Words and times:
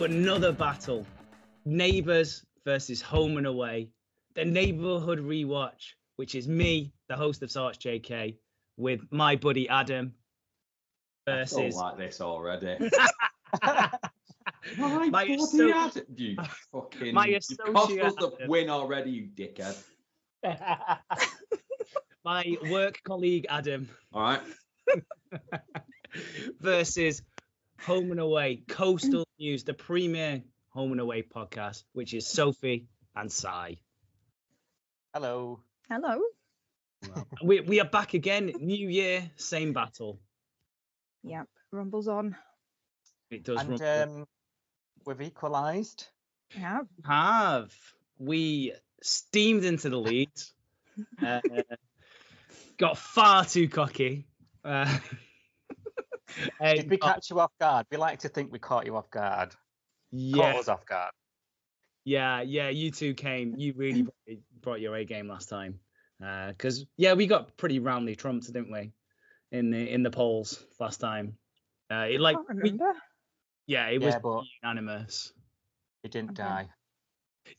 to 0.00 0.04
another 0.06 0.50
battle 0.50 1.04
Neighbours 1.66 2.42
versus 2.64 3.02
Home 3.02 3.36
and 3.36 3.46
Away, 3.46 3.90
the 4.34 4.46
neighborhood 4.46 5.18
rewatch, 5.18 5.92
which 6.16 6.34
is 6.34 6.48
me, 6.48 6.94
the 7.10 7.16
host 7.16 7.42
of 7.42 7.50
Sarge 7.50 7.78
JK, 7.78 8.36
with 8.78 9.02
my 9.10 9.36
buddy 9.36 9.68
Adam 9.68 10.14
I 11.26 11.32
don't 11.32 11.38
versus. 11.40 11.74
like 11.74 11.98
this 11.98 12.22
already. 12.22 12.78
My 14.78 15.08
My 15.10 15.26
bloody 15.26 15.72
Adam, 15.72 16.04
you 16.16 16.36
fucking. 16.72 17.14
My 17.14 17.26
you 17.26 17.36
associate 17.36 18.00
cost 18.00 18.22
us 18.22 18.32
the 18.38 18.48
win 18.48 18.70
already, 18.70 19.10
you 19.10 19.28
dickhead. 19.34 19.76
my 22.24 22.56
work 22.70 23.00
colleague 23.04 23.44
Adam 23.50 23.86
All 24.14 24.22
right. 24.22 24.40
versus 26.58 27.20
Home 27.86 28.10
and 28.10 28.20
Away, 28.20 28.62
Coastal 28.68 29.24
News, 29.38 29.64
the 29.64 29.74
premier 29.74 30.42
Home 30.70 30.92
and 30.92 31.00
Away 31.00 31.22
podcast, 31.22 31.84
which 31.92 32.12
is 32.14 32.26
Sophie 32.26 32.86
and 33.16 33.30
Sai. 33.30 33.78
Hello. 35.14 35.60
Hello. 35.88 36.20
We, 37.42 37.60
we 37.60 37.80
are 37.80 37.88
back 37.88 38.12
again, 38.14 38.52
new 38.60 38.88
year, 38.88 39.30
same 39.36 39.72
battle. 39.72 40.20
Yep. 41.22 41.46
Rumble's 41.72 42.08
on. 42.08 42.36
It 43.30 43.44
does 43.44 43.60
and 43.60 43.80
rumble. 43.80 44.18
um, 44.20 44.26
we've 45.06 45.22
equalised. 45.22 46.06
Yeah. 46.54 46.80
have 47.04 47.72
we 48.18 48.72
steamed 49.02 49.64
into 49.64 49.88
the 49.88 49.98
lead 49.98 50.30
uh, 51.24 51.40
got 52.76 52.98
far 52.98 53.44
too 53.44 53.68
cocky 53.68 54.26
uh, 54.64 54.98
and 56.60 56.76
Did 56.78 56.90
we 56.90 56.96
catch 56.98 57.30
you 57.30 57.40
off 57.40 57.52
guard? 57.60 57.86
We 57.90 57.96
like 57.96 58.18
to 58.20 58.28
think 58.28 58.52
we 58.52 58.58
caught 58.58 58.86
you 58.86 58.96
off 58.96 59.10
guard. 59.10 59.50
Caught 59.50 59.56
yeah 60.12 60.54
us 60.56 60.68
off 60.68 60.84
guard. 60.86 61.12
yeah 62.04 62.40
yeah 62.40 62.68
you 62.68 62.90
two 62.90 63.14
came 63.14 63.54
you 63.56 63.72
really 63.76 64.02
brought- 64.02 64.38
brought 64.62 64.80
your 64.80 64.96
a 64.96 65.04
game 65.04 65.28
last 65.28 65.48
time 65.48 65.78
because 66.48 66.84
yeah 66.96 67.12
we 67.14 67.26
got 67.26 67.56
pretty 67.56 67.78
roundly 67.78 68.16
trumped 68.16 68.46
didn't 68.46 68.70
we 68.72 68.92
in 69.52 69.70
the 69.70 69.88
in 69.92 70.02
the 70.02 70.10
polls 70.10 70.64
last 70.80 70.98
time 70.98 71.36
uh 71.92 72.06
it 72.10 72.20
like 72.20 72.36
I 72.36 72.42
can't 72.44 72.62
we- 72.62 72.70
remember. 72.72 72.92
yeah 73.66 73.86
it 73.88 74.00
was 74.02 74.14
Yeah, 74.14 74.18
but- 74.20 74.44
unanimous 74.62 75.32
It 76.02 76.10
didn't 76.10 76.34
die. 76.34 76.68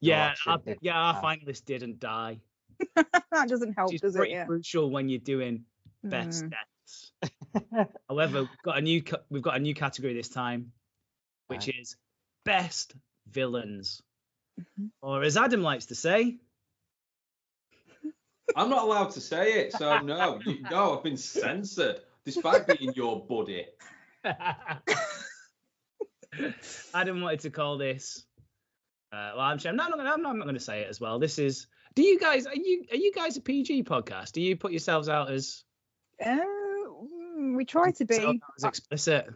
yeah 0.02 0.28
actually 0.32 0.52
our, 0.52 0.58
did 0.60 0.78
yeah 0.82 0.98
our 0.98 1.14
die. 1.14 1.22
finalists 1.38 1.64
didn't 1.66 2.00
die 2.00 2.40
that 2.96 3.48
doesn't 3.48 3.74
help, 3.74 3.90
which 3.92 3.96
is 4.04 4.14
does 4.14 4.16
it? 4.16 4.30
Yeah. 4.30 4.46
crucial 4.46 4.90
when 4.90 5.08
you're 5.08 5.20
doing 5.20 5.64
best 6.04 6.46
Mm. 6.46 6.54
Deaths. 6.92 7.12
However, 8.10 8.42
we've 8.42 8.50
got 8.64 8.78
a 8.78 8.82
new 8.82 9.04
we've 9.30 9.42
got 9.42 9.56
a 9.58 9.60
new 9.60 9.74
category 9.74 10.14
this 10.14 10.30
time, 10.30 10.72
which 11.48 11.68
Right. 11.68 11.80
is 11.80 11.96
best 12.46 12.96
villains, 13.28 14.02
Mhm. 14.60 14.92
or 15.02 15.24
as 15.24 15.38
Adam 15.38 15.62
likes 15.62 15.88
to 15.88 15.96
say, 15.96 16.40
I'm 18.56 18.70
not 18.70 18.84
allowed 18.84 19.12
to 19.12 19.22
say 19.22 19.62
it, 19.62 19.74
so 19.74 20.00
no. 20.00 20.40
You, 20.46 20.62
no, 20.72 20.98
I've 20.98 21.04
been 21.04 21.18
censored, 21.18 22.02
despite 22.26 22.68
being 22.68 22.94
your 22.94 23.26
buddy. 23.26 23.66
Adam 26.94 27.22
wanted 27.22 27.42
to 27.42 27.50
call 27.50 27.78
this. 27.78 28.26
Uh, 29.12 29.32
well, 29.36 29.42
I'm, 29.46 29.60
I'm 29.66 29.76
not. 29.76 29.92
I'm 29.92 30.04
not, 30.06 30.20
I'm 30.30 30.38
not 30.40 30.44
going 30.46 30.56
to 30.56 30.60
say 30.62 30.82
it 30.82 30.90
as 30.90 31.00
well. 31.02 31.20
This 31.20 31.38
is. 31.40 31.68
Do 31.96 32.02
you 32.04 32.18
guys 32.18 32.46
are 32.48 32.56
you 32.56 32.86
are 32.92 32.96
you 32.98 33.12
guys 33.12 33.36
a 33.36 33.42
PG 33.42 33.84
podcast? 33.84 34.32
Do 34.32 34.42
you 34.42 34.56
put 34.56 34.72
yourselves 34.72 35.10
out 35.10 35.30
as, 35.30 35.64
Uh, 36.26 36.40
we 37.56 37.66
try 37.66 37.92
to 37.92 38.04
yourself 38.06 38.34
be. 38.34 38.42
out 38.44 38.54
as 38.58 38.64
explicit? 38.64 39.28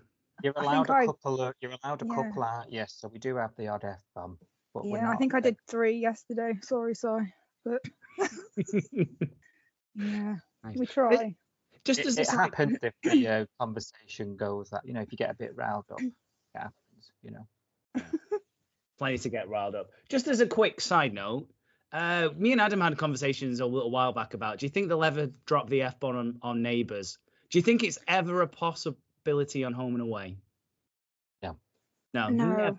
You're 0.43 0.53
allowed 0.55 0.89
a 0.89 0.93
a 0.93 0.95
I- 0.95 1.05
couple 1.05 1.41
of 1.41 1.53
you're 1.61 1.71
allowed 1.83 2.01
a 2.01 2.05
Yeah. 2.07 2.15
couple 2.15 2.43
out, 2.43 2.71
yes. 2.71 2.93
So 2.97 3.07
we 3.07 3.19
do 3.19 3.35
have 3.37 3.55
the 3.55 3.67
odd 3.69 3.83
F 3.83 3.99
bomb. 4.13 4.37
But 4.73 4.85
we're 4.85 4.97
Yeah, 4.97 5.09
I 5.11 5.15
think 5.15 5.33
I 5.33 5.39
did 5.39 5.57
three 5.67 5.97
yesterday. 5.97 6.53
Sorry, 6.61 6.93
sorry. 6.95 7.33
But 7.63 7.81
yeah, 9.95 10.35
Nice. 10.63 10.77
we 10.77 10.85
try. 10.85 11.35
Just 11.85 11.99
It, 12.01 12.05
as 12.07 12.17
it 12.17 12.29
happens 12.29 12.77
if 12.81 12.93
the 13.03 13.27
uh, 13.27 13.45
conversation 13.59 14.35
goes 14.37 14.69
that 14.71 14.81
you 14.85 14.93
know 14.93 15.01
if 15.01 15.11
you 15.11 15.17
get 15.17 15.29
a 15.29 15.35
bit 15.35 15.55
riled 15.55 15.85
up, 15.91 15.99
it 16.01 16.11
happens. 16.53 17.11
You 17.21 17.31
know. 17.31 18.01
plenty 18.97 19.17
to 19.19 19.29
get 19.29 19.49
riled 19.49 19.75
up. 19.75 19.89
Just 20.09 20.27
as 20.27 20.39
a 20.41 20.47
quick 20.47 20.81
side 20.81 21.13
note, 21.13 21.47
uh, 21.91 22.29
me 22.35 22.51
and 22.51 22.61
Adam 22.61 22.81
had 22.81 22.97
conversations 22.97 23.59
a 23.59 23.65
little 23.65 23.91
while 23.91 24.13
back 24.13 24.33
about. 24.33 24.59
Do 24.59 24.65
you 24.65 24.69
think 24.69 24.89
they'll 24.89 25.03
ever 25.03 25.29
drop 25.45 25.69
the 25.69 25.83
f 25.83 25.99
bomb 25.99 26.15
on, 26.17 26.39
on 26.41 26.61
neighbours? 26.61 27.17
Do 27.55 27.59
you 27.59 27.63
think 27.63 27.85
it's 27.85 27.99
ever 28.09 28.41
a 28.41 28.47
possibility 28.49 29.63
on 29.63 29.71
home 29.71 29.93
and 29.93 30.01
away? 30.01 30.35
No. 31.41 31.55
No. 32.13 32.27
No. 32.27 32.47
Never. 32.53 32.77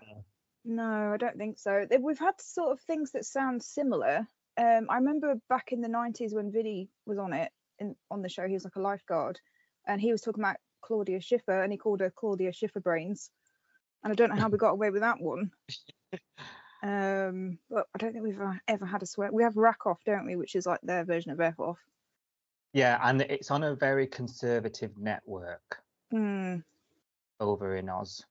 No, 0.65 1.13
I 1.13 1.17
don't 1.17 1.35
think 1.35 1.57
so. 1.57 1.87
We've 1.99 2.19
had 2.19 2.39
sort 2.39 2.73
of 2.73 2.79
things 2.81 3.09
that 3.13 3.25
sound 3.25 3.63
similar. 3.63 4.27
Um, 4.55 4.85
I 4.87 4.97
remember 4.97 5.33
back 5.49 5.71
in 5.71 5.81
the 5.81 5.87
'90s 5.87 6.31
when 6.31 6.51
Vinny 6.51 6.91
was 7.07 7.17
on 7.17 7.33
it 7.33 7.51
in, 7.79 7.95
on 8.11 8.21
the 8.21 8.29
show. 8.29 8.47
He 8.47 8.53
was 8.53 8.65
like 8.65 8.75
a 8.75 8.79
lifeguard, 8.79 9.39
and 9.87 9.99
he 9.99 10.11
was 10.11 10.21
talking 10.21 10.43
about 10.43 10.57
Claudia 10.81 11.21
Schiffer, 11.21 11.63
and 11.63 11.71
he 11.71 11.79
called 11.79 12.01
her 12.01 12.13
Claudia 12.15 12.53
Schiffer 12.53 12.79
Brains. 12.79 13.31
And 14.03 14.11
I 14.11 14.15
don't 14.15 14.29
know 14.29 14.39
how 14.39 14.47
we 14.47 14.59
got 14.59 14.73
away 14.73 14.91
with 14.91 15.01
that 15.01 15.19
one. 15.19 15.49
Um, 16.83 17.57
but 17.71 17.87
I 17.95 17.97
don't 17.97 18.13
think 18.13 18.23
we've 18.23 18.39
uh, 18.39 18.53
ever 18.67 18.85
had 18.85 19.01
a 19.01 19.07
swear. 19.07 19.31
We 19.31 19.41
have 19.41 19.57
rack 19.57 19.87
off, 19.87 19.97
don't 20.05 20.27
we? 20.27 20.35
Which 20.35 20.55
is 20.55 20.67
like 20.67 20.79
their 20.83 21.03
version 21.03 21.31
of 21.31 21.41
F 21.41 21.59
off. 21.59 21.79
Yeah, 22.77 22.99
and 23.01 23.23
it's 23.23 23.49
on 23.49 23.63
a 23.63 23.73
very 23.73 24.05
conservative 24.05 24.91
network 24.99 25.79
Hmm. 26.11 26.57
over 27.39 27.75
in 27.75 27.89
Oz. 27.89 28.23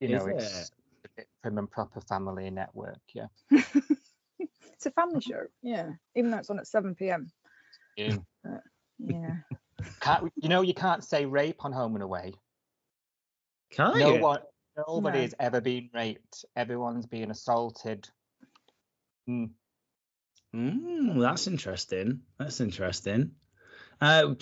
You 0.00 0.08
Is 0.08 0.12
know, 0.26 0.26
it's 0.36 0.70
it? 0.70 0.70
a 1.04 1.08
bit 1.16 1.28
prim 1.42 1.58
and 1.58 1.70
proper 1.70 2.00
family 2.00 2.50
network. 2.50 2.98
Yeah. 3.14 3.26
it's 3.52 4.86
a 4.86 4.90
family 4.90 5.20
show, 5.20 5.44
yeah. 5.62 5.92
Even 6.16 6.32
though 6.32 6.38
it's 6.38 6.50
on 6.50 6.58
at 6.58 6.66
7 6.66 6.96
p.m. 6.96 7.30
Yeah. 7.96 8.16
Yeah. 8.98 9.36
Can't, 10.00 10.32
you 10.42 10.48
know, 10.48 10.62
you 10.62 10.74
can't 10.74 11.04
say 11.04 11.24
rape 11.26 11.64
on 11.64 11.70
Home 11.70 11.94
and 11.94 12.02
Away. 12.02 12.32
Can 13.70 13.96
no 13.96 14.14
you? 14.16 14.20
one, 14.20 14.40
nobody's 14.76 15.34
No. 15.38 15.46
ever 15.46 15.60
been 15.60 15.90
raped. 15.94 16.44
Everyone's 16.56 17.06
been 17.06 17.30
assaulted. 17.30 18.08
Mm. 19.30 19.50
Mm, 20.52 21.20
that's 21.20 21.46
interesting. 21.46 22.22
That's 22.38 22.60
interesting. 22.60 23.36
Uh, 24.00 24.34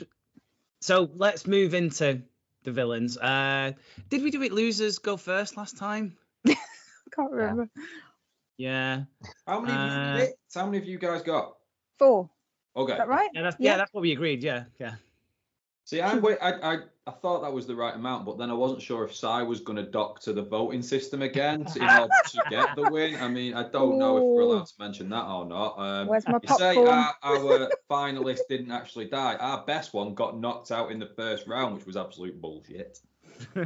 so 0.80 1.10
let's 1.14 1.46
move 1.46 1.74
into 1.74 2.22
the 2.64 2.72
villains. 2.72 3.16
Uh, 3.18 3.72
did 4.08 4.22
we 4.22 4.30
do 4.30 4.42
it? 4.42 4.52
Losers 4.52 4.98
go 4.98 5.16
first 5.16 5.56
last 5.56 5.76
time. 5.76 6.16
Can't 6.46 7.30
remember. 7.30 7.68
Yeah. 8.56 9.02
How 9.46 9.60
many? 9.60 9.72
Uh, 9.72 9.78
have 9.78 10.28
you? 10.28 10.34
How 10.54 10.66
many 10.66 10.78
have 10.78 10.86
you 10.86 10.98
guys 10.98 11.22
got? 11.22 11.56
Four. 11.98 12.30
Okay. 12.76 12.92
Is 12.92 12.98
that 12.98 13.08
right? 13.08 13.28
Yeah, 13.34 13.42
that's 13.42 13.56
yeah. 13.58 13.72
Yeah. 13.72 13.76
that's 13.78 13.92
what 13.92 14.02
we 14.02 14.12
agreed. 14.12 14.42
Yeah, 14.42 14.64
yeah. 14.78 14.94
See, 15.84 16.00
I'm. 16.00 16.24
I, 16.24 16.36
I 16.40 16.78
I 17.04 17.10
thought 17.10 17.42
that 17.42 17.52
was 17.52 17.66
the 17.66 17.74
right 17.74 17.94
amount, 17.94 18.24
but 18.24 18.38
then 18.38 18.48
I 18.48 18.54
wasn't 18.54 18.80
sure 18.80 19.04
if 19.04 19.14
Sai 19.14 19.42
was 19.42 19.58
going 19.58 19.76
to 19.76 19.82
dock 19.82 20.20
to 20.20 20.32
the 20.32 20.42
voting 20.42 20.82
system 20.82 21.22
again 21.22 21.64
to, 21.64 21.80
in 21.80 21.88
order 21.88 22.14
to 22.28 22.42
get 22.48 22.76
the 22.76 22.88
win. 22.92 23.16
I 23.16 23.26
mean, 23.26 23.54
I 23.54 23.68
don't 23.68 23.98
know 23.98 24.16
if 24.18 24.22
we're 24.22 24.42
allowed 24.42 24.66
to 24.66 24.74
mention 24.78 25.08
that 25.08 25.24
or 25.24 25.44
not. 25.44 25.78
Um, 25.78 26.06
Where's 26.06 26.28
my 26.28 26.38
you 26.40 26.56
say 26.56 26.76
our, 26.76 27.14
our 27.24 27.70
finalist 27.90 28.40
didn't 28.48 28.70
actually 28.70 29.06
die. 29.06 29.34
Our 29.34 29.64
best 29.66 29.92
one 29.92 30.14
got 30.14 30.38
knocked 30.38 30.70
out 30.70 30.92
in 30.92 31.00
the 31.00 31.10
first 31.16 31.48
round, 31.48 31.74
which 31.74 31.86
was 31.86 31.96
absolute 31.96 32.40
bullshit. 32.40 33.00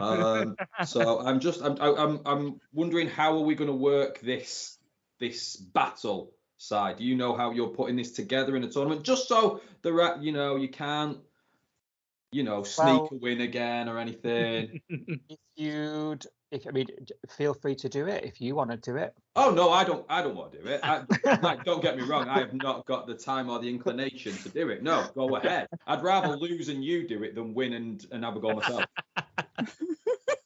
Um, 0.00 0.56
so 0.86 1.20
I'm 1.20 1.38
just 1.38 1.60
I'm 1.60 1.76
I'm 1.78 2.20
I'm 2.24 2.60
wondering 2.72 3.08
how 3.08 3.36
are 3.36 3.42
we 3.42 3.54
going 3.54 3.68
to 3.68 3.76
work 3.76 4.20
this 4.20 4.78
this 5.18 5.56
battle 5.56 6.32
side? 6.56 6.96
Do 6.96 7.04
you 7.04 7.16
know 7.16 7.36
how 7.36 7.50
you're 7.50 7.68
putting 7.68 7.96
this 7.96 8.12
together 8.12 8.56
in 8.56 8.64
a 8.64 8.70
tournament? 8.70 9.02
Just 9.02 9.28
so 9.28 9.60
the 9.82 10.16
you 10.20 10.32
know 10.32 10.56
you 10.56 10.68
can't 10.68 11.18
you 12.32 12.42
know 12.42 12.62
sneak 12.62 12.86
Well- 12.86 13.08
a 13.12 13.14
win 13.16 13.40
again 13.40 13.88
or 13.88 13.98
anything. 13.98 14.80
If 15.28 15.38
you'd, 15.64 16.26
if 16.50 16.66
I 16.66 16.70
mean, 16.70 16.86
feel 17.30 17.54
free 17.54 17.74
to 17.76 17.88
do 17.88 18.06
it 18.06 18.24
if 18.24 18.42
you 18.42 18.54
want 18.54 18.70
to 18.70 18.76
do 18.76 18.96
it. 18.96 19.14
oh 19.36 19.50
no, 19.52 19.70
I 19.70 19.84
don't 19.84 20.04
I 20.10 20.20
don't 20.22 20.36
want 20.36 20.52
to 20.52 20.58
do 20.62 20.68
it. 20.68 20.80
I, 20.82 21.02
like, 21.42 21.64
don't 21.64 21.80
get 21.80 21.96
me 21.96 22.02
wrong, 22.02 22.28
I 22.28 22.40
have 22.40 22.52
not 22.52 22.84
got 22.84 23.06
the 23.06 23.14
time 23.14 23.48
or 23.48 23.58
the 23.58 23.68
inclination 23.70 24.34
to 24.34 24.50
do 24.50 24.68
it. 24.68 24.82
No, 24.82 25.08
go 25.14 25.34
ahead. 25.36 25.66
I'd 25.86 26.02
rather 26.02 26.36
lose 26.36 26.68
and 26.68 26.84
you 26.84 27.08
do 27.08 27.22
it 27.22 27.34
than 27.34 27.54
win 27.54 27.72
and 27.72 28.04
and 28.12 28.22
have 28.22 28.36
a 28.36 28.40
go 28.40 28.54
myself. 28.54 28.84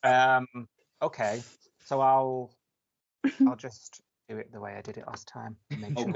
Um, 0.03 0.47
okay, 1.01 1.43
so 1.85 2.01
I'll, 2.01 2.51
I'll 3.47 3.55
just 3.55 4.01
do 4.27 4.37
it 4.37 4.51
the 4.51 4.59
way 4.59 4.73
I 4.75 4.81
did 4.81 4.97
it 4.97 5.05
last 5.05 5.27
time. 5.27 5.55
and 5.69 5.81
Make 5.81 5.99
sure 5.99 6.07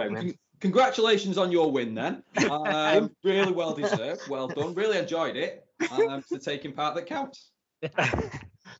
Okay. 0.63 0.67
I 0.67 0.71
win. 0.71 0.71
con- 0.71 0.71
Congratulations 0.71 1.37
on 1.37 1.51
your 1.51 1.71
win 1.71 1.95
then. 1.95 2.23
Um, 2.49 3.11
really 3.23 3.51
well 3.51 3.73
deserved. 3.73 4.27
Well 4.29 4.47
done. 4.47 4.73
Really 4.73 4.97
enjoyed 4.97 5.35
it. 5.35 5.65
Um, 5.91 6.09
it's 6.19 6.29
the 6.29 6.39
taking 6.39 6.73
part 6.73 6.95
that 6.95 7.05
counts. 7.05 7.51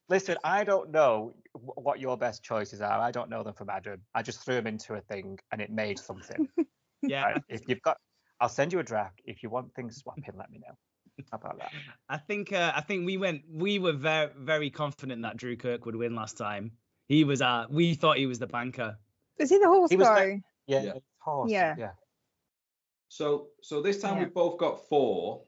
Listen, 0.10 0.38
I 0.44 0.64
don't 0.64 0.92
know 0.92 1.34
what 1.54 2.00
your 2.00 2.18
best 2.18 2.44
choices 2.44 2.82
are. 2.82 3.00
I 3.00 3.12
don't 3.12 3.30
know 3.30 3.44
them 3.44 3.54
from 3.54 3.70
Adam. 3.70 4.02
I 4.14 4.22
just 4.22 4.44
threw 4.44 4.56
them 4.56 4.68
into 4.68 4.94
a 4.96 5.02
thing 5.02 5.40
and 5.52 5.62
it 5.62 5.70
made 5.72 6.00
something. 6.00 6.48
yeah. 7.02 7.24
Right, 7.24 7.44
If 7.50 7.62
you've 7.68 7.82
got, 7.82 7.98
I'll 8.40 8.50
send 8.50 8.74
you 8.74 8.80
a 8.80 8.84
draft. 8.84 9.22
If 9.26 9.44
you 9.44 9.50
want 9.50 9.74
things 9.76 9.98
swapping, 9.98 10.34
let 10.38 10.50
me 10.50 10.60
know. 10.60 10.74
How 11.32 11.38
about 11.38 11.60
that? 11.60 11.72
I 12.10 12.18
think 12.18 12.52
uh, 12.52 12.74
I 12.76 12.82
think 12.82 13.06
we 13.06 13.16
went 13.16 13.44
we 13.50 13.80
were 13.80 13.94
very 13.94 14.32
very 14.38 14.70
confident 14.70 15.22
that 15.22 15.38
Drew 15.38 15.56
Kirk 15.56 15.86
would 15.86 15.96
win 15.96 16.14
last 16.14 16.36
time. 16.38 16.72
He 17.08 17.24
was 17.24 17.42
uh 17.42 17.66
we 17.70 17.94
thought 17.94 18.18
he 18.18 18.26
was 18.26 18.38
the 18.38 18.48
banker. 18.48 18.98
Is 19.40 19.50
he 19.50 19.58
the 19.58 19.68
horse 19.68 19.92
He 19.92 19.96
was 19.98 20.08
the- 20.10 20.42
Yeah. 20.68 20.84
Yeah. 20.84 20.94
It's 21.26 21.32
horse, 21.34 21.52
Yeah. 21.52 21.76
yeah. 21.78 21.92
So 23.10 23.50
so 23.62 23.82
this 23.82 24.02
time 24.02 24.18
Yeah. 24.18 24.24
we've 24.26 24.34
both 24.34 24.58
got 24.58 24.88
four 24.88 25.44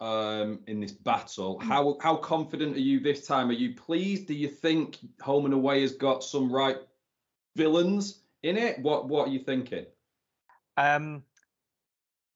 um 0.00 0.60
in 0.66 0.80
this 0.80 0.92
battle. 0.92 1.58
How 1.58 1.96
how 2.00 2.16
confident 2.16 2.76
are 2.76 2.80
you 2.80 3.00
this 3.00 3.26
time? 3.26 3.48
Are 3.48 3.54
you 3.54 3.74
pleased? 3.74 4.26
Do 4.26 4.34
you 4.34 4.48
think 4.48 4.98
Home 5.22 5.44
and 5.46 5.54
Away 5.54 5.80
has 5.82 5.92
got 5.92 6.22
some 6.22 6.52
right 6.52 6.78
villains 7.56 8.22
in 8.42 8.56
it? 8.56 8.78
What 8.80 9.08
what 9.08 9.28
are 9.28 9.30
you 9.30 9.40
thinking? 9.40 9.86
Um, 10.76 11.24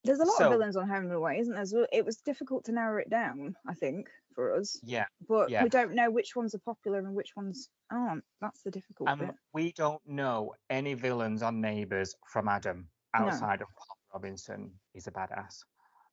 There's 0.02 0.20
a 0.20 0.24
lot 0.24 0.38
So- 0.38 0.44
of 0.46 0.50
villains 0.52 0.76
on 0.76 0.88
Home 0.88 1.04
and 1.04 1.12
Away, 1.12 1.38
isn't 1.40 1.54
there? 1.54 1.66
So 1.66 1.86
it 1.92 2.04
was 2.04 2.16
difficult 2.16 2.64
to 2.64 2.72
narrow 2.72 2.98
it 3.02 3.10
down, 3.10 3.54
I 3.66 3.74
think, 3.74 4.08
for 4.34 4.54
us. 4.56 4.78
yeah. 4.82 5.06
But 5.28 5.50
Yeah. 5.50 5.62
we 5.62 5.68
don't 5.68 5.94
know 5.94 6.10
which 6.10 6.36
ones 6.36 6.54
are 6.54 6.60
popular 6.60 6.98
and 6.98 7.14
which 7.14 7.34
ones 7.36 7.70
aren't. 7.90 8.24
That's 8.40 8.62
the 8.62 8.70
difficult 8.70 9.08
And 9.08 9.20
bit. 9.20 9.34
we 9.52 9.72
don't 9.72 10.04
know 10.06 10.54
any 10.70 10.94
villains 10.94 11.42
on 11.42 11.60
Neighbours 11.60 12.14
from 12.26 12.48
Adam 12.48 12.88
No. 13.18 13.26
outside 13.26 13.60
of 13.62 13.68
Paul 13.76 13.96
Robinson. 14.14 14.72
He's 14.92 15.06
a 15.06 15.12
badass. 15.12 15.64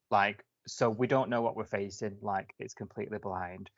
Like, 0.10 0.44
so 0.68 0.90
we 0.90 1.08
don't 1.08 1.30
know 1.30 1.42
what 1.42 1.56
we're 1.56 1.66
facing. 1.66 2.18
Like, 2.22 2.54
it's 2.60 2.74
completely 2.74 3.18
blind. 3.20 3.70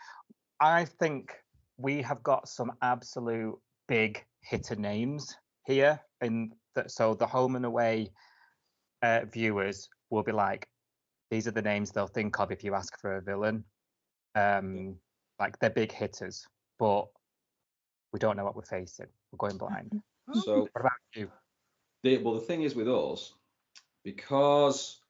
I 0.59 0.85
think 0.85 1.33
we 1.77 2.01
have 2.01 2.21
got 2.23 2.47
some 2.49 2.71
absolute 2.81 3.57
big 3.87 4.25
hitter 4.41 4.75
names 4.75 5.35
here, 5.65 5.99
and 6.21 6.53
that 6.75 6.91
so 6.91 7.13
the 7.13 7.27
home 7.27 7.55
and 7.55 7.65
away 7.65 8.11
uh, 9.01 9.21
viewers 9.31 9.89
will 10.09 10.23
be 10.23 10.31
like, 10.31 10.67
these 11.31 11.47
are 11.47 11.51
the 11.51 11.61
names 11.61 11.91
they'll 11.91 12.07
think 12.07 12.39
of 12.39 12.51
if 12.51 12.63
you 12.63 12.73
ask 12.73 12.99
for 12.99 13.17
a 13.17 13.21
villain. 13.21 13.63
Um, 14.35 14.95
like 15.39 15.57
they're 15.59 15.69
big 15.69 15.91
hitters, 15.91 16.47
but 16.77 17.07
we 18.11 18.19
don't 18.19 18.37
know 18.37 18.43
what 18.43 18.55
we're 18.55 18.61
facing. 18.63 19.07
We're 19.31 19.47
going 19.47 19.57
blind. 19.57 20.01
So 20.43 20.61
What 20.61 20.81
about 20.81 20.91
you? 21.15 21.31
the, 22.03 22.17
well 22.19 22.35
the 22.35 22.41
thing 22.41 22.63
is 22.63 22.75
with 22.75 22.87
us, 22.87 23.33
because 24.03 25.01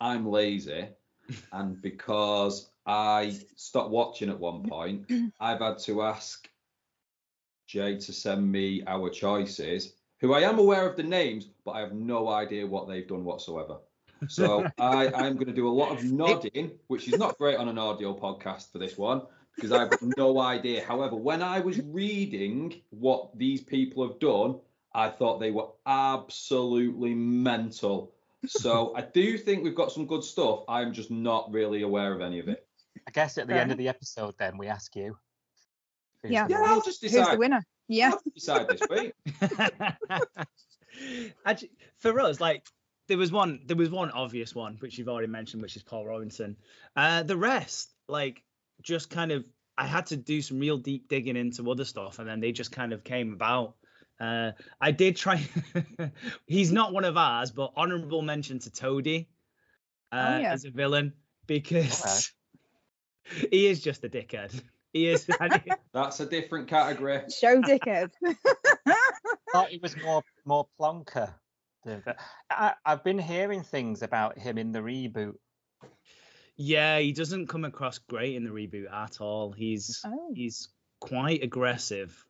I'm 0.00 0.26
lazy 0.26 0.88
and 1.52 1.80
because 1.80 2.70
I 2.86 3.38
stopped 3.56 3.90
watching 3.90 4.28
at 4.28 4.38
one 4.38 4.68
point, 4.68 5.10
I've 5.40 5.60
had 5.60 5.78
to 5.80 6.02
ask 6.02 6.48
Jay 7.66 7.96
to 7.96 8.12
send 8.12 8.50
me 8.50 8.82
our 8.86 9.08
choices, 9.08 9.94
who 10.20 10.34
I 10.34 10.40
am 10.40 10.58
aware 10.58 10.86
of 10.88 10.96
the 10.96 11.02
names, 11.02 11.48
but 11.64 11.72
I 11.72 11.80
have 11.80 11.92
no 11.92 12.28
idea 12.28 12.66
what 12.66 12.88
they've 12.88 13.08
done 13.08 13.24
whatsoever. 13.24 13.78
So 14.28 14.66
I, 14.78 15.08
I'm 15.08 15.34
going 15.34 15.46
to 15.46 15.52
do 15.52 15.68
a 15.68 15.70
lot 15.70 15.96
of 15.96 16.04
nodding, 16.04 16.72
which 16.86 17.08
is 17.08 17.18
not 17.18 17.38
great 17.38 17.56
on 17.56 17.68
an 17.68 17.78
audio 17.78 18.18
podcast 18.18 18.70
for 18.72 18.78
this 18.78 18.96
one, 18.96 19.22
because 19.54 19.72
I've 19.72 19.90
no 20.16 20.40
idea. 20.40 20.84
However, 20.84 21.16
when 21.16 21.42
I 21.42 21.60
was 21.60 21.80
reading 21.80 22.80
what 22.90 23.36
these 23.36 23.62
people 23.62 24.06
have 24.06 24.18
done, 24.18 24.60
I 24.94 25.08
thought 25.08 25.40
they 25.40 25.50
were 25.50 25.68
absolutely 25.86 27.14
mental. 27.14 28.12
So 28.46 28.94
I 28.96 29.02
do 29.02 29.38
think 29.38 29.62
we've 29.62 29.74
got 29.74 29.92
some 29.92 30.06
good 30.06 30.24
stuff. 30.24 30.64
I'm 30.68 30.92
just 30.92 31.10
not 31.10 31.52
really 31.52 31.82
aware 31.82 32.12
of 32.12 32.20
any 32.20 32.40
of 32.40 32.48
it. 32.48 32.66
I 33.06 33.10
guess 33.10 33.38
at 33.38 33.46
the 33.46 33.54
Fair 33.54 33.62
end 33.62 33.72
of 33.72 33.78
the 33.78 33.88
episode, 33.88 34.34
then 34.38 34.58
we 34.58 34.68
ask 34.68 34.94
you. 34.96 35.16
Yeah. 36.24 36.46
Yeah. 36.48 36.62
I'll 36.64 36.82
just 36.82 37.00
decide. 37.00 37.20
Who's 37.20 37.28
the 37.30 37.38
winner? 37.38 37.64
Yeah. 37.88 38.12
I'll 38.12 38.22
decide 38.34 38.68
this 38.68 38.80
week. 38.88 39.12
Actually, 41.46 41.70
for 41.98 42.20
us, 42.20 42.40
like 42.40 42.66
there 43.12 43.18
was 43.18 43.30
one, 43.30 43.60
there 43.66 43.76
was 43.76 43.90
one 43.90 44.10
obvious 44.10 44.54
one 44.54 44.76
which 44.80 44.96
you've 44.96 45.10
already 45.10 45.26
mentioned, 45.26 45.60
which 45.60 45.76
is 45.76 45.82
Paul 45.82 46.06
Robinson. 46.06 46.56
Uh, 46.96 47.22
the 47.22 47.36
rest, 47.36 47.92
like, 48.08 48.42
just 48.80 49.10
kind 49.10 49.30
of, 49.30 49.44
I 49.76 49.86
had 49.86 50.06
to 50.06 50.16
do 50.16 50.40
some 50.40 50.58
real 50.58 50.78
deep 50.78 51.08
digging 51.08 51.36
into 51.36 51.70
other 51.70 51.84
stuff, 51.84 52.20
and 52.20 52.26
then 52.26 52.40
they 52.40 52.52
just 52.52 52.72
kind 52.72 52.90
of 52.94 53.04
came 53.04 53.34
about. 53.34 53.74
Uh, 54.18 54.52
I 54.80 54.92
did 54.92 55.16
try. 55.16 55.46
he's 56.46 56.72
not 56.72 56.94
one 56.94 57.04
of 57.04 57.18
ours, 57.18 57.50
but 57.50 57.74
honorable 57.76 58.22
mention 58.22 58.60
to 58.60 58.70
Toady 58.70 59.28
uh, 60.10 60.38
yeah. 60.40 60.52
as 60.54 60.64
a 60.64 60.70
villain 60.70 61.12
because 61.46 62.32
he 63.50 63.66
is 63.66 63.82
just 63.82 64.04
a 64.04 64.08
dickhead. 64.08 64.58
He 64.94 65.06
is. 65.06 65.28
That's 65.92 66.20
a 66.20 66.24
different 66.24 66.68
category. 66.68 67.24
Show 67.28 67.60
dickhead. 67.60 68.10
thought 69.52 69.70
it 69.70 69.82
was 69.82 70.00
more 70.02 70.22
more 70.46 70.66
plonker. 70.80 71.34
Than 71.84 72.02
that. 72.06 72.18
I, 72.50 72.74
I've 72.84 73.04
been 73.04 73.18
hearing 73.18 73.62
things 73.62 74.02
about 74.02 74.38
him 74.38 74.58
in 74.58 74.72
the 74.72 74.80
reboot. 74.80 75.34
Yeah, 76.56 76.98
he 76.98 77.12
doesn't 77.12 77.46
come 77.48 77.64
across 77.64 77.98
great 77.98 78.34
in 78.36 78.44
the 78.44 78.50
reboot 78.50 78.92
at 78.92 79.20
all. 79.20 79.52
He's 79.52 80.00
Oh. 80.04 80.32
he's 80.34 80.68
quite 81.00 81.42
aggressive 81.42 82.24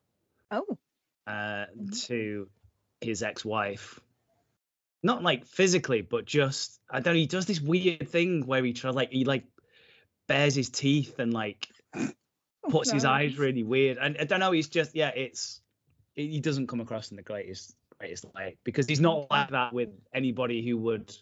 Oh. 0.51 0.79
uh, 1.27 1.67
Mhm. 1.77 2.05
to 2.07 2.49
his 3.01 3.23
ex-wife. 3.23 4.01
Not 5.03 5.23
like 5.23 5.45
physically, 5.47 6.03
but 6.03 6.25
just 6.25 6.81
I 6.89 7.01
don't 7.01 7.15
know. 7.15 7.19
He 7.21 7.27
does 7.27 7.47
this 7.47 7.61
weird 7.61 8.09
thing 8.09 8.47
where 8.47 8.65
he 8.65 8.73
tries 8.73 8.95
like 8.95 9.11
he 9.11 9.25
like 9.25 9.45
bares 10.29 10.55
his 10.55 10.71
teeth 10.71 11.19
and 11.19 11.33
like 11.35 11.69
puts 12.71 12.93
his 12.93 13.03
no. 13.03 13.11
eyes 13.11 13.37
really 13.37 13.65
weird. 13.65 13.99
And 13.99 14.17
I 14.19 14.25
don't 14.25 14.39
know. 14.41 14.53
He's 14.53 14.69
just 14.69 14.95
yeah. 14.95 15.09
It's 15.09 15.61
he 16.15 16.29
he 16.29 16.41
doesn't 16.41 16.69
come 16.69 16.81
across 16.81 17.11
in 17.11 17.17
the 17.17 17.23
greatest 17.25 17.75
greatest 18.03 18.27
like 18.35 18.59
because 18.65 18.87
he's 18.87 19.01
not 19.01 19.31
like 19.31 19.51
that 19.51 19.73
with 19.73 19.91
anybody 20.15 20.65
who 20.67 20.77
would. 20.79 21.15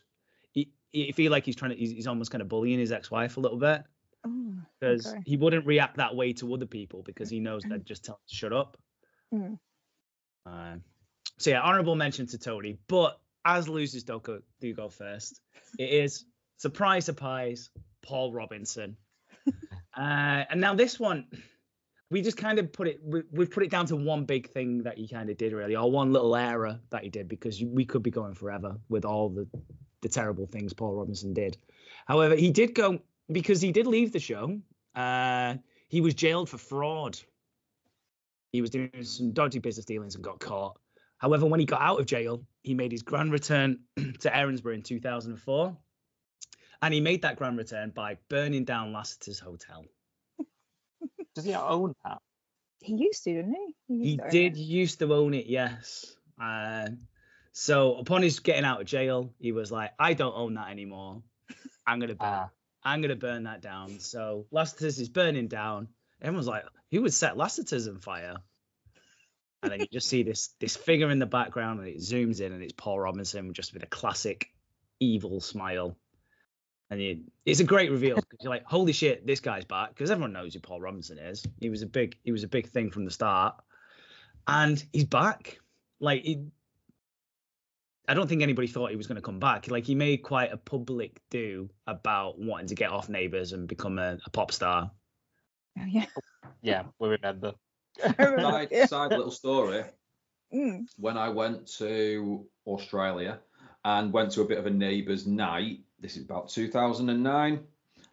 He, 0.53 0.71
he 0.93 1.13
feel 1.13 1.31
like 1.31 1.45
he's 1.45 1.57
trying 1.57 1.73
to. 1.73 1.77
He's, 1.77 1.91
he's 1.91 2.07
almost 2.07 2.31
kind 2.31 2.43
of 2.43 2.49
bullying 2.49 2.79
his 2.79 2.93
ex-wife 2.93 3.37
a 3.37 3.41
little 3.41 3.59
bit 3.59 3.83
Oh, 4.27 4.55
because 4.79 5.07
okay. 5.07 5.23
he 5.25 5.37
wouldn't 5.37 5.67
react 5.67 5.97
that 5.97 6.15
way 6.15 6.33
to 6.35 6.53
other 6.53 6.67
people 6.67 7.03
because 7.03 7.31
he 7.31 7.41
knows 7.41 7.63
they'd 7.63 7.87
just 7.87 8.05
tell 8.05 8.17
him 8.17 8.21
to 8.29 8.35
shut 8.35 8.53
up. 8.53 8.77
Mm. 9.33 9.59
Uh, 10.45 10.77
so 11.39 11.51
yeah, 11.51 11.63
honourable 11.63 11.97
mention 11.97 12.27
to 12.27 12.39
Toady, 12.39 12.79
but 12.87 13.19
as 13.45 13.69
losers 13.69 14.03
do 14.03 14.21
go, 14.23 14.41
do 14.61 14.75
go 14.75 14.89
first, 14.89 15.41
it 15.79 15.91
is 16.05 16.25
surprise, 16.59 17.07
surprise, 17.07 17.71
Paul 18.03 18.33
Robinson. 18.33 18.97
uh, 19.97 20.45
and 20.51 20.61
now 20.61 20.75
this 20.75 21.01
one, 21.01 21.27
we 22.11 22.23
just 22.23 22.37
kind 22.37 22.59
of 22.59 22.73
put 22.73 22.89
it, 22.89 23.01
we, 23.03 23.23
we've 23.31 23.51
put 23.51 23.63
it 23.63 23.71
down 23.71 23.87
to 23.87 23.97
one 23.97 24.25
big 24.25 24.51
thing 24.51 24.83
that 24.83 24.99
he 24.99 25.07
kind 25.07 25.31
of 25.31 25.37
did 25.37 25.53
really, 25.53 25.77
or 25.77 25.91
one 25.91 26.13
little 26.13 26.35
error 26.35 26.81
that 26.91 27.05
he 27.05 27.09
did 27.09 27.29
because 27.29 27.63
we 27.63 27.85
could 27.85 28.03
be 28.03 28.11
going 28.11 28.35
forever 28.35 28.77
with 28.89 29.05
all 29.05 29.29
the 29.29 29.47
the 30.03 30.09
terrible 30.09 30.47
things 30.47 30.73
Paul 30.73 30.95
Robinson 30.95 31.35
did. 31.35 31.57
However, 32.07 32.35
he 32.35 32.51
did 32.51 32.75
go 32.75 33.01
because 33.31 33.61
he 33.61 33.73
did 33.73 33.87
leave 33.87 34.13
the 34.13 34.19
show. 34.19 34.61
Uh, 34.95 35.57
he 35.89 36.01
was 36.01 36.15
jailed 36.15 36.49
for 36.49 36.59
fraud. 36.59 37.19
He 38.53 38.61
was 38.61 38.71
doing 38.71 38.91
some 39.03 39.33
dodgy 39.33 39.59
business 39.59 39.87
dealings 39.87 40.15
and 40.15 40.25
got 40.25 40.41
caught. 40.41 40.79
However, 41.19 41.47
when 41.47 41.61
he 41.61 41.67
got 41.67 41.83
out 41.83 42.01
of 42.01 42.07
jail, 42.07 42.43
he 42.63 42.75
made 42.75 42.93
his 42.93 43.03
grand 43.03 43.31
return 43.31 43.81
to 43.97 44.31
Erinsborough 44.31 44.75
in 44.75 44.83
2004. 44.83 45.77
And 46.83 46.95
he 46.95 47.01
made 47.01 47.23
that 47.23 47.37
grand 47.37 47.59
return 47.59 47.91
by 47.91 48.17
burning 48.31 48.65
down 48.65 48.93
Lassiter's 48.93 49.39
hotel. 49.39 49.85
Does 51.35 51.45
he 51.45 51.55
own 51.55 51.95
that? 52.05 52.19
He 52.81 52.95
used 52.95 53.25
to, 53.25 53.35
didn't 53.35 53.55
he? 53.55 53.75
He 53.89 53.95
used 54.13 54.23
to 54.23 54.31
did 54.31 54.57
it. 54.57 54.61
used 54.61 54.99
to 55.01 55.13
own 55.15 55.35
it, 55.35 55.47
yes. 55.47 56.17
Uh, 56.41 56.89
so 57.53 57.97
upon 57.97 58.23
his 58.23 58.41
getting 58.41 58.65
out 58.65 58.81
of 58.81 58.87
jail, 58.87 59.33
he 59.39 59.53
was 59.53 59.71
like, 59.71 59.93
I 59.99 60.15
don't 60.15 60.35
own 60.35 60.55
that 60.55 60.71
anymore. 60.71 61.23
I'm 61.87 62.01
gonna 62.01 62.15
burn 62.15 62.29
Ah. 62.29 62.51
I'm 62.83 63.03
gonna 63.03 63.17
burn 63.17 63.45
that 63.45 63.61
down. 63.61 64.01
So 64.01 64.47
Lassiter's 64.51 64.99
is 64.99 65.09
burning 65.09 65.49
down. 65.49 65.89
Everyone's 66.23 66.47
like, 66.47 66.65
who 66.91 67.03
would 67.03 67.13
set 67.13 67.37
Lassiter's 67.37 67.89
on 67.89 67.99
fire? 67.99 68.37
And 69.63 69.73
then 69.73 69.81
you 69.81 69.87
just 69.93 70.09
see 70.09 70.23
this 70.23 70.55
this 70.59 70.77
figure 70.77 71.11
in 71.11 71.19
the 71.19 71.27
background, 71.27 71.81
and 71.81 71.89
it 71.89 71.99
zooms 71.99 72.41
in, 72.41 72.53
and 72.53 72.63
it's 72.63 72.73
Paul 72.73 72.99
Robinson 72.99 73.53
just 73.53 73.75
with 73.75 73.83
a 73.83 73.87
classic 73.87 74.49
evil 75.01 75.41
smile. 75.41 75.97
And 76.91 77.01
you, 77.01 77.21
it's 77.47 77.61
a 77.61 77.65
great 77.65 77.91
reveal 77.91 78.17
because 78.17 78.39
you're 78.43 78.51
like, 78.51 78.65
holy 78.65 78.93
shit, 78.93 79.27
this 79.27 79.41
guy's 79.41 79.65
back 79.65 79.91
because 79.91 80.11
everyone 80.11 80.33
knows 80.33 80.55
who 80.55 80.61
Paul 80.61 80.81
Robinson 80.81 81.19
is. 81.19 81.45
He 81.61 81.71
was 81.71 81.83
a 81.83 81.87
big 81.87 82.17
he 82.25 82.33
was 82.33 82.43
a 82.43 82.49
big 82.49 82.69
thing 82.69 82.91
from 82.91 83.05
the 83.05 83.11
start, 83.11 83.55
and 84.47 84.83
he's 84.93 85.05
back. 85.05 85.61
Like 86.01 86.23
he, 86.23 86.45
I 88.09 88.15
don't 88.15 88.29
think 88.29 88.43
anybody 88.43 88.67
thought 88.67 88.91
he 88.91 88.97
was 88.97 89.07
going 89.07 89.17
to 89.17 89.23
come 89.23 89.39
back. 89.39 89.71
Like 89.71 89.85
he 89.85 89.95
made 89.95 90.19
quite 90.19 90.53
a 90.53 90.57
public 90.57 91.21
do 91.31 91.71
about 91.87 92.41
wanting 92.41 92.67
to 92.69 92.75
get 92.75 92.91
off 92.91 93.09
Neighbours 93.09 93.53
and 93.53 93.69
become 93.69 93.99
a, 93.99 94.19
a 94.27 94.31
pop 94.31 94.51
star. 94.53 94.91
Oh, 95.79 95.85
yeah. 95.89 96.07
Yeah, 96.63 96.83
we 96.99 97.09
remember. 97.09 97.55
I 98.05 98.15
remember, 98.19 98.43
Side, 98.43 98.69
yeah. 98.71 98.85
side 98.85 99.11
little 99.13 99.31
story. 99.31 99.85
Mm. 100.53 100.87
when 100.99 101.17
I 101.17 101.29
went 101.29 101.69
to 101.79 102.45
Australia 102.67 103.39
and 103.85 104.13
went 104.13 104.33
to 104.33 104.43
a 104.43 104.45
bit 104.45 104.59
of 104.59 104.67
a 104.67 104.71
neighbour's 104.71 105.27
night, 105.27 105.79
this 106.01 106.17
is 106.17 106.25
about 106.25 106.49
2009, 106.49 107.61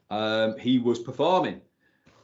um, 0.09 0.57
he 0.57 0.79
was 0.79 0.99
performing. 0.99 1.61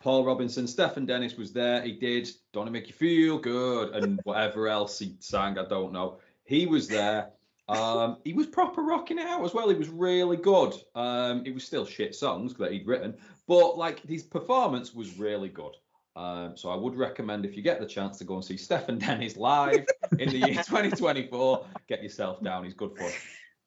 Paul 0.01 0.25
Robinson, 0.25 0.67
Stefan 0.67 1.05
Dennis 1.05 1.37
was 1.37 1.53
there. 1.53 1.81
He 1.81 1.93
did 1.93 2.29
Don't 2.51 2.67
It 2.67 2.71
Make 2.71 2.87
You 2.87 2.93
Feel 2.93 3.37
Good 3.39 3.95
and 3.95 4.19
whatever 4.25 4.67
else 4.67 4.99
he 4.99 5.15
sang, 5.19 5.57
I 5.57 5.65
don't 5.65 5.93
know. 5.93 6.19
He 6.43 6.65
was 6.65 6.87
there. 6.87 7.29
Um, 7.69 8.17
he 8.25 8.33
was 8.33 8.47
proper 8.47 8.81
rocking 8.81 9.17
it 9.17 9.25
out 9.25 9.43
as 9.45 9.53
well. 9.53 9.69
He 9.69 9.75
was 9.75 9.87
really 9.87 10.35
good. 10.35 10.73
Um, 10.95 11.43
it 11.45 11.53
was 11.53 11.63
still 11.63 11.85
shit 11.85 12.13
songs 12.13 12.53
that 12.55 12.73
he'd 12.73 12.85
written, 12.85 13.15
but 13.47 13.77
like 13.77 14.05
his 14.05 14.23
performance 14.23 14.93
was 14.93 15.17
really 15.17 15.47
good. 15.47 15.75
Um, 16.15 16.55
so 16.55 16.69
I 16.69 16.75
would 16.75 16.95
recommend 16.95 17.45
if 17.45 17.55
you 17.55 17.63
get 17.63 17.79
the 17.79 17.87
chance 17.87 18.17
to 18.19 18.23
go 18.23 18.35
and 18.35 18.45
see 18.45 18.57
Stefan 18.57 18.99
Dennis 18.99 19.37
live 19.37 19.85
in 20.19 20.29
the 20.29 20.37
year 20.37 20.53
2024, 20.63 21.65
get 21.87 22.03
yourself 22.03 22.43
down. 22.43 22.65
He's 22.65 22.73
good 22.73 22.95
fun. 22.97 23.11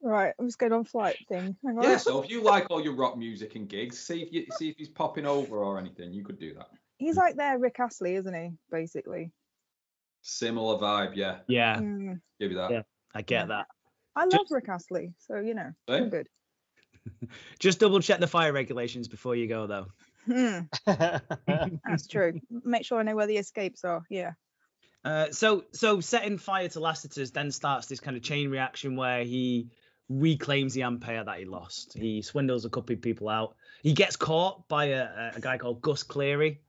Right, 0.07 0.33
I'm 0.39 0.47
just 0.47 0.59
going 0.61 0.73
on 0.73 0.85
flight 0.85 1.17
thing. 1.29 1.57
Hang 1.65 1.79
on. 1.79 1.83
Yeah, 1.83 1.97
so 1.97 2.23
if 2.23 2.31
you 2.31 2.41
like 2.41 2.71
all 2.71 2.81
your 2.81 2.95
rock 2.95 3.19
music 3.19 3.57
and 3.57 3.69
gigs, 3.69 3.99
see 3.99 4.23
if 4.23 4.33
you 4.33 4.47
see 4.57 4.69
if 4.69 4.77
he's 4.77 4.89
popping 4.89 5.27
over 5.27 5.59
or 5.59 5.81
anything, 5.81 6.13
you 6.13 6.23
could 6.23 6.39
do 6.39 6.55
that. 6.55 6.69
He's 6.99 7.17
like 7.17 7.35
their 7.35 7.59
Rick 7.59 7.81
Astley, 7.81 8.15
isn't 8.15 8.33
he? 8.33 8.53
Basically. 8.71 9.33
Similar 10.23 10.79
vibe, 10.79 11.17
yeah. 11.17 11.39
Yeah, 11.49 11.79
Mm. 11.79 12.21
Give 12.39 12.53
you 12.53 12.57
that. 12.59 12.71
Yeah. 12.71 12.83
I 13.17 13.23
get 13.23 13.49
that. 13.49 13.67
I 14.15 14.23
love 14.27 14.31
Just- 14.31 14.53
Rick 14.53 14.69
Astley, 14.69 15.13
so 15.19 15.41
you 15.41 15.55
know, 15.55 15.73
Same. 15.89 16.05
I'm 16.05 16.11
good. 16.11 16.29
Just 17.59 17.81
double 17.81 17.99
check 17.99 18.21
the 18.21 18.29
fire 18.29 18.53
regulations 18.53 19.09
before 19.09 19.35
you 19.35 19.49
go, 19.49 19.67
though. 19.67 19.87
Hmm, 20.27 20.59
that's 20.87 22.07
true. 22.07 22.41
Make 22.65 22.85
sure 22.85 23.01
I 23.01 23.03
know 23.03 23.17
where 23.17 23.27
the 23.27 23.39
escapes 23.39 23.85
are. 23.85 24.05
Yeah. 24.09 24.35
Uh, 25.05 25.31
so, 25.33 25.65
so 25.73 26.01
setting 26.01 26.39
fire 26.39 26.69
to 26.69 26.81
Lassiter's 26.81 27.33
then 27.33 27.51
starts 27.51 27.89
this 27.89 27.99
kind 28.01 28.17
of 28.17 28.23
chain 28.23 28.51
reaction 28.51 28.95
where 28.97 29.25
he 29.25 29.69
reclaims 30.09 30.75
the 30.75 30.83
empire 30.83 31.25
that 31.25 31.39
he 31.39 31.45
lost. 31.45 31.95
He 31.95 32.23
swindles 32.23 32.65
a 32.65 32.71
couple 32.71 32.95
of 32.95 33.03
people 33.03 33.29
out. 33.29 33.57
He 33.83 33.93
gets 33.93 34.17
caught 34.17 34.67
by 34.69 34.87
a, 34.87 35.33
a 35.35 35.41
guy 35.41 35.59
called 35.59 35.81
Gus 35.83 36.03
Cleary. 36.03 36.61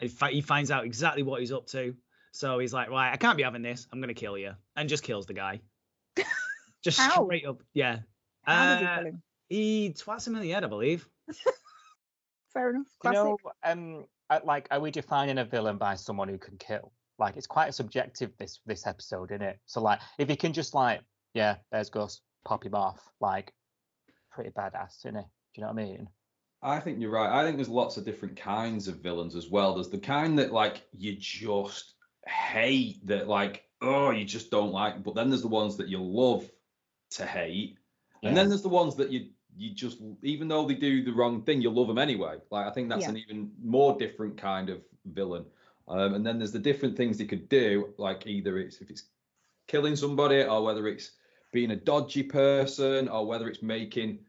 He, 0.00 0.08
fi- 0.08 0.32
he 0.32 0.40
finds 0.40 0.70
out 0.70 0.84
exactly 0.84 1.22
what 1.22 1.40
he's 1.40 1.52
up 1.52 1.66
to. 1.68 1.94
So 2.32 2.58
he's 2.58 2.72
like, 2.72 2.90
right, 2.90 3.12
I 3.12 3.16
can't 3.16 3.36
be 3.36 3.42
having 3.42 3.62
this. 3.62 3.86
I'm 3.92 4.00
gonna 4.00 4.14
kill 4.14 4.38
you, 4.38 4.52
and 4.76 4.88
just 4.88 5.02
kills 5.02 5.26
the 5.26 5.34
guy. 5.34 5.60
just 6.84 6.98
How? 7.00 7.24
straight 7.24 7.46
up, 7.46 7.62
yeah. 7.74 8.00
How 8.44 8.74
did 8.76 8.80
he 8.80 8.86
Uh, 8.86 8.96
kill 8.96 9.06
him? 9.06 9.22
he 9.48 9.94
twats 9.96 10.26
him 10.26 10.36
in 10.36 10.42
the 10.42 10.50
head, 10.50 10.62
I 10.64 10.68
believe. 10.68 11.08
Fair 12.52 12.70
enough. 12.70 12.86
Classic. 13.00 13.16
you 13.18 13.22
know, 13.24 13.36
um, 13.64 14.04
like, 14.44 14.68
are 14.70 14.80
we 14.80 14.90
defining 14.90 15.38
a 15.38 15.44
villain 15.44 15.76
by 15.78 15.94
someone 15.94 16.28
who 16.28 16.38
can 16.38 16.56
kill? 16.58 16.92
Like, 17.18 17.36
it's 17.36 17.46
quite 17.46 17.74
subjective 17.74 18.30
this 18.38 18.60
this 18.66 18.86
episode, 18.86 19.30
isn't 19.32 19.42
it? 19.42 19.58
So, 19.66 19.80
like, 19.82 20.00
if 20.18 20.28
he 20.28 20.36
can 20.36 20.52
just 20.52 20.74
like, 20.74 21.00
yeah, 21.34 21.56
there's 21.72 21.90
Gus, 21.90 22.20
pop 22.44 22.64
him 22.64 22.74
off, 22.74 23.12
like, 23.20 23.54
pretty 24.30 24.50
badass, 24.50 24.98
isn't 25.00 25.16
it? 25.16 25.26
Do 25.54 25.60
you 25.60 25.62
know 25.62 25.72
what 25.72 25.80
I 25.82 25.84
mean? 25.84 26.08
I 26.60 26.80
think 26.80 27.00
you're 27.00 27.10
right. 27.10 27.30
I 27.30 27.44
think 27.44 27.56
there's 27.56 27.68
lots 27.68 27.96
of 27.96 28.04
different 28.04 28.36
kinds 28.36 28.88
of 28.88 28.96
villains 28.96 29.36
as 29.36 29.48
well. 29.48 29.74
There's 29.74 29.90
the 29.90 29.98
kind 29.98 30.38
that 30.38 30.52
like 30.52 30.88
you 30.92 31.16
just 31.16 31.94
hate 32.26 33.06
that 33.06 33.28
like 33.28 33.64
oh 33.80 34.10
you 34.10 34.24
just 34.24 34.50
don't 34.50 34.72
like, 34.72 35.02
but 35.04 35.14
then 35.14 35.30
there's 35.30 35.42
the 35.42 35.48
ones 35.48 35.76
that 35.76 35.88
you 35.88 36.02
love 36.02 36.50
to 37.10 37.26
hate, 37.26 37.78
and 38.24 38.36
then 38.36 38.48
there's 38.48 38.62
the 38.62 38.68
ones 38.68 38.96
that 38.96 39.10
you 39.10 39.30
you 39.56 39.72
just 39.74 40.00
even 40.22 40.48
though 40.48 40.66
they 40.66 40.74
do 40.74 41.02
the 41.04 41.12
wrong 41.12 41.42
thing, 41.44 41.62
you 41.62 41.70
love 41.70 41.86
them 41.88 41.98
anyway. 41.98 42.38
Like 42.50 42.66
I 42.66 42.70
think 42.72 42.88
that's 42.88 43.04
Yeah. 43.04 43.08
an 43.08 43.16
even 43.18 43.52
more 43.62 43.96
different 43.98 44.36
kind 44.36 44.68
of 44.68 44.84
villain. 45.06 45.46
Um, 45.86 46.14
and 46.14 46.26
then 46.26 46.38
there's 46.38 46.52
the 46.52 46.58
different 46.58 46.96
things 46.96 47.18
they 47.18 47.26
could 47.26 47.48
do, 47.48 47.94
like 47.98 48.26
either 48.26 48.58
it's 48.58 48.80
if 48.80 48.90
it's 48.90 49.04
killing 49.68 49.96
somebody 49.96 50.42
or 50.42 50.64
whether 50.64 50.88
it's 50.88 51.12
being 51.52 51.70
a 51.70 51.76
dodgy 51.76 52.22
person 52.22 53.08
or 53.08 53.26
whether 53.26 53.48
it's 53.48 53.62
making 53.62 54.20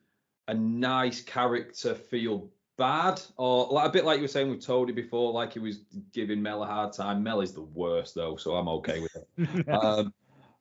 a 0.47 0.53
nice 0.53 1.21
character 1.21 1.93
feel 1.93 2.49
bad 2.77 3.21
or 3.38 3.67
like 3.71 3.89
a 3.89 3.91
bit 3.91 4.05
like 4.05 4.17
you 4.17 4.23
were 4.23 4.27
saying 4.29 4.49
with 4.49 4.65
Toady 4.65 4.93
before, 4.93 5.31
like 5.33 5.53
he 5.53 5.59
was 5.59 5.79
giving 6.13 6.41
Mel 6.41 6.63
a 6.63 6.65
hard 6.65 6.93
time. 6.93 7.21
Mel 7.21 7.41
is 7.41 7.53
the 7.53 7.61
worst 7.61 8.15
though, 8.15 8.35
so 8.38 8.55
I'm 8.55 8.67
okay 8.69 8.99
with 8.99 9.15
it. 9.15 9.67
um, 9.69 10.13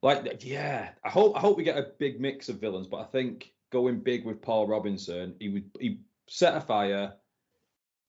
like 0.03 0.45
yeah, 0.45 0.91
I 1.05 1.09
hope 1.09 1.37
I 1.37 1.41
hope 1.41 1.57
we 1.57 1.65
get 1.65 1.79
a 1.79 1.93
big 1.99 2.21
mix 2.21 2.49
of 2.49 2.61
villains, 2.61 2.87
but 2.87 2.99
I 2.99 3.05
think 3.05 3.53
going 3.71 4.01
big 4.01 4.25
with 4.25 4.43
Paul 4.43 4.67
Robinson, 4.67 5.35
he 5.39 5.49
would 5.49 5.71
he 5.81 6.01
set 6.27 6.57
a 6.57 6.61
fire, 6.61 7.15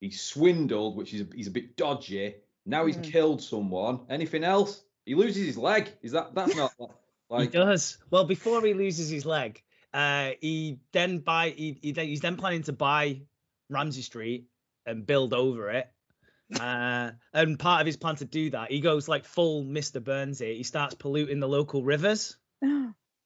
he 0.01 0.11
swindled, 0.11 0.95
which 0.97 1.13
is 1.13 1.25
he's 1.33 1.47
a 1.47 1.51
bit 1.51 1.77
dodgy. 1.77 2.35
Now 2.65 2.85
he's 2.85 2.97
Mm. 2.97 3.03
killed 3.03 3.41
someone. 3.41 4.01
Anything 4.09 4.43
else? 4.43 4.83
He 5.05 5.15
loses 5.15 5.45
his 5.45 5.57
leg. 5.57 5.89
Is 6.01 6.11
that 6.11 6.35
that's 6.35 6.55
not 6.55 6.73
he 7.37 7.47
does. 7.47 7.97
Well, 8.09 8.25
before 8.25 8.61
he 8.65 8.73
loses 8.73 9.09
his 9.09 9.25
leg, 9.25 9.61
uh, 9.93 10.31
he 10.41 10.79
then 10.91 11.19
buy 11.19 11.49
he, 11.49 11.77
he 11.81 11.91
then- 11.91 12.07
he's 12.07 12.21
then 12.21 12.37
planning 12.37 12.63
to 12.63 12.73
buy 12.73 13.21
Ramsay 13.69 14.01
Street 14.01 14.47
and 14.85 15.05
build 15.05 15.33
over 15.33 15.69
it. 15.71 15.87
Uh, 16.59 17.11
and 17.31 17.59
part 17.59 17.79
of 17.79 17.85
his 17.85 17.95
plan 17.95 18.15
to 18.15 18.25
do 18.25 18.49
that, 18.49 18.71
he 18.71 18.79
goes 18.79 19.07
like 19.07 19.23
full 19.23 19.63
Mr. 19.63 20.03
Burns 20.03 20.39
here. 20.39 20.51
He 20.51 20.63
starts 20.63 20.95
polluting 20.95 21.39
the 21.39 21.47
local 21.47 21.83
rivers. 21.83 22.37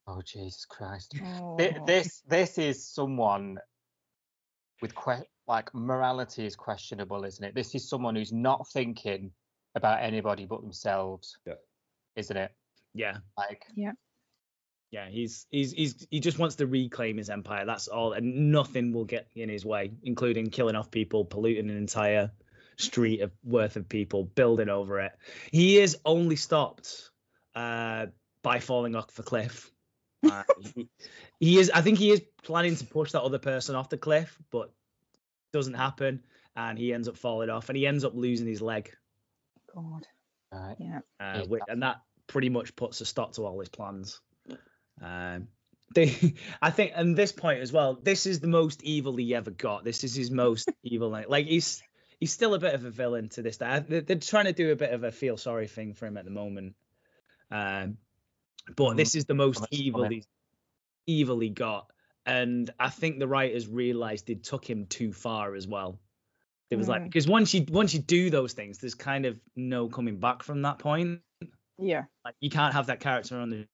Oh 0.05 0.21
Jesus 0.25 0.65
Christ! 0.65 1.15
Oh. 1.23 1.55
This 1.87 2.21
this 2.27 2.57
is 2.57 2.85
someone 2.85 3.57
with 4.81 4.93
que- 4.93 5.23
like 5.47 5.73
morality 5.73 6.45
is 6.45 6.57
questionable, 6.57 7.23
isn't 7.23 7.45
it? 7.45 7.55
This 7.55 7.73
is 7.73 7.87
someone 7.87 8.17
who's 8.17 8.33
not 8.33 8.67
thinking 8.67 9.31
about 9.75 10.03
anybody 10.03 10.45
but 10.45 10.59
themselves. 10.61 11.37
Yeah. 11.45 11.53
Isn't 12.17 12.35
it? 12.35 12.51
Yeah, 12.93 13.17
Like 13.37 13.63
yeah. 13.75 13.93
Yeah, 14.91 15.09
he's 15.09 15.47
he's 15.49 15.71
he's 15.71 16.07
he 16.11 16.19
just 16.19 16.37
wants 16.37 16.57
to 16.57 16.67
reclaim 16.67 17.17
his 17.17 17.31
empire. 17.31 17.65
That's 17.65 17.87
all, 17.87 18.13
and 18.13 18.51
nothing 18.51 18.93
will 18.93 19.05
get 19.05 19.27
in 19.33 19.49
his 19.49 19.65
way, 19.65 19.91
including 20.03 20.51
killing 20.51 20.75
off 20.75 20.91
people, 20.91 21.25
polluting 21.25 21.71
an 21.71 21.77
entire 21.77 22.31
street 22.77 23.21
of 23.21 23.31
worth 23.43 23.75
of 23.75 23.89
people, 23.89 24.23
building 24.23 24.69
over 24.69 24.99
it. 24.99 25.11
He 25.51 25.79
is 25.79 25.97
only 26.05 26.35
stopped 26.35 27.09
uh, 27.55 28.07
by 28.43 28.59
falling 28.59 28.95
off 28.95 29.17
a 29.19 29.23
cliff. 29.23 29.69
Uh, 30.23 30.43
he, 30.73 30.87
he 31.37 31.59
is. 31.59 31.69
I 31.69 31.81
think 31.81 31.97
he 31.97 32.09
is 32.09 32.21
planning 32.43 32.77
to 32.77 32.85
push 32.85 33.11
that 33.11 33.23
other 33.23 33.39
person 33.39 33.75
off 33.75 33.89
the 33.89 33.97
cliff, 33.97 34.39
but 34.51 34.71
doesn't 35.51 35.73
happen, 35.73 36.23
and 36.55 36.79
he 36.79 36.93
ends 36.93 37.09
up 37.09 37.17
falling 37.17 37.49
off, 37.49 37.67
and 37.67 37.77
he 37.77 37.85
ends 37.85 38.05
up 38.05 38.13
losing 38.15 38.47
his 38.47 38.61
leg, 38.61 38.89
God. 39.75 40.07
right. 40.49 40.77
Yeah. 40.79 40.99
uh, 41.19 41.41
which, 41.41 41.61
and 41.67 41.83
that 41.83 41.97
pretty 42.27 42.49
much 42.49 42.75
puts 42.75 43.01
a 43.01 43.05
stop 43.05 43.33
to 43.33 43.45
all 43.45 43.59
his 43.59 43.69
plans. 43.69 44.19
Um, 45.01 45.47
they, 45.95 46.33
I 46.61 46.71
think, 46.71 46.93
and 46.95 47.15
this 47.15 47.31
point 47.31 47.61
as 47.61 47.71
well, 47.71 47.99
this 48.01 48.25
is 48.25 48.39
the 48.39 48.47
most 48.47 48.81
evil 48.83 49.15
he 49.15 49.35
ever 49.35 49.51
got. 49.51 49.83
This 49.83 50.03
is 50.03 50.15
his 50.15 50.31
most 50.31 50.69
evil 50.83 51.09
night. 51.11 51.29
Like 51.29 51.45
he's 51.45 51.83
he's 52.19 52.31
still 52.31 52.53
a 52.53 52.59
bit 52.59 52.73
of 52.73 52.85
a 52.85 52.89
villain 52.89 53.29
to 53.29 53.41
this 53.41 53.57
day. 53.57 53.83
They're, 53.87 54.15
trying 54.15 54.45
to 54.45 54.53
do 54.53 54.71
a 54.71 54.75
bit 54.75 54.91
of 54.91 55.03
a 55.03 55.11
feel 55.11 55.37
sorry 55.37 55.67
thing 55.67 55.93
for 55.93 56.05
him 56.05 56.17
at 56.17 56.25
the 56.25 56.31
moment. 56.31 56.75
Um, 57.51 57.97
but 58.75 58.93
Mm, 58.93 58.97
this 58.97 59.15
is 59.15 59.25
the 59.25 59.33
most 59.33 59.59
that's 59.59 59.73
evil 59.73 60.07
he's 60.07 60.27
evil 61.05 61.39
he 61.39 61.49
got, 61.49 61.91
and 62.25 62.69
I 62.79 62.89
think 62.89 63.19
the 63.19 63.27
writers 63.27 63.67
realized 63.67 64.25
they 64.27 64.35
took 64.35 64.67
him 64.67 64.85
too 64.87 65.11
far 65.11 65.53
as 65.53 65.67
well. 65.67 65.99
It 66.69 66.77
was 66.77 66.87
like 66.87 67.01
Mm. 67.01 67.05
because 67.05 67.27
once 67.27 67.53
you 67.53 67.65
once 67.69 67.93
you 67.93 67.99
do 67.99 68.29
those 68.29 68.53
things, 68.53 68.79
there's 68.79 68.95
kind 68.95 69.25
of 69.25 69.37
no 69.55 69.89
coming 69.89 70.19
back 70.19 70.43
from 70.43 70.61
that 70.63 70.79
point. 70.79 71.19
Yeah. 71.77 72.03
Like 72.25 72.35
you 72.39 72.49
can't 72.49 72.73
have 72.73 72.87
that 72.87 72.99
character 72.99 73.37
on 73.37 73.49
the 73.49 73.67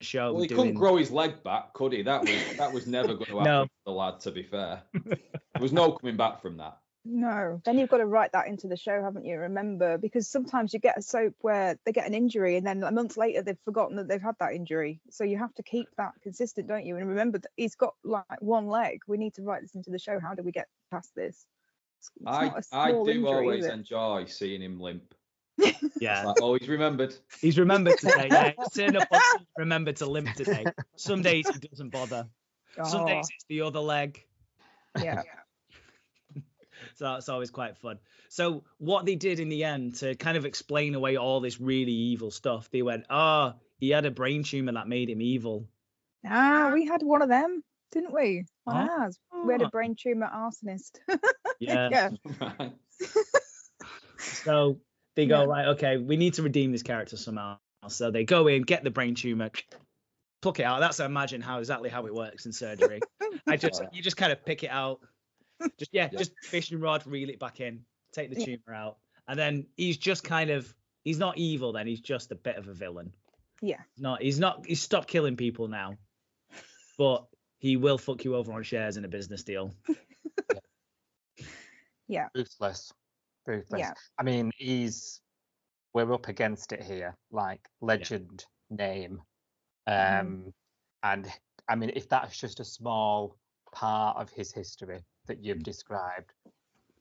show. 0.00 0.32
Well, 0.32 0.42
he 0.42 0.48
doing... 0.48 0.58
couldn't 0.58 0.74
grow 0.74 0.96
his 0.96 1.10
leg 1.10 1.42
back, 1.42 1.72
could 1.72 1.92
he? 1.92 2.02
That 2.02 2.22
was 2.22 2.56
that 2.56 2.72
was 2.72 2.86
never 2.86 3.14
going 3.14 3.24
to 3.26 3.38
happen 3.38 3.44
No. 3.44 3.64
to 3.64 3.70
the 3.86 3.92
lad. 3.92 4.20
To 4.20 4.30
be 4.30 4.42
fair, 4.42 4.82
there 5.04 5.18
was 5.60 5.72
no 5.72 5.92
coming 5.92 6.16
back 6.16 6.42
from 6.42 6.56
that. 6.58 6.78
No. 7.08 7.60
Then 7.64 7.78
you've 7.78 7.88
got 7.88 7.98
to 7.98 8.06
write 8.06 8.32
that 8.32 8.48
into 8.48 8.66
the 8.66 8.76
show, 8.76 9.00
haven't 9.00 9.24
you? 9.24 9.38
Remember, 9.38 9.96
because 9.96 10.28
sometimes 10.28 10.74
you 10.74 10.80
get 10.80 10.98
a 10.98 11.02
soap 11.02 11.34
where 11.40 11.78
they 11.84 11.92
get 11.92 12.06
an 12.06 12.14
injury 12.14 12.56
and 12.56 12.66
then 12.66 12.82
a 12.82 12.90
month 12.90 13.16
later 13.16 13.42
they've 13.42 13.56
forgotten 13.64 13.96
that 13.96 14.08
they've 14.08 14.20
had 14.20 14.34
that 14.40 14.54
injury. 14.54 15.00
So 15.10 15.22
you 15.22 15.38
have 15.38 15.54
to 15.54 15.62
keep 15.62 15.86
that 15.98 16.14
consistent, 16.22 16.66
don't 16.66 16.84
you? 16.84 16.96
And 16.96 17.08
remember 17.08 17.38
that 17.38 17.50
he's 17.56 17.76
got 17.76 17.94
like 18.02 18.24
one 18.40 18.66
leg. 18.66 19.02
We 19.06 19.18
need 19.18 19.34
to 19.34 19.42
write 19.42 19.62
this 19.62 19.76
into 19.76 19.90
the 19.90 20.00
show. 20.00 20.18
How 20.18 20.34
do 20.34 20.42
we 20.42 20.50
get 20.50 20.66
past 20.90 21.14
this? 21.14 21.46
It's, 22.00 22.10
it's 22.16 22.26
I 22.26 22.46
not 22.46 22.54
a 22.54 22.62
I 22.72 22.90
small 22.90 23.04
do 23.04 23.10
injury, 23.12 23.30
always 23.30 23.66
enjoy 23.66 24.24
seeing 24.26 24.60
him 24.62 24.80
limp. 24.80 25.14
Yeah, 26.00 26.26
Like, 26.26 26.36
oh, 26.40 26.54
he's 26.58 26.68
remembered. 26.68 27.14
he's 27.40 27.58
remembered 27.58 27.96
today. 27.98 28.28
Yeah, 28.30 28.52
he's 28.58 28.70
turned 28.70 28.96
up 28.96 29.08
on 29.10 29.20
remember 29.56 29.92
to 29.92 30.06
limp 30.06 30.34
today. 30.34 30.66
Some 30.96 31.22
days 31.22 31.48
he 31.48 31.58
doesn't 31.58 31.90
bother. 31.90 32.28
Some 32.82 33.02
Oh, 33.02 33.06
days 33.06 33.30
it's 33.34 33.44
the 33.48 33.62
other 33.62 33.80
leg. 33.80 34.22
yeah. 35.02 35.22
So 36.96 37.14
it's 37.14 37.28
always 37.30 37.50
quite 37.50 37.76
fun. 37.78 37.98
So 38.28 38.64
what 38.78 39.06
they 39.06 39.14
did 39.16 39.40
in 39.40 39.48
the 39.48 39.64
end 39.64 39.96
to 39.96 40.14
kind 40.14 40.36
of 40.36 40.44
explain 40.44 40.94
away 40.94 41.16
all 41.16 41.40
this 41.40 41.58
really 41.60 41.92
evil 41.92 42.30
stuff, 42.30 42.70
they 42.70 42.82
went, 42.82 43.06
"Ah, 43.10 43.54
he 43.78 43.90
had 43.90 44.04
a 44.04 44.10
brain 44.10 44.42
tumor 44.44 44.72
that 44.72 44.86
made 44.86 45.08
him 45.10 45.20
evil." 45.22 45.68
Ah, 46.24 46.70
we 46.72 46.86
had 46.86 47.02
one 47.02 47.22
of 47.22 47.28
them, 47.28 47.62
didn't 47.92 48.12
we? 48.12 48.44
On 48.66 48.76
Huh? 48.76 48.88
ours. 48.90 49.18
We 49.44 49.52
had 49.52 49.62
a 49.62 49.66
Ah. 49.66 49.70
brain 49.70 49.96
tumor 49.98 50.28
arsonist. 50.28 50.98
Yeah. 51.58 51.88
yeah. 51.90 52.68
So 54.44 54.78
they 55.16 55.26
go 55.26 55.40
Yeah. 55.40 55.46
right. 55.46 55.66
Okay, 55.68 55.96
we 55.96 56.16
need 56.16 56.34
to 56.34 56.42
redeem 56.42 56.70
this 56.72 56.82
character 56.82 57.16
somehow. 57.16 57.58
So 57.88 58.10
they 58.10 58.24
go 58.24 58.46
in, 58.46 58.62
get 58.62 58.84
the 58.84 58.90
brain 58.90 59.14
tumor, 59.14 59.50
pluck 60.42 60.60
it 60.60 60.64
out. 60.64 60.80
That's 60.80 61.00
I 61.00 61.06
imagine 61.06 61.40
how 61.40 61.58
exactly 61.58 61.88
how 61.90 62.06
it 62.06 62.14
works 62.14 62.46
in 62.46 62.52
surgery. 62.52 63.00
I 63.46 63.56
just 63.56 63.82
you 63.92 64.02
just 64.02 64.16
kind 64.16 64.32
of 64.32 64.44
pick 64.44 64.62
it 64.62 64.70
out. 64.70 65.00
Just 65.78 65.92
yeah, 65.92 66.08
Yeah. 66.12 66.18
just 66.18 66.32
fishing 66.42 66.80
rod, 66.80 67.06
reel 67.06 67.30
it 67.30 67.38
back 67.40 67.60
in, 67.60 67.84
take 68.12 68.32
the 68.34 68.44
tumor 68.44 68.74
out, 68.74 68.98
and 69.26 69.38
then 69.38 69.66
he's 69.76 69.96
just 69.96 70.22
kind 70.24 70.50
of 70.50 70.72
he's 71.04 71.18
not 71.18 71.38
evil. 71.38 71.72
Then 71.72 71.86
he's 71.86 72.00
just 72.00 72.30
a 72.32 72.34
bit 72.36 72.56
of 72.56 72.68
a 72.68 72.74
villain. 72.74 73.12
Yeah. 73.62 73.80
Not 73.96 74.20
he's 74.22 74.38
not 74.38 74.66
he's 74.66 74.82
stopped 74.82 75.08
killing 75.08 75.36
people 75.36 75.68
now, 75.68 75.94
but 76.98 77.24
he 77.58 77.76
will 77.76 77.96
fuck 77.98 78.24
you 78.24 78.34
over 78.36 78.52
on 78.52 78.62
shares 78.64 78.96
in 78.98 79.04
a 79.04 79.08
business 79.08 79.44
deal. 79.44 79.72
Yeah. 82.08 82.28
Ruthless. 82.36 82.92
Ruthless. 83.46 83.80
Yeah. 83.80 83.92
I 84.18 84.22
mean, 84.22 84.50
he's 84.56 85.20
we're 85.94 86.12
up 86.12 86.28
against 86.28 86.72
it 86.72 86.82
here, 86.82 87.16
like 87.30 87.60
legend 87.80 88.44
name. 88.70 89.22
Mhm. 89.88 90.20
Um, 90.20 90.54
and 91.02 91.32
I 91.68 91.74
mean, 91.76 91.90
if 91.94 92.08
that's 92.08 92.36
just 92.38 92.60
a 92.60 92.64
small 92.64 93.36
part 93.72 94.16
of 94.18 94.30
his 94.30 94.52
history 94.52 95.04
that 95.26 95.42
you've 95.42 95.62
described, 95.62 96.32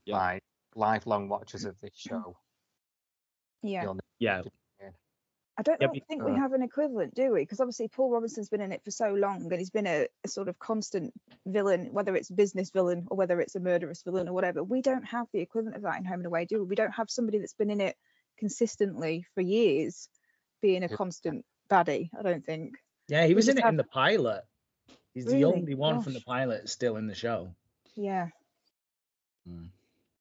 Yeah. 0.06 0.18
like 0.18 0.44
lifelong 0.76 1.28
watchers 1.30 1.66
of 1.66 1.80
this 1.82 1.94
show, 1.96 2.38
Yeah. 3.62 3.94
Yeah. 4.20 4.44
What 5.58 5.66
to 5.66 5.72
do. 5.72 5.72
I 5.72 5.78
don't 5.78 5.82
Yeah, 5.82 5.88
know- 5.88 5.94
be- 5.94 6.00
think 6.08 6.24
we 6.24 6.32
uh, 6.32 6.36
have 6.36 6.54
an 6.54 6.62
equivalent, 6.62 7.14
do 7.16 7.32
we? 7.32 7.42
Because 7.42 7.60
obviously 7.60 7.88
Paul 7.88 8.12
Robinson's 8.12 8.50
been 8.50 8.62
in 8.62 8.72
it 8.72 8.84
for 8.84 8.92
so 8.92 9.14
long 9.14 9.44
and 9.52 9.60
he's 9.60 9.70
been 9.70 9.88
a, 9.88 10.08
a 10.24 10.28
sort 10.28 10.48
of 10.48 10.58
constant 10.60 11.14
villain, 11.46 11.90
whether 11.92 12.16
it's 12.16 12.30
business 12.30 12.70
villain 12.72 13.06
or 13.10 13.18
whether 13.18 13.40
it's 13.40 13.56
a 13.56 13.60
murderous 13.60 14.02
villain 14.04 14.28
or 14.28 14.34
whatever. 14.34 14.64
We 14.64 14.82
don't 14.82 15.06
have 15.06 15.28
the 15.34 15.40
equivalent 15.42 15.76
of 15.76 15.84
that 15.84 15.98
in 15.98 16.06
Home 16.06 16.20
and 16.20 16.26
Away, 16.28 16.46
do 16.46 16.60
we? 16.60 16.66
We 16.66 16.76
don't 16.76 16.92
have 16.94 17.10
somebody 17.10 17.40
that's 17.40 17.54
been 17.54 17.70
in 17.72 17.82
it 17.82 17.96
consistently 18.38 19.26
for 19.34 19.42
years 19.42 20.10
being 20.62 20.84
a 20.84 20.88
Yeah. 20.90 20.96
constant 20.96 21.46
baddie, 21.70 22.10
I 22.18 22.22
don't 22.22 22.46
think. 22.46 22.76
Yeah, 23.08 23.24
he 23.24 23.30
We 23.30 23.36
was 23.36 23.50
in 23.50 23.58
it 23.58 23.66
in 23.66 23.78
the 23.78 23.84
pilot. 23.84 24.44
He's 25.14 25.26
the 25.26 25.46
only 25.46 25.76
one 25.76 26.02
from 26.02 26.14
the 26.14 26.22
pilot 26.22 26.68
still 26.70 26.98
in 26.98 27.08
the 27.08 27.16
show. 27.16 27.56
Yeah. 27.96 28.30
Mm. 29.48 29.70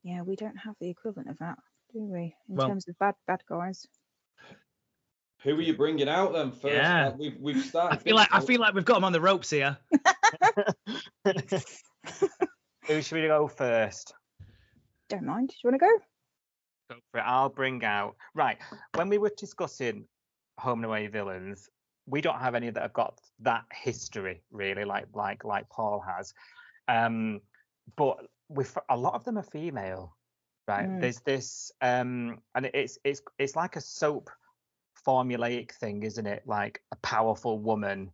Yeah, 0.05 0.23
we 0.23 0.37
don't 0.37 0.57
have 0.57 0.76
the 0.81 0.91
equivalent 0.91 1.31
of 1.31 1.38
that, 1.38 1.59
do 1.93 2.00
we? 2.00 2.37
In 2.49 2.55
Well- 2.57 2.69
terms 2.69 2.87
of 2.88 2.97
bad 2.99 3.14
bad 3.26 3.43
guys. 3.49 3.87
Who 5.45 5.57
are 5.57 5.61
you 5.61 5.75
bringing 5.75 6.09
out 6.09 6.33
then 6.33 6.51
first? 6.53 6.75
Yeah. 6.75 7.09
Uh, 7.09 7.13
we've 7.19 7.37
we've 7.39 7.63
started. 7.63 7.99
I 7.99 7.99
feel 7.99 8.17
like 8.17 8.29
I 8.33 8.41
feel 8.41 8.61
like 8.61 8.73
we've 8.73 8.85
got 8.85 8.97
him 8.97 9.05
on 9.05 9.13
the 9.13 9.21
ropes 9.21 9.51
here. 9.51 9.77
Who 12.87 13.03
should 13.03 13.21
we 13.21 13.27
go 13.27 13.47
first? 13.47 14.15
Don't 15.11 15.25
mind. 15.25 15.51
Do 15.51 15.55
you 15.63 15.71
want 15.71 15.81
to 15.81 15.87
go? 15.87 15.99
Go 16.95 17.01
for 17.13 17.21
it. 17.21 17.25
I'll 17.27 17.51
bring 17.51 17.85
out 17.85 18.17
right. 18.35 18.57
When 18.95 19.11
we 19.11 19.19
were 19.19 19.33
discussing 19.37 20.07
home 20.59 20.79
and 20.79 20.87
away 20.87 21.09
villains, 21.09 21.69
we 22.07 22.23
don't 22.23 22.39
have 22.39 22.55
any 22.55 22.71
that 22.71 22.83
have 22.83 22.95
got 22.95 23.21
that 23.41 23.65
history 23.71 24.43
really, 24.51 24.85
like 24.85 25.09
like 25.13 25.45
like 25.45 25.69
Paul 25.69 26.03
has. 26.07 26.33
Um, 26.89 27.43
but 27.97 28.17
with 28.49 28.79
a 28.89 28.97
lot 28.97 29.13
of 29.13 29.25
them 29.25 29.37
are 29.37 29.43
female, 29.43 30.17
right? 30.67 30.89
Mm. 30.89 31.03
There's 31.03 31.21
this, 31.21 31.71
um, 31.83 32.39
and 32.55 32.71
it's 32.73 32.97
it's 33.05 33.21
it's 33.39 33.57
like 33.57 33.77
a 33.77 33.83
soap 33.83 34.31
formulaic 35.07 35.73
thing, 35.73 36.03
isn't 36.03 36.27
it? 36.27 36.43
Like 36.47 36.83
a 36.93 36.97
powerful 36.97 37.59
woman 37.59 38.11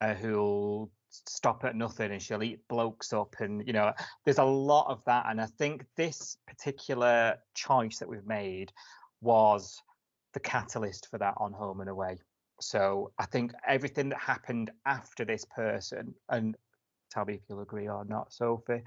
uh, 0.00 0.14
who'll 0.14 0.90
stop 1.10 1.64
at 1.64 1.74
nothing 1.74 2.12
and 2.12 2.22
she'll 2.22 2.42
eat 2.42 2.60
blokes 2.68 3.12
up 3.12 3.34
and 3.40 3.66
you 3.66 3.72
know 3.72 3.92
there's 4.24 4.38
a 4.38 4.44
lot 4.44 4.86
of 4.88 5.02
that 5.06 5.26
and 5.28 5.40
i 5.40 5.46
think 5.58 5.84
this 5.96 6.36
particular 6.46 7.34
choice 7.56 7.98
that 7.98 8.08
we've 8.08 8.28
made 8.28 8.70
was 9.20 9.82
the 10.34 10.38
catalyst 10.38 11.08
for 11.10 11.18
that 11.18 11.34
on 11.38 11.52
home 11.52 11.80
and 11.80 11.90
away 11.90 12.16
so 12.60 13.10
i 13.18 13.26
think 13.26 13.50
everything 13.66 14.08
that 14.08 14.20
happened 14.20 14.70
after 14.86 15.24
this 15.24 15.44
person 15.46 16.14
and 16.28 16.56
tell 17.10 17.24
me 17.24 17.34
if 17.34 17.40
you'll 17.48 17.60
agree 17.60 17.88
or 17.88 18.04
not 18.04 18.32
sophie 18.32 18.80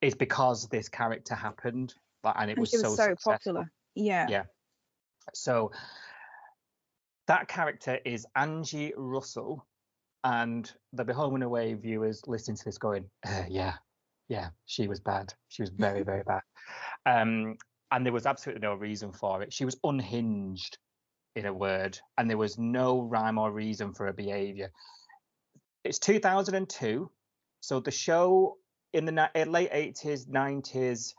is 0.00 0.14
because 0.14 0.68
this 0.68 0.88
character 0.88 1.34
happened 1.34 1.94
and 2.34 2.50
it 2.50 2.58
was 2.58 2.70
she 2.70 2.78
was 2.78 2.96
so, 2.96 3.14
so, 3.18 3.30
popular. 3.30 3.70
Yeah. 3.94 4.26
Yeah. 4.28 4.42
So 5.34 5.70
that 7.26 7.48
character 7.48 7.98
is 8.04 8.26
Angie 8.34 8.92
Russell, 8.96 9.66
and 10.24 10.70
there'll 10.92 11.06
be 11.06 11.12
home 11.12 11.34
and 11.34 11.44
away 11.44 11.74
viewers 11.74 12.22
listening 12.26 12.56
to 12.56 12.64
this 12.64 12.78
going, 12.78 13.04
uh, 13.26 13.44
yeah, 13.48 13.74
yeah, 14.28 14.48
she 14.64 14.88
was 14.88 15.00
bad. 15.00 15.32
She 15.48 15.62
was 15.62 15.70
very, 15.70 16.02
very 16.02 16.22
bad. 16.22 16.42
Um, 17.04 17.56
and 17.92 18.04
there 18.04 18.12
was 18.12 18.26
absolutely 18.26 18.66
no 18.66 18.74
reason 18.74 19.12
for 19.12 19.40
it. 19.40 19.52
She 19.52 19.64
was 19.64 19.76
unhinged, 19.84 20.76
in 21.36 21.44
a 21.44 21.52
word, 21.52 21.98
and 22.16 22.28
there 22.28 22.38
was 22.38 22.58
no 22.58 23.02
rhyme 23.02 23.38
or 23.38 23.52
reason 23.52 23.92
for 23.92 24.06
her 24.06 24.12
behaviour. 24.12 24.72
It's 25.84 25.98
2002, 25.98 27.10
so 27.60 27.80
the 27.80 27.90
show 27.90 28.56
in 28.92 29.04
the 29.04 29.30
uh, 29.34 29.44
late 29.44 29.70
80s, 29.70 30.26
90s 30.26 31.12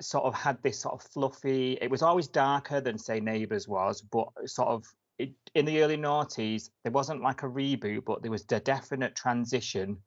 sort 0.00 0.24
of 0.24 0.34
had 0.34 0.62
this 0.62 0.78
sort 0.78 0.94
of 0.94 1.10
fluffy. 1.10 1.78
It 1.80 1.90
was 1.90 2.02
always 2.02 2.28
darker 2.28 2.82
than 2.82 2.98
say 2.98 3.18
Neighbours 3.18 3.66
was, 3.66 4.02
but 4.02 4.28
sort 4.44 4.68
of 4.68 4.84
it, 5.18 5.32
in 5.54 5.64
the 5.64 5.82
early 5.82 5.96
noughties 5.96 6.70
there 6.82 6.92
wasn't 6.92 7.22
like 7.22 7.42
a 7.42 7.48
reboot, 7.48 8.04
but 8.04 8.22
there 8.22 8.30
was 8.30 8.44
a 8.50 8.60
definite 8.60 9.14
transition 9.14 9.98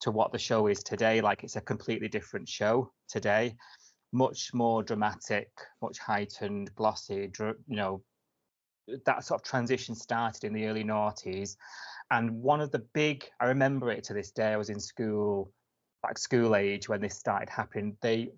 to 0.00 0.10
what 0.10 0.32
the 0.32 0.38
show 0.38 0.66
is 0.66 0.82
today. 0.82 1.20
Like 1.20 1.44
it's 1.44 1.56
a 1.56 1.60
completely 1.60 2.08
different 2.08 2.48
show 2.48 2.92
today, 3.08 3.56
much 4.12 4.52
more 4.52 4.82
dramatic, 4.82 5.50
much 5.80 5.98
heightened, 5.98 6.74
glossy. 6.74 7.30
You 7.38 7.54
know, 7.68 8.02
that 9.04 9.24
sort 9.24 9.40
of 9.40 9.46
transition 9.46 9.94
started 9.94 10.44
in 10.44 10.52
the 10.52 10.66
early 10.66 10.84
noughties. 10.84 11.56
And 12.10 12.30
one 12.42 12.60
of 12.60 12.70
the 12.70 12.84
big, 12.94 13.24
I 13.40 13.46
remember 13.46 13.90
it 13.90 14.04
to 14.04 14.14
this 14.14 14.30
day. 14.30 14.52
I 14.52 14.56
was 14.56 14.70
in 14.70 14.80
school, 14.80 15.50
like 16.04 16.18
school 16.18 16.54
age, 16.54 16.88
when 16.88 17.00
this 17.00 17.18
started 17.18 17.48
happening. 17.48 17.96
They 18.00 18.30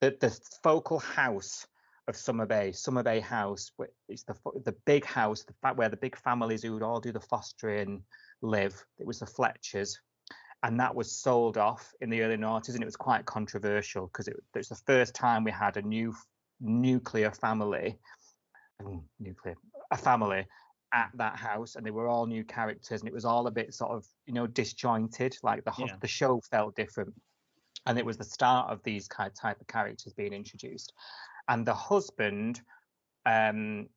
the, 0.00 0.16
the 0.20 0.38
focal 0.62 1.00
house 1.00 1.66
of 2.08 2.16
Summer 2.16 2.46
Bay, 2.46 2.72
Summer 2.72 3.02
Bay 3.02 3.20
House, 3.20 3.70
it's 4.08 4.24
the 4.24 4.34
the 4.64 4.74
big 4.86 5.04
house, 5.04 5.44
the 5.44 5.52
fact 5.60 5.76
where 5.76 5.90
the 5.90 5.96
big 5.96 6.16
families 6.16 6.62
who 6.62 6.72
would 6.72 6.82
all 6.82 7.00
do 7.00 7.12
the 7.12 7.20
fostering 7.20 8.02
live. 8.40 8.82
It 8.98 9.06
was 9.06 9.20
the 9.20 9.26
Fletchers, 9.26 10.00
and 10.62 10.80
that 10.80 10.94
was 10.94 11.12
sold 11.12 11.58
off 11.58 11.92
in 12.00 12.08
the 12.08 12.22
early 12.22 12.36
noughties, 12.36 12.74
and 12.74 12.82
it 12.82 12.86
was 12.86 12.96
quite 12.96 13.26
controversial 13.26 14.06
because 14.06 14.26
it, 14.26 14.36
it 14.54 14.58
was 14.58 14.70
the 14.70 14.82
first 14.86 15.14
time 15.14 15.44
we 15.44 15.50
had 15.50 15.76
a 15.76 15.82
new 15.82 16.14
nuclear 16.60 17.30
family, 17.30 17.98
nuclear, 19.20 19.56
a 19.90 19.96
family 19.96 20.46
at 20.94 21.10
that 21.14 21.36
house, 21.36 21.76
and 21.76 21.84
they 21.84 21.90
were 21.90 22.08
all 22.08 22.26
new 22.26 22.42
characters, 22.42 23.00
and 23.00 23.08
it 23.08 23.14
was 23.14 23.26
all 23.26 23.46
a 23.46 23.52
bit 23.52 23.74
sort 23.74 23.90
of 23.90 24.06
you 24.24 24.32
know 24.32 24.46
disjointed. 24.46 25.36
Like 25.42 25.62
the 25.64 25.74
Yeah. 25.76 25.96
the 26.00 26.08
show 26.08 26.40
felt 26.50 26.74
different 26.74 27.14
and 27.86 27.96
it 27.96 28.04
was 28.04 28.18
the 28.18 28.24
start 28.24 28.70
of 28.70 28.82
these 28.82 29.08
kind 29.08 29.32
type 29.34 29.58
of 29.60 29.66
characters 29.66 30.12
being 30.12 30.32
introduced 30.32 30.92
and 31.48 31.66
the 31.66 31.74
husband 31.74 32.60
um 33.26 33.88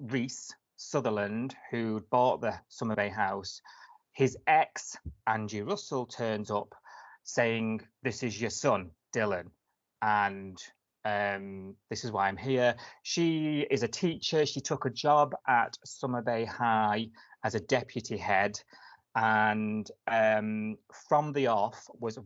rhys 0.00 0.50
sutherland 0.76 1.56
who 1.70 2.04
bought 2.10 2.40
the 2.40 2.54
summer 2.68 2.94
bay 2.94 3.08
house 3.08 3.60
his 4.12 4.36
ex 4.46 4.96
angie 5.26 5.62
russell 5.62 6.06
turns 6.06 6.50
up 6.50 6.74
saying 7.24 7.80
this 8.02 8.22
is 8.22 8.40
your 8.40 8.50
son 8.50 8.90
dylan 9.14 9.46
and 10.02 10.58
um 11.04 11.74
this 11.90 12.04
is 12.04 12.12
why 12.12 12.28
i'm 12.28 12.36
here 12.36 12.74
she 13.02 13.66
is 13.70 13.82
a 13.82 13.88
teacher 13.88 14.46
she 14.46 14.60
took 14.60 14.84
a 14.84 14.90
job 14.90 15.34
at 15.46 15.76
summer 15.84 16.22
bay 16.22 16.44
high 16.44 17.08
as 17.44 17.54
a 17.54 17.60
deputy 17.60 18.16
head 18.16 18.60
and 19.14 19.90
um, 20.06 20.76
from 21.08 21.32
the 21.32 21.48
off 21.48 21.88
was 21.98 22.18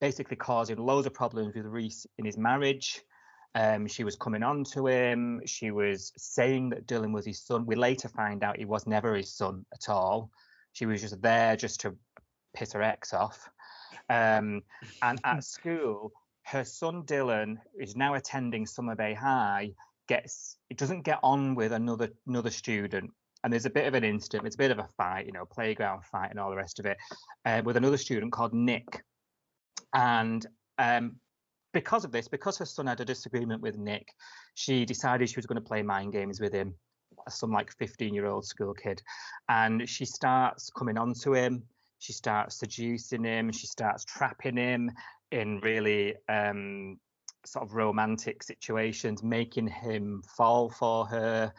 basically 0.00 0.36
causing 0.36 0.76
loads 0.76 1.06
of 1.06 1.14
problems 1.14 1.54
with 1.54 1.66
Reese 1.66 2.06
in 2.18 2.24
his 2.24 2.38
marriage. 2.38 3.02
Um, 3.54 3.86
she 3.86 4.04
was 4.04 4.16
coming 4.16 4.42
on 4.42 4.64
to 4.72 4.86
him. 4.86 5.40
She 5.46 5.70
was 5.70 6.12
saying 6.16 6.70
that 6.70 6.86
Dylan 6.86 7.12
was 7.12 7.24
his 7.24 7.40
son. 7.40 7.66
We 7.66 7.76
later 7.76 8.08
find 8.08 8.42
out 8.42 8.58
he 8.58 8.64
was 8.64 8.86
never 8.86 9.14
his 9.14 9.32
son 9.32 9.64
at 9.72 9.88
all. 9.88 10.30
She 10.72 10.86
was 10.86 11.00
just 11.00 11.22
there 11.22 11.56
just 11.56 11.80
to 11.80 11.96
piss 12.54 12.72
her 12.72 12.82
ex 12.82 13.14
off. 13.14 13.48
Um, 14.10 14.62
and 15.02 15.20
at 15.24 15.44
school, 15.44 16.12
her 16.42 16.64
son 16.64 17.04
Dylan 17.04 17.58
is 17.80 17.94
now 17.96 18.14
attending 18.14 18.66
Summer 18.66 18.96
Bay 18.96 19.14
High. 19.14 19.72
Gets 20.06 20.58
it 20.68 20.76
doesn't 20.76 21.02
get 21.02 21.18
on 21.22 21.54
with 21.54 21.72
another 21.72 22.10
another 22.26 22.50
student, 22.50 23.10
and 23.42 23.52
there's 23.52 23.64
a 23.64 23.70
bit 23.70 23.86
of 23.86 23.94
an 23.94 24.04
incident. 24.04 24.46
It's 24.46 24.56
a 24.56 24.58
bit 24.58 24.70
of 24.70 24.78
a 24.78 24.88
fight, 24.98 25.24
you 25.24 25.32
know, 25.32 25.46
playground 25.46 26.04
fight 26.04 26.30
and 26.30 26.38
all 26.38 26.50
the 26.50 26.56
rest 26.56 26.78
of 26.78 26.84
it, 26.84 26.98
uh, 27.46 27.62
with 27.64 27.78
another 27.78 27.96
student 27.96 28.30
called 28.30 28.52
Nick 28.52 29.02
and 29.94 30.44
um, 30.78 31.16
because 31.74 32.04
of 32.04 32.12
this, 32.12 32.28
because 32.28 32.56
her 32.56 32.64
son 32.64 32.86
had 32.86 33.00
a 33.00 33.04
disagreement 33.04 33.60
with 33.60 33.76
Nick, 33.76 34.14
she 34.54 34.86
decided 34.86 35.28
she 35.28 35.36
was 35.36 35.44
going 35.44 35.60
to 35.60 35.68
play 35.68 35.82
mind 35.82 36.12
games 36.12 36.40
with 36.40 36.54
him, 36.54 36.74
some 37.28 37.52
like 37.52 37.70
15 37.72 38.14
year 38.14 38.26
old 38.26 38.46
school 38.46 38.72
kid. 38.72 39.02
And 39.50 39.86
she 39.86 40.06
starts 40.06 40.70
coming 40.70 40.96
on 40.96 41.12
to 41.22 41.34
him, 41.34 41.64
she 41.98 42.14
starts 42.14 42.58
seducing 42.58 43.24
him, 43.24 43.52
she 43.52 43.66
starts 43.66 44.04
trapping 44.04 44.56
him 44.56 44.90
in 45.30 45.60
really 45.60 46.14
um, 46.28 46.98
sort 47.44 47.64
of 47.64 47.74
romantic 47.74 48.42
situations, 48.42 49.22
making 49.22 49.66
him 49.66 50.22
fall 50.36 50.70
for 50.70 51.04
her, 51.06 51.52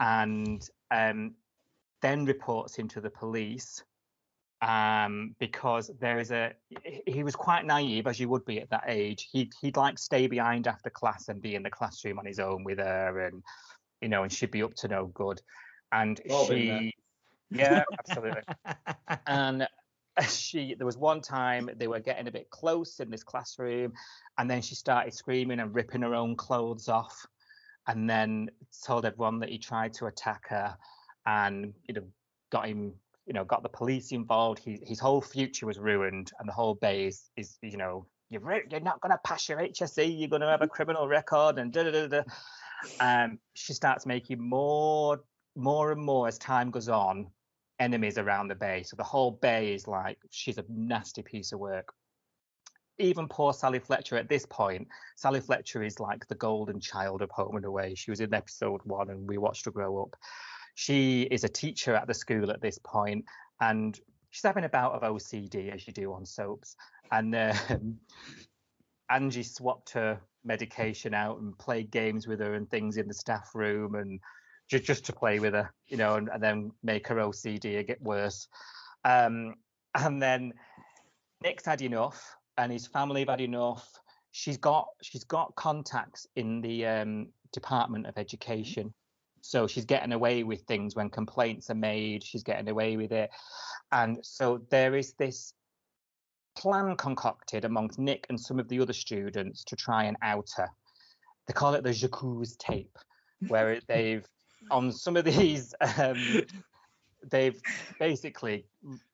and 0.00 0.66
um, 0.90 1.34
then 2.00 2.24
reports 2.24 2.76
him 2.76 2.88
to 2.88 3.00
the 3.00 3.10
police 3.10 3.82
um, 4.66 5.36
because 5.38 5.92
there 6.00 6.18
is 6.18 6.32
a 6.32 6.52
he- 6.84 7.02
he 7.06 7.24
was 7.24 7.36
quite 7.36 7.64
naive 7.64 8.08
as 8.08 8.18
you 8.18 8.28
would 8.28 8.44
be 8.44 8.60
at 8.60 8.68
that 8.70 8.84
age. 8.88 9.28
He'd 9.30 9.52
he'd 9.60 9.76
like 9.76 9.96
stay 9.98 10.26
behind 10.26 10.66
after 10.66 10.90
class 10.90 11.28
and 11.28 11.40
be 11.40 11.54
in 11.54 11.62
the 11.62 11.70
classroom 11.70 12.18
on 12.18 12.26
his 12.26 12.40
own 12.40 12.64
with 12.64 12.78
her, 12.78 13.20
and 13.20 13.42
you 14.00 14.08
know, 14.08 14.24
and 14.24 14.32
she'd 14.32 14.50
be 14.50 14.64
up 14.64 14.74
to 14.74 14.88
no 14.88 15.06
good. 15.06 15.40
And 15.92 16.20
All 16.30 16.46
she, 16.46 16.92
yeah, 17.50 17.84
absolutely. 17.96 18.42
and 19.28 19.68
she 20.28 20.74
there 20.74 20.86
was 20.86 20.96
one 20.96 21.20
time 21.20 21.70
they 21.76 21.86
were 21.86 22.00
getting 22.00 22.26
a 22.26 22.32
bit 22.32 22.50
close 22.50 22.98
in 22.98 23.08
this 23.10 23.22
classroom 23.22 23.92
and 24.38 24.50
then 24.50 24.62
she 24.62 24.74
started 24.74 25.12
screaming 25.12 25.60
and 25.60 25.74
ripping 25.74 26.00
her 26.00 26.14
own 26.14 26.34
clothes 26.34 26.88
off 26.88 27.26
and 27.86 28.08
then 28.08 28.50
told 28.84 29.04
everyone 29.04 29.38
that 29.40 29.50
he 29.50 29.58
tried 29.58 29.92
to 29.92 30.06
attack 30.06 30.48
her 30.48 30.74
and 31.26 31.74
you 31.86 31.94
know 31.94 32.02
got 32.50 32.66
him 32.66 32.94
you 33.26 33.32
know 33.32 33.44
got 33.44 33.62
the 33.62 33.68
police 33.68 34.12
involved 34.12 34.58
he, 34.58 34.78
his 34.82 35.00
whole 35.00 35.20
future 35.20 35.66
was 35.66 35.78
ruined 35.78 36.30
and 36.38 36.48
the 36.48 36.52
whole 36.52 36.74
bay 36.74 37.06
is, 37.06 37.30
is 37.36 37.58
you 37.62 37.76
know 37.76 38.06
you're, 38.28 38.42
you're 38.70 38.80
not 38.80 39.00
going 39.00 39.12
to 39.12 39.20
pass 39.24 39.48
your 39.48 39.58
HSC, 39.58 40.18
you're 40.18 40.28
going 40.28 40.42
to 40.42 40.48
have 40.48 40.62
a 40.62 40.66
criminal 40.76 41.06
record 41.06 41.58
and 41.58 41.72
da 41.72 41.84
da 41.84 41.90
da 41.90 42.06
da 42.08 42.22
um 43.00 43.38
she 43.54 43.72
starts 43.72 44.06
making 44.06 44.40
more 44.40 45.20
more 45.56 45.92
and 45.92 46.02
more 46.02 46.28
as 46.28 46.38
time 46.38 46.70
goes 46.70 46.88
on 46.88 47.26
enemies 47.78 48.18
around 48.18 48.48
the 48.48 48.54
bay. 48.54 48.82
So 48.82 48.96
the 48.96 49.04
whole 49.04 49.30
bay 49.30 49.74
is 49.74 49.86
like 49.86 50.18
she's 50.30 50.58
a 50.58 50.64
nasty 50.68 51.22
piece 51.22 51.52
of 51.52 51.58
work. 51.58 51.92
Even 52.98 53.28
poor 53.28 53.52
Sally 53.52 53.78
Fletcher 53.78 54.16
at 54.16 54.28
this 54.28 54.46
point, 54.46 54.88
Sally 55.16 55.40
Fletcher 55.40 55.82
is 55.82 56.00
like 56.00 56.26
the 56.28 56.34
golden 56.34 56.80
child 56.80 57.20
of 57.20 57.30
Home 57.30 57.56
and 57.56 57.64
Away. 57.64 57.94
She 57.94 58.10
was 58.10 58.20
in 58.20 58.32
episode 58.32 58.80
one 58.84 59.10
and 59.10 59.28
we 59.28 59.36
watched 59.36 59.66
her 59.66 59.70
grow 59.70 60.02
up. 60.02 60.16
She 60.76 61.22
is 61.22 61.42
a 61.42 61.48
teacher 61.48 61.94
at 61.94 62.06
the 62.06 62.14
school 62.14 62.50
at 62.50 62.60
this 62.60 62.78
point 62.78 63.24
and 63.60 63.98
she's 64.30 64.42
having 64.42 64.64
a 64.64 64.68
bout 64.68 64.92
of 64.92 65.02
OCD 65.02 65.74
as 65.74 65.86
you 65.86 65.92
do 65.94 66.12
on 66.12 66.26
soaps. 66.26 66.76
And 67.10 67.34
um, 67.34 67.98
Angie 69.10 69.42
swapped 69.42 69.90
her 69.90 70.20
medication 70.44 71.14
out 71.14 71.40
and 71.40 71.58
played 71.58 71.90
games 71.90 72.26
with 72.26 72.40
her 72.40 72.54
and 72.54 72.68
things 72.68 72.98
in 72.98 73.08
the 73.08 73.14
staff 73.14 73.54
room 73.54 73.94
and 73.94 74.20
just 74.68 74.84
just 74.84 75.06
to 75.06 75.14
play 75.14 75.38
with 75.38 75.54
her, 75.54 75.72
you 75.86 75.96
know, 75.96 76.16
and, 76.16 76.28
and 76.28 76.42
then 76.42 76.70
make 76.82 77.08
her 77.08 77.16
OCD 77.16 77.86
get 77.86 78.02
worse. 78.02 78.46
Um, 79.04 79.54
and 79.94 80.20
then 80.20 80.52
Nick's 81.42 81.64
had 81.64 81.80
enough, 81.80 82.36
and 82.58 82.70
his 82.70 82.86
family 82.86 83.20
have 83.20 83.30
had 83.30 83.40
enough. 83.40 83.88
She's 84.32 84.58
got 84.58 84.88
she's 85.02 85.24
got 85.24 85.54
contacts 85.54 86.26
in 86.36 86.60
the 86.60 86.84
um, 86.84 87.28
Department 87.52 88.06
of 88.06 88.18
Education, 88.18 88.92
so 89.46 89.66
she's 89.66 89.84
getting 89.84 90.12
away 90.12 90.42
with 90.42 90.62
things 90.62 90.96
when 90.96 91.08
complaints 91.08 91.70
are 91.70 91.74
made. 91.74 92.24
She's 92.24 92.42
getting 92.42 92.68
away 92.68 92.96
with 92.96 93.12
it, 93.12 93.30
and 93.92 94.18
so 94.22 94.60
there 94.70 94.96
is 94.96 95.12
this 95.14 95.54
plan 96.56 96.96
concocted 96.96 97.64
amongst 97.64 97.98
Nick 97.98 98.26
and 98.28 98.40
some 98.40 98.58
of 98.58 98.68
the 98.68 98.80
other 98.80 98.92
students 98.92 99.62
to 99.64 99.76
try 99.76 100.04
and 100.04 100.16
out 100.22 100.50
her. 100.56 100.68
They 101.46 101.52
call 101.52 101.74
it 101.74 101.84
the 101.84 101.92
Jacques 101.92 102.58
tape, 102.58 102.98
where 103.48 103.80
they've 103.88 104.26
on 104.70 104.90
some 104.90 105.16
of 105.16 105.24
these, 105.24 105.74
um, 105.98 106.42
they've 107.30 107.60
basically 108.00 108.64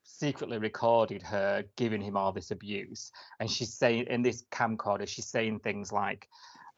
secretly 0.03 0.59
recorded 0.59 1.23
her 1.23 1.65
giving 1.77 2.01
him 2.01 2.17
all 2.17 2.33
this 2.33 2.51
abuse, 2.51 3.13
and 3.39 3.51
she's 3.51 3.75
saying 3.75 4.07
in 4.09 4.23
this 4.23 4.45
camcorder, 4.51 5.07
she's 5.07 5.27
saying 5.27 5.59
things 5.59 5.93
like, 5.93 6.29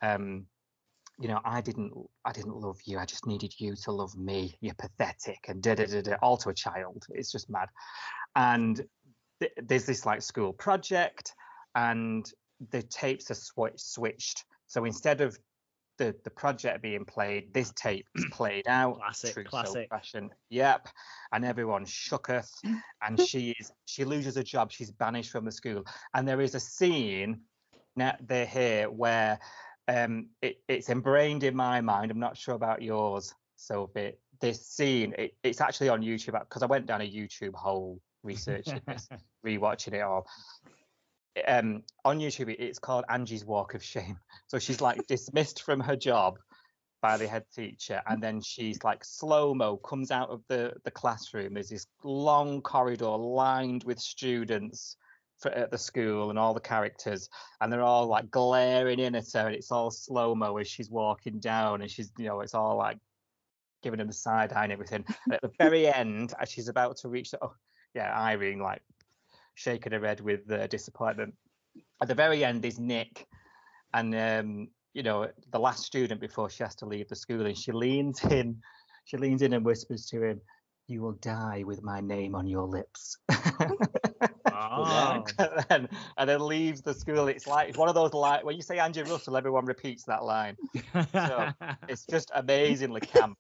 um, 0.03 0.47
you 1.21 1.29
know, 1.29 1.41
I 1.45 1.61
didn't, 1.61 1.93
I 2.25 2.33
didn't 2.33 2.57
love 2.57 2.79
you. 2.85 2.99
I 2.99 3.05
just 3.05 3.27
needed 3.27 3.55
you 3.59 3.75
to 3.85 3.93
love 3.93 4.17
me. 4.17 4.57
You're 4.61 4.75
pathetic, 4.75 5.39
and 5.49 5.63
da 5.63 5.75
da 5.75 5.87
da 5.87 6.03
da. 6.03 6.17
All 6.23 6.37
to 6.39 6.49
a 6.49 6.55
child. 6.55 7.05
It's 7.11 7.31
just 7.31 7.49
mad. 7.49 7.69
And 8.35 8.81
th- 9.41 9.53
there's 9.57 9.87
this 9.87 10.05
like 10.05 10.23
school 10.23 10.53
project, 10.53 11.33
and 11.75 12.29
the 12.71 12.83
tapes 12.83 13.31
are 13.31 13.35
sw- 13.35 13.77
switched. 13.77 14.45
So 14.67 14.85
instead 14.85 15.21
of 15.21 15.39
the 15.99 16.15
the 16.25 16.31
project 16.31 16.83
being 16.83 17.05
played, 17.05 17.55
this 17.55 17.73
tape 17.77 18.07
is 18.15 18.27
played 18.33 18.67
out. 18.67 18.99
Classic, 18.99 19.35
true 19.35 19.45
classic. 19.45 19.89
Fashion. 19.91 20.31
Yep. 20.51 20.89
And 21.33 21.45
everyone 21.45 21.85
shooketh. 21.85 22.51
and 23.03 23.21
she 23.21 23.55
is 23.59 23.71
she 23.87 24.05
loses 24.05 24.35
her 24.37 24.43
job. 24.43 24.73
She's 24.73 24.91
banished 24.91 25.31
from 25.31 25.45
the 25.45 25.53
school. 25.53 25.85
And 26.13 26.27
there 26.27 26.41
is 26.41 26.55
a 26.55 26.61
scene 26.61 27.41
now 27.97 28.17
they're 28.21 28.47
here 28.47 28.91
where 28.91 29.39
um 29.89 30.29
it, 30.43 30.57
it's 30.69 30.89
embrained 30.89 31.45
in 31.45 31.55
my 31.55 31.81
mind. 31.81 32.11
I'm 32.11 32.19
not 32.19 32.37
sure 32.37 32.55
about 32.55 32.83
yours, 32.83 33.35
Sophie. 33.57 34.15
This 34.41 34.67
scene, 34.67 35.15
it, 35.17 35.35
it's 35.43 35.61
actually 35.61 35.89
on 35.89 36.03
YouTube 36.03 36.39
because 36.41 36.63
I 36.63 36.67
went 36.67 36.87
down 36.87 37.01
a 37.01 37.11
YouTube 37.11 37.55
hole 37.55 38.01
researching 38.23 38.81
this, 38.87 39.09
rewatching 39.47 39.95
it 39.95 40.01
all 40.01 40.27
um 41.49 41.83
on 42.05 42.19
YouTube 42.19 42.55
it's 42.59 42.79
called 42.79 43.05
Angie's 43.09 43.45
Walk 43.45 43.75
of 43.75 43.83
Shame. 43.83 44.19
So 44.47 44.59
she's 44.59 44.81
like 44.81 45.07
dismissed 45.09 45.63
from 45.63 45.81
her 45.81 45.97
job 45.97 46.39
by 47.03 47.17
the 47.17 47.27
head 47.27 47.45
teacher 47.55 48.01
and 48.07 48.23
then 48.23 48.41
she's 48.41 48.83
like 48.85 49.05
slow-mo 49.05 49.77
comes 49.79 50.11
out 50.11 50.31
of 50.31 50.43
the 50.49 50.73
the 50.85 50.91
classroom 50.91 51.55
there's 51.55 51.69
this 51.69 51.87
long 52.03 52.63
corridor 52.63 53.11
lined 53.11 53.85
with 53.85 53.99
students 53.99 54.97
for, 55.39 55.51
at 55.53 55.71
the 55.71 55.79
school 55.79 56.31
and 56.31 56.39
all 56.39 56.55
the 56.55 56.61
characters 56.61 57.29
and 57.61 57.73
they're 57.73 57.83
all 57.83 58.07
like 58.07 58.31
glaring 58.31 58.99
in 58.99 59.15
at 59.15 59.33
her 59.33 59.47
and 59.47 59.55
it's 59.55 59.73
all 59.73 59.91
slow-mo 59.91 60.57
as 60.57 60.69
she's 60.69 60.91
walking 60.91 61.39
down 61.41 61.83
and 61.83 61.91
she's 61.91 62.13
you 62.19 62.27
know 62.27 62.41
it's 62.41 62.55
all 62.55 62.77
like 62.77 62.99
giving 63.83 64.01
him 64.01 64.07
the 64.07 64.13
side 64.13 64.53
eye 64.53 64.65
and 64.65 64.73
everything 64.73 65.05
and 65.27 65.35
at 65.35 65.43
the 65.43 65.51
very 65.59 65.87
end 65.95 66.33
as 66.41 66.51
she's 66.51 66.69
about 66.69 66.97
to 66.97 67.09
reach 67.09 67.31
the 67.31 67.39
oh 67.43 67.55
yeah 67.95 68.19
Irene 68.19 68.59
like 68.59 68.83
shaking 69.55 69.93
her 69.93 70.05
head 70.05 70.21
with 70.21 70.51
uh, 70.51 70.67
disappointment. 70.67 71.35
At 72.03 72.09
the 72.09 72.15
very 72.15 72.45
end 72.45 72.65
is 72.65 72.79
Nick, 72.79 73.27
and 73.93 74.15
um, 74.15 74.69
you 74.93 75.03
know 75.03 75.29
the 75.51 75.59
last 75.59 75.85
student 75.85 76.21
before 76.21 76.51
she 76.51 76.63
has 76.63 76.75
to 76.77 76.87
leave 76.87 77.09
the 77.09 77.17
school, 77.17 77.47
and 77.47 77.57
she 77.57 77.73
leans 77.73 78.23
in, 78.25 78.57
she 79.05 79.17
leans 79.17 79.43
in 79.43 79.53
and 79.53 79.65
whispers 79.65 80.07
to 80.07 80.23
him, 80.23 80.41
"You 80.87 81.03
will 81.03 81.13
die 81.13 81.63
with 81.65 81.83
my 81.83 82.01
name 82.01 82.35
on 82.35 82.47
your 82.47 82.67
lips." 82.67 83.17
And, 85.39 85.65
then, 85.69 85.89
and 86.17 86.29
then 86.31 86.47
leaves 86.47 86.83
the 86.83 86.95
school. 86.95 87.29
It's 87.29 87.47
like 87.47 87.69
it's 87.69 87.79
one 87.79 87.89
of 87.89 87.95
those 87.95 88.13
like 88.13 88.45
when 88.45 88.57
you 88.57 88.63
say 88.63 88.79
Angie 88.79 89.03
Russell, 89.03 89.37
everyone 89.37 89.65
repeats 89.67 90.05
that 90.05 90.25
line. 90.25 90.57
So, 91.13 91.51
It's 91.89 92.07
just 92.07 92.31
amazingly 92.35 93.01
camp. 93.01 93.39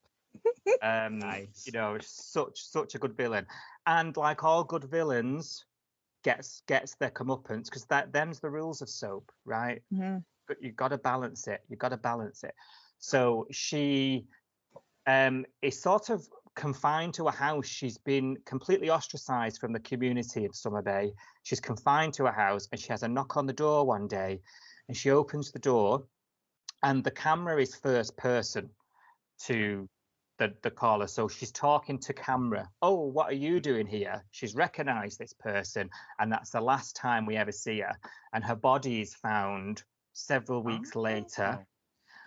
Um, 0.82 1.18
Nice. 1.18 1.64
You 1.66 1.72
know, 1.72 1.98
such 2.00 2.62
such 2.62 2.94
a 2.94 2.98
good 2.98 3.16
villain, 3.16 3.46
and 3.86 4.16
like 4.16 4.44
all 4.44 4.64
good 4.64 4.84
villains, 4.84 5.64
gets 6.22 6.62
gets 6.66 6.94
their 6.96 7.10
comeuppance 7.10 7.66
because 7.66 7.84
that 7.86 8.12
them's 8.12 8.40
the 8.40 8.50
rules 8.50 8.82
of 8.82 8.88
soap, 8.88 9.30
right? 9.44 9.82
Mhm. 9.92 10.24
But 10.48 10.62
you've 10.62 10.76
got 10.76 10.88
to 10.88 10.98
balance 10.98 11.46
it. 11.46 11.62
You've 11.68 11.78
got 11.78 11.90
to 11.90 11.96
balance 11.96 12.44
it. 12.44 12.54
So 12.98 13.46
she 13.50 14.26
um, 15.06 15.44
is 15.62 15.80
sort 15.80 16.10
of 16.10 16.26
confined 16.54 17.14
to 17.14 17.28
a 17.28 17.30
house. 17.30 17.66
She's 17.66 17.98
been 17.98 18.36
completely 18.44 18.90
ostracized 18.90 19.60
from 19.60 19.72
the 19.72 19.80
community 19.80 20.44
of 20.44 20.54
Summer 20.54 20.82
Bay. 20.82 21.12
She's 21.42 21.60
confined 21.60 22.14
to 22.14 22.26
a 22.26 22.32
house 22.32 22.68
and 22.70 22.80
she 22.80 22.88
has 22.88 23.02
a 23.02 23.08
knock 23.08 23.36
on 23.36 23.46
the 23.46 23.52
door 23.52 23.84
one 23.84 24.06
day 24.06 24.40
and 24.88 24.96
she 24.96 25.10
opens 25.10 25.50
the 25.50 25.58
door 25.58 26.04
and 26.82 27.02
the 27.02 27.10
camera 27.10 27.60
is 27.60 27.74
first 27.74 28.16
person 28.16 28.68
to 29.46 29.88
the, 30.38 30.52
the 30.62 30.70
caller. 30.70 31.06
So 31.06 31.28
she's 31.28 31.52
talking 31.52 31.98
to 32.00 32.12
camera. 32.12 32.68
Oh, 32.82 33.06
what 33.06 33.30
are 33.30 33.36
you 33.36 33.60
doing 33.60 33.86
here? 33.86 34.24
She's 34.30 34.54
recognized 34.54 35.18
this 35.18 35.32
person 35.32 35.88
and 36.18 36.30
that's 36.30 36.50
the 36.50 36.60
last 36.60 36.96
time 36.96 37.26
we 37.26 37.36
ever 37.36 37.52
see 37.52 37.80
her. 37.80 37.96
And 38.32 38.44
her 38.44 38.56
body 38.56 39.00
is 39.00 39.14
found 39.14 39.82
several 40.12 40.62
weeks 40.62 40.94
later 40.94 41.66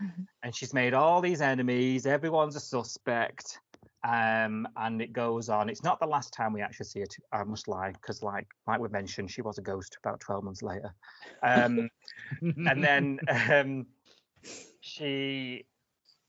oh. 0.02 0.08
and 0.44 0.56
she's 0.56 0.74
made 0.74 0.94
all 0.94 1.22
these 1.22 1.42
enemies. 1.42 2.06
Everyone's 2.06 2.56
a 2.56 2.60
suspect, 2.60 3.60
um, 4.08 4.66
and 4.78 5.02
it 5.02 5.12
goes 5.12 5.50
on. 5.50 5.70
It's 5.70 5.84
not 5.84 6.00
the 6.00 6.08
last 6.08 6.34
time 6.34 6.54
we 6.54 6.62
actually 6.62 6.86
see 6.86 7.02
her. 7.02 7.06
t- 7.06 7.22
I 7.34 7.44
must 7.44 7.68
lie, 7.68 7.92
because 7.92 8.24
like 8.24 8.48
like 8.66 8.80
we 8.80 8.88
mentioned, 8.88 9.30
she 9.30 9.42
was 9.42 9.58
a 9.58 9.62
ghost 9.62 9.98
about 10.02 10.22
twelve 10.22 10.46
months 10.46 10.64
later. 10.64 10.94
Um, 11.44 11.90
and 12.42 12.82
then 12.82 13.20
um, 13.52 13.86
she, 14.80 15.66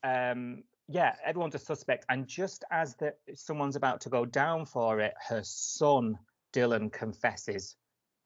um, 0.02 0.64
yeah, 0.88 1.14
everyone's 1.24 1.54
a 1.54 1.60
suspect. 1.60 2.04
And 2.08 2.26
just 2.26 2.64
as 2.72 2.96
the 2.96 3.14
someone's 3.34 3.76
about 3.76 4.00
to 4.02 4.08
go 4.08 4.24
down 4.24 4.66
for 4.66 4.98
it, 4.98 5.14
her 5.28 5.42
son 5.44 6.18
Dylan 6.52 6.92
confesses. 6.92 7.76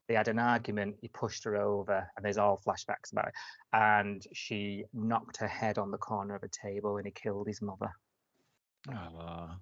They 0.09 0.15
had 0.15 0.29
an 0.29 0.39
argument. 0.39 0.97
He 1.01 1.09
pushed 1.09 1.45
her 1.45 1.57
over, 1.57 2.11
and 2.17 2.25
there's 2.25 2.39
all 2.39 2.61
flashbacks 2.67 3.13
about 3.13 3.29
it. 3.29 3.35
And 3.75 4.27
she 4.33 4.85
knocked 4.95 5.37
her 5.37 5.47
head 5.47 5.77
on 5.77 5.91
the 5.91 5.99
corner 5.99 6.35
of 6.35 6.43
a 6.43 6.49
table, 6.49 6.97
and 6.97 7.07
he 7.07 7.13
killed 7.13 7.47
his 7.47 7.61
mother. 7.61 7.93
Aw. 8.91 9.57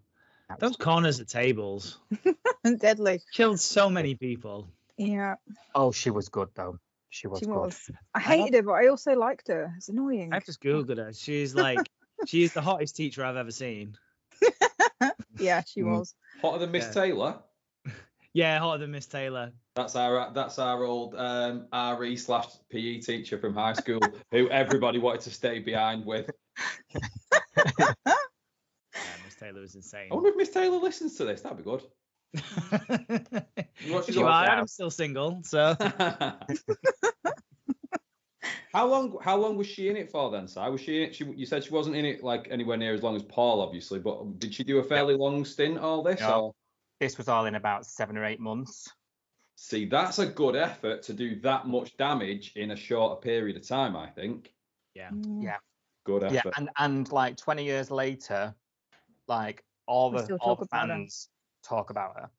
That 0.49 0.59
Those 0.61 0.77
corners 0.77 1.21
of 1.21 1.29
tables 1.29 1.99
Deadly. 2.79 3.21
killed 3.33 3.61
so 3.61 3.89
many 3.89 4.15
people. 4.15 4.67
Yeah, 4.97 5.37
Oh, 5.75 5.93
she 5.93 6.11
was 6.11 6.29
good 6.29 6.49
though. 6.55 6.79
She 7.09 7.27
was 7.27 7.41
she 7.41 7.47
good. 7.47 7.55
was. 7.57 7.91
I 8.15 8.19
I 8.19 8.21
don't- 8.37 8.39
hated 8.47 8.55
her, 8.57 8.63
but 8.63 8.73
I 8.73 8.87
also 8.89 9.13
liked 9.15 9.49
her. 9.49 9.73
It's 9.77 9.89
annoying. 9.89 10.33
I've 10.33 10.45
just 10.45 10.61
googled 10.63 10.99
her. 10.99 11.13
She's 11.13 11.55
like, 11.55 11.79
she's 12.27 12.53
the 12.53 12.61
hottest 12.61 12.97
teacher 12.97 13.25
I've 13.25 13.37
ever 13.37 13.51
seen. 13.53 13.97
Yeah, 15.39 15.63
she 15.67 15.81
Mm. 15.81 15.99
was. 15.99 16.15
Hotter 16.43 16.59
than 16.59 16.71
Miss 16.71 16.85
Yeah. 16.87 16.93
Taylor. 17.03 17.39
Yeah, 18.35 18.59
hotter 18.59 18.79
than 18.79 18.91
Miss 18.91 19.07
Taylor. 19.07 19.53
That's 19.75 19.97
our 19.97 20.31
that's 20.35 20.59
our 20.59 20.85
old 20.85 21.15
um, 21.15 21.67
RE 21.99 22.15
slash 22.17 22.47
PE 22.71 22.99
teacher 23.01 23.39
from 23.39 23.55
high 23.55 23.73
school 23.73 24.01
who 24.33 24.51
everybody 24.51 24.99
wanted 24.99 25.23
to 25.23 25.31
stay 25.31 25.59
behind 25.61 26.05
with. 26.05 26.31
Yeah, 29.41 29.49
Miss 29.51 29.53
Taylor 29.53 29.61
was 29.61 29.75
insane. 29.75 30.09
I 30.11 30.15
wonder 30.15 30.31
if 30.31 30.37
Miss 30.37 30.51
Taylor 30.51 30.79
listens 30.79 31.17
to 31.17 31.25
this. 31.25 31.41
That'd 31.43 31.59
be 31.59 31.65
good. 31.65 31.83
Well, 33.91 34.03
she's 34.03 34.15
you 34.17 34.27
are. 34.27 34.49
I'm 34.49 34.67
still 34.67 34.91
single, 34.91 35.43
so 35.45 35.77
how 38.73 38.87
long? 38.87 39.17
How 39.23 39.37
long 39.37 39.57
was 39.57 39.67
she 39.67 39.89
in 39.89 39.97
it 39.97 40.11
for 40.11 40.31
then? 40.31 40.47
Si? 40.47 40.61
Was 40.61 40.81
she 40.81 40.97
in 40.97 41.03
it? 41.09 41.15
She, 41.15 41.25
you 41.25 41.47
said 41.47 41.65
she 41.65 41.71
wasn't 41.71 41.97
in 41.97 42.05
it 42.05 42.23
like 42.23 42.49
anywhere 42.51 42.77
near 42.77 42.95
as 42.95 43.03
long 43.03 43.17
as 43.17 43.23
Paul, 43.23 43.61
obviously. 43.61 43.99
But 43.99 44.39
did 44.39 44.55
she 44.55 44.65
do 44.65 44.79
a 44.79 44.85
fairly 44.85 45.15
long 45.15 45.45
stint? 45.45 45.79
All 45.79 46.03
this? 46.03 46.21
No. 46.21 46.41
Or? 46.41 46.55
this 47.01 47.17
was 47.19 47.29
all 47.29 47.47
in 47.47 47.55
about 47.55 47.87
seven 47.87 48.17
or 48.17 48.25
eight 48.25 48.41
months. 48.41 48.89
See, 49.57 49.87
that's 49.87 50.19
a 50.19 50.27
good 50.27 50.57
effort 50.57 51.03
to 51.05 51.13
do 51.13 51.39
that 51.41 51.67
much 51.67 51.97
damage 51.97 52.53
in 52.57 52.71
a 52.71 52.77
shorter 52.77 53.17
period 53.17 53.57
of 53.57 53.67
time. 53.67 53.97
I 53.97 54.09
think. 54.09 54.53
yeah. 54.95 55.11
Yeah. 55.41 55.57
Good 56.05 56.25
effort. 56.25 56.35
Yeah, 56.35 56.53
and 56.57 56.71
and 56.79 57.13
like 57.13 57.37
20 57.37 57.65
years 57.65 57.91
later, 57.91 58.55
like 59.31 59.65
all 59.87 60.11
We 60.11 60.19
the 60.19 60.25
still 60.25 60.39
all 60.41 60.57
talk 60.57 60.61
the 60.61 60.67
about 60.67 60.89
her. 60.91 60.95
fans 60.97 61.31
talk 61.65 61.91
about 61.91 62.17
her. 62.21 62.31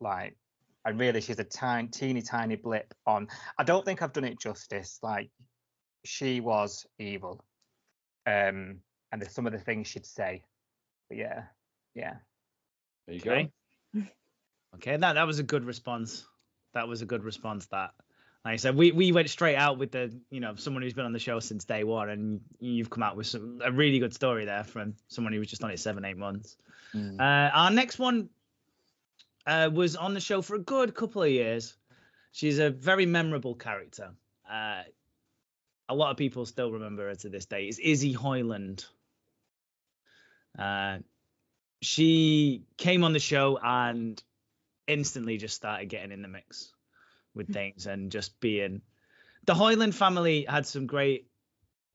Like, 0.00 0.36
and 0.84 0.98
really, 0.98 1.20
she's 1.20 1.38
a 1.38 1.44
tiny, 1.44 1.88
teeny, 1.88 2.22
tiny 2.22 2.56
blip 2.56 2.92
on. 3.06 3.28
I 3.58 3.64
don't 3.64 3.84
think 3.84 4.02
I've 4.02 4.12
done 4.12 4.24
it 4.24 4.40
justice. 4.40 4.98
Like, 5.02 5.30
she 6.04 6.40
was 6.40 6.86
evil, 6.98 7.44
um, 8.26 8.80
and 9.12 9.20
there's 9.20 9.34
some 9.34 9.46
of 9.46 9.52
the 9.52 9.58
things 9.58 9.86
she'd 9.88 10.06
say. 10.06 10.42
But 11.08 11.18
yeah, 11.18 11.44
yeah. 11.94 12.14
there 13.06 13.16
you 13.16 13.20
Okay. 13.20 13.50
go. 13.94 14.00
Okay, 14.74 14.96
that 14.98 15.14
that 15.14 15.26
was 15.26 15.38
a 15.38 15.42
good 15.42 15.64
response. 15.64 16.28
That 16.74 16.88
was 16.88 17.02
a 17.02 17.06
good 17.06 17.24
response. 17.24 17.66
That, 17.68 17.92
like 18.44 18.54
I 18.54 18.56
said, 18.56 18.76
we 18.76 18.92
we 18.92 19.12
went 19.12 19.28
straight 19.28 19.56
out 19.56 19.78
with 19.78 19.90
the 19.90 20.16
you 20.30 20.40
know 20.40 20.54
someone 20.54 20.82
who's 20.82 20.94
been 20.94 21.04
on 21.04 21.12
the 21.12 21.18
show 21.18 21.40
since 21.40 21.64
day 21.64 21.84
one, 21.84 22.08
and 22.08 22.40
you've 22.60 22.90
come 22.90 23.02
out 23.02 23.16
with 23.16 23.26
some 23.26 23.60
a 23.64 23.72
really 23.72 23.98
good 23.98 24.14
story 24.14 24.44
there 24.44 24.64
from 24.64 24.94
someone 25.08 25.32
who 25.32 25.38
was 25.38 25.48
just 25.48 25.64
on 25.64 25.70
it 25.70 25.78
seven 25.78 26.04
eight 26.04 26.16
months. 26.16 26.56
Mm. 26.94 27.20
Uh, 27.20 27.50
our 27.52 27.70
next 27.70 27.98
one 27.98 28.28
uh, 29.46 29.70
was 29.72 29.96
on 29.96 30.14
the 30.14 30.20
show 30.20 30.40
for 30.40 30.54
a 30.54 30.60
good 30.60 30.94
couple 30.94 31.22
of 31.22 31.30
years. 31.30 31.74
She's 32.32 32.58
a 32.58 32.70
very 32.70 33.06
memorable 33.06 33.54
character. 33.54 34.12
Uh, 34.50 34.82
a 35.88 35.94
lot 35.94 36.10
of 36.10 36.16
people 36.16 36.46
still 36.46 36.70
remember 36.70 37.08
her 37.08 37.14
to 37.16 37.28
this 37.28 37.46
day. 37.46 37.64
It's 37.64 37.78
Izzy 37.78 38.12
Hoyland. 38.12 38.84
Uh, 40.56 40.98
she 41.82 42.62
came 42.76 43.04
on 43.04 43.12
the 43.12 43.20
show 43.20 43.58
and 43.62 44.22
instantly 44.86 45.38
just 45.38 45.56
started 45.56 45.88
getting 45.88 46.12
in 46.12 46.22
the 46.22 46.28
mix 46.28 46.72
with 47.34 47.52
things 47.52 47.86
and 47.86 48.10
just 48.10 48.38
being. 48.40 48.82
The 49.46 49.54
Hoyland 49.54 49.94
family 49.94 50.44
had 50.48 50.66
some 50.66 50.86
great 50.86 51.28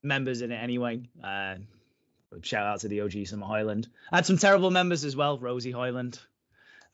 members 0.01 0.41
in 0.41 0.51
it 0.51 0.55
anyway. 0.57 1.03
Uh, 1.23 1.55
shout 2.41 2.65
out 2.65 2.79
to 2.81 2.87
the 2.87 3.01
OG 3.01 3.27
Summer 3.27 3.45
Hoyland. 3.45 3.87
Had 4.11 4.25
some 4.25 4.37
terrible 4.37 4.71
members 4.71 5.03
as 5.05 5.15
well. 5.15 5.37
Rosie 5.37 5.71
Hoyland. 5.71 6.19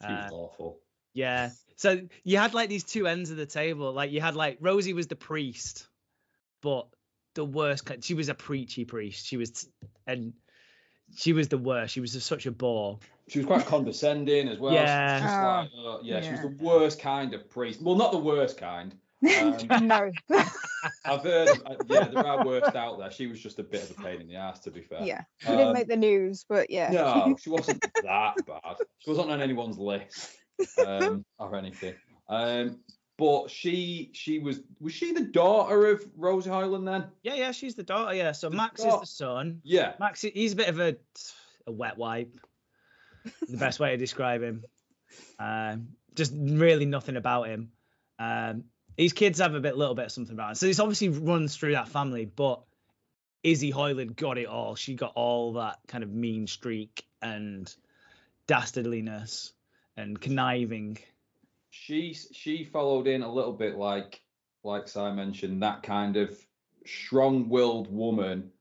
She 0.06 0.12
was 0.12 0.32
Uh, 0.32 0.36
awful. 0.36 0.80
yeah. 1.13 1.52
So 1.75 2.02
you 2.23 2.38
had 2.38 2.54
like 2.54 2.67
these 2.69 2.84
two 2.84 3.08
ends 3.08 3.32
of 3.32 3.38
the 3.38 3.45
table. 3.45 3.93
Like 3.93 4.12
you 4.12 4.19
had 4.21 4.36
like 4.36 4.58
Rosie 4.60 4.93
was 4.93 5.08
the 5.08 5.15
priest, 5.15 5.88
but 6.62 6.88
the 7.36 7.45
worst. 7.45 7.89
She 8.02 8.15
was 8.15 8.28
a 8.30 8.34
preachy 8.34 8.84
priest. 8.86 9.25
She 9.25 9.38
was, 9.38 9.67
and 10.06 10.34
she 11.15 11.32
was 11.34 11.47
the 11.47 11.58
worst. 11.58 11.93
She 11.93 12.02
was 12.02 12.12
just 12.13 12.28
such 12.28 12.45
a 12.47 12.52
bore. 12.52 12.99
She 13.29 13.39
was 13.39 13.45
quite 13.45 13.65
condescending 13.65 14.47
as 14.49 14.57
well. 14.59 14.71
She 14.73 14.79
was 14.79 14.87
Yeah. 14.89 15.19
just 15.19 15.75
like, 15.75 15.85
uh, 15.85 15.97
yeah, 16.03 16.21
she 16.21 16.31
was 16.31 16.41
the 16.41 16.57
worst 16.63 16.99
kind 16.99 17.33
of 17.33 17.49
priest. 17.49 17.81
Well, 17.81 17.95
not 17.95 18.11
the 18.11 18.17
worst 18.17 18.57
kind. 18.57 18.95
Um, 19.21 19.57
no. 19.85 20.09
I've 21.05 21.23
heard, 21.23 21.49
uh, 21.65 21.75
yeah, 21.87 22.07
there 22.07 22.25
are 22.25 22.45
worse 22.45 22.73
out 22.73 22.99
there. 22.99 23.11
She 23.11 23.27
was 23.27 23.41
just 23.41 23.59
a 23.59 23.63
bit 23.63 23.83
of 23.83 23.91
a 23.91 24.01
pain 24.01 24.21
in 24.21 24.27
the 24.29 24.35
ass, 24.35 24.61
to 24.61 24.71
be 24.71 24.81
fair. 24.81 25.01
yeah. 25.03 25.23
She 25.39 25.47
didn't 25.49 25.67
Um, 25.67 25.73
make 25.73 25.89
the 25.89 25.97
news, 25.97 26.45
but 26.47 26.69
yeah. 26.71 26.89
No, 26.89 27.35
she 27.41 27.49
wasn't 27.49 27.81
that 27.81 28.35
bad. 28.47 28.77
She 28.99 29.09
wasn't 29.09 29.29
on 29.29 29.41
anyone's 29.41 29.77
list 29.77 30.37
um, 30.85 31.25
or 31.37 31.53
anything. 31.55 31.95
Um, 32.29 32.79
but 33.17 33.49
she, 33.51 34.09
she 34.13 34.39
was, 34.39 34.61
was 34.79 34.93
she 34.93 35.11
the 35.11 35.25
daughter 35.25 35.87
of 35.87 36.05
Rosie 36.15 36.49
Hoyland 36.49 36.87
then? 36.87 37.07
Yeah, 37.23 37.35
yeah. 37.35 37.51
She's 37.51 37.75
the 37.75 37.83
daughter. 37.83 38.15
Yeah. 38.15 38.31
So 38.31 38.49
The 38.49 38.55
Max 38.55 38.79
is 38.79 38.99
the 39.01 39.05
son. 39.05 39.59
Yeah. 39.63 39.93
Max, 39.99 40.21
he's 40.21 40.53
a 40.53 40.55
bit 40.55 40.69
of 40.69 40.79
a 40.79 40.95
a 41.67 41.71
wet 41.73 41.97
wipe. 41.97 42.33
The 43.47 43.58
best 43.58 43.79
way 43.79 43.91
to 43.91 43.97
describe 43.97 44.41
him. 44.41 44.63
Um, 45.39 45.89
just 46.15 46.34
really 46.36 46.86
nothing 46.86 47.15
about 47.15 47.47
him. 47.47 47.71
Um, 48.17 48.65
his 48.97 49.13
kids 49.13 49.39
have 49.39 49.55
a 49.55 49.60
bit, 49.60 49.77
little 49.77 49.95
bit 49.95 50.05
of 50.05 50.12
something 50.12 50.34
about 50.34 50.49
him. 50.49 50.55
So 50.55 50.65
this 50.65 50.79
obviously 50.79 51.10
runs 51.10 51.55
through 51.55 51.73
that 51.73 51.88
family, 51.88 52.25
but 52.25 52.62
Izzy 53.43 53.69
Hoyland 53.71 54.15
got 54.15 54.38
it 54.38 54.47
all. 54.47 54.75
She 54.75 54.95
got 54.95 55.13
all 55.15 55.53
that 55.53 55.79
kind 55.88 56.03
of 56.03 56.12
mean 56.12 56.47
streak 56.47 57.05
and 57.21 57.73
dastardliness 58.47 59.51
and 59.95 60.19
conniving. 60.19 60.97
she 61.69 62.13
she 62.13 62.63
followed 62.63 63.08
in 63.08 63.21
a 63.21 63.32
little 63.32 63.53
bit 63.53 63.77
like 63.77 64.21
like 64.63 64.88
Si 64.88 65.12
mentioned 65.12 65.63
that 65.63 65.84
kind 65.84 66.17
of 66.17 66.38
strong-willed 66.86 67.91
woman 67.93 68.51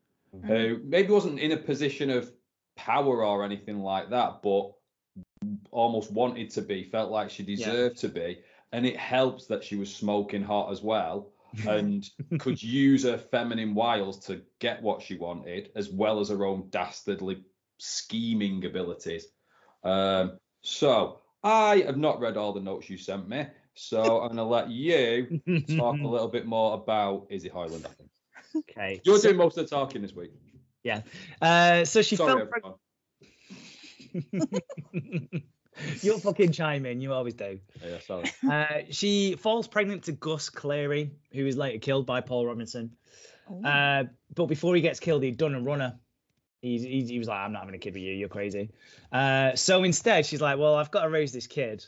who 0.47 0.81
maybe 0.85 1.11
wasn't 1.11 1.41
in 1.41 1.53
a 1.53 1.57
position 1.57 2.11
of 2.11 2.31
power 2.79 3.25
or 3.25 3.45
anything 3.45 3.81
like 3.81 4.09
that, 4.11 4.41
but 4.43 4.73
almost 5.71 6.11
wanted 6.13 6.51
to 6.51 6.63
be, 6.63 6.85
felt 6.85 7.11
like 7.11 7.29
she 7.29 7.43
deserved 7.43 7.99
to 7.99 8.09
be, 8.09 8.39
and 8.73 8.87
it 8.87 8.97
helps 8.97 9.47
that 9.47 9.65
she 9.65 9.77
was 9.77 9.95
smoking 9.95 10.43
hot 10.43 10.71
as 10.71 10.81
well 10.81 11.33
and 11.67 12.09
could 12.39 12.63
use 12.63 13.03
her 13.03 13.19
feminine 13.19 13.75
wiles 13.75 14.19
to 14.27 14.43
get 14.61 14.83
what 14.83 15.03
she 15.03 15.17
wanted, 15.17 15.71
as 15.75 15.91
well 15.91 16.21
as 16.21 16.29
her 16.29 16.45
own 16.45 16.69
dastardly 16.71 17.43
scheming 17.79 18.65
abilities. 18.65 19.27
Um, 19.83 20.39
so 20.63 21.21
I 21.43 21.79
have 21.87 21.97
not 21.97 22.21
read 22.21 22.37
all 22.37 22.53
the 22.53 22.61
notes 22.61 22.89
you 22.89 22.97
sent 22.97 23.29
me, 23.29 23.47
so 23.75 24.21
I'm 24.21 24.29
gonna 24.29 24.45
let 24.45 24.71
you 24.71 25.41
talk 25.77 25.99
a 25.99 26.07
little 26.07 26.29
bit 26.29 26.47
more 26.47 26.75
about 26.75 27.27
Izzy 27.31 27.49
Hoyland. 27.49 27.87
I 27.87 27.91
think 27.91 28.11
okay. 28.71 29.01
you're 29.05 29.19
so, 29.19 29.29
doing 29.29 29.37
most 29.37 29.57
of 29.57 29.69
the 29.69 29.75
talking 29.75 30.03
this 30.03 30.15
week. 30.15 30.33
Yeah. 30.89 31.03
Uh, 31.81 31.85
so 31.85 32.03
she 32.03 32.17
Sorry, 32.17 32.47
felt. 32.47 32.79
preg- 34.15 35.43
You'll 36.03 36.19
fucking 36.19 36.53
chime 36.53 36.87
in. 36.87 37.01
You 37.01 37.13
always 37.13 37.35
do. 37.35 37.61
Yeah, 37.85 38.01
sorry. 38.01 38.31
Uh, 38.51 38.83
she 38.91 39.37
falls 39.37 39.69
pregnant 39.69 40.05
to 40.05 40.13
Gus 40.13 40.49
Cleary, 40.49 41.13
who 41.33 41.47
is 41.47 41.57
later 41.57 41.79
killed 41.79 42.07
by 42.07 42.21
Paul 42.21 42.47
Robinson. 42.47 42.97
Oh. 43.51 43.63
Uh, 43.63 44.05
but 44.35 44.47
before 44.47 44.75
he 44.75 44.81
gets 44.81 45.01
killed, 45.01 45.23
he'd 45.23 45.37
done 45.37 45.55
a 45.55 45.61
runner. 45.61 45.99
He, 46.61 46.79
he, 46.79 47.05
he 47.05 47.19
was 47.19 47.29
like, 47.29 47.39
I'm 47.39 47.53
not 47.53 47.61
having 47.61 47.75
a 47.77 47.79
kid 47.79 47.95
with 47.95 48.03
you. 48.03 48.15
You're 48.15 48.29
crazy. 48.29 48.71
Uh, 49.13 49.55
so 49.55 49.85
instead, 49.85 50.27
she's 50.27 50.41
like, 50.41 50.59
Well, 50.59 50.75
I've 50.75 50.91
got 50.91 51.03
to 51.03 51.09
raise 51.09 51.33
this 51.33 51.47
kid. 51.47 51.87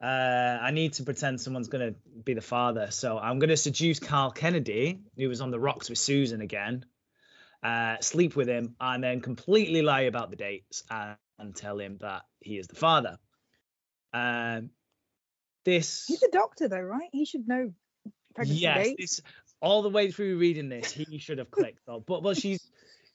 Uh, 0.00 0.58
I 0.60 0.70
need 0.72 0.94
to 0.94 1.04
pretend 1.04 1.40
someone's 1.40 1.68
going 1.68 1.92
to 1.92 1.98
be 2.24 2.34
the 2.34 2.40
father. 2.40 2.90
So 2.90 3.18
I'm 3.18 3.38
going 3.38 3.50
to 3.50 3.56
seduce 3.56 3.98
Carl 4.00 4.30
Kennedy, 4.30 5.00
who 5.16 5.28
was 5.28 5.40
on 5.40 5.50
the 5.50 5.60
rocks 5.60 5.88
with 5.88 5.98
Susan 5.98 6.40
again, 6.40 6.84
uh, 7.62 7.96
sleep 8.00 8.36
with 8.36 8.48
him, 8.48 8.74
and 8.80 9.02
then 9.02 9.20
completely 9.20 9.82
lie 9.82 10.02
about 10.02 10.30
the 10.30 10.36
dates 10.36 10.82
and, 10.90 11.16
and 11.38 11.54
tell 11.54 11.78
him 11.78 11.98
that 12.00 12.22
he 12.40 12.58
is 12.58 12.66
the 12.66 12.76
father. 12.76 13.18
Um, 14.12 14.70
this. 15.64 16.06
He's 16.06 16.22
a 16.22 16.30
doctor, 16.30 16.68
though, 16.68 16.80
right? 16.80 17.08
He 17.12 17.24
should 17.24 17.46
know 17.46 17.72
pregnancy 18.34 18.60
yes, 18.60 18.76
dates. 18.76 18.96
this 18.98 19.20
all 19.60 19.82
the 19.82 19.88
way 19.88 20.10
through 20.10 20.38
reading 20.38 20.68
this, 20.68 20.90
he 20.90 21.18
should 21.18 21.38
have 21.38 21.50
clicked 21.50 21.86
though. 21.86 22.02
But 22.06 22.22
well, 22.22 22.34
she's 22.34 22.60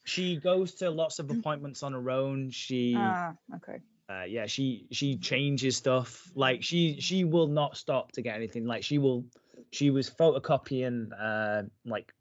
she 0.04 0.36
goes 0.36 0.74
to 0.76 0.90
lots 0.90 1.18
of 1.18 1.30
appointments 1.30 1.82
on 1.82 1.92
her 1.92 2.10
own. 2.10 2.50
She 2.50 2.94
Ah, 2.96 3.34
okay. 3.56 3.80
uh, 4.08 4.24
yeah, 4.24 4.46
she 4.46 4.86
she 4.90 5.16
changes 5.18 5.76
stuff. 5.76 6.30
Like 6.34 6.62
she 6.64 7.00
she 7.00 7.24
will 7.24 7.48
not 7.48 7.76
stop 7.76 8.12
to 8.12 8.22
get 8.22 8.34
anything. 8.34 8.64
Like 8.64 8.82
she 8.82 8.98
will 8.98 9.26
she 9.70 9.90
was 9.90 10.08
photocopying 10.08 11.10
uh 11.18 11.64
like 11.84 12.12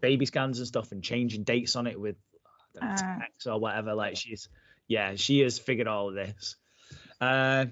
baby 0.00 0.26
scans 0.26 0.58
and 0.58 0.68
stuff 0.68 0.92
and 0.92 1.02
changing 1.02 1.44
dates 1.44 1.76
on 1.76 1.86
it 1.86 1.98
with 1.98 2.16
I 2.80 2.86
don't 2.86 2.96
know, 2.96 3.16
text 3.20 3.46
or 3.46 3.58
whatever. 3.58 3.94
Like 3.94 4.16
she's 4.16 4.48
yeah, 4.88 5.14
she 5.16 5.40
has 5.40 5.58
figured 5.58 5.88
all 5.88 6.08
of 6.08 6.14
this. 6.14 6.56
Uh 7.20 7.66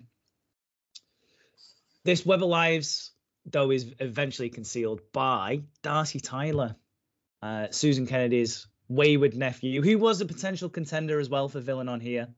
this 2.04 2.26
Web 2.26 2.42
of 2.42 2.48
Lives 2.48 3.12
though 3.46 3.70
is 3.70 3.92
eventually 3.98 4.50
concealed 4.50 5.00
by 5.12 5.62
Darcy 5.82 6.20
Tyler, 6.20 6.76
uh, 7.42 7.68
Susan 7.70 8.06
Kennedy's 8.06 8.66
wayward 8.88 9.36
nephew, 9.36 9.82
who 9.82 9.98
was 9.98 10.20
a 10.20 10.26
potential 10.26 10.68
contender 10.68 11.18
as 11.18 11.28
well 11.28 11.48
for 11.48 11.58
villain 11.60 11.88
on 11.88 12.00
here. 12.00 12.28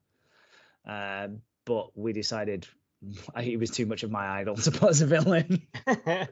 Um, 0.85 1.41
but 1.65 1.97
we 1.97 2.13
decided 2.13 2.67
he 3.39 3.57
was 3.57 3.69
too 3.69 3.85
much 3.85 4.03
of 4.03 4.11
my 4.11 4.27
idol 4.39 4.55
to 4.55 4.71
put 4.71 4.89
as 4.89 5.01
a 5.01 5.05
villain. 5.05 5.61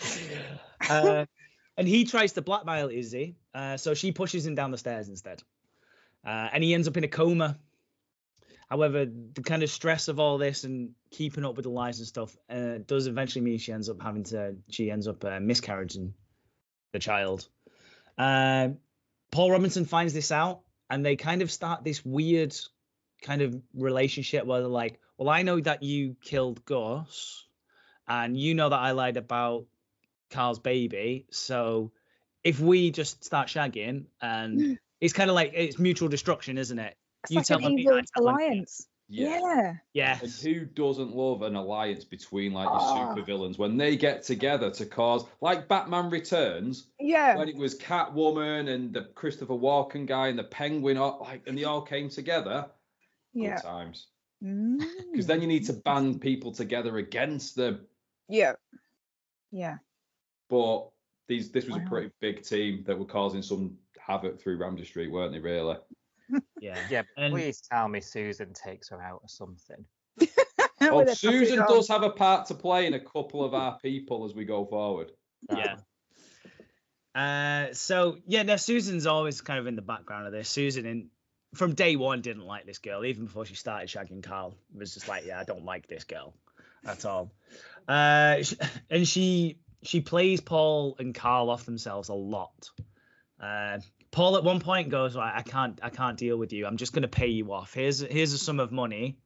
uh, 0.88 1.26
and 1.76 1.88
he 1.88 2.04
tries 2.04 2.32
to 2.32 2.42
blackmail 2.42 2.88
Izzy, 2.88 3.36
uh, 3.54 3.76
so 3.76 3.94
she 3.94 4.12
pushes 4.12 4.46
him 4.46 4.54
down 4.54 4.70
the 4.70 4.78
stairs 4.78 5.08
instead. 5.08 5.42
Uh, 6.24 6.48
and 6.52 6.62
he 6.62 6.74
ends 6.74 6.88
up 6.88 6.96
in 6.96 7.04
a 7.04 7.08
coma. 7.08 7.58
However, 8.68 9.04
the 9.06 9.42
kind 9.42 9.62
of 9.62 9.70
stress 9.70 10.08
of 10.08 10.18
all 10.18 10.38
this 10.38 10.64
and 10.64 10.90
keeping 11.10 11.44
up 11.44 11.56
with 11.56 11.64
the 11.64 11.70
lies 11.70 11.98
and 11.98 12.08
stuff 12.08 12.36
uh, 12.48 12.78
does 12.86 13.06
eventually 13.06 13.44
mean 13.44 13.58
she 13.58 13.72
ends 13.72 13.88
up 13.88 14.00
having 14.00 14.24
to, 14.24 14.54
she 14.70 14.90
ends 14.90 15.06
up 15.06 15.24
uh, 15.24 15.40
miscarrying 15.40 16.14
the 16.92 16.98
child. 16.98 17.48
Paul 18.16 19.50
Robinson 19.50 19.86
finds 19.86 20.12
this 20.12 20.30
out, 20.30 20.60
and 20.90 21.04
they 21.04 21.16
kind 21.16 21.42
of 21.42 21.50
start 21.50 21.84
this 21.84 22.04
weird 22.04 22.54
kind 23.22 23.40
of 23.40 23.58
relationship 23.74 24.44
where 24.44 24.60
they're 24.60 24.68
like, 24.68 25.00
well, 25.16 25.30
I 25.30 25.42
know 25.42 25.58
that 25.60 25.82
you 25.82 26.16
killed 26.22 26.64
Gus, 26.66 27.46
and 28.06 28.36
you 28.36 28.54
know 28.54 28.68
that 28.68 28.78
I 28.78 28.90
lied 28.90 29.16
about 29.16 29.64
Carl's 30.32 30.58
baby. 30.58 31.26
So 31.30 31.92
if 32.42 32.58
we 32.58 32.90
just 32.90 33.22
start 33.24 33.48
shagging, 33.48 34.06
and 34.20 34.78
it's 35.00 35.12
kind 35.12 35.30
of 35.30 35.36
like 35.36 35.52
it's 35.54 35.78
mutual 35.78 36.08
destruction, 36.08 36.58
isn't 36.58 36.78
it? 36.78 36.96
It's 37.24 37.30
You 37.30 37.36
like 37.36 37.50
an 37.50 37.60
tell 37.60 37.70
me, 37.70 37.76
I 37.76 37.80
evil 37.80 38.02
tell 38.16 38.28
on 38.28 38.34
alliance. 38.34 38.88
Yeah. 39.08 39.38
Yeah. 39.42 39.74
Yes. 39.92 40.22
And 40.22 40.32
who 40.56 40.64
doesn't 40.64 41.14
love 41.14 41.42
an 41.42 41.54
alliance 41.54 42.02
between 42.04 42.52
like 42.54 42.64
your 42.64 42.78
Ah. 42.80 43.14
supervillains 43.14 43.58
when 43.58 43.76
they 43.76 43.94
get 43.96 44.22
together 44.22 44.70
to 44.70 44.86
cause 44.86 45.24
like 45.42 45.68
Batman 45.68 46.08
Returns 46.08 46.86
Yeah. 46.98 47.36
when 47.36 47.48
it 47.48 47.56
was 47.56 47.78
Catwoman 47.78 48.70
and 48.72 48.92
the 48.94 49.02
Christopher 49.14 49.52
Walken 49.54 50.06
guy 50.06 50.28
and 50.28 50.38
the 50.38 50.44
Penguin 50.44 50.96
all- 50.96 51.18
like 51.20 51.46
and 51.46 51.58
they 51.58 51.64
all 51.64 51.82
came 51.82 52.08
together. 52.08 52.70
Yeah. 53.34 53.56
Good 53.56 53.62
times. 53.62 54.06
Mm. 54.42 54.82
Because 55.12 55.26
then 55.26 55.42
you 55.42 55.46
need 55.46 55.66
to 55.66 55.74
band 55.74 56.20
people 56.22 56.50
together 56.52 56.96
against 56.96 57.54
them. 57.54 57.86
Yeah. 58.28 58.54
Yeah. 59.50 59.76
But 60.52 60.90
these 61.28 61.50
this 61.50 61.64
was 61.64 61.76
a 61.76 61.80
pretty 61.88 62.10
big 62.20 62.42
team 62.42 62.84
that 62.86 62.98
were 62.98 63.06
causing 63.06 63.40
some 63.40 63.78
havoc 63.98 64.38
through 64.38 64.58
Ramsay 64.58 64.84
Street, 64.84 65.10
weren't 65.10 65.32
they? 65.32 65.38
Really? 65.38 65.76
Yeah. 66.60 66.78
Yeah, 66.90 67.02
And- 67.16 67.32
please 67.32 67.60
tell 67.60 67.88
me 67.88 68.00
Susan 68.00 68.52
takes 68.54 68.88
her 68.90 69.00
out 69.02 69.20
or 69.22 69.28
something. 69.28 69.84
Oh, 70.84 70.98
With 70.98 71.10
a 71.10 71.14
Susan 71.14 71.58
puppy 71.60 71.74
does 71.74 71.88
have 71.88 72.02
a 72.02 72.10
part 72.10 72.48
to 72.48 72.54
play 72.54 72.86
in 72.86 72.94
a 72.94 72.98
couple 73.00 73.44
of 73.44 73.54
our 73.54 73.78
people 73.78 74.24
as 74.24 74.34
we 74.34 74.44
go 74.44 74.64
forward. 74.66 75.12
Yeah. 75.48 75.76
Uh, 77.14 77.72
so 77.72 78.18
yeah, 78.26 78.42
now 78.42 78.56
Susan's 78.56 79.06
always 79.06 79.40
kind 79.42 79.58
of 79.60 79.66
in 79.66 79.76
the 79.76 79.82
background 79.82 80.26
of 80.26 80.32
this. 80.32 80.48
Susan, 80.48 80.84
in 80.86 81.08
from 81.54 81.74
day 81.74 81.94
one, 81.96 82.20
didn't 82.20 82.44
like 82.46 82.66
this 82.66 82.78
girl, 82.78 83.04
even 83.04 83.26
before 83.26 83.44
she 83.46 83.54
started 83.54 83.88
shagging 83.88 84.22
Carl. 84.22 84.56
Was 84.74 84.94
just 84.94 85.06
like, 85.08 85.24
yeah, 85.26 85.38
I 85.38 85.44
don't 85.44 85.64
like 85.64 85.86
this 85.86 86.04
girl 86.04 86.34
at 86.84 87.04
all. 87.04 87.30
Uh, 87.86 88.42
sh- 88.42 88.54
and 88.90 89.06
she 89.06 89.58
she 89.82 90.00
plays 90.00 90.40
Paul 90.40 90.96
and 90.98 91.14
Carl 91.14 91.50
off 91.50 91.64
themselves 91.64 92.08
a 92.08 92.14
lot. 92.14 92.70
Uh, 93.40 93.78
Paul 94.10 94.36
at 94.36 94.44
one 94.44 94.60
point 94.60 94.90
goes, 94.90 95.16
right, 95.16 95.32
I 95.34 95.42
can't 95.42 95.80
I 95.82 95.90
can't 95.90 96.16
deal 96.16 96.36
with 96.36 96.52
you. 96.52 96.66
I'm 96.66 96.76
just 96.76 96.92
gonna 96.92 97.08
pay 97.08 97.28
you 97.28 97.52
off. 97.52 97.74
Here's 97.74 98.00
here's 98.00 98.32
a 98.32 98.38
sum 98.38 98.60
of 98.60 98.70
money. 98.70 99.18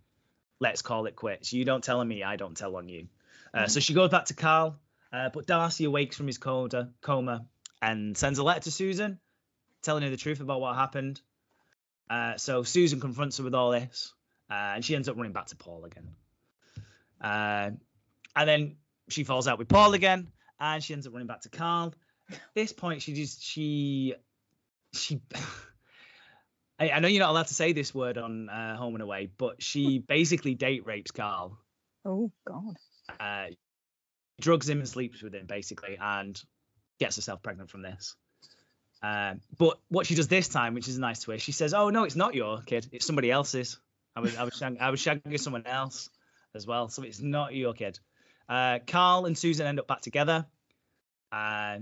Let's 0.61 0.81
call 0.81 1.07
it 1.07 1.17
quits. 1.17 1.53
You 1.53 1.65
don't 1.65 1.85
tell 1.85 2.01
on 2.01 2.09
me, 2.09 2.23
I 2.23 2.37
don't 2.37 2.57
tell 2.57 2.77
on 2.77 2.89
you. 2.89 3.09
Uh, 3.53 3.67
so 3.67 3.81
she 3.81 3.95
goes 3.95 4.11
back 4.11 4.27
to 4.27 4.35
Carl, 4.35 4.77
uh, 5.13 5.29
but 5.31 5.47
Darcy 5.47 5.85
awakes 5.85 6.17
from 6.17 6.27
his 6.27 6.39
coda, 6.39 6.91
coma 7.01 7.47
and 7.83 8.17
sends 8.17 8.39
a 8.39 8.43
letter 8.43 8.61
to 8.61 8.71
Susan, 8.71 9.19
telling 9.83 10.03
her 10.03 10.11
the 10.11 10.17
truth 10.17 10.41
about 10.41 10.61
what 10.61 10.75
happened. 10.75 11.21
Uh, 12.09 12.37
so 12.37 12.63
Susan 12.63 13.01
confronts 13.01 13.39
her 13.39 13.45
with 13.45 13.55
all 13.55 13.71
this, 13.71 14.15
uh, 14.51 14.75
and 14.75 14.85
she 14.85 14.95
ends 14.95 15.09
up 15.09 15.17
running 15.17 15.33
back 15.33 15.47
to 15.47 15.57
Paul 15.57 15.85
again. 15.85 16.09
Uh, 17.21 17.71
and 18.35 18.49
then 18.49 18.77
she 19.09 19.25
falls 19.25 19.49
out 19.49 19.59
with 19.59 19.69
Paul 19.69 19.95
again, 19.95 20.29
and 20.61 20.83
she 20.83 20.93
ends 20.93 21.07
up 21.07 21.13
running 21.13 21.27
back 21.29 21.43
to 21.43 21.49
Carl. 21.49 21.95
At 22.31 22.39
this 22.55 22.73
point, 22.73 23.03
she 23.03 23.15
just 23.15 23.43
she 23.43 24.15
she. 24.93 25.21
I, 26.79 26.91
I 26.91 26.99
know 26.99 27.09
you're 27.09 27.21
not 27.21 27.31
allowed 27.31 27.47
to 27.47 27.55
say 27.55 27.73
this 27.73 27.95
word 27.95 28.19
on 28.19 28.49
uh, 28.51 28.77
Home 28.77 28.95
and 28.95 29.03
Away, 29.03 29.31
but 29.39 29.63
she 29.63 29.99
basically 29.99 30.55
date 30.55 30.85
rapes 30.87 31.11
Carl 31.11 31.59
Oh 32.05 32.31
God. 32.47 32.77
uh, 33.19 33.47
drugs 34.41 34.69
him 34.69 34.79
and 34.81 34.89
sleeps 34.89 35.23
with 35.23 35.35
him 35.35 35.47
basically, 35.47 35.97
and 36.01 36.41
gets 37.01 37.17
herself 37.17 37.43
pregnant 37.43 37.71
from 37.71 37.83
this. 37.83 38.15
Um, 39.03 39.41
but 39.57 39.79
what 39.89 40.07
she 40.07 40.15
does 40.15 40.29
this 40.29 40.49
time, 40.49 40.75
which 40.75 40.89
is 40.89 40.97
a 40.97 41.01
nice 41.01 41.21
twist, 41.21 41.45
she 41.45 41.53
says, 41.53 41.73
"Oh 41.75 41.91
no, 41.91 42.05
it's 42.05 42.17
not 42.17 42.35
your 42.35 42.61
kid; 42.63 42.87
it's 42.93 43.07
somebody 43.07 43.31
else's. 43.31 43.79
I 44.15 44.21
was 44.21 44.37
I 44.37 44.45
was 44.45 44.55
shag- 44.55 44.79
I 44.81 44.91
was 44.91 45.01
shagging 45.01 45.39
someone 45.39 45.67
else 45.67 46.11
as 46.55 46.67
well, 46.67 46.89
so 46.89 47.03
it's 47.03 47.21
not 47.21 47.55
your 47.55 47.73
kid." 47.75 47.99
Uh, 48.49 48.79
Carl 48.87 49.27
and 49.27 49.37
Susan 49.37 49.67
end 49.67 49.79
up 49.81 49.87
back 49.87 50.01
together, 50.01 50.47
uh, 51.33 51.79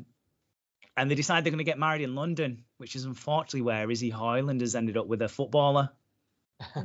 and 0.96 1.10
they 1.10 1.14
decide 1.14 1.44
they're 1.44 1.50
going 1.50 1.58
to 1.58 1.64
get 1.64 1.78
married 1.78 2.02
in 2.02 2.14
London, 2.14 2.64
which 2.78 2.96
is 2.96 3.04
unfortunately 3.04 3.62
where 3.62 3.90
Izzy 3.90 4.10
Hoyland 4.10 4.60
has 4.60 4.74
ended 4.74 4.96
up 4.96 5.06
with 5.06 5.22
a 5.22 5.28
footballer. 5.28 5.90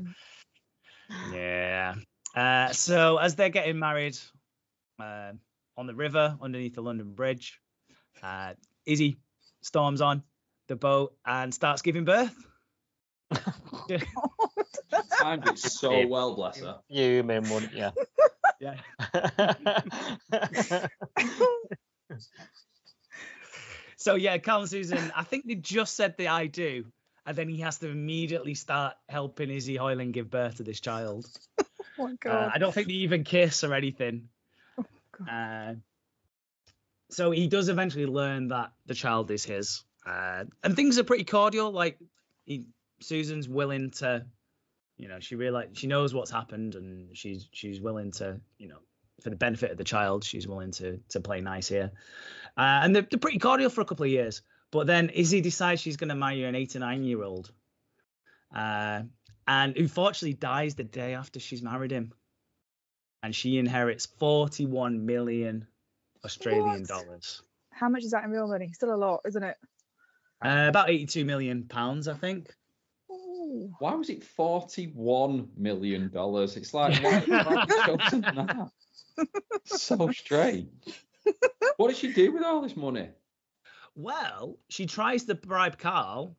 yeah. 1.34 1.96
Uh, 2.36 2.72
so 2.72 3.18
as 3.18 3.36
they're 3.36 3.50
getting 3.50 3.80
married 3.80 4.18
uh, 5.00 5.32
on 5.78 5.88
the 5.88 5.96
river 5.96 6.38
underneath 6.42 6.76
the 6.76 6.82
London 6.82 7.13
Bridge, 7.13 7.60
uh, 8.22 8.54
Izzy 8.86 9.20
storms 9.62 10.02
on 10.02 10.24
the 10.68 10.76
boat 10.76 11.15
and 11.26 11.54
starts 11.54 11.82
giving 11.82 12.06
birth. 12.06 12.36
Timed 15.20 15.48
it 15.48 15.60
so 15.60 16.08
well, 16.08 16.36
bless 16.36 16.60
her. 16.60 16.80
You, 16.89 17.04
Human, 17.04 17.50
wouldn't 17.50 17.74
you? 17.74 17.89
Yeah. 18.60 18.76
So 23.98 24.15
yeah, 24.15 24.38
Carl 24.38 24.62
and 24.62 24.69
Susan, 24.69 25.12
I 25.15 25.24
think 25.24 25.45
they 25.45 25.56
just 25.56 25.95
said 25.95 26.15
the 26.17 26.30
I 26.30 26.48
do, 26.48 26.86
and 27.26 27.36
then 27.36 27.50
he 27.50 27.58
has 27.58 27.80
to 27.80 27.89
immediately 27.89 28.54
start 28.54 28.95
helping 29.10 29.50
Izzy 29.52 29.76
Hoyland 29.76 30.13
give 30.13 30.30
birth 30.30 30.56
to 30.58 30.63
this 30.63 30.80
child. 30.80 31.28
Oh 32.02 32.04
my 32.08 32.12
Uh, 32.12 32.15
God. 32.22 32.52
I 32.54 32.58
don't 32.60 32.74
think 32.74 32.88
they 32.88 32.93
even 32.93 33.26
kiss 33.26 33.62
or 33.65 33.74
anything. 33.74 34.30
Oh 34.80 34.86
God. 35.17 35.30
Uh, 35.30 35.74
so 37.10 37.32
he 37.32 37.48
does 37.48 37.67
eventually 37.67 38.06
learn 38.06 38.48
that 38.50 38.72
the 38.86 38.93
child 38.93 39.30
is 39.32 39.43
his, 39.43 39.84
uh, 40.06 40.45
and 40.63 40.78
things 40.78 40.98
are 40.98 41.04
pretty 41.04 41.26
cordial. 41.26 41.72
Like 41.72 41.98
he, 42.45 42.63
Susan's 43.02 43.50
willing 43.50 43.91
to, 44.00 44.26
you 44.99 45.07
know, 45.07 45.19
she 45.19 45.35
realize 45.35 45.69
she 45.73 45.88
knows 45.88 46.13
what's 46.13 46.29
happened, 46.29 46.75
and 46.75 47.17
she's 47.17 47.47
she's 47.51 47.79
willing 47.81 48.12
to, 48.13 48.39
you 48.57 48.67
know, 48.67 48.79
for 49.23 49.29
the 49.29 49.35
benefit 49.35 49.71
of 49.71 49.77
the 49.77 49.83
child, 49.83 50.23
she's 50.23 50.47
willing 50.47 50.71
to 50.73 50.99
to 51.09 51.19
play 51.21 51.41
nice 51.41 51.67
here. 51.69 51.91
Uh, 52.57 52.81
and 52.83 52.95
they're, 52.95 53.07
they're 53.09 53.19
pretty 53.19 53.39
cordial 53.39 53.69
for 53.69 53.81
a 53.81 53.85
couple 53.85 54.03
of 54.03 54.12
years. 54.12 54.41
But 54.71 54.85
then 54.85 55.09
Izzy 55.09 55.41
decides 55.41 55.81
she's 55.81 55.97
going 55.97 56.09
to 56.09 56.15
marry 56.15 56.43
an 56.43 56.53
eight 56.53 56.71
to 56.71 56.79
nine 56.79 57.03
year 57.03 57.23
old. 57.23 57.51
Uh, 58.53 59.03
and 59.47 59.77
unfortunately 59.77 60.33
dies 60.33 60.75
the 60.75 60.83
day 60.83 61.15
after 61.15 61.39
she's 61.39 61.63
married 61.63 61.91
him. 61.91 62.13
And 63.23 63.35
she 63.35 63.57
inherits 63.57 64.05
41 64.05 65.05
million 65.05 65.67
Australian 66.23 66.81
What? 66.81 66.88
dollars. 66.88 67.41
How 67.71 67.89
much 67.89 68.03
is 68.03 68.12
that 68.12 68.23
in 68.25 68.31
real 68.31 68.47
money? 68.47 68.69
Still 68.73 68.93
a 68.93 68.95
lot, 68.95 69.21
isn't 69.25 69.43
it? 69.43 69.57
Uh, 70.43 70.65
about 70.69 70.89
82 70.89 71.25
million 71.25 71.63
pounds, 71.63 72.07
I 72.07 72.13
think. 72.13 72.53
Ooh. 73.49 73.73
Why 73.79 73.95
was 73.95 74.09
it 74.09 74.23
forty-one 74.23 75.49
million 75.57 76.09
dollars? 76.09 76.55
It's 76.55 76.73
like 76.73 77.01
why, 77.01 77.19
why 77.21 77.59
have 77.59 77.69
you 77.69 77.83
chosen 77.85 78.21
that? 78.35 78.69
So 79.65 80.12
strange. 80.12 80.69
What 81.77 81.89
does 81.89 81.97
she 81.97 82.13
do 82.13 82.31
with 82.31 82.43
all 82.43 82.62
this 82.62 82.77
money? 82.77 83.09
Well, 83.95 84.57
she 84.69 84.85
tries 84.85 85.23
to 85.25 85.35
bribe 85.35 85.77
Carl 85.77 86.38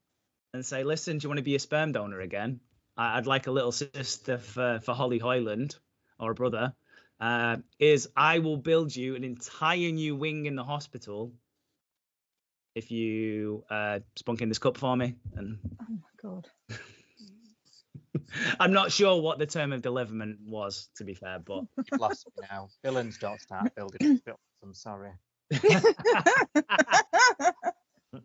and 0.54 0.64
say, 0.64 0.84
listen, 0.84 1.18
do 1.18 1.24
you 1.24 1.28
want 1.28 1.38
to 1.38 1.44
be 1.44 1.54
a 1.54 1.58
sperm 1.58 1.92
donor 1.92 2.20
again? 2.20 2.60
I- 2.96 3.18
I'd 3.18 3.26
like 3.26 3.46
a 3.46 3.50
little 3.50 3.72
sister 3.72 4.38
for, 4.38 4.80
for 4.82 4.94
Holly 4.94 5.18
Hoyland 5.18 5.76
or 6.18 6.30
a 6.30 6.34
brother. 6.34 6.74
Uh, 7.20 7.58
is 7.78 8.08
I 8.16 8.38
will 8.38 8.56
build 8.56 8.94
you 8.94 9.14
an 9.14 9.24
entire 9.24 9.90
new 9.90 10.16
wing 10.16 10.46
in 10.46 10.56
the 10.56 10.64
hospital 10.64 11.32
if 12.74 12.90
you 12.90 13.64
uh, 13.70 14.00
spunk 14.16 14.40
in 14.40 14.48
this 14.48 14.58
cup 14.58 14.78
for 14.78 14.96
me. 14.96 15.16
And 15.36 15.58
Oh 15.80 15.84
my 15.88 16.30
God. 16.30 16.46
I'm 18.60 18.72
not 18.72 18.92
sure 18.92 19.20
what 19.20 19.38
the 19.38 19.46
term 19.46 19.72
of 19.72 19.82
deliverment 19.82 20.38
was, 20.44 20.88
to 20.96 21.04
be 21.04 21.14
fair, 21.14 21.38
but 21.38 21.64
You've 21.90 22.00
lost 22.00 22.26
me 22.26 22.46
now. 22.50 22.68
Villains 22.84 23.18
don't 23.18 23.40
start 23.40 23.74
building 23.74 23.98
films. 24.24 24.38
I'm 24.62 24.74
sorry. 24.74 25.12
uh, 28.14 28.20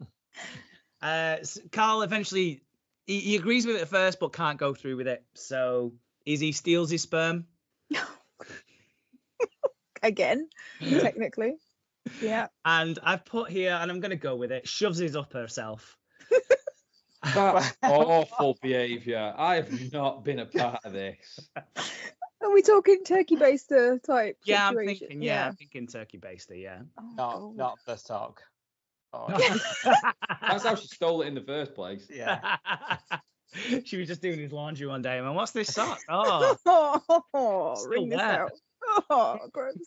s- 1.01 1.59
Carl 1.71 2.01
eventually 2.01 2.61
he, 3.05 3.19
he 3.19 3.35
agrees 3.35 3.65
with 3.65 3.75
it 3.77 3.83
at 3.83 3.89
first, 3.89 4.19
but 4.19 4.33
can't 4.33 4.57
go 4.57 4.73
through 4.73 4.97
with 4.97 5.07
it. 5.07 5.23
So 5.35 5.93
Izzy 6.25 6.51
steals 6.51 6.89
his 6.89 7.01
sperm. 7.03 7.45
Again, 10.03 10.49
technically. 10.81 11.55
Yeah. 12.21 12.47
And 12.63 12.99
I've 13.01 13.25
put 13.25 13.49
here, 13.49 13.71
and 13.71 13.89
I'm 13.89 13.99
going 13.99 14.11
to 14.11 14.15
go 14.17 14.35
with 14.35 14.51
it, 14.51 14.67
shoves 14.67 14.99
his 14.99 15.15
up 15.15 15.33
herself. 15.33 15.97
That's 17.33 17.75
awful 17.83 18.57
behaviour. 18.61 19.33
I 19.37 19.55
have 19.55 19.91
not 19.93 20.23
been 20.23 20.39
a 20.39 20.45
part 20.45 20.79
of 20.85 20.93
this. 20.93 21.39
Are 22.41 22.51
we 22.53 22.61
talking 22.61 23.03
turkey 23.05 23.35
baster 23.35 24.01
type? 24.03 24.37
Yeah, 24.45 24.67
I'm 24.67 24.73
situation? 24.75 25.07
thinking, 25.07 25.21
yeah, 25.23 25.47
I'm 25.47 25.55
thinking 25.55 25.87
turkey 25.87 26.17
baster, 26.19 26.61
yeah. 26.61 26.79
Oh, 26.97 27.03
Not 27.17 27.33
God. 27.39 27.55
not 27.57 27.79
the 27.85 27.95
sock. 27.95 28.41
Oh, 29.17 29.27
That's 30.41 30.65
how 30.65 30.75
she 30.75 30.87
stole 30.87 31.21
it 31.21 31.27
in 31.27 31.35
the 31.35 31.41
first 31.41 31.73
place. 31.73 32.05
yeah. 32.13 32.57
she 33.85 33.95
was 33.95 34.09
just 34.09 34.21
doing 34.21 34.37
his 34.37 34.51
laundry 34.51 34.87
one 34.87 35.01
day 35.01 35.15
and 35.15 35.25
went, 35.25 35.37
What's 35.37 35.53
this 35.53 35.73
sock? 35.73 35.99
Oh, 36.09 36.57
Oh, 37.33 37.75
Still 37.77 37.89
ring 37.91 38.09
this 38.09 38.19
out. 38.19 38.51
Oh, 39.09 39.39
gross. 39.53 39.77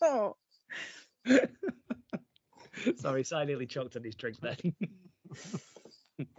Oh. 0.00 0.36
sorry, 2.96 3.24
so 3.24 3.36
I 3.36 3.44
nearly 3.44 3.66
choked 3.66 3.96
on 3.96 4.04
his 4.04 4.14
drink 4.14 4.38
then. 4.40 4.56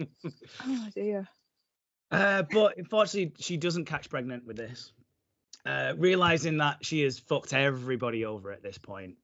oh 0.65 0.87
dear. 0.95 1.27
Uh, 2.11 2.43
but 2.51 2.77
unfortunately, 2.77 3.33
she 3.39 3.57
doesn't 3.57 3.85
catch 3.85 4.09
pregnant 4.09 4.45
with 4.45 4.57
this. 4.57 4.91
Uh, 5.65 5.93
realizing 5.97 6.57
that 6.57 6.83
she 6.83 7.01
has 7.01 7.19
fucked 7.19 7.53
everybody 7.53 8.25
over 8.25 8.51
at 8.51 8.63
this 8.63 8.77
point, 8.77 9.15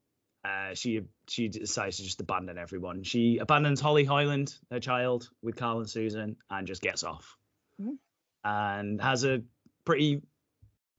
uh, 0.44 0.74
she 0.74 1.00
she 1.28 1.48
decides 1.48 1.96
to 1.96 2.04
just 2.04 2.20
abandon 2.20 2.58
everyone. 2.58 3.02
She 3.02 3.38
abandons 3.38 3.80
Holly 3.80 4.04
Hoyland, 4.04 4.54
her 4.70 4.78
child, 4.80 5.28
with 5.42 5.56
Carl 5.56 5.78
and 5.80 5.90
Susan, 5.90 6.36
and 6.50 6.66
just 6.66 6.82
gets 6.82 7.02
off, 7.04 7.36
Mhm. 7.80 7.98
and 8.44 9.00
has 9.00 9.24
a 9.24 9.42
pretty 9.84 10.22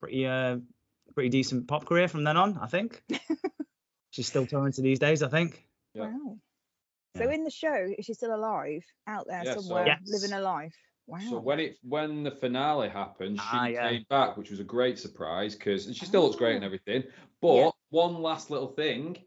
pretty 0.02 0.26
uh 0.28 0.58
pretty 1.14 1.30
decent 1.30 1.68
pop 1.68 1.86
career 1.86 2.08
from 2.08 2.24
then 2.24 2.36
on. 2.36 2.58
I 2.58 2.68
think 2.68 3.02
she's 4.10 4.28
still 4.28 4.46
touring 4.46 4.74
to 4.74 4.82
these 4.82 5.00
days. 5.00 5.24
I 5.24 5.30
think. 5.30 5.66
Yeah. 5.94 6.08
Wow. 6.08 6.38
So 7.18 7.30
in 7.30 7.44
the 7.44 7.50
show, 7.52 7.88
is 7.98 8.06
she 8.06 8.14
still 8.14 8.34
alive 8.36 8.84
out 9.08 9.26
there 9.28 9.44
Yeah, 9.46 9.54
so- 9.56 9.62
somewhere, 9.62 9.86
Yes. 9.88 10.00
living 10.06 10.34
a 10.38 10.42
life? 10.42 10.76
Wow. 11.08 11.20
So 11.30 11.40
when 11.40 11.60
it 11.62 11.78
when 11.84 12.24
the 12.24 12.32
finale 12.32 12.90
happened, 12.90 13.38
she 13.40 13.48
Ah, 13.50 13.68
yeah. 13.68 13.90
came 13.90 14.06
back, 14.10 14.36
which 14.36 14.50
was 14.52 14.60
a 14.60 14.64
great 14.66 15.00
surprise 15.00 15.56
because 15.56 15.86
she 15.96 16.06
still 16.06 16.24
looks 16.24 16.36
great 16.36 16.56
and 16.56 16.64
Oh. 16.64 16.68
everything. 16.68 17.04
But 17.42 17.56
Yeah. 17.56 17.70
one 17.92 18.22
last 18.22 18.50
little 18.52 18.68
thing, 18.68 19.18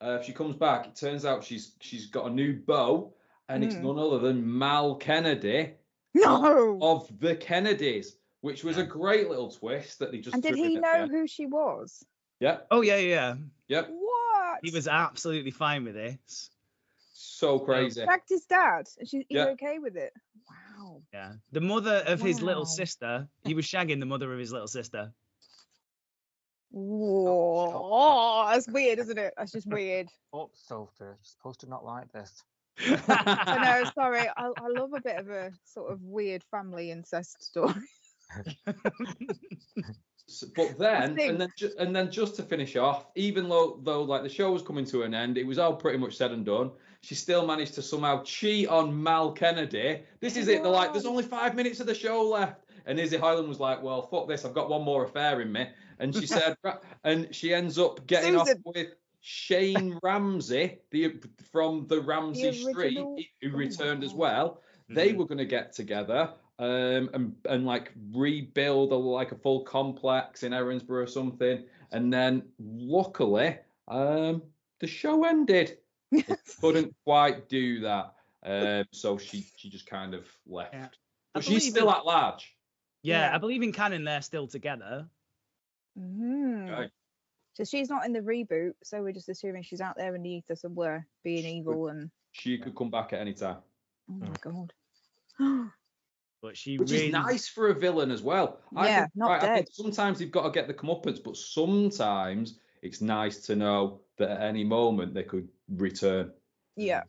uh, 0.00 0.18
if 0.20 0.26
she 0.26 0.32
comes 0.32 0.56
back, 0.56 0.86
it 0.88 0.96
turns 0.96 1.24
out 1.24 1.44
she's 1.44 1.76
she's 1.80 2.06
got 2.06 2.26
a 2.26 2.30
new 2.30 2.54
beau, 2.60 3.14
and 3.48 3.62
it's 3.62 3.76
Mm. 3.76 3.82
none 3.84 3.98
other 4.00 4.18
than 4.18 4.58
Mal 4.58 4.96
Kennedy 4.96 5.74
no. 6.14 6.78
of 6.82 7.18
the 7.20 7.36
Kennedys, 7.36 8.16
which 8.40 8.64
was 8.64 8.76
a 8.76 8.84
great 8.84 9.28
little 9.28 9.50
twist 9.50 10.00
that 10.00 10.10
they 10.10 10.18
just. 10.18 10.34
and 10.34 10.42
did 10.42 10.56
he 10.56 10.74
know 10.74 10.80
the 10.80 10.98
end. 11.02 11.10
who 11.12 11.26
she 11.28 11.46
was? 11.46 12.04
Yeah, 12.40 12.60
Oh 12.72 12.80
yeah, 12.80 12.96
yeah. 12.96 13.36
yep, 13.68 13.88
What? 13.90 14.58
He 14.64 14.70
was 14.72 14.88
absolutely 14.88 15.50
fine 15.52 15.84
with 15.84 15.94
this. 15.94 16.50
So 17.20 17.58
crazy. 17.58 18.04
Shagged 18.04 18.28
his 18.28 18.44
dad, 18.46 18.86
and 18.98 19.08
she, 19.08 19.18
he's 19.28 19.36
Yeah. 19.36 19.46
okay 19.48 19.78
with 19.78 19.96
it. 19.96 20.12
Wow. 20.78 21.02
Yeah. 21.12 21.32
The 21.52 21.60
mother 21.60 22.02
of 22.06 22.20
his 22.20 22.40
little 22.40 22.64
sister. 22.66 23.28
He 23.44 23.54
was 23.54 23.64
shagging 23.66 24.00
the 24.00 24.06
mother 24.06 24.32
of 24.32 24.38
his 24.38 24.52
little 24.52 24.68
sister. 24.68 25.12
Whoa, 26.70 28.46
that's 28.52 28.68
weird, 28.68 28.98
isn't 28.98 29.18
it? 29.18 29.32
That's 29.36 29.52
just 29.52 29.66
weird. 29.66 30.08
Oh, 30.32 30.50
Sophie, 30.52 30.92
you're 31.00 31.16
supposed 31.22 31.60
to 31.60 31.68
not 31.70 31.86
like 31.86 32.12
this. 32.12 32.42
I 32.86 33.80
know, 33.82 33.90
sorry. 33.94 34.28
I, 34.36 34.50
I 34.58 34.68
love 34.68 34.92
a 34.92 35.00
bit 35.00 35.16
of 35.16 35.30
a 35.30 35.50
sort 35.64 35.90
of 35.90 36.02
weird 36.02 36.44
family 36.50 36.90
incest 36.90 37.42
story. 37.42 37.72
S- 40.28 40.44
But 40.54 40.76
then, 40.78 41.18
and 41.18 41.40
then, 41.40 41.48
ju- 41.56 41.72
and 41.78 41.96
then, 41.96 42.10
just 42.10 42.36
to 42.36 42.42
finish 42.42 42.76
off, 42.76 43.06
even 43.14 43.48
though 43.48 43.80
though 43.82 44.02
like 44.02 44.22
the 44.22 44.28
show 44.28 44.52
was 44.52 44.60
coming 44.60 44.84
to 44.86 45.02
an 45.04 45.14
end, 45.14 45.38
it 45.38 45.46
was 45.46 45.58
all 45.58 45.74
pretty 45.74 45.96
much 45.96 46.14
said 46.18 46.30
and 46.32 46.44
done. 46.44 46.70
She 47.02 47.14
still 47.14 47.46
managed 47.46 47.74
to 47.74 47.82
somehow 47.82 48.22
cheat 48.24 48.68
on 48.68 49.02
Mal 49.02 49.32
Kennedy. 49.32 50.02
This 50.20 50.36
is 50.36 50.48
it. 50.48 50.62
They're 50.62 50.72
like, 50.72 50.92
there's 50.92 51.06
only 51.06 51.22
five 51.22 51.54
minutes 51.54 51.80
of 51.80 51.86
the 51.86 51.94
show 51.94 52.22
left, 52.28 52.64
and 52.86 52.98
Izzy 52.98 53.16
Hoyland 53.16 53.48
was 53.48 53.60
like, 53.60 53.82
well, 53.82 54.02
fuck 54.02 54.26
this, 54.28 54.44
I've 54.44 54.54
got 54.54 54.68
one 54.68 54.82
more 54.82 55.04
affair 55.04 55.40
in 55.40 55.52
me, 55.52 55.68
and 56.00 56.14
she 56.14 56.26
said, 56.26 56.56
and 57.04 57.32
she 57.34 57.54
ends 57.54 57.78
up 57.78 58.06
getting 58.06 58.38
Susan. 58.38 58.56
off 58.66 58.74
with 58.74 58.88
Shane 59.20 59.98
Ramsay, 60.02 60.78
the 60.90 61.20
from 61.52 61.86
the 61.86 62.00
Ramsay 62.00 62.52
Street, 62.52 62.98
who 63.42 63.48
Oh, 63.52 63.56
returned 63.56 64.02
as 64.02 64.12
well. 64.14 64.62
They 64.88 65.10
Mhm. 65.12 65.16
were 65.18 65.26
going 65.26 65.38
to 65.38 65.44
get 65.44 65.72
together 65.72 66.32
um, 66.58 67.10
and 67.14 67.36
and 67.48 67.64
like 67.66 67.92
rebuild 68.12 68.90
a 68.90 68.96
like 68.96 69.30
a 69.32 69.36
full 69.36 69.62
complex 69.62 70.42
in 70.42 70.52
Erinsborough 70.52 71.04
or 71.04 71.06
something. 71.06 71.64
And 71.92 72.12
then 72.12 72.42
luckily, 72.58 73.58
um, 73.86 74.42
the 74.80 74.86
show 74.88 75.24
ended. 75.24 75.78
It 76.12 76.38
couldn't 76.60 76.94
quite 77.04 77.48
do 77.48 77.80
that. 77.80 78.14
Um, 78.44 78.84
so 78.92 79.18
she 79.18 79.46
she 79.56 79.68
just 79.68 79.86
kind 79.86 80.14
of 80.14 80.26
left. 80.46 80.72
Yeah. 80.74 80.88
But 81.34 81.44
she's 81.44 81.68
still 81.68 81.88
in- 81.90 81.94
at 81.96 82.04
large. 82.06 82.54
Yeah, 83.02 83.28
Yeah. 83.28 83.34
I 83.34 83.38
believe 83.38 83.62
in 83.62 83.72
canon 83.72 84.04
they're 84.04 84.22
still 84.22 84.46
together. 84.46 85.08
Mhm. 85.98 86.70
Okay. 86.70 86.90
So 87.54 87.64
she's 87.64 87.88
not 87.90 88.06
in 88.06 88.12
the 88.12 88.20
reboot, 88.20 88.74
so 88.84 89.02
we're 89.02 89.12
just 89.12 89.28
assuming 89.28 89.64
she's 89.64 89.80
out 89.80 89.96
there 89.96 90.14
in 90.14 90.22
the 90.22 90.30
ether 90.30 90.54
somewhere, 90.54 91.06
being 91.24 91.44
evil 91.44 91.88
and. 91.88 92.10
She 92.32 92.56
could 92.58 92.76
come 92.76 92.90
back 92.90 93.12
at 93.12 93.20
any 93.20 93.34
time, 93.34 93.56
Oh 94.08 94.14
my 94.14 94.28
god. 94.40 94.72
But 96.40 96.56
she 96.56 96.78
which 96.78 96.92
really 96.92 97.06
is 97.06 97.12
nice 97.12 97.48
for 97.48 97.70
a 97.70 97.74
villain 97.74 98.12
as 98.12 98.22
well. 98.22 98.60
I 98.76 98.86
Yeah, 98.86 99.00
think, 99.00 99.16
not 99.16 99.28
right, 99.30 99.42
I 99.42 99.54
think 99.56 99.66
dead. 99.66 99.74
sometimes 99.74 100.20
you've 100.20 100.30
got 100.30 100.44
to 100.44 100.50
get 100.50 100.68
the 100.68 100.74
comeuppance, 100.74 101.20
but 101.22 101.36
sometimes 101.36 102.60
it's 102.80 103.00
nice 103.00 103.38
to 103.46 103.56
know 103.56 104.02
that 104.18 104.30
at 104.30 104.42
any 104.42 104.62
moment 104.62 105.14
they 105.14 105.24
could 105.24 105.48
return. 105.68 106.32
yeah. 106.76 107.02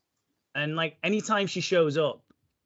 and 0.56 0.76
like 0.76 0.98
anytime 1.04 1.48
she 1.48 1.62
shows 1.62 1.98
up, 1.98 2.22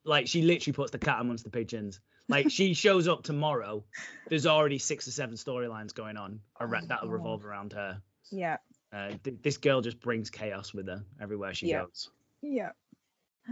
like 0.05 0.27
she 0.27 0.41
literally 0.41 0.73
puts 0.73 0.91
the 0.91 0.99
cat 0.99 1.19
amongst 1.21 1.43
the 1.43 1.49
pigeons. 1.49 1.99
Like 2.29 2.49
she 2.51 2.73
shows 2.85 3.07
up 3.07 3.23
tomorrow, 3.23 3.83
there's 4.29 4.45
already 4.45 4.79
six 4.79 5.07
or 5.07 5.11
seven 5.11 5.35
storylines 5.35 5.93
going 5.93 6.17
on 6.17 6.39
around, 6.59 6.85
Oh, 6.85 6.87
that'll 6.89 7.07
God. 7.07 7.13
revolve 7.13 7.45
around 7.45 7.73
her. 7.73 8.01
Yeah. 8.31 8.57
Uh, 8.91 9.11
th- 9.23 9.37
this 9.41 9.57
girl 9.57 9.81
just 9.81 9.99
brings 9.99 10.29
chaos 10.29 10.73
with 10.73 10.87
her 10.87 11.03
everywhere 11.21 11.53
she 11.53 11.67
Yeah. 11.67 11.81
goes. 11.83 12.09
Yeah. 12.41 12.71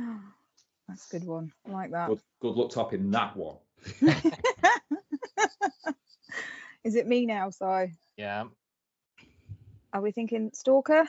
That's 0.87 1.07
a 1.13 1.19
good 1.19 1.27
one. 1.27 1.51
I 1.67 1.71
like 1.71 1.91
that. 1.91 2.09
Good, 2.09 2.19
good 2.41 2.55
luck 2.55 2.71
topping 2.71 3.11
that 3.11 3.35
one. 3.37 3.57
Is 6.83 6.95
it 6.95 7.07
me 7.07 7.25
now, 7.25 7.49
Si? 7.51 7.93
Yeah, 8.17 8.45
Are 9.93 10.01
we 10.01 10.11
thinking 10.11 10.49
Stalker? 10.53 11.07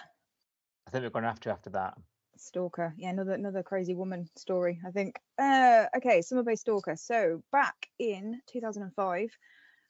I 0.92 0.96
think 1.00 1.04
we're 1.04 1.10
going 1.10 1.22
to 1.22 1.30
have 1.30 1.40
to 1.40 1.50
after 1.50 1.70
that. 1.70 1.96
Stalker. 2.36 2.92
Yeah, 2.98 3.08
another 3.08 3.32
another 3.32 3.62
crazy 3.62 3.94
woman 3.94 4.28
story, 4.36 4.78
I 4.86 4.90
think. 4.90 5.18
Uh 5.38 5.86
okay, 5.96 6.20
Summer 6.20 6.42
Bay 6.42 6.54
Stalker. 6.56 6.96
So 6.96 7.42
back 7.50 7.88
in 7.98 8.42
2005, 8.46 9.30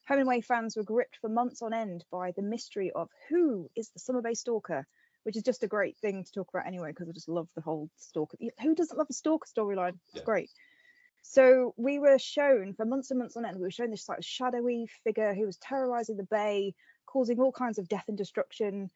home 0.07 0.19
and 0.19 0.29
away 0.29 0.43
fans 0.43 0.77
were 0.77 0.85
gripped 0.85 1.17
for 1.17 1.29
months 1.29 1.61
on 1.61 1.75
end 1.75 2.05
by 2.13 2.31
the 2.37 2.43
mystery 2.43 2.93
of 2.93 3.09
who 3.29 3.69
is 3.75 3.91
the 3.91 3.99
Summer 3.99 4.23
Bay 4.23 4.35
Stalker, 4.35 4.87
which 5.25 5.37
is 5.37 5.43
just 5.43 5.65
a 5.65 5.69
great 5.69 5.99
thing 5.99 6.23
to 6.23 6.31
talk 6.31 6.51
about 6.55 6.69
anyway, 6.69 6.91
because 6.91 7.09
I 7.09 7.13
just 7.13 7.29
love 7.29 7.49
the 7.57 7.63
whole 7.63 7.91
stalker. 7.97 8.37
Who 8.61 8.75
doesn't 8.77 8.97
love 8.97 9.09
the 9.09 9.15
stalker 9.15 9.49
storyline? 9.49 9.99
It's 10.13 10.21
Yeah. 10.21 10.25
great. 10.25 10.51
So 11.23 11.75
we 11.77 11.99
were 11.99 12.19
shown 12.19 12.75
for 12.75 12.85
months 12.85 13.11
and 13.11 13.19
months 13.19 13.37
on 13.37 13.45
end, 13.45 13.57
we 13.57 13.63
were 13.63 13.71
shown 13.73 13.91
this 13.91 14.05
sort 14.05 14.19
of 14.19 14.25
shadowy 14.25 14.87
figure 15.03 15.35
who 15.35 15.47
was 15.47 15.57
terrorizing 15.57 16.17
the 16.17 16.25
bay, 16.25 16.75
causing 17.07 17.41
all 17.41 17.53
kinds 17.53 17.79
of 17.79 17.89
death 17.89 18.05
and 18.09 18.19
destruction. 18.19 18.91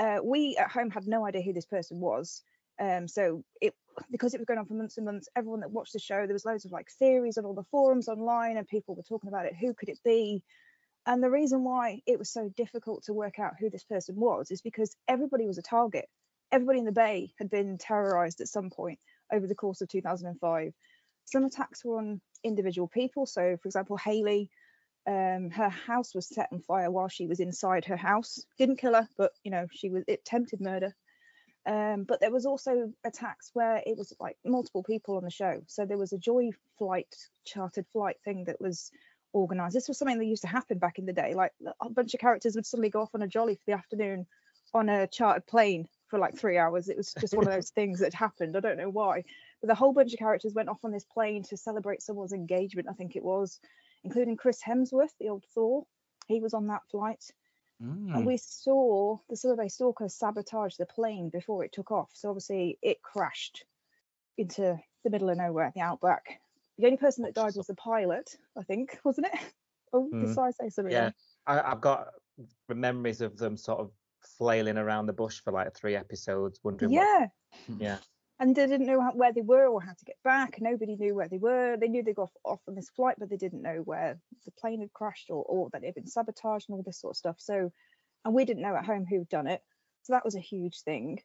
Uh, 0.00 0.18
we 0.24 0.56
at 0.56 0.70
home 0.70 0.90
had 0.90 1.06
no 1.06 1.26
idea 1.26 1.42
who 1.42 1.52
this 1.52 1.66
person 1.66 2.00
was. 2.00 2.42
Um, 2.80 3.06
so 3.06 3.44
it 3.60 3.74
because 4.10 4.32
it 4.32 4.40
was 4.40 4.46
going 4.46 4.58
on 4.58 4.64
for 4.64 4.72
months 4.72 4.96
and 4.96 5.04
months, 5.04 5.28
everyone 5.36 5.60
that 5.60 5.70
watched 5.70 5.92
the 5.92 5.98
show, 5.98 6.24
there 6.24 6.32
was 6.32 6.46
loads 6.46 6.64
of 6.64 6.72
like 6.72 6.88
theories 6.98 7.36
on 7.36 7.44
all 7.44 7.54
the 7.54 7.66
forums 7.70 8.08
online, 8.08 8.56
and 8.56 8.66
people 8.66 8.94
were 8.94 9.02
talking 9.02 9.28
about 9.28 9.44
it. 9.44 9.54
Who 9.60 9.74
could 9.74 9.90
it 9.90 10.00
be? 10.02 10.42
And 11.06 11.22
the 11.22 11.30
reason 11.30 11.64
why 11.64 12.00
it 12.06 12.18
was 12.18 12.30
so 12.30 12.50
difficult 12.56 13.04
to 13.04 13.12
work 13.12 13.38
out 13.38 13.54
who 13.60 13.68
this 13.68 13.84
person 13.84 14.16
was 14.16 14.50
is 14.50 14.62
because 14.62 14.96
everybody 15.06 15.46
was 15.46 15.58
a 15.58 15.62
target. 15.62 16.06
Everybody 16.52 16.78
in 16.78 16.84
the 16.86 16.92
bay 16.92 17.32
had 17.38 17.50
been 17.50 17.78
terrorized 17.78 18.40
at 18.40 18.48
some 18.48 18.70
point 18.70 18.98
over 19.32 19.46
the 19.46 19.54
course 19.54 19.82
of 19.82 19.88
2005. 19.88 20.72
Some 21.26 21.44
attacks 21.44 21.84
were 21.84 21.98
on 21.98 22.20
individual 22.42 22.88
people. 22.88 23.26
So, 23.26 23.56
for 23.62 23.68
example, 23.68 23.96
Haley, 23.98 24.50
um, 25.06 25.50
her 25.50 25.68
house 25.68 26.14
was 26.14 26.28
set 26.28 26.48
on 26.52 26.60
fire 26.60 26.90
while 26.90 27.08
she 27.08 27.26
was 27.26 27.40
inside 27.40 27.84
her 27.86 27.96
house. 27.96 28.44
Didn't 28.58 28.76
kill 28.76 28.94
her, 28.94 29.08
but 29.16 29.32
you 29.42 29.50
know, 29.50 29.66
she 29.72 29.90
was 29.90 30.04
it 30.06 30.20
attempted 30.26 30.60
murder. 30.60 30.94
Um, 31.66 32.04
but 32.04 32.20
there 32.20 32.30
was 32.30 32.46
also 32.46 32.92
attacks 33.04 33.50
where 33.52 33.82
it 33.84 33.96
was 33.96 34.12
like 34.18 34.36
multiple 34.44 34.82
people 34.82 35.16
on 35.16 35.24
the 35.24 35.30
show. 35.30 35.60
So 35.66 35.84
there 35.84 35.98
was 35.98 36.12
a 36.12 36.18
joy 36.18 36.50
flight, 36.78 37.14
chartered 37.44 37.86
flight 37.92 38.16
thing 38.24 38.44
that 38.46 38.60
was 38.60 38.90
organized. 39.32 39.76
This 39.76 39.88
was 39.88 39.98
something 39.98 40.18
that 40.18 40.24
used 40.24 40.42
to 40.42 40.48
happen 40.48 40.78
back 40.78 40.98
in 40.98 41.06
the 41.06 41.12
day. 41.12 41.34
Like 41.34 41.52
a 41.80 41.90
bunch 41.90 42.14
of 42.14 42.20
characters 42.20 42.54
would 42.54 42.66
suddenly 42.66 42.90
go 42.90 43.02
off 43.02 43.14
on 43.14 43.22
a 43.22 43.28
jolly 43.28 43.54
for 43.54 43.62
the 43.66 43.72
afternoon 43.76 44.26
on 44.72 44.88
a 44.88 45.06
chartered 45.06 45.46
plane 45.46 45.86
for 46.08 46.18
like 46.18 46.36
three 46.36 46.58
hours. 46.58 46.88
It 46.88 46.96
was 46.96 47.14
just 47.20 47.34
one 47.34 47.46
of 47.46 47.52
those 47.52 47.70
things 47.74 48.00
that 48.00 48.14
happened. 48.14 48.56
I 48.56 48.60
don't 48.60 48.78
know 48.78 48.90
why. 48.90 49.24
But 49.60 49.68
the 49.68 49.74
whole 49.74 49.92
bunch 49.92 50.12
of 50.12 50.18
characters 50.18 50.54
went 50.54 50.68
off 50.68 50.84
on 50.84 50.92
this 50.92 51.04
plane 51.04 51.42
to 51.44 51.56
celebrate 51.56 52.02
someone's 52.02 52.32
engagement, 52.32 52.88
I 52.90 52.94
think 52.94 53.16
it 53.16 53.24
was, 53.24 53.60
including 54.04 54.36
Chris 54.36 54.60
Hemsworth, 54.66 55.12
the 55.20 55.28
old 55.28 55.44
Thor. 55.54 55.84
He 56.26 56.40
was 56.40 56.54
on 56.54 56.66
that 56.68 56.82
flight. 56.90 57.24
Mm. 57.82 58.14
And 58.14 58.26
we 58.26 58.36
saw 58.36 59.18
the 59.28 59.36
Summer 59.36 59.56
Bay 59.56 59.68
Stalker 59.68 60.08
sabotage 60.08 60.76
the 60.76 60.86
plane 60.86 61.30
before 61.30 61.64
it 61.64 61.72
took 61.72 61.90
off. 61.90 62.10
So 62.14 62.28
obviously 62.28 62.78
it 62.82 63.02
crashed 63.02 63.64
into 64.36 64.78
the 65.04 65.10
middle 65.10 65.30
of 65.30 65.38
nowhere, 65.38 65.72
the 65.74 65.80
outback. 65.80 66.40
The 66.78 66.86
only 66.86 66.98
person 66.98 67.24
that 67.24 67.34
died 67.34 67.54
was 67.56 67.66
the 67.66 67.74
pilot, 67.74 68.36
I 68.56 68.62
think, 68.62 68.98
wasn't 69.04 69.28
it? 69.32 69.40
Oh, 69.92 70.08
Mm. 70.14 70.24
did 70.24 70.38
I 70.38 70.50
say 70.52 70.68
something? 70.68 70.92
Yeah, 70.92 71.10
I, 71.48 71.60
I've 71.60 71.80
got 71.80 72.10
memories 72.68 73.20
of 73.20 73.36
them 73.36 73.56
sort 73.56 73.80
of 73.80 73.90
flailing 74.38 74.78
around 74.78 75.06
the 75.06 75.12
bush 75.12 75.40
for 75.40 75.52
like 75.52 75.74
three 75.74 75.96
episodes, 75.96 76.60
wondering 76.62 76.92
what. 76.92 77.28
Yeah. 77.76 77.98
And 78.40 78.56
they 78.56 78.66
didn't 78.66 78.86
know 78.86 79.02
how, 79.02 79.12
where 79.12 79.34
they 79.34 79.42
were 79.42 79.66
or 79.66 79.82
how 79.82 79.92
to 79.92 80.04
get 80.06 80.16
back. 80.24 80.56
Nobody 80.60 80.96
knew 80.96 81.14
where 81.14 81.28
they 81.28 81.36
were. 81.36 81.76
They 81.76 81.88
knew 81.88 82.02
they 82.02 82.14
got 82.14 82.30
off 82.42 82.60
on 82.66 82.74
this 82.74 82.88
flight, 82.88 83.16
but 83.18 83.28
they 83.28 83.36
didn't 83.36 83.60
know 83.60 83.82
where 83.84 84.18
the 84.46 84.50
plane 84.52 84.80
had 84.80 84.94
crashed 84.94 85.28
or, 85.28 85.44
or 85.44 85.68
that 85.72 85.82
it 85.82 85.86
had 85.86 85.94
been 85.94 86.06
sabotaged 86.06 86.68
and 86.68 86.76
all 86.76 86.82
this 86.82 86.98
sort 86.98 87.12
of 87.12 87.18
stuff. 87.18 87.36
So, 87.38 87.70
and 88.24 88.34
we 88.34 88.46
didn't 88.46 88.62
know 88.62 88.74
at 88.74 88.86
home 88.86 89.04
who'd 89.04 89.28
done 89.28 89.46
it. 89.46 89.62
So 90.04 90.14
that 90.14 90.24
was 90.24 90.36
a 90.36 90.40
huge 90.40 90.80
thing. 90.80 91.20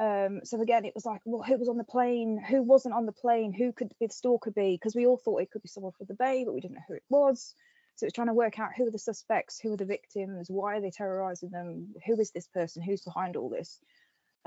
Um, 0.00 0.40
so 0.42 0.60
again, 0.60 0.84
it 0.84 0.94
was 0.96 1.06
like, 1.06 1.20
well, 1.24 1.42
who 1.42 1.56
was 1.58 1.68
on 1.68 1.76
the 1.76 1.84
plane? 1.84 2.42
Who 2.48 2.62
wasn't 2.62 2.94
on 2.94 3.06
the 3.06 3.12
plane? 3.12 3.52
Who 3.52 3.72
could 3.72 3.92
the 4.00 4.08
stalker 4.08 4.50
be? 4.50 4.74
Because 4.74 4.96
we 4.96 5.06
all 5.06 5.16
thought 5.16 5.42
it 5.42 5.52
could 5.52 5.62
be 5.62 5.68
someone 5.68 5.92
from 5.92 6.06
the 6.08 6.14
Bay, 6.14 6.42
but 6.44 6.54
we 6.54 6.60
didn't 6.60 6.74
know 6.74 6.82
who 6.88 6.94
it 6.94 7.04
was. 7.08 7.54
So 7.94 8.06
it's 8.06 8.14
trying 8.14 8.28
to 8.28 8.34
work 8.34 8.58
out 8.58 8.70
who 8.76 8.86
are 8.86 8.92
the 8.92 8.98
suspects, 8.98 9.60
who 9.60 9.72
are 9.72 9.76
the 9.76 9.84
victims, 9.84 10.48
why 10.50 10.76
are 10.76 10.80
they 10.80 10.90
terrorizing 10.90 11.50
them, 11.50 11.94
who 12.06 12.18
is 12.20 12.30
this 12.30 12.46
person, 12.46 12.82
who's 12.82 13.02
behind 13.02 13.36
all 13.36 13.48
this. 13.48 13.80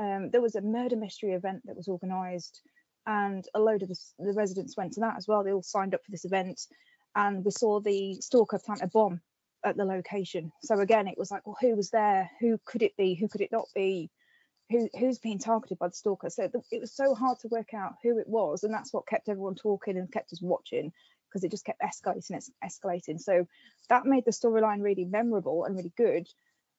Um, 0.02 0.32
there 0.32 0.42
was 0.42 0.56
a 0.56 0.62
murder 0.62 0.96
mystery 0.96 1.34
event 1.34 1.62
that 1.66 1.78
was 1.78 1.88
organised, 1.88 2.62
and 3.06 3.46
a 3.54 3.60
load 3.60 3.84
of 3.84 3.90
the, 3.90 4.00
the 4.18 4.34
residents 4.34 4.76
went 4.76 4.94
to 4.94 5.02
that 5.02 5.16
as 5.16 5.28
well. 5.28 5.44
They 5.44 5.54
all 5.54 5.62
signed 5.62 5.94
up 5.94 6.04
for 6.04 6.12
this 6.12 6.26
event, 6.26 6.60
and 7.16 7.46
we 7.46 7.52
saw 7.52 7.80
the 7.80 8.16
stalker 8.16 8.58
plant 8.58 8.82
a 8.82 8.88
bomb 8.88 9.22
at 9.64 9.78
the 9.78 9.86
location. 9.86 10.52
So 10.64 10.80
again, 10.80 11.08
it 11.08 11.20
was 11.20 11.30
like, 11.30 11.46
well, 11.46 11.58
who 11.62 11.76
was 11.76 11.92
there? 11.92 12.32
Who 12.40 12.60
could 12.66 12.82
it 12.82 12.98
be? 12.98 13.14
Who 13.14 13.28
could 13.28 13.42
it 13.42 13.52
not 13.52 13.68
be? 13.76 14.10
Who 14.72 14.90
who's 14.98 15.20
being 15.20 15.38
targeted 15.38 15.78
by 15.78 15.90
the 15.90 15.94
stalker? 15.94 16.32
So 16.32 16.50
it 16.72 16.82
was 16.82 16.96
so 16.96 17.14
hard 17.14 17.38
to 17.40 17.48
work 17.50 17.76
out 17.76 17.94
who 18.02 18.18
it 18.18 18.28
was, 18.28 18.64
and 18.64 18.74
that's 18.74 18.92
what 18.92 19.08
kept 19.08 19.30
everyone 19.30 19.56
talking 19.56 19.98
and 19.98 20.12
kept 20.12 20.34
us 20.34 20.42
watching 20.42 20.92
because 21.30 21.44
it 21.44 21.52
just 21.52 21.66
kept 21.66 21.82
escalating, 21.82 22.36
es- 22.38 22.52
escalating. 22.64 23.20
So 23.20 23.46
that 23.90 24.06
made 24.06 24.26
the 24.26 24.32
storyline 24.32 24.82
really 24.82 25.06
memorable 25.06 25.64
and 25.64 25.76
really 25.76 25.94
good. 25.96 26.28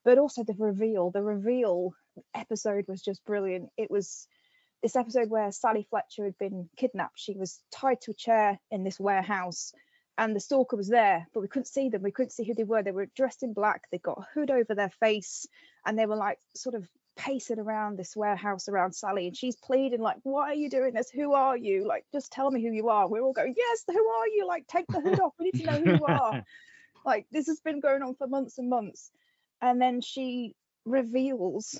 But 0.05 0.18
also 0.18 0.43
the 0.43 0.55
reveal, 0.59 1.12
the 1.12 1.23
reveal 1.23 1.95
episode 2.35 2.87
was 2.89 3.03
just 3.03 3.25
brilliant. 3.25 3.71
It 3.77 3.91
was 3.91 4.27
this 4.83 4.97
episode 4.97 5.31
where 5.31 5.53
Sally 5.53 5.87
Fletcher 5.89 6.25
had 6.25 6.39
been 6.39 6.69
kidnapped. 6.77 7.19
She 7.19 7.35
was 7.37 7.61
tied 7.71 8.01
to 8.03 8.11
a 8.11 8.15
chair 8.15 8.59
in 8.71 8.85
this 8.85 8.99
warehouse 8.99 9.73
and 10.19 10.37
the 10.37 10.41
stalker 10.41 10.77
was 10.77 10.89
there, 10.89 11.27
but 11.33 11.41
we 11.41 11.49
couldn't 11.49 11.67
see 11.67 11.89
them. 11.89 12.03
We 12.03 12.13
couldn't 12.13 12.31
see 12.31 12.45
who 12.45 12.55
they 12.55 12.65
were. 12.65 12.83
They 12.83 12.91
were 12.91 13.09
dressed 13.17 13.43
in 13.43 13.55
black. 13.55 13.85
They 13.91 13.99
got 13.99 14.19
a 14.19 14.27
hood 14.35 14.51
over 14.51 14.75
their 14.75 14.91
face, 15.01 15.47
and 15.87 15.99
they 15.99 16.07
were 16.07 16.17
like 16.17 16.39
sort 16.55 16.75
of 16.75 16.87
pacing 17.17 17.59
around 17.59 17.99
this 17.99 18.17
warehouse 18.17 18.69
around 18.69 18.95
Sally. 18.95 19.27
And 19.27 19.37
she's 19.37 19.57
pleading 19.57 20.01
like, 20.01 20.19
"Why 20.23 20.51
are 20.51 20.55
you 20.55 20.69
doing 20.69 20.93
this? 20.93 21.11
Who 21.11 21.33
are 21.33 21.57
you? 21.57 21.87
Like, 21.87 22.05
just 22.13 22.31
tell 22.31 22.51
me 22.51 22.63
who 22.63 22.73
you 22.73 22.89
are." 22.89 23.09
We're 23.09 23.23
all 23.23 23.33
going, 23.33 23.55
"Yes, 23.57 23.85
who 23.89 24.09
are 24.09 24.29
you? 24.29 24.47
Like, 24.47 24.67
take 24.67 24.87
the 24.89 25.01
hood 25.01 25.21
off. 25.21 25.33
We 25.39 25.47
need 25.47 25.65
to 25.65 25.71
know 25.71 25.81
who 25.81 25.97
you 25.97 26.05
are." 26.07 26.45
like, 27.07 27.27
this 27.33 27.47
has 27.47 27.61
been 27.61 27.81
going 27.81 28.03
on 28.03 28.15
for 28.15 28.27
months 28.27 28.59
and 28.59 28.69
months, 28.69 29.11
and 29.63 29.81
then 29.81 30.03
she 30.03 30.55
reveals 30.85 31.79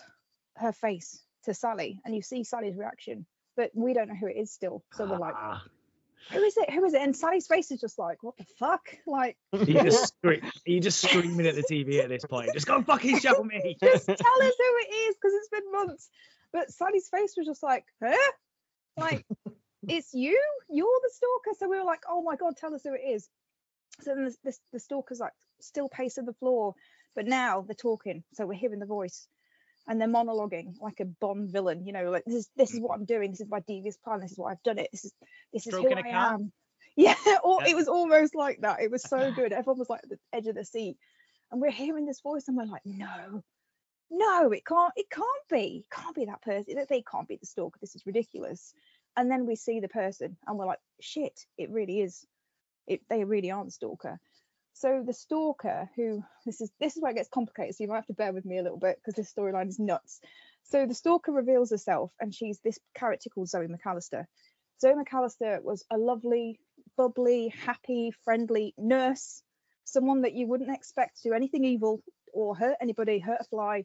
her 0.57 0.73
face 0.73 1.21
to 1.45 1.55
Sally, 1.55 2.01
and 2.05 2.15
you 2.15 2.23
see 2.23 2.45
Sally's 2.45 2.77
reaction, 2.77 3.27
but 3.57 3.71
we 3.75 3.95
don't 3.95 4.09
know 4.09 4.15
who 4.15 4.29
it 4.29 4.37
is 4.37 4.53
still. 4.53 4.83
So 4.93 5.07
we're 5.07 5.19
like, 5.19 5.35
Ah, 5.37 5.63
who 6.31 6.43
is 6.43 6.57
it? 6.57 6.71
Who 6.71 6.85
is 6.85 6.95
it? 6.95 7.03
And 7.03 7.17
Sally's 7.17 7.47
face 7.47 7.71
is 7.71 7.81
just 7.81 7.99
like, 7.99 8.23
what 8.23 8.37
the 8.37 8.45
fuck? 8.59 8.83
Like, 9.07 9.37
you 9.53 9.75
just 9.83 10.15
scream, 10.19 10.41
you 10.65 10.81
just 10.81 11.03
screaming 11.03 11.47
at 11.47 11.55
the 11.55 11.63
TV 11.63 12.03
at 12.03 12.09
this 12.09 12.25
point. 12.25 12.51
Just 12.55 12.67
go 12.67 12.83
fucking 12.83 13.19
show 13.19 13.43
me. 13.43 13.77
just 13.83 14.07
tell 14.07 14.17
us 14.17 14.19
who 14.59 14.77
it 14.81 14.95
is 14.95 15.17
because 15.17 15.33
it's 15.35 15.49
been 15.49 15.73
months. 15.73 16.09
But 16.53 16.71
Sally's 16.71 17.09
face 17.09 17.35
was 17.37 17.47
just 17.47 17.63
like, 17.63 17.85
huh? 18.03 18.33
Like, 18.97 19.27
it's 19.89 20.15
you? 20.15 20.39
You're 20.69 21.01
the 21.03 21.11
stalker. 21.13 21.59
So 21.59 21.69
we 21.69 21.79
were 21.79 21.85
like, 21.85 22.03
oh 22.09 22.23
my 22.23 22.37
God, 22.37 22.57
tell 22.57 22.75
us 22.75 22.83
who 22.85 22.95
it 22.95 23.03
is. 23.07 23.29
So 24.01 24.15
then 24.15 24.25
the, 24.25 24.37
the, 24.45 24.59
the 24.75 24.81
stalker's 24.81 25.21
like 25.21 25.33
still 25.61 25.89
pacing 25.89 26.25
the 26.25 26.33
floor, 26.35 26.75
but 27.15 27.27
now 27.27 27.63
they're 27.63 27.75
talking. 27.75 28.23
So 28.35 28.47
we're 28.47 28.55
hearing 28.55 28.81
the 28.81 28.87
voice 28.87 29.27
and 29.89 30.01
they're 30.01 30.09
monologuing 30.09 30.75
like 30.81 31.01
a 31.01 31.05
Bond 31.05 31.51
villain, 31.51 31.85
you 31.87 31.93
know, 31.93 32.11
like 32.11 32.25
this 32.25 32.35
is 32.37 32.51
this 32.57 32.73
is 32.75 32.81
what 32.81 32.95
I'm 32.95 33.05
doing, 33.05 33.31
this 33.31 33.41
is 33.41 33.49
my 33.51 33.61
devious 33.61 33.97
plan, 33.97 34.21
this 34.21 34.33
is 34.33 34.39
what 34.39 34.53
I've 34.53 34.63
done 34.63 34.79
it, 34.79 34.89
this 34.93 35.05
is 35.05 35.13
this 35.53 35.67
is 35.67 35.73
Stroking 35.73 35.93
who 35.99 35.99
I 35.99 36.03
cat? 36.03 36.33
am. 36.35 36.53
Yeah, 36.95 37.15
or 37.43 37.61
Yeah. 37.63 37.71
it 37.71 37.77
was 37.77 37.89
almost 37.89 38.35
like 38.35 38.61
that. 38.61 38.83
It 38.83 38.91
was 38.91 39.03
so 39.03 39.33
good. 39.37 39.53
Everyone 39.53 39.79
was 39.79 39.89
like 39.89 40.01
at 40.03 40.11
the 40.11 40.19
edge 40.33 40.47
of 40.47 40.57
the 40.57 40.65
seat. 40.65 40.99
And 41.51 41.61
we're 41.61 41.71
hearing 41.71 42.05
this 42.05 42.21
voice 42.21 42.49
and 42.49 42.57
we're 42.57 42.65
like, 42.67 42.83
no, 42.85 43.43
no, 44.11 44.51
it 44.53 44.65
can't, 44.67 44.93
it 44.97 45.09
can't 45.11 45.27
be. 45.51 45.85
It 45.85 45.91
can't 45.91 46.15
be 46.15 46.27
that 46.27 46.43
person. 46.43 46.75
They 46.89 47.03
can't 47.03 47.27
be 47.29 47.37
the 47.39 47.47
stalker. 47.47 47.79
This 47.81 47.95
is 47.95 48.05
ridiculous. 48.05 48.75
And 49.17 49.31
then 49.31 49.47
we 49.47 49.57
see 49.57 49.81
the 49.81 49.89
person 49.89 50.37
and 50.47 50.59
we're 50.59 50.67
like, 50.67 50.81
shit, 51.01 51.47
it 51.57 51.71
really 51.71 52.01
is. 52.01 52.27
It 52.87 53.01
they 53.09 53.25
really 53.25 53.51
are 53.51 53.65
the 53.65 53.71
stalker. 53.71 54.19
So 54.75 55.03
the 55.07 55.13
stalker, 55.13 55.89
who 55.97 56.25
this 56.47 56.61
is 56.61 56.71
this 56.81 56.97
is 56.97 57.03
where 57.03 57.13
it 57.13 57.17
gets 57.17 57.29
complicated, 57.29 57.75
so 57.75 57.85
you 57.85 57.89
might 57.89 57.97
have 57.97 58.07
to 58.07 58.15
bear 58.15 58.33
with 58.33 58.45
me 58.45 58.59
a 58.59 58.63
little 58.63 58.79
bit 58.79 58.97
because 58.97 59.15
this 59.15 59.33
storyline 59.33 59.69
is 59.69 59.79
nuts. 59.79 60.21
So 60.65 60.87
the 60.87 60.95
stalker 60.95 61.33
reveals 61.33 61.71
herself, 61.71 62.13
and 62.21 62.35
she's 62.35 62.59
this 62.61 62.79
character 62.95 63.31
called 63.31 63.49
Zoe 63.49 63.67
McAllister. 63.67 64.25
Zoe 64.81 64.95
McAllister 64.95 65.63
was 65.63 65.85
a 65.91 65.99
lovely, 65.99 66.59
bubbly, 66.97 67.49
happy, 67.49 68.13
friendly 68.25 68.75
nurse, 68.79 69.43
someone 69.85 70.23
that 70.23 70.33
you 70.33 70.47
wouldn't 70.47 70.75
expect 70.75 71.23
to 71.23 71.29
do 71.29 71.35
anything 71.35 71.65
evil 71.65 72.03
or 72.33 72.57
hurt 72.57 72.77
anybody, 72.81 73.19
hurt 73.19 73.41
a 73.41 73.45
fly. 73.45 73.85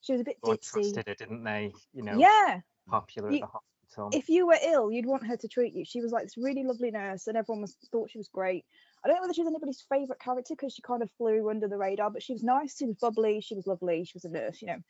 She 0.00 0.12
was 0.12 0.20
a 0.20 0.24
bit 0.24 0.40
ditzy. 0.42 0.70
trusted 0.70 1.08
her, 1.08 1.14
didn't 1.14 1.42
they? 1.42 1.72
You 1.92 2.02
know, 2.02 2.16
Yeah, 2.18 2.60
popular 2.88 3.30
You- 3.30 3.38
at 3.38 3.40
the 3.40 3.58
hospital. 3.88 4.10
if 4.12 4.28
you 4.28 4.46
were 4.46 4.58
ill, 4.62 4.92
you'd 4.92 5.06
want 5.06 5.26
her 5.26 5.36
to 5.36 5.48
treat 5.48 5.74
you. 5.74 5.84
She 5.84 6.00
was 6.00 6.12
like 6.12 6.22
this 6.24 6.36
really 6.38 6.62
lovely 6.62 6.92
nurse, 6.92 7.26
and 7.26 7.36
everyone 7.36 7.62
was 7.62 7.76
thought 7.90 8.10
she 8.10 8.18
was 8.18 8.28
great. 8.28 8.64
I 9.04 9.08
don't 9.08 9.16
know 9.16 9.22
whether 9.22 9.34
she 9.34 9.42
was 9.42 9.48
anybody's 9.48 9.84
favourite 9.88 10.20
character 10.20 10.54
because 10.54 10.74
she 10.74 10.82
kind 10.82 11.02
of 11.02 11.10
flew 11.12 11.48
under 11.50 11.68
the 11.68 11.76
radar, 11.76 12.10
but 12.10 12.22
she 12.22 12.32
was 12.32 12.42
nice, 12.42 12.76
she 12.76 12.86
was 12.86 12.96
bubbly, 12.96 13.40
she 13.40 13.54
was 13.54 13.66
lovely, 13.66 14.04
she 14.04 14.14
was 14.14 14.24
a 14.24 14.30
nurse, 14.30 14.60
you 14.60 14.68
know. 14.68 14.82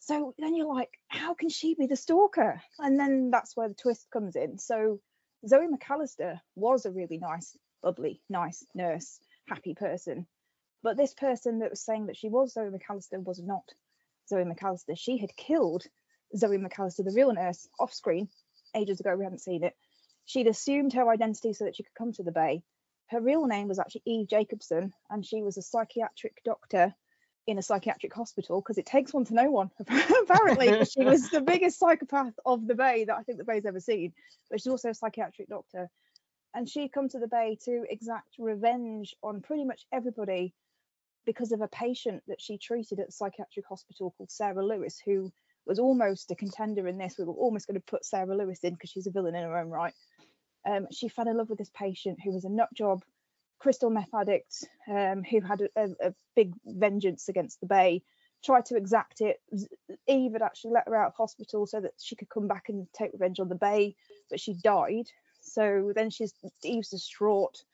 So 0.00 0.34
then 0.38 0.54
you're 0.54 0.72
like, 0.72 0.90
how 1.08 1.32
can 1.32 1.48
she 1.48 1.74
be 1.74 1.86
the 1.86 1.96
stalker? 1.96 2.60
And 2.78 3.00
then 3.00 3.30
that's 3.30 3.56
where 3.56 3.68
the 3.68 3.74
twist 3.74 4.06
comes 4.12 4.36
in. 4.36 4.58
So 4.58 5.00
Zoe 5.46 5.66
McAllister 5.66 6.40
was 6.54 6.84
a 6.84 6.90
really 6.90 7.18
nice, 7.18 7.56
bubbly, 7.82 8.20
nice 8.28 8.64
nurse, 8.74 9.18
happy 9.48 9.74
person. 9.74 10.26
But 10.82 10.98
this 10.98 11.14
person 11.14 11.60
that 11.60 11.70
was 11.70 11.80
saying 11.80 12.06
that 12.06 12.16
she 12.18 12.28
was 12.28 12.52
Zoe 12.52 12.68
McAllister 12.68 13.24
was 13.24 13.40
not 13.40 13.64
Zoe 14.28 14.44
McAllister. 14.44 14.98
She 14.98 15.16
had 15.16 15.34
killed 15.34 15.84
Zoe 16.36 16.58
McAllister, 16.58 17.04
the 17.04 17.14
real 17.14 17.32
nurse, 17.32 17.66
off 17.80 17.94
screen 17.94 18.28
ages 18.74 19.00
ago. 19.00 19.16
We 19.16 19.24
hadn't 19.24 19.40
seen 19.40 19.64
it. 19.64 19.74
She'd 20.26 20.46
assumed 20.46 20.92
her 20.92 21.08
identity 21.08 21.54
so 21.54 21.64
that 21.64 21.76
she 21.76 21.82
could 21.82 21.94
come 21.94 22.12
to 22.12 22.22
the 22.22 22.32
Bay. 22.32 22.62
Her 23.08 23.20
real 23.20 23.46
name 23.46 23.68
was 23.68 23.78
actually 23.78 24.02
Eve 24.06 24.28
Jacobson, 24.28 24.92
and 25.10 25.24
she 25.24 25.42
was 25.42 25.56
a 25.56 25.62
psychiatric 25.62 26.42
doctor 26.44 26.94
in 27.46 27.58
a 27.58 27.62
psychiatric 27.62 28.14
hospital 28.14 28.60
because 28.60 28.78
it 28.78 28.86
takes 28.86 29.12
one 29.12 29.24
to 29.26 29.34
know 29.34 29.50
one, 29.50 29.70
apparently 29.80 30.84
she 30.84 31.04
was 31.04 31.28
the 31.28 31.42
biggest 31.42 31.78
psychopath 31.78 32.32
of 32.46 32.66
the 32.66 32.74
Bay 32.74 33.04
that 33.04 33.16
I 33.16 33.22
think 33.22 33.38
the 33.38 33.44
Bay's 33.44 33.66
ever 33.66 33.80
seen, 33.80 34.12
but 34.50 34.60
she's 34.60 34.70
also 34.70 34.90
a 34.90 34.94
psychiatric 34.94 35.48
doctor. 35.48 35.90
And 36.54 36.68
she'd 36.68 36.92
come 36.92 37.08
to 37.08 37.18
the 37.18 37.28
Bay 37.28 37.58
to 37.64 37.84
exact 37.90 38.36
revenge 38.38 39.14
on 39.22 39.42
pretty 39.42 39.64
much 39.64 39.84
everybody 39.92 40.54
because 41.26 41.52
of 41.52 41.60
a 41.60 41.68
patient 41.68 42.22
that 42.28 42.40
she 42.40 42.58
treated 42.58 43.00
at 43.00 43.06
the 43.06 43.12
psychiatric 43.12 43.66
hospital 43.68 44.14
called 44.16 44.30
Sarah 44.30 44.64
Lewis, 44.64 45.00
who 45.04 45.32
was 45.66 45.78
almost 45.78 46.30
a 46.30 46.36
contender 46.36 46.86
in 46.86 46.98
this. 46.98 47.16
We 47.18 47.24
were 47.24 47.32
almost 47.32 47.66
going 47.66 47.80
to 47.80 47.86
put 47.86 48.04
Sarah 48.04 48.36
Lewis 48.36 48.60
in 48.62 48.74
because 48.74 48.90
she's 48.90 49.06
a 49.06 49.10
villain 49.10 49.34
in 49.34 49.42
her 49.42 49.58
own 49.58 49.70
right. 49.70 49.94
Um, 50.66 50.86
she 50.90 51.08
fell 51.08 51.28
in 51.28 51.36
love 51.36 51.50
with 51.50 51.58
this 51.58 51.70
patient 51.74 52.18
who 52.22 52.32
was 52.32 52.44
a 52.44 52.48
nut 52.50 52.72
job, 52.74 53.02
crystal 53.58 53.90
meth 53.90 54.14
addict, 54.14 54.64
um, 54.88 55.22
who 55.22 55.40
had 55.40 55.60
a, 55.62 55.68
a, 55.76 56.08
a 56.08 56.14
big 56.34 56.54
vengeance 56.64 57.28
against 57.28 57.60
the 57.60 57.66
Bay. 57.66 58.02
Tried 58.44 58.66
to 58.66 58.76
exact 58.76 59.20
it. 59.20 59.40
Eve 60.06 60.32
had 60.32 60.42
actually 60.42 60.72
let 60.72 60.86
her 60.86 60.96
out 60.96 61.08
of 61.08 61.14
hospital 61.14 61.66
so 61.66 61.80
that 61.80 61.92
she 61.98 62.14
could 62.14 62.28
come 62.28 62.46
back 62.46 62.68
and 62.68 62.86
take 62.92 63.12
revenge 63.12 63.40
on 63.40 63.48
the 63.48 63.54
Bay, 63.54 63.96
but 64.28 64.40
she 64.40 64.52
died. 64.54 65.06
So 65.40 65.92
then 65.94 66.10
she's 66.10 66.34
Eve's 66.62 66.90
distraught, 66.90 67.64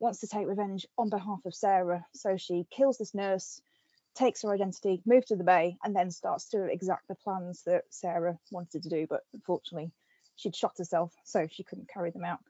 wants 0.00 0.20
to 0.20 0.26
take 0.26 0.46
revenge 0.46 0.86
on 0.98 1.08
behalf 1.08 1.40
of 1.46 1.54
Sarah. 1.54 2.04
So 2.14 2.36
she 2.36 2.66
kills 2.70 2.98
this 2.98 3.14
nurse, 3.14 3.60
takes 4.14 4.42
her 4.42 4.52
identity, 4.52 5.00
moves 5.06 5.26
to 5.26 5.36
the 5.36 5.44
Bay, 5.44 5.76
and 5.82 5.94
then 5.96 6.10
starts 6.10 6.48
to 6.50 6.64
exact 6.64 7.08
the 7.08 7.14
plans 7.14 7.62
that 7.64 7.84
Sarah 7.90 8.38
wanted 8.50 8.82
to 8.82 8.88
do. 8.88 9.06
But 9.08 9.22
unfortunately, 9.32 9.92
she'd 10.42 10.56
shot 10.56 10.76
herself, 10.78 11.12
so 11.24 11.46
she 11.50 11.62
couldn't 11.62 11.88
carry 11.88 12.10
them 12.10 12.24
out. 12.24 12.40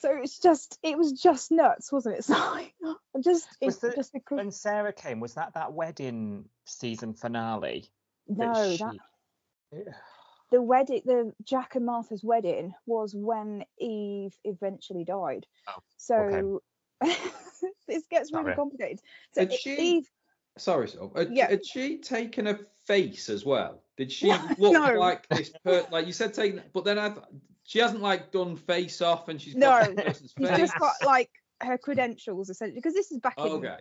So 0.00 0.10
it's 0.22 0.38
just, 0.38 0.78
it 0.82 0.96
was 0.98 1.12
just 1.12 1.50
nuts, 1.50 1.90
wasn't 1.92 2.16
it? 2.18 2.24
So 2.24 2.34
I 2.34 2.70
just, 3.22 3.48
Was 3.62 3.74
it's 3.74 3.76
the- 3.78 3.92
just 3.94 4.14
a 4.14 4.20
cr- 4.20 4.36
when 4.36 4.50
Sarah 4.50 4.92
came, 4.92 5.20
was 5.20 5.34
that 5.34 5.54
that 5.54 5.72
wedding 5.72 6.48
season 6.64 7.14
finale? 7.14 7.88
no, 8.28 8.70
she- 8.76 8.84
that 8.84 8.96
the 10.52 10.62
wedding, 10.62 11.02
the 11.04 11.32
Jack 11.44 11.74
and 11.76 11.84
Martha's 11.86 12.22
wedding 12.22 12.72
was 12.86 13.14
when 13.14 13.64
Eve 13.78 14.34
eventually 14.44 15.04
died. 15.04 15.46
Oh, 15.68 15.78
so 15.96 16.62
this 17.88 18.04
gets 18.10 18.32
really 18.32 18.44
Sorry. 18.44 18.54
complicated. 18.54 19.00
So 19.32 19.40
Had 19.42 19.52
I- 19.52 19.56
she- 19.56 19.76
Eve, 19.96 20.10
Sorry, 20.58 20.88
so 20.88 21.12
had, 21.14 21.32
Yeah. 21.32 21.48
had 21.50 21.66
she 21.66 21.98
taken 21.98 22.46
a 22.46 22.58
face 22.86 23.28
as 23.28 23.44
well? 23.44 23.82
Did 23.96 24.12
she 24.12 24.28
No, 24.28 24.38
look 24.58 24.72
no. 24.72 24.92
like 24.98 25.28
this? 25.28 25.50
Per, 25.64 25.86
like 25.90 26.06
you 26.06 26.12
said, 26.12 26.34
taking, 26.34 26.60
but 26.72 26.84
then 26.84 26.98
I, 26.98 27.08
th- 27.08 27.24
she 27.64 27.78
hasn't 27.78 28.02
like 28.02 28.30
done 28.30 28.56
face 28.56 29.00
off, 29.00 29.28
and 29.28 29.40
she's 29.40 29.54
No, 29.54 29.70
got 29.70 29.96
the 29.96 30.02
person's 30.02 30.34
she's 30.38 30.48
just 30.50 30.78
got 30.78 30.92
like 31.04 31.30
her 31.62 31.78
credentials 31.78 32.50
essentially 32.50 32.76
because 32.78 32.94
this 32.94 33.10
is 33.10 33.18
back 33.18 33.34
in 33.38 33.44
okay. 33.44 33.76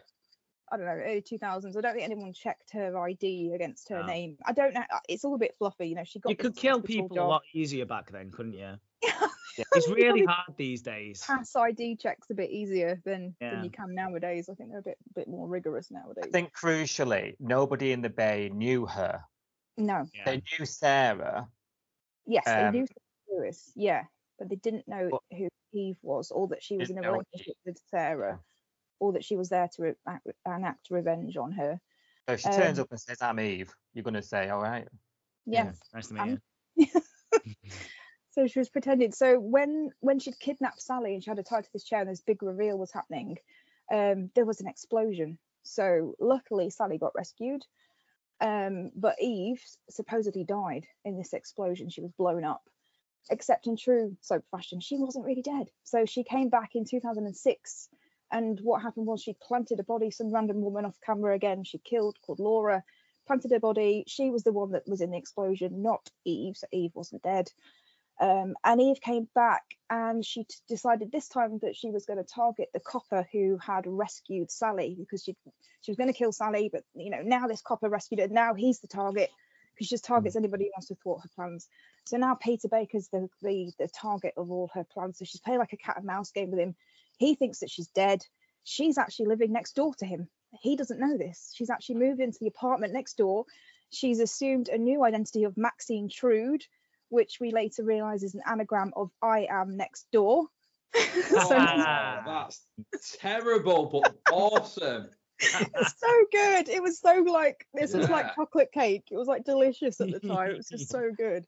I 0.71 0.77
don't 0.77 0.87
know, 0.87 0.93
early 0.93 1.21
2000s. 1.21 1.77
I 1.77 1.81
don't 1.81 1.93
think 1.93 2.05
anyone 2.05 2.33
checked 2.33 2.71
her 2.71 2.97
ID 2.97 3.51
against 3.53 3.87
her 3.89 3.99
No. 3.99 4.07
name. 4.07 4.37
I 4.47 4.51
don't 4.51 4.73
know. 4.73 4.81
uh, 4.91 4.97
It's 5.07 5.23
all 5.23 5.35
a 5.35 5.37
bit 5.37 5.53
fluffy, 5.59 5.87
you 5.89 5.95
know. 5.95 6.03
She 6.03 6.17
got 6.19 6.31
You 6.31 6.35
could 6.35 6.55
kill 6.55 6.79
hospital 6.79 7.03
people 7.03 7.19
a 7.23 7.27
lot 7.27 7.43
easier 7.53 7.85
back 7.85 8.09
then, 8.11 8.31
couldn't 8.31 8.53
you? 8.53 8.75
Yeah. 9.57 9.63
It's 9.73 9.87
really 9.87 10.25
hard 10.25 10.57
these 10.57 10.81
days. 10.81 11.23
Pass 11.25 11.55
ID 11.55 11.95
checks 11.95 12.29
a 12.29 12.33
bit 12.33 12.49
easier 12.49 12.99
than 13.05 13.33
Yeah. 13.39 13.51
than 13.51 13.63
you 13.63 13.69
can 13.69 13.95
nowadays. 13.95 14.49
I 14.49 14.53
think 14.55 14.69
they're 14.71 14.79
a 14.79 14.83
bit 14.83 14.97
bit 15.15 15.29
more 15.29 15.47
rigorous 15.47 15.89
nowadays. 15.91 16.25
I 16.25 16.27
nowadays. 16.27 16.31
think 16.33 16.53
crucially, 16.53 17.35
nobody 17.39 17.93
in 17.93 18.01
the 18.01 18.09
Bay 18.09 18.49
knew 18.53 18.85
her 18.85 19.23
No. 19.77 20.05
Yeah. 20.13 20.23
They 20.25 20.41
knew 20.57 20.65
Sarah. 20.65 21.47
Yes, 22.25 22.43
Um, 22.47 22.71
they 22.73 22.79
knew 22.79 22.87
Lewis. 23.29 23.71
Yeah, 23.75 24.03
but 24.39 24.49
they 24.49 24.55
didn't 24.55 24.87
know 24.87 25.09
But- 25.11 25.37
who 25.37 25.47
Eve 25.73 25.97
was, 26.01 26.31
or 26.31 26.47
that 26.49 26.63
she 26.63 26.77
was 26.77 26.89
in 26.89 26.97
a 26.97 27.01
relationship 27.11 27.57
with 27.65 27.77
Sarah, 27.89 28.39
or 28.99 29.11
that 29.13 29.23
she 29.25 29.35
was 29.35 29.49
there 29.49 29.67
to 29.67 29.81
re- 29.81 29.95
act, 30.07 30.25
enact 30.45 30.89
revenge 30.89 31.35
on 31.37 31.51
her. 31.51 31.79
So 32.27 32.33
if 32.33 32.39
she 32.39 32.49
turns 32.49 32.79
Um, 32.79 32.83
up 32.83 32.91
and 32.91 32.99
says, 32.99 33.21
I'm 33.21 33.39
Eve, 33.39 33.71
you're 33.93 34.03
going 34.03 34.13
to 34.15 34.21
say, 34.21 34.49
all 34.49 34.61
right. 34.61 34.87
Yeah. 35.45 35.73
Nice 35.93 36.07
to 36.07 36.13
meet 36.13 36.21
Um, 36.21 36.41
you. 36.75 36.87
So 38.31 38.47
she 38.47 38.59
was 38.59 38.69
pretending. 38.69 39.13
So 39.13 39.39
when 39.39 39.91
when 40.01 40.19
she'd 40.19 40.37
kidnapped 40.39 40.81
Sally 40.81 41.13
and 41.13 41.23
she 41.23 41.29
had 41.29 41.37
her 41.37 41.43
tied 41.43 41.63
to 41.63 41.69
this 41.71 41.85
chair 41.85 42.01
and 42.01 42.09
this 42.09 42.19
big 42.19 42.43
reveal 42.43 42.77
was 42.77 42.91
happening, 42.91 43.37
um, 43.93 44.29
there 44.35 44.43
was 44.43 44.59
an 44.59 44.67
explosion. 44.67 45.37
So 45.63 46.15
luckily 46.19 46.69
Sally 46.69 46.97
got 46.97 47.15
rescued. 47.15 47.65
Um, 48.41 48.91
but 48.95 49.15
Eve 49.21 49.61
supposedly 49.89 50.43
died 50.43 50.85
in 51.03 51.17
this 51.17 51.33
explosion. 51.33 51.89
She 51.89 52.01
was 52.01 52.11
blown 52.11 52.43
up. 52.43 52.61
Except 53.29 53.65
in 53.65 53.75
true 53.75 54.15
soap 54.21 54.45
fashion, 54.51 54.79
she 54.79 54.97
wasn't 54.97 55.25
really 55.25 55.41
dead. 55.41 55.69
So 55.83 56.05
she 56.05 56.23
came 56.23 56.49
back 56.49 56.75
in 56.75 56.85
2006. 56.85 57.89
And 58.31 58.59
what 58.61 58.81
happened 58.81 59.07
was 59.07 59.21
she 59.21 59.35
planted 59.41 59.79
a 59.79 59.83
body, 59.83 60.11
some 60.11 60.31
random 60.31 60.61
woman 60.61 60.85
off 60.85 60.99
camera 61.03 61.33
again, 61.33 61.63
she 61.63 61.79
killed, 61.79 62.17
called 62.21 62.39
Laura, 62.39 62.83
planted 63.27 63.51
her 63.51 63.59
body. 63.59 64.03
She 64.07 64.29
was 64.29 64.43
the 64.43 64.51
one 64.51 64.71
that 64.71 64.87
was 64.87 65.01
in 65.01 65.11
the 65.11 65.17
explosion, 65.17 65.81
not 65.81 66.09
Eve. 66.25 66.57
So 66.57 66.67
Eve 66.71 66.91
wasn't 66.93 67.23
dead. 67.23 67.51
Um, 68.19 68.55
and 68.63 68.81
Eve 68.81 69.01
came 69.01 69.27
back 69.35 69.63
and 69.89 70.25
she 70.25 70.45
t- 70.45 70.55
decided 70.69 71.11
this 71.11 71.27
time 71.27 71.59
that 71.61 71.75
she 71.75 71.91
was 71.91 72.05
going 72.05 72.17
to 72.17 72.23
target 72.23 72.69
the 72.73 72.79
copper 72.79 73.27
who 73.31 73.57
had 73.57 73.83
rescued 73.85 74.49
Sally 74.49 74.95
because 74.97 75.23
she 75.23 75.35
she 75.81 75.91
was 75.91 75.97
going 75.97 76.11
to 76.11 76.17
kill 76.17 76.31
Sally, 76.31 76.69
but 76.71 76.83
you 76.93 77.09
know 77.09 77.21
now 77.23 77.47
this 77.47 77.61
copper 77.61 77.89
rescued 77.89 78.21
her. 78.21 78.27
Now 78.29 78.53
he's 78.53 78.79
the 78.79 78.87
target 78.87 79.29
because 79.73 79.87
she 79.87 79.95
just 79.95 80.05
targets 80.05 80.37
anybody 80.37 80.65
who 80.65 80.71
wants 80.75 80.87
to 80.87 80.95
thwart 80.95 81.23
her 81.23 81.29
plans. 81.35 81.67
So 82.05 82.15
now 82.15 82.35
Peter 82.35 82.69
Baker's 82.69 83.09
the, 83.09 83.27
the 83.41 83.71
the 83.77 83.89
target 83.89 84.33
of 84.37 84.49
all 84.49 84.69
her 84.73 84.85
plans. 84.85 85.19
So 85.19 85.25
she's 85.25 85.41
playing 85.41 85.59
like 85.59 85.73
a 85.73 85.77
cat 85.77 85.97
and 85.97 86.05
mouse 86.05 86.31
game 86.31 86.51
with 86.51 86.59
him. 86.59 86.75
He 87.17 87.35
thinks 87.35 87.59
that 87.59 87.69
she's 87.69 87.87
dead. 87.87 88.25
She's 88.63 88.97
actually 88.97 89.27
living 89.27 89.51
next 89.51 89.75
door 89.75 89.93
to 89.95 90.05
him. 90.05 90.29
He 90.61 90.77
doesn't 90.77 91.01
know 91.01 91.17
this. 91.17 91.51
She's 91.53 91.69
actually 91.69 91.95
moved 91.95 92.21
into 92.21 92.39
the 92.39 92.47
apartment 92.47 92.93
next 92.93 93.17
door. 93.17 93.45
She's 93.91 94.19
assumed 94.19 94.69
a 94.69 94.77
new 94.77 95.03
identity 95.03 95.43
of 95.43 95.57
Maxine 95.57 96.09
Trood, 96.09 96.63
which 97.15 97.37
we 97.39 97.51
later 97.51 97.83
realise 97.83 98.21
is 98.21 98.35
an 98.35 98.41
anagram 98.45 98.91
of 98.95 99.09
I 99.21 99.47
am 99.49 99.77
next 99.77 100.05
door. 100.11 100.47
so 100.93 101.55
Ah. 101.57 102.47
That's 102.91 103.17
terrible, 103.17 103.87
but 103.87 104.15
awesome. 104.31 105.09
it's 105.39 105.99
so 105.99 106.25
good. 106.31 106.69
It 106.69 106.81
was 106.81 106.99
so 106.99 107.13
like 107.27 107.65
this 107.73 107.93
was 107.93 108.09
like 108.09 108.35
chocolate 108.35 108.71
cake. 108.71 109.05
It 109.11 109.17
was 109.17 109.27
like 109.27 109.43
delicious 109.43 109.99
at 109.99 110.11
the 110.11 110.19
time. 110.19 110.51
It 110.51 110.57
was 110.57 110.69
just 110.69 110.89
so 110.89 111.11
good. 111.15 111.45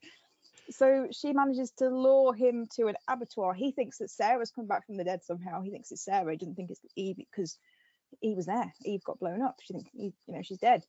So 0.69 1.07
she 1.11 1.31
manages 1.31 1.71
to 1.77 1.87
lure 1.87 2.33
him 2.33 2.65
to 2.75 2.87
an 2.87 2.95
abattoir. 3.07 3.53
He 3.53 3.71
thinks 3.71 3.99
that 3.99 4.09
Sarah's 4.09 4.51
come 4.51 4.67
back 4.67 4.85
from 4.85 4.97
the 4.97 5.05
dead 5.05 5.23
somehow. 5.23 5.61
He 5.61 5.71
thinks 5.71 5.91
it's 5.91 6.03
Sarah. 6.03 6.31
He 6.31 6.37
doesn't 6.37 6.55
think 6.55 6.71
it's 6.71 6.81
Eve 6.95 7.15
because 7.17 7.57
he 8.19 8.35
was 8.35 8.45
there. 8.47 8.73
Eve 8.83 9.03
got 9.05 9.19
blown 9.19 9.41
up. 9.41 9.55
She 9.61 9.73
thinks 9.73 9.89
Eve, 9.95 10.13
you 10.27 10.33
know 10.35 10.41
she's 10.41 10.57
dead. 10.57 10.83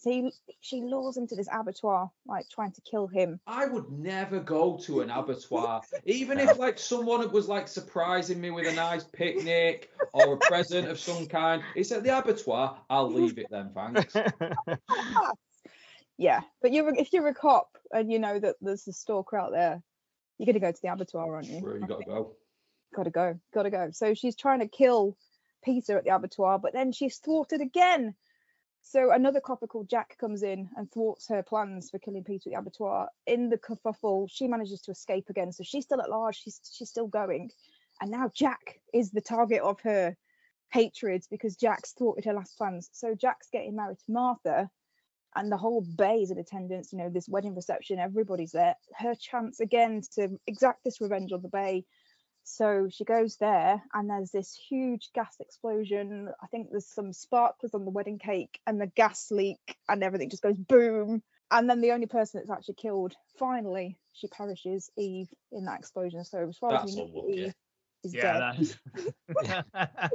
So 0.00 0.10
he, 0.10 0.32
she 0.60 0.80
lures 0.80 1.18
him 1.18 1.26
to 1.26 1.36
this 1.36 1.48
abattoir, 1.52 2.10
like 2.26 2.48
trying 2.48 2.72
to 2.72 2.80
kill 2.80 3.06
him. 3.06 3.38
I 3.46 3.66
would 3.66 3.90
never 3.90 4.40
go 4.40 4.78
to 4.84 5.02
an 5.02 5.10
abattoir, 5.10 5.82
even 6.06 6.38
if 6.38 6.58
like 6.58 6.78
someone 6.78 7.30
was 7.30 7.48
like 7.48 7.68
surprising 7.68 8.40
me 8.40 8.50
with 8.50 8.66
a 8.66 8.72
nice 8.72 9.04
picnic 9.04 9.90
or 10.14 10.34
a 10.34 10.36
present 10.38 10.88
of 10.88 10.98
some 10.98 11.26
kind. 11.26 11.62
It's 11.76 11.92
at 11.92 12.02
the 12.02 12.16
abattoir. 12.16 12.78
I'll 12.88 13.12
leave 13.12 13.38
it 13.38 13.48
then, 13.50 13.72
thanks. 13.74 14.16
Yeah, 16.20 16.42
but 16.60 16.74
you're 16.74 16.94
if 16.96 17.14
you're 17.14 17.28
a 17.28 17.34
cop 17.34 17.78
and 17.92 18.12
you 18.12 18.18
know 18.18 18.38
that 18.38 18.56
there's 18.60 18.86
a 18.86 18.92
stalker 18.92 19.38
out 19.38 19.52
there, 19.52 19.82
you're 20.36 20.44
gonna 20.44 20.60
go 20.60 20.70
to 20.70 20.82
the 20.82 20.92
abattoir, 20.92 21.34
aren't 21.34 21.48
you? 21.48 21.60
Where 21.60 21.78
you 21.78 21.84
I 21.84 21.86
gotta 21.86 22.04
go. 22.04 22.36
gotta 22.94 23.08
go, 23.08 23.40
gotta 23.54 23.70
go. 23.70 23.88
So 23.92 24.12
she's 24.12 24.36
trying 24.36 24.60
to 24.60 24.68
kill 24.68 25.16
Peter 25.64 25.96
at 25.96 26.04
the 26.04 26.14
abattoir, 26.14 26.58
but 26.58 26.74
then 26.74 26.92
she's 26.92 27.16
thwarted 27.16 27.62
again. 27.62 28.14
So 28.82 29.12
another 29.12 29.40
copper 29.40 29.66
called 29.66 29.88
Jack 29.88 30.16
comes 30.18 30.42
in 30.42 30.68
and 30.76 30.90
thwarts 30.90 31.28
her 31.28 31.42
plans 31.42 31.90
for 31.90 31.98
killing 31.98 32.24
Peter 32.24 32.48
at 32.48 32.52
the 32.52 32.58
abattoir. 32.58 33.08
In 33.26 33.48
the 33.48 33.58
kerfuffle, 33.58 34.28
she 34.30 34.48
manages 34.48 34.80
to 34.82 34.90
escape 34.90 35.28
again. 35.28 35.52
So 35.52 35.62
she's 35.62 35.84
still 35.84 36.00
at 36.00 36.10
large, 36.10 36.40
she's 36.40 36.60
she's 36.72 36.88
still 36.88 37.06
going. 37.06 37.50
And 38.00 38.10
now 38.10 38.30
Jack 38.34 38.80
is 38.94 39.10
the 39.10 39.20
target 39.20 39.60
of 39.60 39.80
her 39.82 40.16
hatred 40.72 41.24
because 41.30 41.56
Jack's 41.56 41.92
thwarted 41.92 42.24
her 42.24 42.32
last 42.32 42.56
plans. 42.56 42.88
So 42.92 43.14
Jack's 43.14 43.48
getting 43.52 43.76
married 43.76 43.98
to 43.98 44.12
Martha, 44.12 44.70
and 45.36 45.52
the 45.52 45.56
whole 45.56 45.82
bay 45.82 46.22
is 46.22 46.30
in 46.30 46.38
attendance. 46.38 46.92
You 46.92 46.98
know, 46.98 47.10
this 47.10 47.28
wedding 47.28 47.54
reception, 47.54 47.98
everybody's 47.98 48.52
there. 48.52 48.74
Her 48.94 49.14
chance 49.14 49.60
again 49.60 50.02
to 50.14 50.38
exact 50.46 50.84
this 50.84 51.00
revenge 51.00 51.32
on 51.32 51.42
the 51.42 51.48
bay. 51.48 51.84
So 52.56 52.88
she 52.90 53.04
goes 53.04 53.36
there, 53.36 53.82
and 53.94 54.10
there's 54.10 54.30
this 54.32 54.54
huge 54.68 55.10
gas 55.14 55.36
explosion. 55.40 56.30
I 56.42 56.46
think 56.48 56.70
there's 56.70 56.86
some 56.86 57.12
sparklers 57.12 57.74
on 57.74 57.84
the 57.84 57.90
wedding 57.90 58.18
cake, 58.18 58.58
and 58.66 58.80
the 58.80 58.86
gas 58.88 59.30
leak, 59.30 59.76
and 59.88 60.02
everything 60.02 60.30
just 60.30 60.42
goes 60.42 60.56
boom. 60.56 61.22
And 61.50 61.68
then 61.70 61.80
the 61.80 61.92
only 61.92 62.06
person 62.06 62.40
that's 62.40 62.50
actually 62.50 62.74
killed, 62.74 63.14
finally, 63.38 63.98
she 64.12 64.28
perishes, 64.28 64.90
Eve, 64.96 65.28
in 65.52 65.64
that 65.66 65.80
explosion. 65.80 66.24
So 66.24 66.48
as 66.48 66.58
far 66.58 66.72
That's 66.72 66.84
as 66.90 66.96
we 66.96 67.04
know. 67.06 67.28
Eve 67.28 67.54
is 68.04 68.12
Yeah, 68.14 68.50
dead. 68.50 69.60
that 69.72 70.12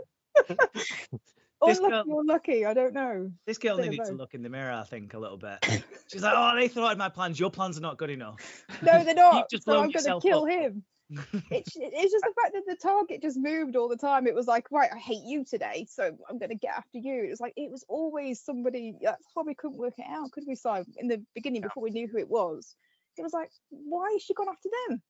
Or 1.62 1.70
this 1.70 1.80
lucky 1.80 1.90
girl- 1.92 2.04
or 2.08 2.24
lucky, 2.24 2.66
I 2.66 2.74
don't 2.74 2.94
know. 2.94 3.32
this 3.46 3.58
girl 3.58 3.78
needed 3.78 4.06
to 4.06 4.14
look 4.14 4.34
in 4.34 4.44
the 4.44 4.50
mirror, 4.50 4.72
I 4.74 4.84
think, 4.84 5.14
a 5.14 5.20
little 5.20 5.38
bit. 5.38 5.60
She's 6.08 6.22
like, 6.22 6.34
"Oh, 6.36 6.56
they 6.56 6.68
thwarted 6.68 6.98
my 6.98 7.10
plans. 7.10 7.40
Your 7.40 7.50
plans 7.50 7.78
are 7.78 7.82
not 7.82 7.98
good 7.98 8.10
enough." 8.10 8.66
No, 8.82 9.04
they're 9.04 9.14
not. 9.16 9.50
just 9.50 9.64
so 9.66 9.72
blown 9.72 9.86
I'm 9.86 9.92
going 9.92 9.94
to 9.94 9.98
yourself 9.98 10.24
kill 10.24 10.46
up. 10.46 10.50
him. 10.52 10.84
It's 11.10 11.76
it's 11.76 12.12
just 12.12 12.26
the 12.26 12.34
fact 12.42 12.54
that 12.54 12.64
the 12.68 12.76
target 12.76 13.22
just 13.22 13.38
moved 13.38 13.76
all 13.76 13.88
the 13.88 13.98
time. 13.98 14.28
It 14.28 14.36
was 14.36 14.48
like, 14.48 14.72
right, 14.72 14.90
I 14.94 14.98
hate 14.98 15.24
you 15.24 15.46
today, 15.46 15.86
so 15.90 16.18
I'm 16.30 16.40
going 16.40 16.50
to 16.50 16.56
get 16.56 16.76
after 16.76 16.98
you. 16.98 17.24
It 17.26 17.30
was 17.30 17.40
like 17.40 17.54
it 17.56 17.70
was 17.70 17.86
always 17.88 18.42
somebody. 18.42 18.98
That's 19.02 19.26
how 19.36 19.44
we 19.44 19.54
couldn't 19.54 19.78
work 19.78 19.94
it 19.98 20.06
out, 20.10 20.32
could 20.32 20.46
we? 20.48 20.56
Si 20.56 20.70
in 20.98 21.08
the 21.08 21.24
beginning, 21.36 21.62
before 21.62 21.84
we 21.84 21.92
knew 21.92 22.08
who 22.08 22.18
it 22.18 22.30
was, 22.30 22.76
it 23.18 23.22
was 23.22 23.34
like, 23.34 23.52
why 23.70 24.12
has 24.14 24.24
she 24.24 24.34
gone 24.34 24.50
after 24.50 24.70
them? 24.88 25.02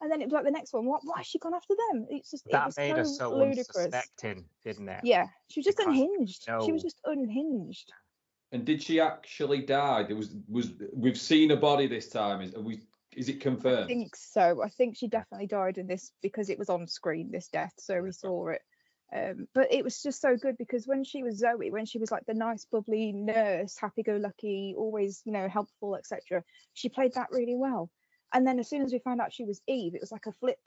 And 0.00 0.10
then 0.10 0.22
it 0.22 0.26
was 0.26 0.32
like 0.32 0.44
the 0.44 0.50
next 0.50 0.72
one, 0.72 0.86
what? 0.86 1.02
Why 1.04 1.18
has 1.18 1.26
she 1.26 1.38
gone 1.38 1.54
after 1.54 1.74
them? 1.90 2.06
It's 2.08 2.30
just 2.30 2.46
it 2.46 2.52
that 2.52 2.66
was 2.66 2.76
made 2.76 2.94
so 2.94 3.00
us 3.00 3.18
so 3.18 3.36
ludicrous. 3.36 3.76
unsuspecting, 3.76 4.44
didn't 4.64 4.88
it? 4.88 5.00
Yeah, 5.02 5.26
she 5.48 5.60
was 5.60 5.66
just 5.66 5.78
Because 5.78 5.88
unhinged. 5.88 6.48
She 6.64 6.72
was 6.72 6.82
just 6.82 7.00
unhinged. 7.04 7.92
And 8.52 8.64
did 8.64 8.82
she 8.82 8.98
actually 8.98 9.60
die? 9.60 10.04
There 10.04 10.16
was 10.16 10.34
was 10.48 10.72
we've 10.92 11.18
seen 11.18 11.50
a 11.50 11.56
body 11.56 11.86
this 11.86 12.08
time. 12.08 12.40
Is 12.40 12.54
are 12.54 12.60
we 12.60 12.80
is 13.16 13.28
it 13.28 13.40
confirmed? 13.40 13.84
I 13.84 13.86
think 13.86 14.16
so. 14.16 14.62
I 14.62 14.68
think 14.68 14.96
she 14.96 15.08
definitely 15.08 15.46
died 15.46 15.78
in 15.78 15.86
this 15.86 16.12
because 16.22 16.48
it 16.48 16.58
was 16.58 16.68
on 16.68 16.86
screen, 16.86 17.30
this 17.30 17.48
death, 17.48 17.74
so 17.78 18.00
we 18.02 18.12
saw 18.12 18.48
it. 18.48 18.62
Um, 19.12 19.48
but 19.54 19.72
it 19.72 19.82
was 19.82 20.00
just 20.02 20.20
so 20.20 20.36
good 20.36 20.56
because 20.56 20.86
when 20.86 21.02
she 21.02 21.24
was 21.24 21.38
Zoe, 21.38 21.70
when 21.70 21.86
she 21.86 21.98
was 21.98 22.12
like 22.12 22.24
the 22.26 22.34
nice, 22.34 22.64
bubbly 22.70 23.12
nurse, 23.12 23.76
happy-go-lucky, 23.76 24.74
always 24.78 25.22
you 25.24 25.32
know 25.32 25.48
helpful, 25.48 25.96
etc., 25.96 26.44
she 26.74 26.88
played 26.88 27.14
that 27.14 27.32
really 27.32 27.56
well. 27.56 27.90
And 28.32 28.46
then 28.46 28.60
as 28.60 28.68
soon 28.68 28.82
as 28.82 28.92
we 28.92 29.00
found 29.00 29.20
out 29.20 29.32
she 29.32 29.44
was 29.44 29.60
Eve, 29.66 29.96
it 29.96 30.00
was 30.00 30.12
like 30.12 30.26
a 30.26 30.32
flip 30.32 30.60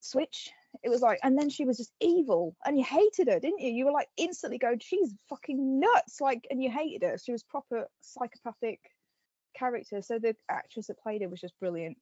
switch. 0.00 0.50
It 0.82 0.90
was 0.90 1.00
like, 1.00 1.18
and 1.22 1.38
then 1.38 1.48
she 1.48 1.64
was 1.64 1.78
just 1.78 1.92
evil, 2.00 2.54
and 2.66 2.76
you 2.76 2.84
hated 2.84 3.28
her, 3.28 3.40
didn't 3.40 3.60
you? 3.60 3.72
You 3.72 3.86
were 3.86 3.92
like 3.92 4.08
instantly 4.18 4.58
going, 4.58 4.80
she's 4.80 5.14
fucking 5.30 5.80
nuts, 5.80 6.20
like, 6.20 6.46
and 6.50 6.62
you 6.62 6.70
hated 6.70 7.02
her. 7.02 7.16
She 7.16 7.32
was 7.32 7.42
proper 7.42 7.88
psychopathic 8.02 8.80
character. 9.56 10.02
So 10.02 10.18
the 10.18 10.36
actress 10.48 10.86
that 10.88 10.98
played 11.00 11.22
it 11.22 11.30
was 11.30 11.40
just 11.40 11.58
brilliant, 11.58 11.96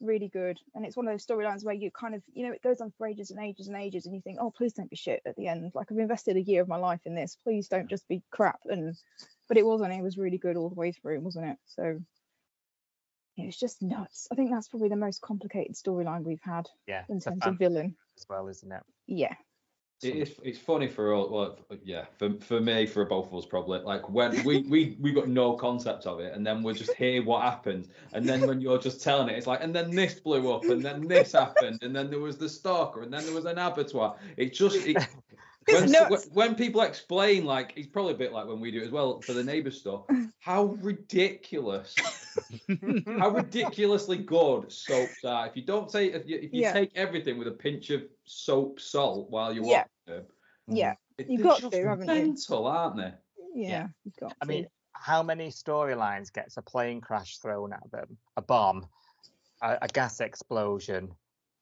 really 0.00 0.28
good. 0.28 0.58
And 0.74 0.84
it's 0.86 0.96
one 0.96 1.06
of 1.08 1.12
those 1.12 1.26
storylines 1.26 1.64
where 1.64 1.74
you 1.74 1.90
kind 1.90 2.14
of, 2.14 2.22
you 2.32 2.46
know, 2.46 2.52
it 2.52 2.62
goes 2.62 2.80
on 2.80 2.92
for 2.96 3.06
ages 3.06 3.30
and 3.30 3.40
ages 3.40 3.68
and 3.68 3.76
ages, 3.76 4.06
and 4.06 4.14
you 4.14 4.20
think, 4.22 4.38
oh, 4.40 4.50
please 4.50 4.72
don't 4.72 4.90
be 4.90 4.96
shit 4.96 5.20
at 5.26 5.36
the 5.36 5.46
end. 5.48 5.72
Like 5.74 5.90
I've 5.90 5.98
invested 5.98 6.36
a 6.36 6.42
year 6.42 6.62
of 6.62 6.68
my 6.68 6.76
life 6.76 7.00
in 7.04 7.14
this. 7.14 7.36
Please 7.42 7.68
don't 7.68 7.88
just 7.90 8.06
be 8.08 8.22
crap. 8.30 8.60
And 8.66 8.96
but 9.48 9.56
it 9.58 9.66
wasn't. 9.66 9.92
It 9.92 10.02
was 10.02 10.16
really 10.18 10.38
good 10.38 10.56
all 10.56 10.68
the 10.68 10.74
way 10.76 10.92
through, 10.92 11.20
wasn't 11.20 11.46
it? 11.48 11.56
So 11.66 12.00
it 13.36 13.46
was 13.46 13.56
just 13.56 13.82
nuts. 13.82 14.28
I 14.30 14.34
think 14.34 14.50
that's 14.50 14.68
probably 14.68 14.90
the 14.90 14.96
most 14.96 15.20
complicated 15.22 15.74
storyline 15.74 16.24
we've 16.24 16.42
had 16.42 16.68
Yeah. 16.86 17.04
in 17.08 17.20
terms 17.20 17.42
of 17.42 17.58
villain. 17.58 17.96
as 18.16 18.26
well, 18.28 18.48
isn't 18.48 18.70
it? 18.70 18.82
Yeah. 19.06 19.34
It 20.02 20.16
is, 20.16 20.34
it's 20.42 20.58
funny 20.58 20.88
for 20.88 21.12
all 21.12 21.28
well 21.28 21.58
yeah 21.84 22.06
for, 22.16 22.32
for 22.40 22.58
me 22.58 22.86
for 22.86 23.04
both 23.04 23.26
of 23.26 23.34
us 23.34 23.44
probably 23.44 23.80
like 23.80 24.08
when 24.08 24.42
we 24.44 24.62
we 24.62 24.96
we 24.98 25.12
got 25.12 25.28
no 25.28 25.52
concept 25.52 26.06
of 26.06 26.20
it 26.20 26.32
and 26.34 26.46
then 26.46 26.62
we're 26.62 26.72
just 26.72 26.94
hear 26.94 27.22
what 27.22 27.42
happened 27.42 27.88
and 28.14 28.26
then 28.26 28.46
when 28.46 28.62
you're 28.62 28.78
just 28.78 29.02
telling 29.02 29.28
it 29.28 29.36
it's 29.36 29.46
like 29.46 29.62
and 29.62 29.74
then 29.74 29.90
this 29.90 30.14
blew 30.14 30.50
up 30.52 30.64
and 30.64 30.82
then 30.82 31.06
this 31.06 31.32
happened 31.32 31.82
and 31.82 31.94
then 31.94 32.08
there 32.08 32.18
was 32.18 32.38
the 32.38 32.48
stalker 32.48 33.02
and 33.02 33.12
then 33.12 33.24
there 33.26 33.34
was 33.34 33.44
an 33.44 33.58
abattoir. 33.58 34.16
It 34.38 34.54
just 34.54 34.86
it, 34.86 34.96
when, 35.72 36.20
when 36.32 36.54
people 36.54 36.80
explain 36.82 37.44
like 37.44 37.72
it's 37.76 37.86
probably 37.86 38.12
a 38.14 38.16
bit 38.16 38.32
like 38.32 38.46
when 38.46 38.60
we 38.60 38.70
do 38.70 38.80
it 38.80 38.84
as 38.84 38.90
well 38.90 39.20
for 39.20 39.32
the 39.32 39.42
neighbour 39.44 39.70
store 39.70 40.04
how 40.40 40.64
ridiculous 40.80 41.94
how 43.18 43.28
ridiculously 43.42 44.16
good 44.18 44.70
soaps 44.72 45.24
are. 45.24 45.46
If 45.46 45.56
you 45.56 45.62
don't 45.62 45.90
take, 45.90 46.14
if 46.14 46.26
you, 46.28 46.36
if 46.36 46.52
you 46.52 46.62
Yeah. 46.62 46.72
take 46.72 46.92
everything 46.94 47.38
with 47.38 47.48
a 47.48 47.52
pinch 47.52 47.90
of 47.90 48.02
soap 48.24 48.80
salt 48.80 49.30
while 49.30 49.52
you 49.52 49.62
Yeah. 49.64 49.78
watch 49.78 49.88
them, 50.06 50.24
Yeah. 50.68 50.92
Mm, 50.92 50.96
it- 51.18 51.28
You've 51.28 51.42
got 51.42 51.60
just 51.60 51.72
to, 51.72 51.86
haven't 51.88 52.08
you? 52.08 52.14
mental, 52.14 52.66
aren't 52.66 52.96
they? 52.96 53.12
Yeah. 53.54 53.88
You've 54.04 54.16
got 54.16 54.34
I 54.40 54.44
to. 54.44 54.48
mean, 54.48 54.66
how 54.92 55.22
many 55.22 55.48
storylines 55.48 56.32
gets 56.32 56.56
a 56.56 56.62
plane 56.62 57.00
crash 57.00 57.38
thrown 57.38 57.72
at 57.72 57.90
them, 57.90 58.16
a 58.36 58.42
bomb, 58.42 58.86
a, 59.62 59.78
a 59.82 59.88
gas 59.88 60.20
explosion, 60.20 61.12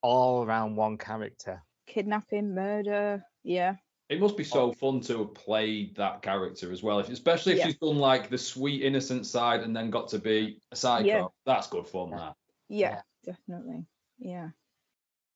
all 0.02 0.44
around 0.44 0.76
one 0.76 0.98
character? 0.98 1.62
Kidnapping, 1.86 2.54
murder. 2.54 3.24
Yeah. 3.42 3.76
It 4.08 4.20
must 4.20 4.36
be 4.38 4.44
so 4.44 4.70
oh. 4.70 4.72
fun 4.72 5.00
to 5.02 5.18
have 5.18 5.34
played 5.34 5.96
that 5.96 6.22
character 6.22 6.72
as 6.72 6.82
well, 6.82 6.98
if, 6.98 7.10
especially 7.10 7.52
if 7.52 7.58
Yeah. 7.58 7.66
she's 7.66 7.76
done 7.76 7.98
like 7.98 8.30
the 8.30 8.38
sweet 8.38 8.82
innocent 8.82 9.26
side 9.26 9.60
and 9.60 9.76
then 9.76 9.90
got 9.90 10.08
to 10.08 10.18
be 10.18 10.60
a 10.72 10.76
psycho. 10.76 11.04
Yeah. 11.06 11.26
That's 11.44 11.66
good 11.68 11.86
fun. 11.86 12.10
That. 12.12 12.34
Yeah. 12.68 13.02
Definitely. 13.24 13.84
Yeah. 14.18 14.48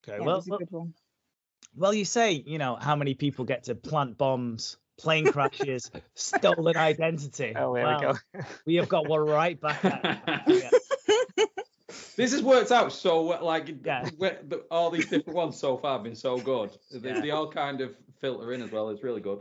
Okay, 0.08 0.16
yeah 0.16 0.22
it 0.22 0.24
well, 0.24 0.38
a 0.38 0.44
well, 0.48 0.58
good 0.58 0.70
one. 0.70 0.94
well, 1.76 1.92
you 1.92 2.04
say, 2.06 2.32
you 2.46 2.56
know, 2.58 2.76
how 2.76 2.96
many 2.96 3.14
people 3.14 3.44
get 3.44 3.64
to 3.64 3.74
plant 3.74 4.16
bombs, 4.16 4.78
plane 4.98 5.26
crashes, 5.26 5.90
stolen 6.14 6.76
identity. 6.76 7.52
Oh, 7.54 7.74
here 7.74 7.84
Well, 7.84 7.98
we 7.98 8.06
go. 8.40 8.46
We 8.64 8.74
have 8.76 8.88
got 8.88 9.06
one 9.06 9.20
right 9.20 9.60
back 9.60 9.84
at 9.84 10.46
This 12.16 12.32
has 12.32 12.42
worked 12.42 12.70
out 12.72 12.92
so 12.92 13.24
well, 13.24 13.44
like 13.44 13.74
Yeah. 13.84 14.08
all 14.70 14.90
these 14.90 15.08
different 15.08 15.36
ones 15.36 15.58
so 15.58 15.76
far 15.76 15.94
have 15.94 16.04
been 16.04 16.14
so 16.14 16.38
good. 16.38 16.70
They, 16.90 17.10
Yeah. 17.10 17.20
they 17.20 17.30
all 17.30 17.50
kind 17.50 17.80
of 17.80 17.96
filter 18.22 18.52
in 18.54 18.62
as 18.62 18.70
well. 18.70 18.88
It's 18.88 19.02
really 19.02 19.20
good. 19.20 19.40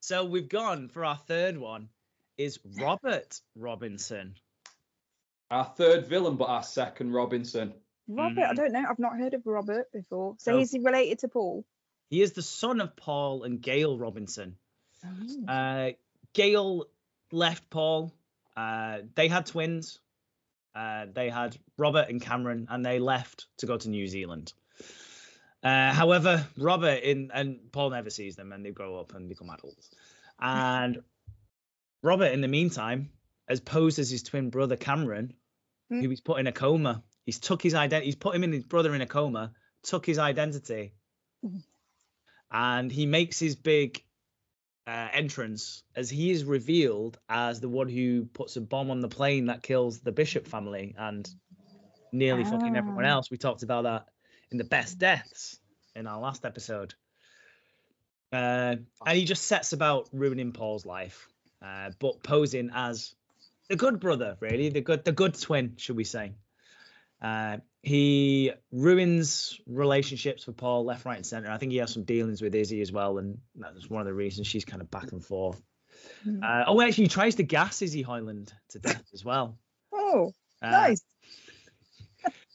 So 0.00 0.24
we've 0.24 0.48
gone 0.48 0.88
for 0.88 1.04
our 1.04 1.16
third 1.16 1.58
one 1.58 1.88
is 2.38 2.58
Robert 2.80 3.40
Robinson. 3.56 4.36
Our 5.50 5.64
third 5.64 6.06
villain, 6.06 6.36
but 6.36 6.48
our 6.48 6.62
second 6.62 7.12
Robinson. 7.12 7.74
Robert, 8.08 8.44
I 8.44 8.52
Mhm. 8.52 8.56
don't 8.56 8.72
know. 8.72 8.84
I've 8.88 8.98
not 8.98 9.18
heard 9.18 9.34
of 9.34 9.44
Robert 9.46 9.90
before. 9.92 10.36
So 10.38 10.52
No. 10.52 10.58
he's 10.58 10.72
related 10.74 11.18
to 11.20 11.28
Paul. 11.28 11.64
He 12.08 12.22
is 12.22 12.32
the 12.32 12.42
son 12.42 12.80
of 12.80 12.94
Paul 12.96 13.42
and 13.42 13.60
Gail 13.60 13.98
Robinson. 13.98 14.56
Oh. 15.04 15.44
Uh, 15.48 15.92
Gail 16.32 16.86
left 17.32 17.68
Paul. 17.68 18.12
Uh, 18.56 19.00
they 19.16 19.26
had 19.28 19.46
twins. 19.46 19.98
Uh, 20.74 21.06
they 21.12 21.30
had 21.30 21.56
Robert 21.78 22.08
and 22.08 22.20
Cameron, 22.20 22.66
and 22.70 22.84
they 22.84 23.00
left 23.00 23.46
to 23.58 23.66
go 23.66 23.76
to 23.76 23.88
New 23.88 24.06
Zealand. 24.06 24.52
Uh, 25.66 25.92
however, 25.92 26.46
Robert 26.56 27.02
in 27.02 27.30
and 27.34 27.58
Paul 27.72 27.90
never 27.90 28.10
sees 28.10 28.36
them, 28.36 28.52
and 28.52 28.64
they 28.64 28.70
grow 28.70 29.00
up 29.00 29.14
and 29.14 29.28
become 29.28 29.50
adults. 29.50 29.90
And 30.38 30.98
Robert, 32.02 32.32
in 32.32 32.40
the 32.40 32.48
meantime, 32.48 33.10
has 33.48 33.60
posed 33.60 33.98
as 33.98 34.08
his 34.10 34.22
twin 34.22 34.50
brother 34.50 34.76
Cameron, 34.76 35.34
Hmm. 35.88 36.00
who 36.02 36.10
he's 36.10 36.20
put 36.20 36.38
in 36.38 36.46
a 36.46 36.52
coma. 36.52 37.02
He's 37.24 37.40
took 37.40 37.62
his 37.62 37.74
identity. 37.74 38.06
He's 38.06 38.14
put 38.16 38.34
him 38.36 38.44
and 38.44 38.54
his 38.54 38.64
brother 38.64 38.94
in 38.94 39.00
a 39.00 39.06
coma. 39.06 39.54
Took 39.82 40.06
his 40.06 40.18
identity, 40.18 40.92
Hmm. 41.42 41.58
and 42.50 42.92
he 42.92 43.06
makes 43.06 43.38
his 43.40 43.56
big 43.56 44.02
uh, 44.88 45.08
entrance 45.12 45.82
as 45.96 46.08
he 46.08 46.30
is 46.30 46.44
revealed 46.44 47.18
as 47.28 47.58
the 47.60 47.68
one 47.68 47.88
who 47.88 48.24
puts 48.26 48.54
a 48.56 48.60
bomb 48.60 48.88
on 48.92 49.00
the 49.00 49.08
plane 49.08 49.46
that 49.46 49.60
kills 49.64 49.98
the 49.98 50.12
Bishop 50.12 50.46
family 50.46 50.94
and 50.96 51.28
nearly 52.12 52.44
fucking 52.44 52.76
everyone 52.76 53.04
Ah. 53.04 53.14
else. 53.14 53.28
We 53.28 53.36
talked 53.36 53.64
about 53.64 53.82
that 53.82 54.06
in 54.50 54.58
the 54.58 54.64
best 54.64 54.98
deaths 54.98 55.58
in 55.94 56.06
our 56.06 56.20
last 56.20 56.44
episode. 56.44 56.94
Uh, 58.32 58.76
and 59.06 59.18
he 59.18 59.24
just 59.24 59.44
sets 59.44 59.72
about 59.72 60.08
ruining 60.12 60.52
Paul's 60.52 60.84
life, 60.84 61.28
uh, 61.64 61.90
but 61.98 62.22
posing 62.22 62.70
as 62.74 63.14
the 63.68 63.76
good 63.76 64.00
brother, 64.00 64.36
really, 64.40 64.68
the 64.68 64.80
good, 64.80 65.04
the 65.04 65.12
good 65.12 65.34
twin, 65.34 65.74
should 65.76 65.96
we 65.96 66.04
say? 66.04 66.32
Uh, 67.22 67.58
he 67.82 68.52
ruins 68.72 69.58
relationships 69.66 70.46
with 70.46 70.56
Paul 70.56 70.84
left, 70.84 71.04
right, 71.04 71.16
and 71.16 71.24
center. 71.24 71.50
I 71.50 71.56
think 71.56 71.72
he 71.72 71.78
has 71.78 71.92
some 71.92 72.02
dealings 72.02 72.42
with 72.42 72.54
Izzy 72.54 72.80
as 72.80 72.92
well, 72.92 73.18
and 73.18 73.38
that's 73.54 73.88
one 73.88 74.00
of 74.00 74.06
the 74.06 74.12
reasons 74.14 74.48
she's 74.48 74.64
kind 74.64 74.82
of 74.82 74.90
back 74.90 75.12
and 75.12 75.24
forth. 75.24 75.62
Hmm. 76.24 76.42
Uh, 76.42 76.64
oh, 76.66 76.80
actually, 76.80 77.04
he 77.04 77.08
tries 77.08 77.36
to 77.36 77.42
gas 77.42 77.80
Izzy 77.80 78.02
Hoyland 78.02 78.52
to 78.70 78.80
death 78.80 79.04
as 79.14 79.24
well. 79.24 79.56
Oh, 79.92 80.32
Uh, 80.60 80.70
nice. 80.70 81.02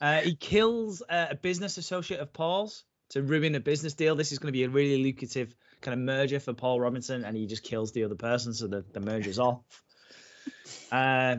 Uh, 0.02 0.22
he 0.22 0.36
kills 0.36 1.02
uh, 1.10 1.28
a 1.32 1.36
business 1.36 1.78
associate 1.78 2.20
of 2.20 2.34
Paul's 2.34 2.84
to 3.12 3.22
ruin 3.22 3.56
a 3.56 3.60
business 3.60 3.93
deal. 3.93 4.16
This 4.16 4.32
is 4.32 4.39
going 4.39 4.47
to 4.47 4.58
be 4.58 4.64
a 4.64 4.70
really 4.70 5.02
lucrative 5.04 5.54
kind 5.82 5.93
of 5.93 5.99
merger 5.99 6.39
for 6.39 6.54
Paul 6.54 6.80
Robinson, 6.80 7.24
and 7.26 7.36
he 7.38 7.45
just 7.47 7.64
kills 7.64 7.91
the 7.91 8.04
other 8.04 8.16
person, 8.16 8.54
so 8.54 8.68
the, 8.68 8.84
the 8.93 8.99
merger's 8.99 9.39
off. 9.39 9.62
Uh, 10.91 11.36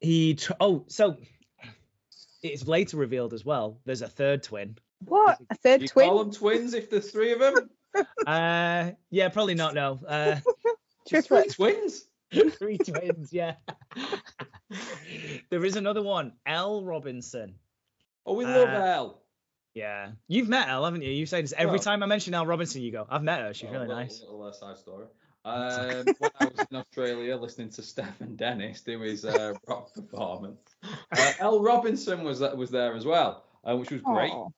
he 0.00 0.34
tr- 0.36 0.52
oh, 0.60 0.84
so 0.88 1.16
it's 2.42 2.66
later 2.66 2.96
revealed 2.96 3.34
as 3.34 3.44
well. 3.44 3.78
There's 3.84 4.00
a 4.02 4.08
third 4.08 4.42
twin. 4.42 4.78
What? 5.04 5.38
A 5.50 5.54
third 5.56 5.82
You 5.82 5.88
twin? 5.88 6.08
call 6.08 6.18
them 6.24 6.32
twins 6.32 6.72
if 6.74 6.88
there's 6.90 7.10
three 7.10 7.32
of 7.32 7.40
them? 7.40 7.70
Uh, 8.26 8.92
yeah, 9.10 9.28
probably 9.28 9.54
not. 9.54 9.74
No, 9.74 9.98
uh, 10.06 10.36
Just 11.08 11.28
three 11.28 11.48
twins. 11.48 12.04
three 12.58 12.78
twins. 12.78 13.32
Yeah. 13.32 13.54
There 15.50 15.64
is 15.64 15.76
another 15.76 16.02
one, 16.02 16.32
Elle 16.46 16.84
Robinson. 16.84 17.54
Oh, 18.26 18.34
we 18.34 18.44
love 18.44 18.68
Uh, 18.68 18.72
Elle. 18.84 19.22
Yeah, 19.74 20.10
you've 20.26 20.48
met 20.48 20.68
Elle, 20.68 20.84
haven't 20.84 21.02
you? 21.02 21.10
You 21.12 21.26
say 21.26 21.40
this 21.40 21.52
every 21.56 21.72
Well- 21.72 21.78
time 21.82 22.02
I 22.02 22.06
mention 22.06 22.34
Elle 22.34 22.46
Robinson. 22.46 22.82
You 22.82 22.90
go, 22.92 23.06
I've 23.08 23.22
met 23.22 23.40
her. 23.40 23.54
She's 23.54 23.68
Oh, 23.68 23.72
really 23.72 23.86
little, 23.86 24.02
nice. 24.02 24.20
Little 24.20 24.42
uh, 24.42 24.52
side 24.52 24.76
story. 24.78 25.06
Um, 25.44 26.04
when 26.18 26.30
I 26.40 26.44
was 26.44 26.66
in 26.70 26.76
Australia 26.76 27.36
listening 27.36 27.70
to 27.70 27.82
Stefan 27.82 28.36
Dennis 28.36 28.82
do 28.82 29.00
his 29.00 29.24
uh, 29.24 29.54
rock 29.66 29.94
performance, 29.94 30.58
uh, 31.16 31.32
Elle 31.38 31.62
Robinson 31.62 32.22
was 32.22 32.40
was 32.40 32.70
there 32.70 32.94
as 32.94 33.06
well, 33.06 33.44
uh, 33.64 33.74
which 33.76 33.90
was 33.90 34.02
great. 34.02 34.32
Aw. 34.32 34.48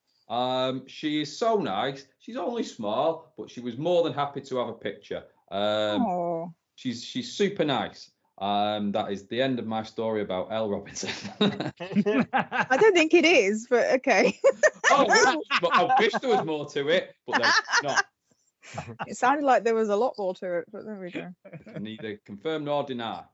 Um, 0.69 0.87
she 0.89 1.21
is 1.21 1.37
so 1.39 1.57
nice. 1.59 2.07
She's 2.19 2.37
only 2.37 2.65
small, 2.65 3.33
but 3.37 3.51
she 3.51 3.61
was 3.61 3.77
more 3.77 4.03
than 4.03 4.15
happy 4.15 4.41
to 4.41 4.57
have 4.57 4.69
a 4.69 4.73
picture. 4.73 5.23
Um, 5.53 6.55
she's 6.75 7.05
she's 7.05 7.33
super 7.33 7.65
nice. 7.65 8.11
Um, 8.41 8.93
that 8.93 9.13
is 9.13 9.27
the 9.27 9.43
end 9.43 9.59
of 9.59 9.67
my 9.67 9.83
story 9.83 10.23
about 10.23 10.51
Elle 10.51 10.71
Robinson. 10.71 11.11
I 11.41 12.77
don't 12.81 12.95
think 12.95 13.13
it 13.13 13.27
is, 13.27 13.67
but 13.69 13.91
okay. 13.97 14.39
oh, 14.91 15.43
but 15.61 15.75
I 15.75 15.97
wish 15.99 16.13
there 16.15 16.31
was 16.31 16.47
more 16.47 16.67
to 16.71 16.89
it, 16.89 17.15
but 17.27 17.43
there's 17.43 17.55
not. 17.83 18.05
it 19.07 19.17
sounded 19.19 19.45
like 19.45 19.65
there 19.65 19.75
was 19.75 19.91
a 19.91 19.97
lot 19.97 20.15
more 20.17 20.35
to 20.37 20.59
it, 20.59 20.65
but 20.73 20.87
there 20.87 20.99
we 20.99 21.11
go. 21.11 21.33
Neither 21.79 22.19
confirm 22.25 22.65
nor 22.65 22.85
deny. 22.85 23.25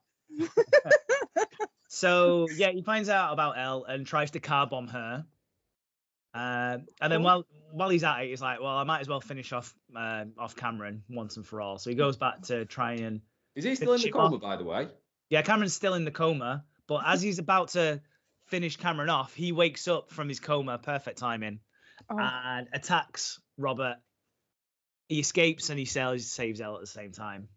So 1.96 2.46
yeah, 2.54 2.72
he 2.72 2.82
finds 2.82 3.09
out 3.09 3.32
about 3.32 3.57
Elle 3.57 3.84
and 3.84 4.07
tries 4.07 4.32
to 4.32 4.40
car 4.40 4.66
bomb 4.66 4.88
her. 4.88 5.24
Uh, 6.34 6.78
and 7.00 7.12
then 7.12 7.20
Cool. 7.20 7.24
while 7.24 7.46
while 7.72 7.88
he's 7.88 8.04
at 8.04 8.20
it, 8.20 8.28
he's 8.28 8.42
like, 8.42 8.61
"Well, 8.61 8.76
I 8.76 8.84
might 8.84 9.00
as 9.00 9.09
well 9.09 9.22
finish 9.22 9.52
off 9.52 9.74
uh, 9.96 10.24
off 10.36 10.54
Cameron 10.57 11.04
once 11.09 11.36
and 11.36 11.46
for 11.46 11.62
all." 11.62 11.78
So 11.78 11.88
he 11.88 11.96
goes 11.96 12.18
back 12.18 12.42
to 12.42 12.66
try 12.66 12.94
and 12.94 13.22
Is 13.57 13.64
he 13.64 13.74
still 13.74 13.94
in 13.94 14.00
the 14.02 14.11
coma, 14.11 14.36
off. 14.36 14.40
by 14.42 14.57
the 14.57 14.64
way? 14.64 14.88
yeah, 15.30 15.42
Cameron's 15.42 15.74
still 15.74 15.94
in 15.94 16.04
the 16.04 16.11
coma, 16.12 16.64
but 16.86 17.02
as 17.04 17.20
he's 17.20 17.38
about 17.40 17.68
to 17.70 18.00
finish 18.46 18.76
Cameron 18.76 19.11
off, 19.11 19.34
he 19.34 19.50
wakes 19.50 19.88
up 19.88 20.11
from 20.12 20.28
his 20.28 20.38
coma, 20.38 20.78
perfect 20.78 21.18
timing, 21.18 21.59
Oh, 22.09 22.16
and 22.18 22.68
attacks 22.72 23.40
Robert. 23.59 23.96
He 25.09 25.18
escapes 25.20 25.70
and 25.70 25.78
he 25.78 25.84
saves 25.86 26.30
saves 26.30 26.61
Elle 26.61 26.74
at 26.76 26.80
the 26.82 26.86
same 26.86 27.11
time. 27.12 27.48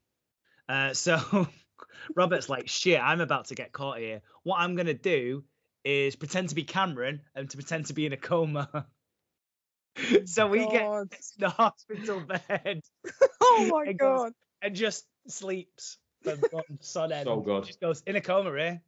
Uh, 0.67 0.93
so 0.93 1.47
Robert's 2.15 2.47
like, 2.49 2.67
shit, 2.69 2.99
I'm 3.01 3.21
about 3.21 3.45
to 3.47 3.55
get 3.55 3.71
caught 3.71 3.97
here. 3.99 4.21
What 4.43 4.57
I'm 4.59 4.75
gonna 4.75 4.93
do 4.93 5.43
is 5.83 6.15
pretend 6.15 6.49
to 6.49 6.55
be 6.55 6.63
Cameron 6.63 7.21
and 7.35 7.49
to 7.49 7.57
pretend 7.57 7.87
to 7.87 7.93
be 7.93 8.05
in 8.05 8.13
a 8.13 8.17
coma. 8.17 8.87
so 10.25 10.47
we 10.47 10.59
get 10.67 10.83
God. 10.85 11.07
the 11.39 11.49
hospital 11.49 12.21
bed 12.21 12.81
Oh 13.41 13.67
my 13.71 13.89
It 13.91 13.97
goes- 13.97 14.19
god. 14.19 14.33
and 14.61 14.75
just 14.75 15.05
sleeps 15.29 15.97
from 16.23 16.39
from 16.51 16.63
sun 16.79 17.11
end. 17.11 17.25
So 17.25 17.39
good. 17.39 17.65
Just 17.65 17.79
goes 17.79 18.03
in 18.05 18.15
a 18.15 18.21
coma 18.21 18.51
here. 18.51 18.81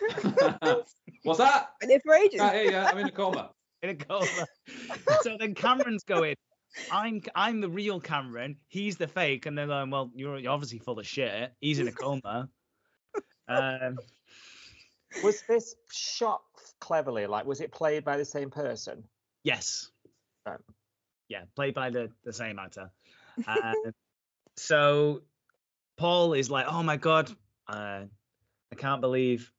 What's 1.24 1.38
that? 1.38 1.70
Been 1.80 1.88
there 1.88 2.00
for 2.00 2.14
ages. 2.14 2.40
Can't 2.40 2.70
hear 2.70 2.78
I'm 2.78 2.98
in 2.98 3.06
a 3.06 3.10
coma. 3.10 3.50
in 3.82 3.90
a 3.90 3.94
coma. 3.94 4.46
so 5.22 5.36
then 5.38 5.54
Cameron's 5.54 6.04
going, 6.04 6.36
I'm 6.90 7.20
I'm 7.34 7.60
the 7.60 7.68
real 7.68 8.00
Cameron, 8.00 8.56
he's 8.68 8.96
the 8.96 9.08
fake, 9.08 9.46
and 9.46 9.56
they're 9.58 9.66
going, 9.66 9.90
well, 9.90 10.10
you're, 10.14 10.38
you're 10.38 10.52
obviously 10.52 10.78
full 10.78 10.98
of 10.98 11.06
shit. 11.06 11.52
He's 11.60 11.78
in 11.78 11.88
a 11.88 11.92
coma. 11.92 12.48
Um, 13.48 13.98
was 15.22 15.42
this 15.48 15.74
shot 15.92 16.42
cleverly? 16.80 17.26
Like, 17.26 17.44
was 17.44 17.60
it 17.60 17.72
played 17.72 18.04
by 18.04 18.16
the 18.16 18.24
same 18.24 18.50
person? 18.50 19.04
yes. 19.44 19.90
Right. 20.46 20.58
Yeah, 21.28 21.42
played 21.54 21.74
by 21.74 21.90
the 21.90 22.10
the 22.24 22.32
same 22.32 22.58
actor. 22.58 22.90
Uh, 23.46 23.74
so 24.56 25.22
Paul 26.02 26.32
is 26.32 26.50
like, 26.50 26.66
oh 26.68 26.82
my 26.82 26.96
god, 26.96 27.30
uh, 27.68 28.00
I 28.72 28.74
can't 28.76 29.00
believe 29.00 29.52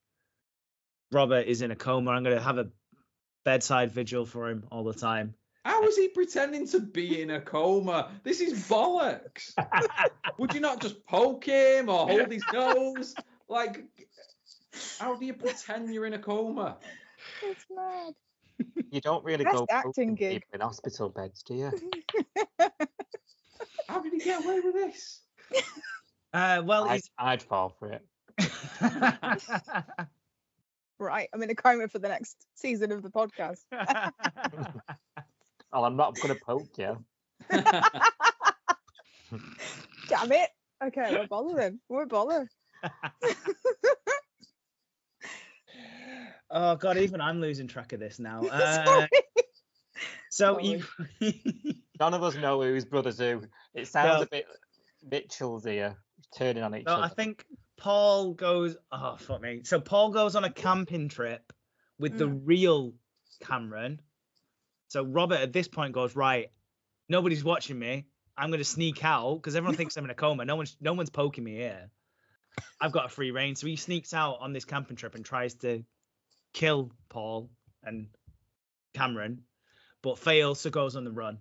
Robert 1.09 1.47
is 1.47 1.61
in 1.61 1.71
a 1.71 1.75
coma. 1.77 2.11
I'm 2.11 2.21
gonna 2.21 2.41
have 2.41 2.57
a 2.57 2.67
bedside 3.45 3.91
vigil 3.91 4.25
for 4.25 4.49
him 4.49 4.65
all 4.69 4.83
the 4.83 4.93
time. 4.93 5.35
How 5.63 5.87
is 5.87 5.95
he 5.95 6.09
pretending 6.09 6.67
to 6.67 6.81
be 6.81 7.21
in 7.21 7.29
a 7.29 7.39
coma? 7.39 8.11
This 8.23 8.41
is 8.41 8.67
bollocks. 8.67 9.53
Would 10.37 10.53
you 10.53 10.59
not 10.59 10.81
just 10.81 11.05
poke 11.05 11.45
him 11.45 11.87
or 11.87 12.09
hold 12.09 12.29
his 12.29 12.43
nose? 12.51 13.15
Like, 13.47 13.85
how 14.99 15.15
do 15.15 15.25
you 15.25 15.35
pretend 15.35 15.93
you're 15.93 16.07
in 16.07 16.13
a 16.13 16.19
coma? 16.19 16.75
It's 17.41 17.65
mad. 17.73 18.15
You 18.91 18.99
don't 18.99 19.23
really 19.23 19.45
Best 19.45 19.55
go 19.55 19.67
acting 19.69 20.15
gig. 20.15 20.43
in 20.53 20.59
hospital 20.59 21.07
beds, 21.07 21.41
do 21.43 21.53
you? 21.53 21.71
How 23.87 24.01
did 24.01 24.11
he 24.11 24.19
get 24.19 24.43
away 24.43 24.59
with 24.59 24.73
this? 24.73 25.21
Uh, 26.33 26.61
well, 26.65 26.89
I'd. 26.89 27.01
I'd 27.17 27.43
fall 27.43 27.75
for 27.79 27.91
it. 27.91 28.05
Right, 30.99 31.27
I'm 31.33 31.41
in 31.43 31.49
a 31.49 31.55
coma 31.55 31.87
for 31.89 31.97
the 31.99 32.07
next 32.07 32.45
season 32.55 32.91
of 32.93 33.01
the 33.01 33.09
podcast. 33.09 33.63
Oh, 35.73 35.83
I'm 35.83 35.97
not 35.97 36.15
going 36.15 36.33
to 36.33 36.39
poke 36.45 36.77
you. 36.77 37.03
Damn 40.07 40.31
it. 40.31 40.49
Okay, 40.83 41.01
I 41.01 41.11
won't 41.13 41.29
bother 41.29 41.55
then. 41.55 41.79
Won't 41.89 42.09
bother. 42.09 42.47
oh 46.51 46.75
god, 46.75 46.97
even 46.97 47.19
I'm 47.19 47.41
losing 47.41 47.67
track 47.67 47.91
of 47.93 47.99
this 47.99 48.19
now. 48.19 48.43
Uh, 48.43 49.07
so 50.29 50.59
you, 50.59 50.83
None 51.99 52.13
of 52.13 52.21
us 52.23 52.35
know 52.35 52.61
who's 52.61 52.85
brothers 52.85 53.17
who. 53.17 53.41
It 53.73 53.87
sounds 53.87 54.19
No. 54.19 54.21
a 54.21 54.27
bit 54.27 54.45
Mitchell's 55.09 55.65
here, 55.65 55.97
turning 56.35 56.63
on 56.63 56.75
each 56.75 56.85
no, 56.85 56.93
other. 56.93 57.03
I 57.03 57.07
think 57.09 57.45
Paul 57.77 58.33
goes. 58.33 58.75
Oh 58.91 59.15
fuck 59.17 59.41
me. 59.41 59.61
So 59.63 59.79
Paul 59.79 60.11
goes 60.11 60.35
on 60.35 60.43
a 60.43 60.49
camping 60.49 61.09
trip 61.09 61.53
with 61.99 62.17
the 62.17 62.27
real 62.27 62.93
Cameron. 63.41 63.99
So 64.87 65.03
Robert 65.03 65.39
at 65.39 65.53
this 65.53 65.67
point 65.67 65.93
goes 65.93 66.15
right. 66.15 66.51
Nobody's 67.09 67.43
watching 67.43 67.77
me. 67.77 68.05
I'm 68.37 68.51
gonna 68.51 68.63
sneak 68.63 69.03
out 69.03 69.35
because 69.35 69.55
everyone 69.55 69.75
thinks 69.75 69.95
I'm 69.97 70.05
in 70.05 70.09
a 70.09 70.15
coma. 70.15 70.45
No 70.45 70.55
one's 70.55 70.75
no 70.81 70.93
one's 70.93 71.09
poking 71.09 71.43
me 71.43 71.55
here. 71.55 71.89
I've 72.79 72.91
got 72.91 73.05
a 73.05 73.09
free 73.09 73.31
reign. 73.31 73.55
So 73.55 73.67
he 73.67 73.75
sneaks 73.75 74.13
out 74.13 74.37
on 74.39 74.53
this 74.53 74.65
camping 74.65 74.97
trip 74.97 75.15
and 75.15 75.25
tries 75.25 75.55
to 75.55 75.83
kill 76.53 76.91
Paul 77.09 77.49
and 77.83 78.07
Cameron, 78.93 79.41
but 80.01 80.19
fails, 80.19 80.61
so 80.61 80.69
goes 80.69 80.95
on 80.95 81.03
the 81.03 81.11
run. 81.11 81.39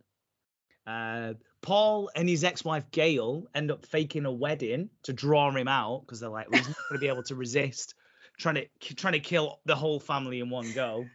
Uh, 0.86 1.34
Paul 1.62 2.10
and 2.14 2.28
his 2.28 2.44
ex-wife 2.44 2.90
Gail 2.90 3.46
end 3.54 3.70
up 3.70 3.86
faking 3.86 4.26
a 4.26 4.32
wedding 4.32 4.90
to 5.04 5.12
draw 5.12 5.50
him 5.50 5.68
out 5.68 6.00
because 6.00 6.20
they're 6.20 6.28
like, 6.28 6.50
well, 6.50 6.58
he's 6.58 6.68
not 6.68 6.76
going 6.88 7.00
to 7.00 7.04
be 7.04 7.08
able 7.08 7.22
to 7.24 7.34
resist 7.34 7.94
trying 8.38 8.56
to 8.56 8.94
trying 8.94 9.14
to 9.14 9.20
kill 9.20 9.60
the 9.64 9.76
whole 9.76 10.00
family 10.00 10.40
in 10.40 10.50
one 10.50 10.72
go. 10.72 11.06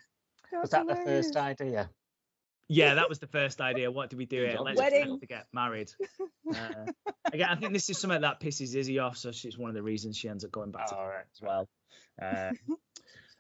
Was 0.51 0.69
That's 0.69 0.87
that 0.87 0.87
the 0.87 1.03
first 1.03 1.35
idea? 1.35 1.89
Yeah, 2.69 2.95
that 2.95 3.07
was 3.07 3.19
the 3.19 3.27
first 3.27 3.61
idea. 3.61 3.91
What 3.91 4.09
do 4.09 4.17
we 4.17 4.25
do 4.25 4.41
Good 4.41 4.49
here? 4.51 4.59
Let's 4.59 4.77
Wedding. 4.77 5.01
pretend 5.01 5.21
to 5.21 5.27
get 5.27 5.47
married. 5.53 5.91
Uh, 6.49 6.91
again, 7.31 7.49
I 7.49 7.55
think 7.55 7.73
this 7.73 7.89
is 7.89 7.97
something 7.97 8.21
that 8.21 8.39
pisses 8.39 8.75
Izzy 8.75 8.99
off, 8.99 9.17
so 9.17 9.31
she's 9.31 9.57
one 9.57 9.69
of 9.69 9.75
the 9.75 9.83
reasons 9.83 10.17
she 10.17 10.29
ends 10.29 10.43
up 10.43 10.51
going 10.51 10.71
back 10.71 10.87
to 10.87 10.95
All 10.95 11.07
right. 11.07 11.25
as 11.33 11.41
well. 11.41 11.69
Uh, 12.21 12.51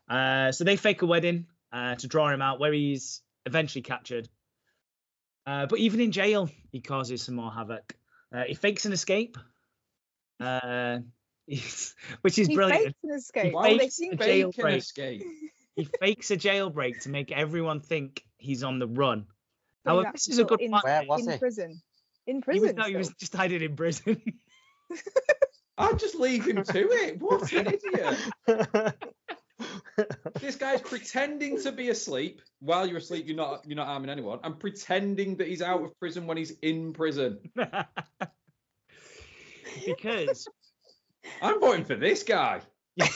uh, 0.13 0.51
so 0.51 0.63
they 0.63 0.75
fake 0.75 1.01
a 1.01 1.05
wedding 1.05 1.45
uh, 1.71 1.95
to 1.95 2.07
draw 2.07 2.29
him 2.29 2.41
out, 2.41 2.59
where 2.59 2.73
he's 2.73 3.21
eventually 3.45 3.81
captured. 3.81 4.27
Uh, 5.47 5.65
but 5.65 5.79
even 5.79 6.01
in 6.01 6.11
jail, 6.11 6.49
he 6.73 6.81
causes 6.81 7.23
some 7.23 7.35
more 7.35 7.49
havoc. 7.51 7.95
Uh, 8.33 8.43
he 8.43 8.53
fakes 8.53 8.85
an 8.85 8.91
escape, 8.91 9.37
uh, 10.41 10.99
which 11.47 12.37
is 12.37 12.47
He 12.47 12.53
brilliant. 12.55 12.83
faked 12.83 12.97
an 13.03 13.11
escape. 13.15 13.53
Why 13.53 13.69
would 13.69 13.79
they 13.79 13.83
fakes 13.85 13.95
seem 13.95 14.11
a 14.11 14.15
an 14.15 14.19
jailbreak. 14.51 14.75
escape. 14.77 15.23
He 15.77 15.83
fakes 16.01 16.31
a 16.31 16.37
jailbreak 16.37 17.03
to 17.03 17.09
make 17.09 17.31
everyone 17.31 17.79
think 17.79 18.23
he's 18.37 18.61
on 18.63 18.79
the 18.79 18.87
run. 18.87 19.25
But 19.85 19.91
However, 19.91 20.09
this 20.11 20.27
is 20.27 20.39
a 20.39 20.43
good 20.43 20.59
in, 20.59 20.71
point. 20.71 20.83
Where 20.83 21.03
was 21.07 21.25
in 21.25 21.31
he? 21.31 21.37
prison. 21.39 21.81
In 22.25 22.35
He 22.35 22.41
prison. 22.41 22.63
was, 22.67 22.75
no, 22.75 22.83
he 22.83 22.97
was 22.97 23.13
just 23.13 23.33
hiding 23.33 23.61
in 23.61 23.75
prison. 23.77 24.21
I'd 25.77 25.97
just 25.99 26.15
leave 26.15 26.45
him 26.45 26.61
to 26.61 26.89
it. 26.91 27.21
What 27.21 27.53
an 27.53 27.67
idiot. 27.67 29.13
This 30.39 30.55
guy's 30.55 30.81
pretending 30.81 31.61
to 31.63 31.71
be 31.71 31.89
asleep. 31.89 32.41
While 32.59 32.85
you're 32.85 32.97
asleep, 32.97 33.25
you're 33.27 33.35
not 33.35 33.65
you're 33.65 33.75
not 33.75 33.87
harming 33.87 34.09
anyone. 34.09 34.39
And 34.43 34.59
pretending 34.59 35.35
that 35.37 35.47
he's 35.47 35.61
out 35.61 35.83
of 35.83 35.97
prison 35.99 36.27
when 36.27 36.37
he's 36.37 36.51
in 36.61 36.93
prison. 36.93 37.39
because 39.85 40.47
I'm 41.41 41.59
voting 41.59 41.85
for 41.85 41.95
this 41.95 42.23
guy. 42.23 42.61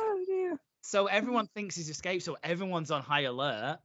Oh 0.00 0.24
dear. 0.26 0.58
so 0.82 1.06
everyone 1.06 1.46
thinks 1.48 1.76
he's 1.76 1.90
escaped, 1.90 2.24
so 2.24 2.36
everyone's 2.42 2.90
on 2.90 3.02
high 3.02 3.22
alert 3.22 3.78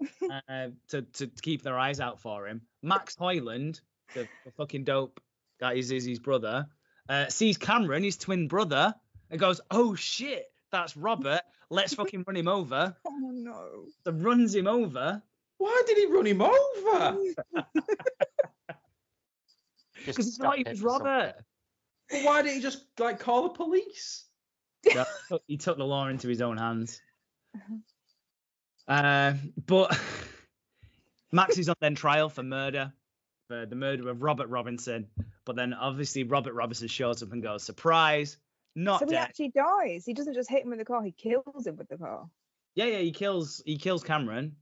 uh, 0.48 0.68
to, 0.88 1.02
to 1.02 1.26
to 1.26 1.42
keep 1.42 1.62
their 1.62 1.78
eyes 1.78 2.00
out 2.00 2.20
for 2.20 2.46
him. 2.46 2.62
Max 2.82 3.16
Hoyland, 3.16 3.80
the, 4.14 4.28
the 4.44 4.50
fucking 4.52 4.84
dope 4.84 5.20
that 5.60 5.76
is 5.76 5.90
Izzy's 5.90 6.18
brother, 6.18 6.66
uh, 7.08 7.28
sees 7.28 7.56
Cameron, 7.58 8.02
his 8.04 8.16
twin 8.16 8.48
brother, 8.48 8.94
and 9.30 9.40
goes, 9.40 9.60
"Oh 9.70 9.94
shit, 9.94 10.50
that's 10.70 10.96
Robert. 10.96 11.40
Let's 11.70 11.94
fucking 11.94 12.24
run 12.26 12.36
him 12.36 12.48
over." 12.48 12.96
Oh 13.06 13.30
no. 13.32 13.84
So 14.04 14.12
runs 14.12 14.54
him 14.54 14.66
over 14.66 15.22
Why 15.58 15.82
did 15.86 15.96
he 15.98 16.06
run 16.06 16.26
him 16.26 16.42
over? 16.42 17.18
Because 20.04 20.26
he 20.26 20.32
stop 20.32 20.46
thought 20.56 20.58
he 20.58 20.64
was. 20.68 20.82
Robert. 20.82 21.34
But 22.10 22.24
why 22.24 22.42
did 22.42 22.54
he 22.54 22.60
just 22.60 22.84
like 22.98 23.20
call 23.20 23.44
the 23.44 23.50
police? 23.50 24.24
Yeah, 24.84 25.04
he 25.04 25.28
took- 25.28 25.42
he 25.46 25.56
took 25.56 25.78
the 25.78 25.84
law 25.86 26.08
into 26.08 26.26
his 26.28 26.42
own 26.42 26.56
hands. 26.56 27.00
Uh, 28.88 29.34
but 29.66 29.96
Max 31.32 31.56
is 31.58 31.68
on 31.68 31.76
then 31.80 31.94
trial 31.94 32.28
for 32.28 32.42
murder, 32.42 32.92
for 33.52 33.66
the 33.66 33.76
murder 33.76 34.08
of 34.08 34.22
Robert 34.22 34.48
Robinson. 34.48 35.06
But 35.44 35.56
then 35.56 35.74
obviously 35.74 36.24
Robert 36.24 36.54
Robinson 36.54 36.88
shows 36.88 37.22
up 37.22 37.32
and 37.32 37.42
goes, 37.42 37.62
surprise, 37.62 38.38
not 38.74 39.00
so 39.00 39.06
he 39.06 39.12
dead. 39.12 39.20
actually 39.20 39.50
dies. 39.50 40.06
He 40.06 40.14
doesn't 40.14 40.34
just 40.34 40.48
hit 40.50 40.62
him 40.62 40.70
with 40.70 40.78
the 40.78 40.84
car, 40.84 41.02
he 41.02 41.12
kills 41.12 41.66
him 41.66 41.76
with 41.76 41.88
the 41.88 41.98
car. 41.98 42.28
Yeah, 42.74 42.86
yeah, 42.86 42.98
he 42.98 43.12
kills 43.12 43.62
he 43.66 43.76
kills 43.76 44.02
Cameron. 44.02 44.56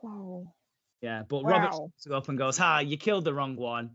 Whoa. 0.00 0.52
Yeah, 1.00 1.22
but 1.28 1.44
Robert 1.44 1.72
Wow. 1.72 1.90
shows 2.02 2.12
up 2.12 2.28
and 2.28 2.36
goes, 2.36 2.58
ha, 2.58 2.80
you 2.80 2.96
killed 2.96 3.24
the 3.24 3.34
wrong 3.34 3.54
one. 3.56 3.90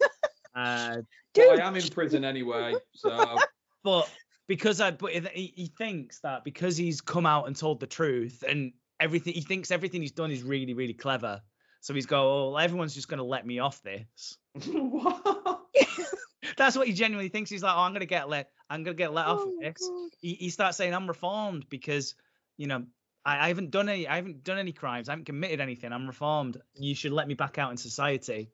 uh, 0.56 0.96
Dude, 1.32 1.46
Well, 1.48 1.60
I 1.60 1.66
am 1.66 1.76
in 1.76 1.88
prison 1.88 2.24
anyway, 2.24 2.74
so 2.94 3.38
but 3.84 4.10
because 4.48 4.80
I, 4.80 4.90
but 4.90 5.12
he, 5.12 5.52
he 5.54 5.66
thinks 5.66 6.20
that 6.20 6.42
because 6.44 6.76
he's 6.76 7.00
come 7.00 7.26
out 7.26 7.46
and 7.46 7.54
told 7.54 7.78
the 7.78 7.86
truth 7.86 8.42
and 8.48 8.72
everything, 8.98 9.34
he 9.34 9.40
thinks 9.40 9.70
everything 9.70 10.00
he's 10.00 10.12
done 10.12 10.32
is 10.32 10.42
really, 10.42 10.74
really 10.74 10.94
clever. 10.94 11.40
So 11.84 11.92
he's 11.92 12.06
go, 12.06 12.16
oh, 12.16 12.52
well, 12.52 12.60
everyone's 12.60 12.94
just 12.94 13.08
gonna 13.08 13.24
let 13.24 13.46
me 13.46 13.58
off 13.58 13.82
this. 13.82 14.38
That's 16.56 16.78
what 16.78 16.86
he 16.86 16.94
genuinely 16.94 17.28
thinks. 17.28 17.50
He's 17.50 17.62
like, 17.62 17.74
oh, 17.76 17.80
I'm 17.80 17.92
gonna 17.92 18.06
get 18.06 18.30
let, 18.30 18.48
I'm 18.70 18.84
gonna 18.84 18.94
get 18.94 19.12
let 19.12 19.26
off 19.26 19.40
oh 19.42 19.50
of 19.50 19.60
this. 19.60 19.90
He, 20.18 20.32
he 20.32 20.48
starts 20.48 20.78
saying 20.78 20.94
I'm 20.94 21.06
reformed 21.06 21.68
because, 21.68 22.14
you 22.56 22.68
know, 22.68 22.84
I, 23.22 23.44
I 23.44 23.48
haven't 23.48 23.70
done 23.70 23.90
any, 23.90 24.08
I 24.08 24.16
haven't 24.16 24.44
done 24.44 24.56
any 24.56 24.72
crimes, 24.72 25.10
I 25.10 25.12
haven't 25.12 25.26
committed 25.26 25.60
anything. 25.60 25.92
I'm 25.92 26.06
reformed. 26.06 26.56
You 26.74 26.94
should 26.94 27.12
let 27.12 27.28
me 27.28 27.34
back 27.34 27.58
out 27.58 27.70
in 27.70 27.76
society. 27.76 28.50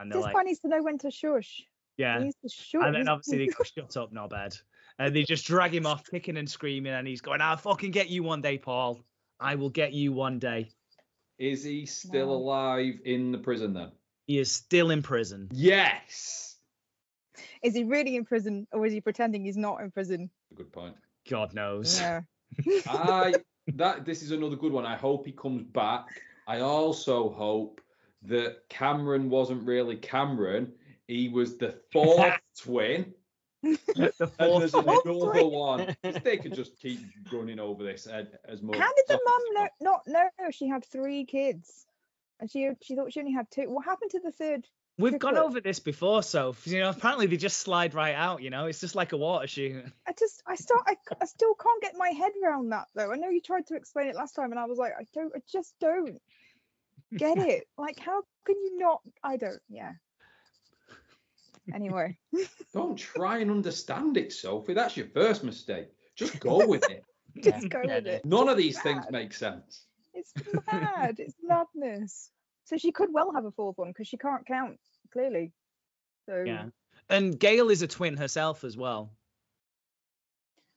And 0.00 0.10
they're 0.10 0.18
This 0.18 0.34
like, 0.34 0.44
needs 0.44 0.58
to 0.60 0.68
know 0.68 0.82
when 0.82 0.98
to 0.98 1.12
shush. 1.12 1.62
yeah. 1.98 2.20
He 2.20 2.32
to 2.32 2.48
shush. 2.48 2.82
And 2.84 2.96
then 2.96 3.08
obviously 3.08 3.38
they 3.38 3.46
go, 3.46 3.62
shut 3.62 3.96
up, 3.96 4.12
no 4.12 4.26
bad. 4.26 4.56
And 4.98 5.14
they 5.14 5.22
just 5.22 5.46
drag 5.46 5.72
him 5.72 5.86
off, 5.86 6.02
kicking 6.10 6.36
and 6.36 6.50
screaming, 6.50 6.94
and 6.94 7.06
he's 7.06 7.20
going, 7.20 7.42
I'll 7.42 7.58
fucking 7.58 7.92
get 7.92 8.10
you 8.10 8.24
one 8.24 8.40
day, 8.40 8.58
Paul. 8.58 8.98
I 9.38 9.54
will 9.54 9.70
get 9.70 9.92
you 9.92 10.12
one 10.12 10.40
day. 10.40 10.72
Is 11.40 11.64
he 11.64 11.86
still 11.86 12.28
Wow. 12.28 12.34
alive 12.34 13.00
in 13.06 13.32
the 13.32 13.38
prison 13.38 13.72
then? 13.72 13.90
He 14.26 14.38
is 14.38 14.52
still 14.52 14.90
in 14.90 15.02
prison. 15.02 15.48
Yes. 15.52 16.58
Is 17.62 17.74
he 17.74 17.84
really 17.84 18.16
in 18.16 18.26
prison 18.26 18.66
or 18.72 18.84
is 18.84 18.92
he 18.92 19.00
pretending 19.00 19.46
he's 19.46 19.56
not 19.56 19.80
in 19.80 19.90
prison? 19.90 20.30
Good 20.54 20.70
point. 20.70 20.96
God 21.28 21.54
knows. 21.54 21.98
Yeah. 21.98 22.20
I 22.86 23.34
that 23.68 24.04
this 24.04 24.22
is 24.22 24.32
another 24.32 24.56
good 24.56 24.72
one. 24.72 24.84
I 24.84 24.96
hope 24.96 25.24
he 25.24 25.32
comes 25.32 25.62
back. 25.62 26.08
I 26.46 26.60
also 26.60 27.30
hope 27.30 27.80
that 28.22 28.68
Cameron 28.68 29.30
wasn't 29.30 29.66
really 29.66 29.96
Cameron. 29.96 30.72
He 31.08 31.30
was 31.30 31.56
the 31.56 31.80
fourth 31.92 32.34
twin. 32.58 33.14
The 33.62 33.78
And 33.94 34.12
fourth 34.14 34.58
there's 34.60 34.70
Fourth 34.70 35.04
another 35.06 35.30
twin. 35.32 35.50
one. 35.50 35.96
They 36.24 36.36
could 36.38 36.54
just 36.54 36.78
keep 36.78 37.00
running 37.32 37.58
over 37.60 37.84
this 37.84 38.06
as, 38.06 38.26
as 38.46 38.62
much. 38.62 38.76
How 38.78 38.92
did 38.94 39.04
the 39.08 39.20
mum 39.24 39.40
know, 39.54 39.68
not 39.80 40.02
know 40.06 40.28
she 40.50 40.68
had 40.68 40.84
three 40.84 41.24
kids? 41.24 41.86
And 42.40 42.50
she 42.50 42.70
she 42.82 42.96
thought 42.96 43.12
she 43.12 43.20
only 43.20 43.32
had 43.32 43.50
two. 43.50 43.68
What 43.68 43.84
happened 43.84 44.12
to 44.12 44.20
the 44.20 44.32
third? 44.32 44.66
We've 44.98 45.18
gone 45.18 45.32
Triplet. 45.34 45.46
over 45.50 45.60
this 45.60 45.78
before, 45.78 46.22
so 46.22 46.54
you 46.64 46.80
know. 46.80 46.90
Apparently, 46.90 47.26
they 47.26 47.36
just 47.36 47.58
slide 47.58 47.94
right 47.94 48.14
out. 48.14 48.42
You 48.42 48.48
know, 48.50 48.66
it's 48.66 48.80
just 48.80 48.94
like 48.94 49.12
a 49.12 49.16
water 49.16 49.46
shoot. 49.46 49.84
I 50.06 50.12
just 50.18 50.42
I 50.46 50.54
start 50.56 50.82
I, 50.86 50.96
I 51.20 51.24
still 51.26 51.54
can't 51.54 51.82
get 51.82 51.94
my 51.98 52.08
head 52.10 52.32
around 52.42 52.70
that 52.70 52.86
though. 52.94 53.12
I 53.12 53.16
know 53.16 53.28
you 53.28 53.40
tried 53.42 53.66
to 53.66 53.74
explain 53.76 54.08
it 54.08 54.14
last 54.16 54.34
time, 54.34 54.50
and 54.52 54.58
I 54.58 54.64
was 54.64 54.78
like, 54.78 54.92
I 54.98 55.04
don't, 55.14 55.32
I 55.36 55.40
just 55.50 55.74
don't 55.80 56.18
get 57.16 57.36
it. 57.48 57.66
Like, 57.78 57.98
how 57.98 58.22
can 58.46 58.56
you 58.56 58.78
not? 58.78 59.00
I 59.22 59.36
don't. 59.36 59.60
Yeah. 59.68 59.92
Anyway, 61.74 62.16
Don't 62.74 62.96
try 62.96 63.38
and 63.38 63.50
understand 63.50 64.16
it, 64.16 64.32
Sophie. 64.32 64.74
That's 64.74 64.96
your 64.96 65.06
first 65.08 65.44
mistake. 65.44 65.88
Just 66.16 66.38
go 66.40 66.66
with 66.68 66.88
it. 66.90 67.02
just 67.42 67.68
go 67.68 67.80
with 67.84 68.06
it. 68.06 68.24
None 68.24 68.48
of 68.48 68.58
It's 68.58 68.66
these 68.66 68.80
things 68.82 69.04
make 69.10 69.32
sense. 69.32 69.86
It's 70.14 70.32
mad. 70.70 71.16
it's 71.18 71.34
madness. 71.42 72.30
So 72.64 72.76
she 72.76 72.92
could 72.92 73.12
well 73.12 73.32
have 73.32 73.44
a 73.44 73.50
fourth 73.52 73.78
one 73.78 73.88
because 73.90 74.08
she 74.08 74.16
can't 74.16 74.46
count 74.46 74.78
clearly. 75.12 75.52
So 76.28 76.42
Yeah. 76.46 76.66
And 77.08 77.38
Gail 77.38 77.70
is 77.70 77.82
a 77.82 77.88
twin 77.88 78.16
herself 78.16 78.62
as 78.64 78.76
well. 78.76 79.12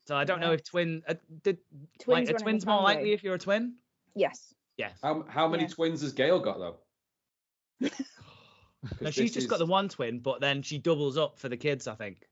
So 0.07 0.15
I 0.15 0.23
don't 0.25 0.41
know 0.41 0.51
if 0.51 0.63
twin, 0.63 1.01
uh, 1.07 1.13
did, 1.43 1.59
twins 1.99 2.27
like, 2.29 2.35
a 2.39 2.43
twin's 2.43 2.65
more 2.65 2.77
family. 2.79 2.93
likely 2.95 3.13
if 3.13 3.23
you're 3.23 3.35
a 3.35 3.39
twin. 3.39 3.75
Yes. 4.15 4.53
Yes. 4.77 4.97
How 5.01 5.23
how 5.29 5.47
many 5.47 5.63
Yeah. 5.63 5.69
twins 5.69 6.01
has 6.01 6.11
Gail 6.13 6.39
got 6.39 6.57
though? 6.59 6.77
No, 8.83 8.89
'Cause 9.05 9.13
she's 9.15 9.33
this 9.33 9.43
just 9.43 9.49
got 9.49 9.59
the 9.59 9.65
one 9.65 9.87
twin, 9.89 10.19
but 10.19 10.41
then 10.41 10.61
she 10.61 10.77
doubles 10.77 11.17
up 11.17 11.39
for 11.39 11.47
the 11.49 11.57
kids. 11.57 11.87
I 11.87 11.95
think. 11.95 12.27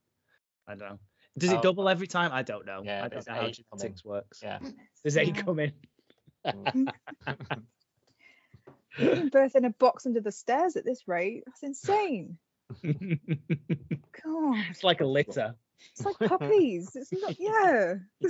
I 0.68 0.74
don't 0.74 0.88
know. 0.90 0.98
Does 1.38 1.50
Oh. 1.52 1.56
it 1.56 1.62
double 1.62 1.88
every 1.88 2.06
time? 2.06 2.30
I 2.32 2.42
don't 2.42 2.66
know. 2.66 2.82
Yeah, 2.84 3.04
I 3.04 3.08
there's 3.08 3.24
don't 3.24 3.34
know 3.34 3.40
how 3.42 3.46
eight 3.48 3.64
coming. 3.70 3.80
genetics 3.80 4.04
works. 4.04 4.40
Yeah. 4.42 4.58
There's 5.02 5.16
eight 5.16 5.34
Yeah. 5.36 5.42
coming. 5.42 5.72
Giving 8.98 9.28
birth 9.30 9.56
in 9.56 9.64
a 9.64 9.70
box 9.70 10.04
under 10.04 10.20
the 10.20 10.30
stairs 10.32 10.76
at 10.76 10.84
this 10.84 11.08
rate. 11.08 11.44
That's 11.46 11.62
insane. 11.62 12.36
God, 12.82 14.56
it's 14.70 14.84
like 14.84 15.00
a 15.00 15.06
litter. 15.06 15.54
it's 15.92 16.04
like 16.04 16.18
puppies. 16.18 16.94
It's 16.94 17.10
not. 17.12 17.36
Yeah. 17.40 17.94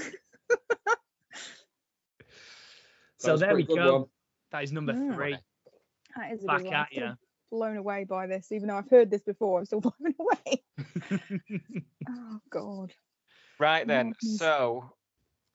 So 3.19 3.37
there 3.37 3.55
we 3.55 3.63
go. 3.63 4.01
one. 4.01 4.09
That 4.51 4.65
is 4.65 4.73
number 4.73 4.93
Mm. 4.95 5.15
three. 5.15 5.37
That 6.17 6.33
is 6.33 6.43
a 6.43 6.47
Back 6.47 6.59
good 6.59 6.67
one. 6.67 6.75
at 6.75 6.81
I'm 6.81 6.87
still 6.91 7.07
ya. 7.07 7.15
Blown 7.53 7.77
away 7.77 8.05
by 8.05 8.27
this, 8.27 8.51
even 8.51 8.69
though 8.69 8.77
I've 8.77 8.89
heard 8.89 9.11
this 9.11 9.23
before. 9.23 9.61
I'm 9.61 9.67
still 9.67 9.81
blown 9.99 10.15
away. 10.19 10.65
Oh 12.09 12.41
God. 12.51 12.93
Right 13.61 13.87
then. 13.87 14.07
Madness. 14.07 14.39
So, 14.39 14.93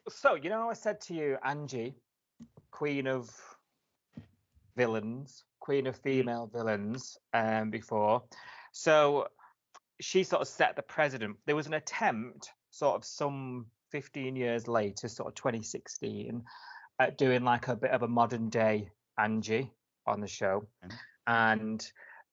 so 0.07 0.35
you 0.35 0.49
know, 0.49 0.69
I 0.69 0.73
said 0.73 1.01
to 1.01 1.13
you, 1.13 1.37
Angie, 1.43 1.95
queen 2.71 3.07
of 3.07 3.29
villains, 4.77 5.43
queen 5.59 5.87
of 5.87 5.97
female 5.97 6.49
villains, 6.53 7.17
um, 7.33 7.71
before. 7.71 8.23
So 8.71 9.27
she 9.99 10.23
sort 10.23 10.43
of 10.43 10.47
set 10.47 10.75
the 10.75 10.83
precedent. 10.83 11.35
There 11.47 11.55
was 11.55 11.67
an 11.67 11.73
attempt, 11.73 12.51
sort 12.69 12.95
of 12.95 13.03
some 13.03 13.65
15 13.91 14.35
years 14.35 14.67
later, 14.67 15.07
sort 15.07 15.29
of 15.29 15.35
2016, 15.35 16.43
at 16.99 17.17
doing 17.17 17.43
like 17.43 17.67
a 17.67 17.75
bit 17.75 17.91
of 17.91 18.03
a 18.03 18.07
modern 18.07 18.49
day 18.49 18.89
Angie 19.17 19.71
on 20.05 20.21
the 20.21 20.27
show, 20.27 20.67
Okay. 20.85 20.95
And. 21.27 21.85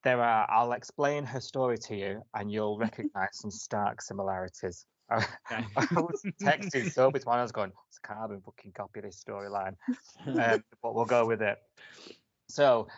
There 0.02 0.20
are. 0.20 0.46
I'll 0.50 0.72
explain 0.72 1.24
her 1.24 1.40
story 1.40 1.78
to 1.78 1.96
you, 1.96 2.22
and 2.34 2.52
you'll 2.52 2.76
recognise 2.88 3.30
some 3.32 3.50
stark 3.50 4.02
similarities. 4.02 4.84
I 5.10 5.24
Okay. 5.50 5.86
was 5.94 6.22
texting 6.42 6.86
Sophie 6.92 7.20
one. 7.24 7.38
I 7.38 7.42
was 7.42 7.52
going, 7.52 7.72
it's 7.88 7.98
a 8.02 8.06
carbon 8.06 8.40
fucking 8.44 8.72
copy 8.72 9.00
of 9.00 9.06
this 9.06 9.22
storyline, 9.26 9.76
um, 10.26 10.62
but 10.82 10.94
we'll 10.94 11.04
go 11.04 11.26
with 11.26 11.42
it. 11.42 11.58
So, 12.48 12.88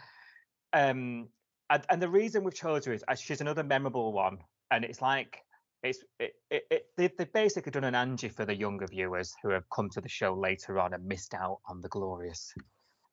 um, 0.73 1.29
and, 1.71 1.85
and 1.89 2.03
the 2.03 2.09
reason 2.09 2.45
we've 2.45 2.55
chosen 2.55 2.91
her 2.91 2.95
is 2.95 3.05
uh, 3.07 3.15
she's 3.15 3.41
another 3.41 3.63
memorable 3.63 4.13
one, 4.13 4.39
and 4.71 4.85
it's 4.85 5.01
like 5.01 5.39
it's 5.83 6.03
it, 6.19 6.35
it, 6.51 6.65
it 6.71 6.87
they've, 6.97 7.17
they've 7.17 7.33
basically 7.33 7.71
done 7.71 7.85
an 7.85 7.95
Angie 7.95 8.29
for 8.29 8.45
the 8.45 8.57
younger 8.57 8.87
viewers 8.87 9.35
who 9.43 9.51
have 9.51 9.65
come 9.71 9.91
to 9.91 10.01
the 10.01 10.09
show 10.09 10.35
later 10.35 10.79
on 10.79 10.93
and 10.95 11.07
missed 11.07 11.35
out 11.35 11.59
on 11.69 11.81
the 11.81 11.89
glorious 11.89 12.53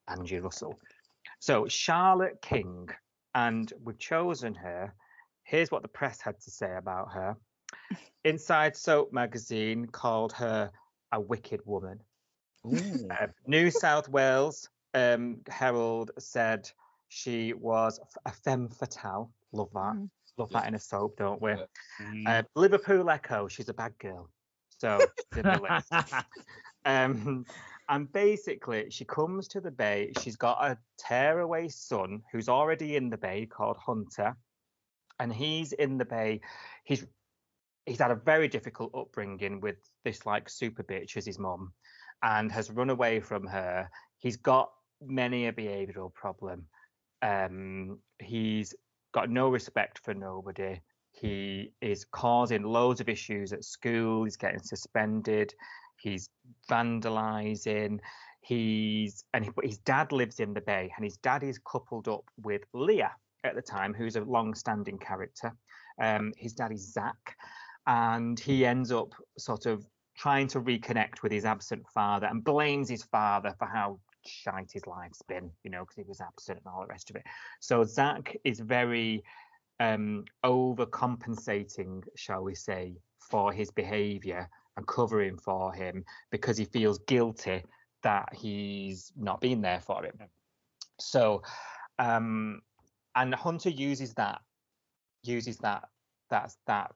Angie 0.08 0.40
Russell. 0.40 0.78
So 1.44 1.68
Charlotte 1.68 2.40
King, 2.40 2.88
and 3.34 3.70
we've 3.84 3.98
chosen 3.98 4.54
her. 4.54 4.94
Here's 5.42 5.70
what 5.70 5.82
the 5.82 5.88
press 5.88 6.18
had 6.18 6.40
to 6.40 6.50
say 6.50 6.74
about 6.74 7.12
her. 7.12 7.36
Inside 8.24 8.74
Soap 8.74 9.12
magazine 9.12 9.84
called 9.84 10.32
her 10.32 10.70
a 11.12 11.20
wicked 11.20 11.60
woman. 11.66 12.00
Uh, 12.64 13.26
New 13.46 13.70
South 13.70 14.08
Wales 14.08 14.70
um, 14.94 15.42
Herald 15.46 16.12
said 16.18 16.70
she 17.08 17.52
was 17.52 18.00
a 18.24 18.32
femme 18.32 18.70
fatale. 18.70 19.30
Love 19.52 19.68
that. 19.74 19.96
Mm. 19.96 20.08
Love 20.38 20.50
that 20.52 20.66
in 20.66 20.74
a 20.74 20.80
soap, 20.80 21.18
don't 21.18 21.42
we? 21.42 21.50
Mm. 22.00 22.26
Uh, 22.26 22.42
Liverpool 22.56 23.10
Echo, 23.10 23.48
she's 23.48 23.68
a 23.68 23.74
bad 23.74 23.92
girl. 23.98 24.30
So 24.78 24.98
she's 25.34 25.44
in 25.44 25.52
the 25.52 25.60
list. 25.60 26.14
Um, 26.86 27.46
and 27.88 28.10
basically, 28.12 28.90
she 28.90 29.04
comes 29.04 29.48
to 29.48 29.60
the 29.60 29.70
bay. 29.70 30.12
She's 30.20 30.36
got 30.36 30.64
a 30.64 30.78
tearaway 30.98 31.68
son 31.68 32.22
who's 32.32 32.48
already 32.48 32.96
in 32.96 33.10
the 33.10 33.18
bay 33.18 33.46
called 33.46 33.76
Hunter, 33.76 34.36
and 35.20 35.32
he's 35.32 35.72
in 35.72 35.98
the 35.98 36.04
bay. 36.04 36.40
He's 36.84 37.06
he's 37.86 37.98
had 37.98 38.10
a 38.10 38.16
very 38.16 38.48
difficult 38.48 38.94
upbringing 38.94 39.60
with 39.60 39.76
this 40.04 40.24
like 40.24 40.48
super 40.48 40.82
bitch 40.82 41.16
as 41.16 41.26
his 41.26 41.38
mom, 41.38 41.72
and 42.22 42.50
has 42.50 42.70
run 42.70 42.90
away 42.90 43.20
from 43.20 43.46
her. 43.46 43.88
He's 44.18 44.36
got 44.38 44.70
many 45.02 45.46
a 45.46 45.52
behavioural 45.52 46.12
problem. 46.14 46.66
Um, 47.20 47.98
he's 48.18 48.74
got 49.12 49.30
no 49.30 49.48
respect 49.50 49.98
for 49.98 50.14
nobody. 50.14 50.80
He 51.12 51.72
is 51.80 52.04
causing 52.04 52.64
loads 52.64 53.00
of 53.00 53.08
issues 53.08 53.52
at 53.52 53.64
school. 53.64 54.24
He's 54.24 54.36
getting 54.36 54.60
suspended. 54.62 55.54
He's 56.04 56.28
vandalizing. 56.70 57.98
He's 58.42 59.24
and 59.32 59.46
he, 59.46 59.50
his 59.62 59.78
dad 59.78 60.12
lives 60.12 60.38
in 60.38 60.52
the 60.52 60.60
bay, 60.60 60.92
and 60.94 61.02
his 61.02 61.16
dad 61.16 61.42
is 61.42 61.58
coupled 61.58 62.08
up 62.08 62.24
with 62.42 62.60
Leah 62.74 63.12
at 63.42 63.54
the 63.54 63.62
time, 63.62 63.94
who's 63.94 64.16
a 64.16 64.20
long-standing 64.20 64.98
character. 64.98 65.56
Um, 65.98 66.32
his 66.36 66.52
dad 66.52 66.72
is 66.72 66.92
Zach, 66.92 67.36
and 67.86 68.38
he 68.38 68.66
ends 68.66 68.92
up 68.92 69.14
sort 69.38 69.64
of 69.64 69.86
trying 70.16 70.46
to 70.48 70.60
reconnect 70.60 71.22
with 71.22 71.32
his 71.32 71.46
absent 71.46 71.84
father 71.94 72.26
and 72.26 72.44
blames 72.44 72.88
his 72.88 73.02
father 73.04 73.54
for 73.58 73.66
how 73.66 73.98
shite 74.26 74.70
his 74.72 74.86
life's 74.86 75.22
been, 75.22 75.50
you 75.64 75.70
know, 75.70 75.80
because 75.80 75.96
he 75.96 76.04
was 76.06 76.20
absent 76.20 76.58
and 76.58 76.66
all 76.66 76.82
the 76.82 76.86
rest 76.86 77.10
of 77.10 77.16
it. 77.16 77.24
So 77.60 77.82
Zach 77.84 78.36
is 78.44 78.60
very 78.60 79.24
um, 79.80 80.24
overcompensating, 80.44 82.02
shall 82.14 82.44
we 82.44 82.54
say, 82.54 82.94
for 83.18 83.52
his 83.52 83.70
behaviour 83.70 84.48
and 84.76 84.86
covering 84.86 85.36
for 85.38 85.72
him 85.72 86.04
because 86.30 86.56
he 86.56 86.64
feels 86.64 86.98
guilty 87.06 87.62
that 88.02 88.28
he's 88.34 89.12
not 89.16 89.40
been 89.40 89.60
there 89.60 89.80
for 89.80 90.04
him. 90.04 90.18
So, 91.00 91.42
um, 91.98 92.60
and 93.16 93.34
Hunter 93.34 93.70
uses 93.70 94.14
that, 94.14 94.40
uses 95.22 95.58
that, 95.58 95.88
that's 96.30 96.56
that, 96.66 96.92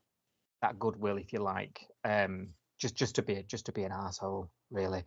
that 0.63 0.79
goodwill, 0.79 1.19
if 1.19 1.33
you 1.33 1.41
like, 1.41 1.87
um, 2.05 2.49
just 2.79 2.95
just 2.95 3.15
to 3.17 3.23
be 3.23 3.45
just 3.47 3.67
to 3.67 3.73
be 3.73 3.83
an 3.83 3.93
asshole, 3.93 4.49
really. 4.71 5.03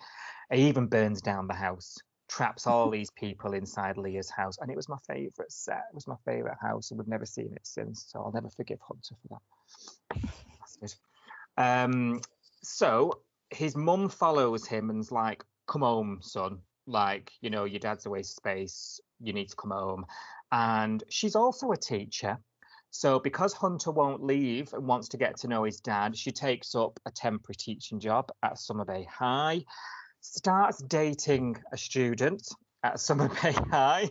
He 0.52 0.68
even 0.68 0.88
burns 0.88 1.22
down 1.22 1.48
the 1.48 1.54
house, 1.54 1.98
traps 2.28 2.68
all 2.68 2.90
these 2.92 3.10
people 3.12 3.54
inside 3.54 3.98
Leah's 3.98 4.30
house, 4.30 4.58
and 4.60 4.70
it 4.70 4.76
was 4.76 4.90
my 4.90 4.98
favourite 5.08 5.52
set. 5.52 5.84
It 5.90 5.96
was 5.96 6.08
my 6.08 6.16
favourite 6.26 6.58
house, 6.62 6.92
and 6.92 7.00
we've 7.00 7.08
never 7.08 7.26
seen 7.26 7.54
it 7.54 7.66
since. 7.66 8.06
So 8.08 8.20
I'll 8.20 8.32
never 8.34 8.50
forgive 8.50 8.80
Hunter 8.82 9.16
for 9.22 9.40
that. 9.40 9.42
Um, 11.58 12.22
so 12.64 13.22
his 13.50 13.76
mum 13.76 14.10
follows 14.10 14.66
him 14.68 14.90
and's 14.90 15.12
like, 15.12 15.44
"Come 15.68 15.82
home, 15.82 16.20
son. 16.22 16.60
Like, 16.88 17.32
you 17.42 17.50
know, 17.50 17.66
your 17.66 17.80
dad's 17.80 18.06
a 18.06 18.10
waste 18.10 18.32
of 18.32 18.36
space. 18.38 19.00
You 19.20 19.34
need 19.34 19.50
to 19.50 19.56
come 19.56 19.72
home." 19.72 20.06
And 20.52 21.04
she's 21.10 21.36
also 21.36 21.72
a 21.72 21.78
teacher. 21.78 22.38
So 22.92 23.20
because 23.20 23.54
Hunter 23.54 23.92
won't 23.92 24.22
leave 24.22 24.74
and 24.74 24.86
wants 24.86 25.08
to 25.10 25.18
get 25.18 25.38
to 25.38 25.48
know 25.48 25.64
his 25.64 25.80
dad, 25.80 26.18
she 26.18 26.32
takes 26.32 26.76
up 26.76 27.00
a 27.06 27.12
temporary 27.12 27.56
teaching 27.56 28.00
job 28.02 28.30
at 28.44 28.60
Summer 28.60 28.84
Bay 28.84 29.08
High, 29.10 29.64
starts 30.20 30.82
dating 30.82 31.56
a 31.72 31.78
student 31.78 32.46
at 32.84 33.00
Summer 33.00 33.30
Bay 33.42 33.54
High 33.72 34.10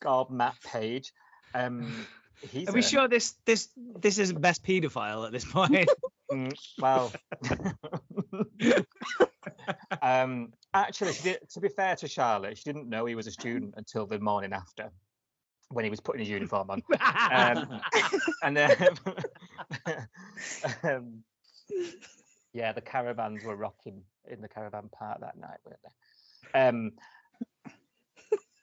called 0.00 0.30
Matt 0.30 0.54
Page. 0.64 1.12
Um, 1.54 2.06
Are 2.68 2.72
we 2.72 2.80
a- 2.80 2.82
sure 2.82 3.08
this 3.08 3.34
this 3.46 3.68
this 3.76 4.18
isn't 4.18 4.40
best 4.40 4.62
paedophile 4.62 5.26
at 5.26 5.32
this 5.32 5.44
point? 5.44 5.88
Mm, 6.34 6.52
well, 6.80 7.12
um, 10.02 10.52
actually, 10.72 11.12
did, 11.22 11.38
to 11.50 11.60
be 11.60 11.68
fair 11.68 11.94
to 11.96 12.08
Charlotte, 12.08 12.58
she 12.58 12.64
didn't 12.64 12.88
know 12.88 13.06
he 13.06 13.14
was 13.14 13.28
a 13.28 13.30
student 13.30 13.74
until 13.76 14.04
the 14.04 14.18
morning 14.18 14.52
after, 14.52 14.90
when 15.68 15.84
he 15.84 15.90
was 15.90 16.00
putting 16.00 16.18
his 16.20 16.28
uniform 16.28 16.70
on. 16.70 16.82
Um, 17.30 17.80
and 18.42 18.56
then, 18.56 18.76
um, 20.82 21.22
yeah, 22.52 22.72
the 22.72 22.80
caravans 22.80 23.44
were 23.44 23.56
rocking 23.56 24.02
in 24.28 24.40
the 24.40 24.48
caravan 24.48 24.88
park 24.90 25.20
that 25.20 25.38
night, 25.38 25.58
weren't 25.64 25.78
they? 25.84 26.60
Um, 26.60 26.92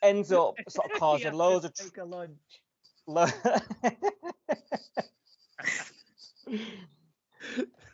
ends 0.01 0.33
up 0.33 0.55
sort 0.67 0.91
of 0.91 0.99
causing 0.99 1.33
loads 1.33 1.63
of 1.63 1.73
take 1.73 1.95
a 1.97 2.03
lunch. 2.03 2.37
Lo- 3.07 3.27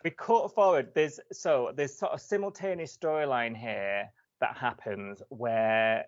we 0.04 0.10
cut 0.10 0.54
forward. 0.54 0.88
There's 0.94 1.20
so 1.32 1.72
there's 1.74 1.94
sort 1.94 2.12
of 2.12 2.20
simultaneous 2.20 2.96
storyline 2.96 3.56
here 3.56 4.10
that 4.40 4.56
happens 4.56 5.22
where 5.28 6.04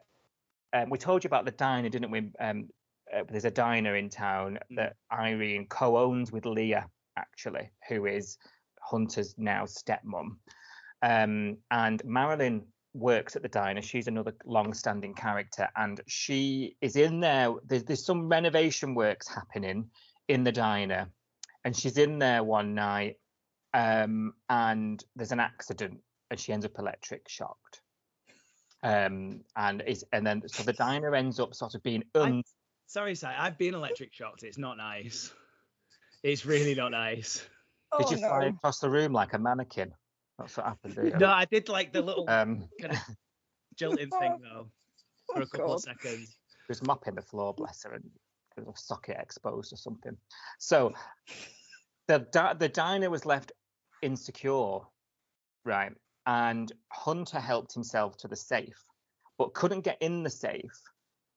um, 0.72 0.90
we 0.90 0.98
told 0.98 1.24
you 1.24 1.28
about 1.28 1.44
the 1.44 1.50
diner, 1.50 1.88
didn't 1.88 2.10
we? 2.10 2.30
Um, 2.38 2.68
uh, 3.14 3.24
there's 3.28 3.44
a 3.44 3.50
diner 3.50 3.96
in 3.96 4.08
town 4.08 4.58
that 4.70 4.94
Irene 5.12 5.66
co-owns 5.66 6.30
with 6.30 6.46
Leah, 6.46 6.88
actually, 7.16 7.70
who 7.88 8.06
is 8.06 8.38
Hunter's 8.80 9.34
now 9.36 9.64
stepmom. 9.64 10.36
Um, 11.02 11.56
and 11.70 12.02
Marilyn 12.04 12.62
works 12.94 13.36
at 13.36 13.42
the 13.42 13.48
diner. 13.48 13.82
She's 13.82 14.06
another 14.06 14.34
long-standing 14.44 15.14
character, 15.14 15.68
and 15.76 16.00
she 16.06 16.76
is 16.80 16.96
in 16.96 17.20
there. 17.20 17.52
There's, 17.66 17.84
there's 17.84 18.04
some 18.04 18.28
renovation 18.28 18.94
works 18.94 19.28
happening 19.28 19.90
in 20.28 20.44
the 20.44 20.52
diner, 20.52 21.08
and 21.64 21.76
she's 21.76 21.98
in 21.98 22.18
there 22.18 22.44
one 22.44 22.74
night, 22.74 23.16
um, 23.74 24.34
and 24.48 25.02
there's 25.16 25.32
an 25.32 25.40
accident, 25.40 26.00
and 26.30 26.38
she 26.40 26.52
ends 26.52 26.64
up 26.66 26.72
electric 26.78 27.28
shocked. 27.28 27.82
Um, 28.82 29.42
and 29.56 29.82
is 29.86 30.04
and 30.12 30.26
then 30.26 30.42
so 30.46 30.62
the 30.62 30.72
diner 30.72 31.14
ends 31.14 31.38
up 31.38 31.54
sort 31.54 31.74
of 31.74 31.82
being 31.82 32.02
un- 32.14 32.42
Sorry, 32.86 33.14
Si. 33.14 33.26
I've 33.26 33.58
been 33.58 33.74
electric 33.74 34.12
shocked. 34.12 34.42
It's 34.42 34.58
not 34.58 34.76
nice. 34.78 35.32
It's 36.22 36.44
really 36.46 36.74
not 36.74 36.90
nice. 36.90 37.46
Did 37.98 38.06
Oh, 38.06 38.10
you 38.10 38.16
fly 38.18 38.44
across 38.46 38.78
the 38.80 38.88
room 38.90 39.12
like 39.12 39.32
a 39.34 39.38
mannequin? 39.38 39.92
That's 40.38 40.56
what 40.56 40.66
happened. 40.66 40.94
didn't 40.96 41.18
No. 41.20 41.28
I 41.30 41.44
did 41.44 41.68
like 41.68 41.92
the 41.92 42.00
little 42.02 42.24
Um, 42.28 42.68
kind 42.80 42.94
of 42.94 42.98
jilting 43.76 44.08
thing 44.10 44.38
though 44.42 44.70
for 45.26 45.40
Oh, 45.40 45.42
a 45.42 45.46
couple 45.46 45.74
of 45.74 45.80
seconds. 45.82 46.30
She 46.30 46.64
was 46.68 46.82
mopping 46.82 47.14
the 47.14 47.22
floor, 47.22 47.52
bless 47.54 47.82
her, 47.84 47.92
and 47.94 48.04
there 48.56 48.64
was 48.64 48.80
a 48.80 48.82
socket 48.82 49.16
exposed 49.20 49.72
or 49.72 49.76
something. 49.76 50.16
So 50.58 50.92
the 52.08 52.20
di- 52.32 52.54
the 52.54 52.68
diner 52.68 53.10
was 53.10 53.26
left 53.26 53.52
insecure, 54.02 54.80
right? 55.64 55.92
And 56.26 56.72
Hunter 56.92 57.40
helped 57.40 57.72
himself 57.72 58.16
to 58.18 58.28
the 58.28 58.36
safe, 58.36 58.82
but 59.38 59.54
couldn't 59.54 59.82
get 59.82 59.98
in 60.00 60.22
the 60.22 60.30
safe. 60.30 60.70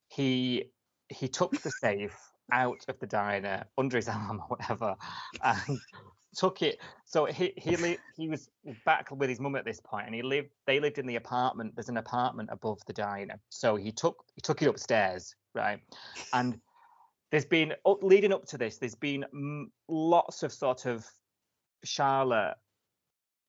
He 0.08 0.66
he 1.10 1.28
took 1.28 1.52
the 1.62 1.72
safe 1.82 2.18
out 2.52 2.84
of 2.88 3.00
the 3.00 3.08
diner 3.08 3.66
under 3.78 3.98
his 3.98 4.08
arm 4.10 4.42
or 4.42 4.48
whatever, 4.48 4.96
and 5.42 5.80
took 6.36 6.62
it. 6.62 6.80
So 7.06 7.26
he 7.26 7.54
he 7.58 7.76
li- 7.76 7.98
he 8.18 8.28
was 8.28 8.50
back 8.86 9.10
with 9.12 9.30
his 9.30 9.40
mum 9.40 9.56
at 9.56 9.66
this 9.66 9.80
point, 9.80 10.06
and 10.06 10.16
he 10.16 10.22
lived. 10.22 10.50
They 10.68 10.80
lived 10.80 10.98
in 10.98 11.08
the 11.08 11.16
apartment. 11.16 11.76
There's 11.76 11.90
an 11.90 11.98
apartment 11.98 12.50
above 12.52 12.80
the 12.86 12.94
diner, 12.94 13.40
so 13.50 13.76
he 13.76 13.92
took 13.92 14.24
he 14.36 14.42
took 14.42 14.62
it 14.62 14.68
upstairs, 14.68 15.36
right? 15.56 15.80
And 16.34 16.60
there's 17.32 17.46
been 17.46 17.74
up, 17.86 18.04
leading 18.04 18.32
up 18.32 18.46
to 18.46 18.60
this. 18.60 18.78
There's 18.78 18.94
been 18.94 19.26
mm, 19.34 19.66
lots 19.88 20.44
of 20.44 20.54
sort 20.54 20.86
of 20.86 21.04
Charlotte 21.84 22.56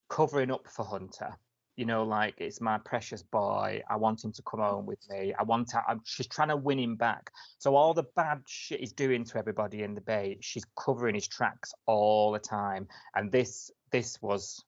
covering 0.09 0.51
up 0.51 0.67
for 0.69 0.85
Hunter. 0.85 1.37
You 1.77 1.87
know, 1.87 2.05
like 2.05 2.35
it's 2.39 2.61
my 2.61 2.79
precious 2.79 3.23
boy. 3.23 3.83
I 3.91 3.97
want 3.97 4.23
him 4.23 4.33
to 4.33 4.43
come 4.43 4.61
home 4.61 4.87
with 4.87 5.01
me. 5.11 5.35
I 5.37 5.43
want 5.43 5.69
to. 5.71 5.83
I'm, 5.89 6.03
she's 6.05 6.29
trying 6.29 6.49
to 6.49 6.57
win 6.57 6.79
him 6.79 6.95
back. 6.95 7.33
So 7.59 7.75
all 7.75 7.95
the 7.95 8.05
bad 8.15 8.43
shit 8.47 8.79
he's 8.79 8.93
doing 8.93 9.25
to 9.25 9.39
everybody 9.39 9.83
in 9.83 9.95
the 9.95 10.01
bay, 10.01 10.39
she's 10.41 10.65
covering 10.79 11.17
his 11.17 11.27
tracks 11.27 11.73
all 11.87 12.31
the 12.31 12.39
time. 12.39 12.87
And 13.17 13.33
this 13.33 13.73
this 13.91 14.23
was 14.23 14.63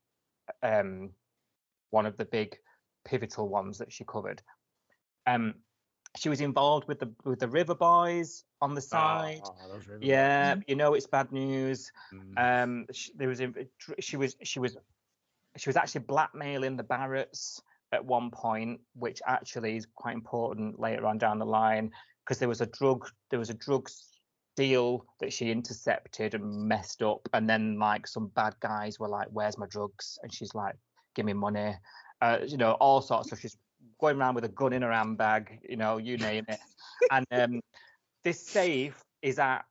um 0.65 1.11
one 1.91 2.07
of 2.07 2.17
the 2.17 2.25
big 2.25 2.57
pivotal 3.05 3.49
ones 3.49 3.79
that 3.79 3.93
she 3.93 4.05
covered. 4.05 4.43
Um, 5.27 5.55
she 6.17 6.29
was 6.29 6.41
involved 6.41 6.89
with 6.89 6.99
the 6.99 7.11
with 7.25 7.41
the 7.41 7.49
River 7.49 7.75
Boys 7.75 8.45
on 8.61 8.75
the 8.75 8.81
side. 8.81 9.41
Oh, 9.45 9.55
those 9.73 9.87
river 9.87 10.05
Yeah, 10.05 10.57
you 10.67 10.77
know 10.77 10.95
it's 10.95 11.07
bad 11.07 11.33
news. 11.33 11.91
boys. 12.11 12.21
Mm. 12.37 12.63
Um, 12.63 12.87
sh 12.93 13.11
there 13.15 13.29
was 13.29 13.41
she 14.01 14.17
was 14.17 14.37
she 14.43 14.59
was 14.59 14.77
she 15.57 15.69
was 15.69 15.77
actually 15.77 16.03
blackmailing 16.03 16.77
the 16.77 16.85
Barretts 16.85 17.61
at 17.93 18.05
one 18.05 18.31
point, 18.31 18.81
which 18.95 19.23
actually 19.27 19.77
is 19.77 19.87
quite 19.95 20.15
important 20.15 20.79
later 20.81 21.07
on 21.07 21.19
down 21.19 21.39
the 21.39 21.47
line 21.47 21.93
because 22.25 22.39
there 22.39 22.49
was 22.49 22.61
a 22.61 22.67
drug 22.67 23.09
there 23.31 23.39
was 23.39 23.51
a 23.51 23.55
drugs 23.55 24.09
deal 24.57 25.05
that 25.21 25.33
she 25.33 25.51
intercepted 25.51 26.35
and 26.35 26.69
messed 26.69 27.03
up, 27.03 27.29
and 27.35 27.49
then 27.49 27.79
like 27.79 28.07
some 28.07 28.29
bad 28.29 28.55
guys 28.61 28.99
were 28.99 29.09
like, 29.09 29.29
"Where's 29.31 29.59
my 29.59 29.67
drugs?" 29.67 30.19
and 30.23 30.33
she's 30.33 30.55
like, 30.55 30.75
"Give 31.15 31.27
me 31.27 31.35
money," 31.35 31.75
uh, 32.23 32.39
you 32.47 32.57
know, 32.57 32.73
all 32.73 33.03
sorts 33.03 33.33
of. 33.33 33.41
She's 33.41 33.57
going 34.01 34.19
around 34.19 34.35
with 34.35 34.45
a 34.45 34.49
gun 34.49 34.73
in 34.73 34.83
her 34.83 34.93
handbag, 34.93 35.61
you 35.69 35.77
know, 35.77 35.99
you 35.99 36.17
name 36.17 36.45
it, 36.49 36.59
and 37.11 37.27
um, 37.31 37.61
this 38.25 38.41
safe 38.41 39.03
is 39.23 39.39
at 39.39 39.65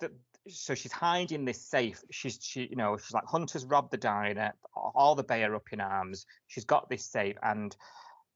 the, 0.00 0.10
so 0.48 0.74
she's 0.74 0.92
hiding 0.92 1.44
this 1.44 1.62
safe. 1.62 2.02
She's 2.10 2.38
she 2.42 2.66
you 2.70 2.76
know 2.76 2.96
she's 2.96 3.12
like 3.12 3.26
hunters 3.26 3.64
robbed 3.64 3.90
the 3.90 3.96
diner. 3.96 4.54
All 4.74 5.14
the 5.14 5.24
bay 5.24 5.44
are 5.44 5.54
up 5.54 5.72
in 5.72 5.80
arms. 5.80 6.26
She's 6.48 6.64
got 6.64 6.88
this 6.88 7.04
safe, 7.04 7.36
and 7.42 7.74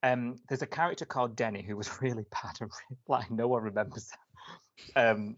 um, 0.03 0.37
there's 0.49 0.63
a 0.63 0.67
character 0.67 1.05
called 1.05 1.37
Denny 1.37 1.63
who 1.63 1.77
was 1.77 1.91
really 2.03 2.25
bad. 2.31 2.61
and 2.61 2.71
Like 3.09 3.31
no 3.31 3.49
one 3.49 3.63
remembers. 3.63 4.11
That. 4.95 5.11
Um, 5.11 5.37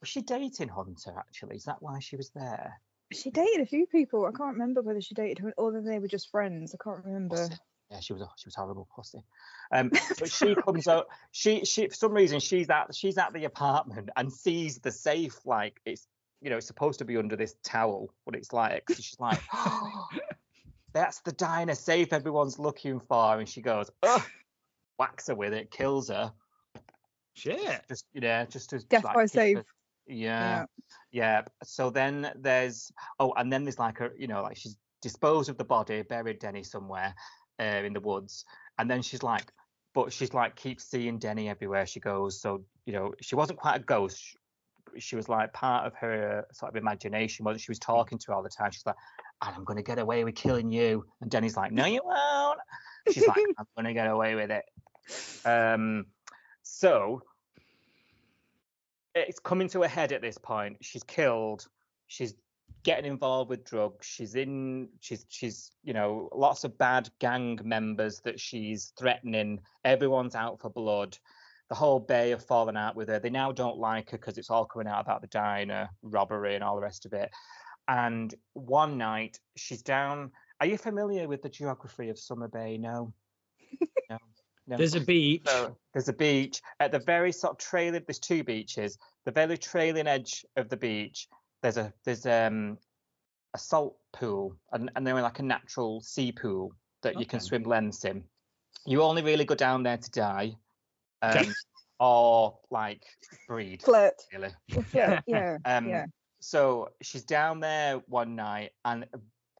was 0.00 0.08
she 0.08 0.22
dating 0.22 0.68
Hunter? 0.68 1.14
Actually, 1.16 1.56
is 1.56 1.64
that 1.64 1.80
why 1.80 1.98
she 2.00 2.16
was 2.16 2.30
there? 2.30 2.80
She 3.12 3.30
dated 3.30 3.60
a 3.60 3.66
few 3.66 3.86
people. 3.86 4.24
I 4.24 4.36
can't 4.36 4.54
remember 4.54 4.82
whether 4.82 5.00
she 5.00 5.14
dated 5.14 5.38
who 5.38 5.52
or 5.56 5.66
whether 5.66 5.82
they 5.82 5.98
were 5.98 6.08
just 6.08 6.30
friends. 6.30 6.74
I 6.74 6.82
can't 6.82 7.04
remember. 7.04 7.48
Pussy. 7.92 7.94
Yeah, 7.94 8.00
she 8.00 8.12
was 8.12 8.22
a 8.22 8.28
she 8.36 8.46
was 8.46 8.56
a 8.56 8.60
horrible 8.60 8.88
pussy. 8.94 9.22
Um, 9.70 9.90
but 10.18 10.30
she 10.30 10.54
comes 10.64 10.88
out. 10.88 11.06
She 11.32 11.64
she 11.64 11.88
for 11.88 11.94
some 11.94 12.12
reason 12.12 12.40
she's 12.40 12.70
at 12.70 12.94
she's 12.94 13.18
at 13.18 13.32
the 13.32 13.44
apartment 13.44 14.10
and 14.16 14.32
sees 14.32 14.78
the 14.78 14.90
safe 14.92 15.38
like 15.44 15.80
it's 15.84 16.06
you 16.40 16.50
know 16.50 16.56
it's 16.56 16.66
supposed 16.66 16.98
to 16.98 17.04
be 17.04 17.16
under 17.16 17.36
this 17.36 17.54
towel, 17.62 18.12
but 18.24 18.34
it's 18.34 18.52
like 18.52 18.84
so 18.88 18.94
she's 18.96 19.20
like, 19.20 19.40
oh, 19.54 20.08
that's 20.92 21.20
the 21.20 21.32
diner 21.32 21.74
safe 21.74 22.12
everyone's 22.12 22.58
looking 22.58 23.00
for, 23.00 23.38
and 23.38 23.48
she 23.48 23.60
goes, 23.62 23.90
Ugh, 24.02 24.22
whacks 24.98 25.28
her 25.28 25.34
with 25.34 25.52
it, 25.52 25.70
kills 25.70 26.08
her. 26.08 26.32
Shit. 27.34 27.82
Just 27.88 28.06
you 28.12 28.20
know, 28.20 28.46
just 28.48 28.70
to 28.70 28.78
Death 28.80 29.04
like, 29.04 29.14
by 29.14 29.26
safe. 29.26 29.58
her- 29.58 29.64
Yeah, 30.06 30.66
yeah. 31.12 31.42
So 31.62 31.90
then 31.90 32.32
there's 32.36 32.92
oh, 33.20 33.32
and 33.36 33.52
then 33.52 33.64
there's 33.64 33.78
like 33.78 34.00
a 34.00 34.10
you 34.18 34.26
know 34.26 34.42
like 34.42 34.56
she's 34.56 34.76
disposed 35.00 35.48
of 35.48 35.56
the 35.56 35.64
body, 35.64 36.02
buried 36.02 36.38
Denny 36.38 36.62
somewhere 36.62 37.14
uh, 37.60 37.82
in 37.84 37.92
the 37.92 38.00
woods, 38.00 38.44
and 38.78 38.90
then 38.90 39.02
she's 39.02 39.22
like, 39.22 39.52
but 39.94 40.12
she's 40.12 40.32
like 40.32 40.56
keeps 40.56 40.84
seeing 40.84 41.18
Denny 41.18 41.48
everywhere 41.48 41.86
she 41.86 42.00
goes. 42.00 42.40
So 42.40 42.64
you 42.86 42.92
know 42.92 43.14
she 43.20 43.34
wasn't 43.34 43.58
quite 43.58 43.76
a 43.76 43.84
ghost. 43.84 44.18
She, 44.18 44.36
she 45.00 45.16
was 45.16 45.28
like 45.28 45.52
part 45.52 45.86
of 45.86 45.94
her 45.94 46.46
sort 46.52 46.72
of 46.72 46.76
imagination. 46.76 47.44
Wasn't 47.44 47.60
she? 47.60 47.70
was 47.70 47.78
talking 47.78 48.18
to 48.18 48.26
her 48.28 48.34
all 48.34 48.42
the 48.42 48.48
time. 48.48 48.70
She's 48.70 48.86
like, 48.86 48.96
and 49.42 49.54
I'm 49.54 49.64
gonna 49.64 49.82
get 49.82 49.98
away 49.98 50.24
with 50.24 50.34
killing 50.34 50.70
you. 50.70 51.04
And 51.20 51.30
Denny's 51.30 51.56
like, 51.56 51.72
no, 51.72 51.86
you 51.86 52.00
won't. 52.04 52.58
She's 53.10 53.26
like, 53.26 53.38
I'm 53.58 53.66
gonna 53.76 53.94
get 53.94 54.08
away 54.08 54.34
with 54.34 54.50
it. 54.50 54.64
Um, 55.44 56.06
so 56.62 57.22
it's 59.14 59.38
coming 59.38 59.68
to 59.68 59.82
a 59.82 59.88
head 59.88 60.12
at 60.12 60.22
this 60.22 60.38
point. 60.38 60.78
She's 60.80 61.02
killed. 61.02 61.66
She's 62.06 62.34
getting 62.84 63.10
involved 63.10 63.50
with 63.50 63.64
drugs. 63.64 64.06
She's 64.06 64.34
in. 64.34 64.88
She's 65.00 65.26
she's 65.28 65.72
you 65.82 65.92
know 65.92 66.28
lots 66.32 66.64
of 66.64 66.78
bad 66.78 67.08
gang 67.18 67.58
members 67.64 68.20
that 68.20 68.40
she's 68.40 68.92
threatening. 68.98 69.60
Everyone's 69.84 70.34
out 70.34 70.60
for 70.60 70.70
blood. 70.70 71.16
The 71.68 71.74
whole 71.74 72.00
bay 72.00 72.30
have 72.30 72.44
fallen 72.44 72.76
out 72.76 72.96
with 72.96 73.08
her. 73.08 73.18
They 73.18 73.30
now 73.30 73.52
don't 73.52 73.78
like 73.78 74.10
her 74.10 74.18
because 74.18 74.36
it's 74.36 74.50
all 74.50 74.66
coming 74.66 74.88
out 74.88 75.00
about 75.00 75.22
the 75.22 75.28
diner 75.28 75.88
robbery 76.02 76.54
and 76.54 76.62
all 76.62 76.76
the 76.76 76.82
rest 76.82 77.06
of 77.06 77.12
it. 77.12 77.30
And 77.88 78.34
one 78.52 78.98
night 78.98 79.38
she's 79.56 79.82
down. 79.82 80.32
Are 80.60 80.66
you 80.66 80.76
familiar 80.76 81.26
with 81.26 81.42
the 81.42 81.48
geography 81.48 82.10
of 82.10 82.18
Summer 82.18 82.48
Bay? 82.48 82.78
No. 82.78 83.12
No. 84.10 84.18
No. 84.66 84.76
There's 84.76 84.94
a 84.94 85.00
beach. 85.00 85.42
So 85.46 85.76
there's 85.92 86.08
a 86.08 86.12
beach 86.12 86.60
at 86.78 86.92
the 86.92 87.00
very 87.00 87.32
sort 87.32 87.54
of 87.54 87.58
trailing. 87.58 88.02
There's 88.06 88.18
two 88.18 88.44
beaches. 88.44 88.98
The 89.24 89.32
very 89.32 89.58
trailing 89.58 90.06
edge 90.06 90.44
of 90.56 90.68
the 90.68 90.76
beach. 90.76 91.26
There's 91.62 91.76
a 91.76 91.92
there's 92.04 92.26
um 92.26 92.78
a 93.54 93.58
salt 93.58 93.96
pool 94.12 94.56
and 94.72 94.90
and 94.96 95.06
they're 95.06 95.20
like 95.22 95.38
a 95.38 95.44
natural 95.44 96.00
sea 96.00 96.32
pool 96.32 96.74
that 97.02 97.18
you 97.18 97.26
can 97.26 97.40
swim 97.40 97.62
lengths 97.64 98.04
in. 98.04 98.24
You 98.86 99.02
only 99.02 99.22
really 99.22 99.44
go 99.44 99.54
down 99.54 99.82
there 99.82 99.98
to 99.98 100.10
die, 100.10 100.56
Okay. 101.22 101.46
um, 101.46 101.54
or 102.00 102.58
like 102.70 103.02
breed. 103.48 103.82
Flirt. 103.82 104.14
Really. 104.32 104.50
Or 104.76 104.82
flirt. 104.92 105.22
Yeah. 105.26 105.58
Um, 105.64 105.88
yeah. 105.88 106.06
So 106.40 106.88
she's 107.02 107.22
down 107.24 107.60
there 107.60 107.98
one 108.08 108.34
night, 108.34 108.72
and 108.84 109.06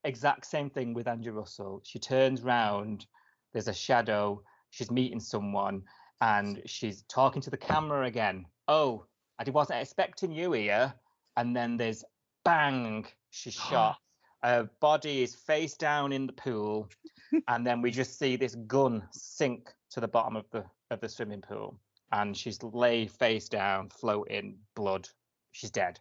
exact 0.05 0.47
same 0.47 0.71
thing 0.71 0.95
with 0.95 1.07
Angie 1.07 1.31
Russell. 1.31 1.81
She 1.85 2.01
turns 2.01 2.43
round, 2.43 3.07
there's 3.53 3.69
a 3.69 3.73
shadow, 3.75 4.43
she's 4.71 4.91
meeting 4.91 5.21
someone, 5.21 5.83
and 6.21 6.61
she's 6.67 7.03
talking 7.03 7.43
to 7.43 7.51
the 7.51 7.57
camera 7.57 8.07
again. 8.07 8.47
Oh, 8.67 9.07
I 9.39 9.49
wasn't 9.51 9.81
expecting 9.81 10.33
you 10.33 10.53
here. 10.53 10.93
And 11.37 11.57
then 11.57 11.77
there's 11.77 12.05
bang, 12.45 13.07
she's 13.31 13.55
shot. 13.71 13.99
Her 14.43 14.69
body 14.81 15.23
is 15.23 15.35
face 15.35 15.75
down 15.75 16.13
in 16.13 16.27
the 16.27 16.33
pool, 16.33 16.89
and 17.49 17.65
then 17.67 17.81
we 17.81 17.91
just 17.91 18.19
see 18.19 18.37
this 18.37 18.57
gun 18.67 19.07
sink 19.13 19.73
to 19.91 20.01
the 20.01 20.09
bottom 20.09 20.37
of 20.37 20.47
the 20.51 20.65
of 20.91 21.01
the 21.01 21.09
swimming 21.09 21.41
pool, 21.43 21.79
and 22.11 22.37
she's 22.37 22.63
lay 22.63 23.07
face 23.07 23.49
down, 23.49 23.89
floating, 23.89 24.59
blood. 24.75 25.09
She's 25.53 25.71
dead. 25.71 26.01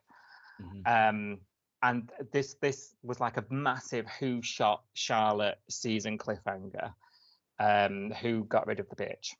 Mhm. 0.60 0.88
Um, 0.88 1.40
and 1.84 2.12
this 2.32 2.56
this 2.56 2.95
was 3.03 3.20
like 3.20 3.38
a 3.38 3.45
massive 3.49 4.08
who 4.20 4.41
shot 4.41 4.84
Charlotte 4.94 5.60
season 5.70 6.18
cliffhanger. 6.18 6.94
Um, 7.60 8.12
who 8.12 8.44
got 8.45 8.66
rid 8.66 8.80
of 8.80 8.90
the 8.90 8.95
bitch? 8.95 9.36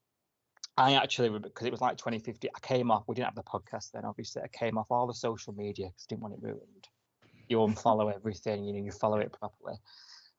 I 0.78 0.94
actually 0.94 1.38
because 1.38 1.68
it 1.68 1.72
was 1.72 1.82
like 1.82 1.98
2050. 1.98 2.50
I 2.56 2.60
came 2.60 2.92
off. 2.92 3.04
We 3.08 3.16
didn't 3.16 3.26
have 3.28 3.36
the 3.36 3.44
podcast 3.44 3.92
then, 3.92 4.06
obviously. 4.06 4.42
I 4.42 4.48
came 4.48 4.78
off 4.78 4.88
all 4.90 5.08
the 5.08 5.14
social 5.14 5.54
media 5.54 5.88
because 5.88 6.06
didn't 6.06 6.22
want 6.22 6.34
it 6.36 6.42
ruined. 6.42 6.88
You 7.48 7.58
unfollow 7.58 8.14
everything, 8.14 8.64
you 8.64 8.74
know, 8.74 8.80
you 8.80 8.92
follow 8.92 9.18
it 9.18 9.34
properly. 9.34 9.76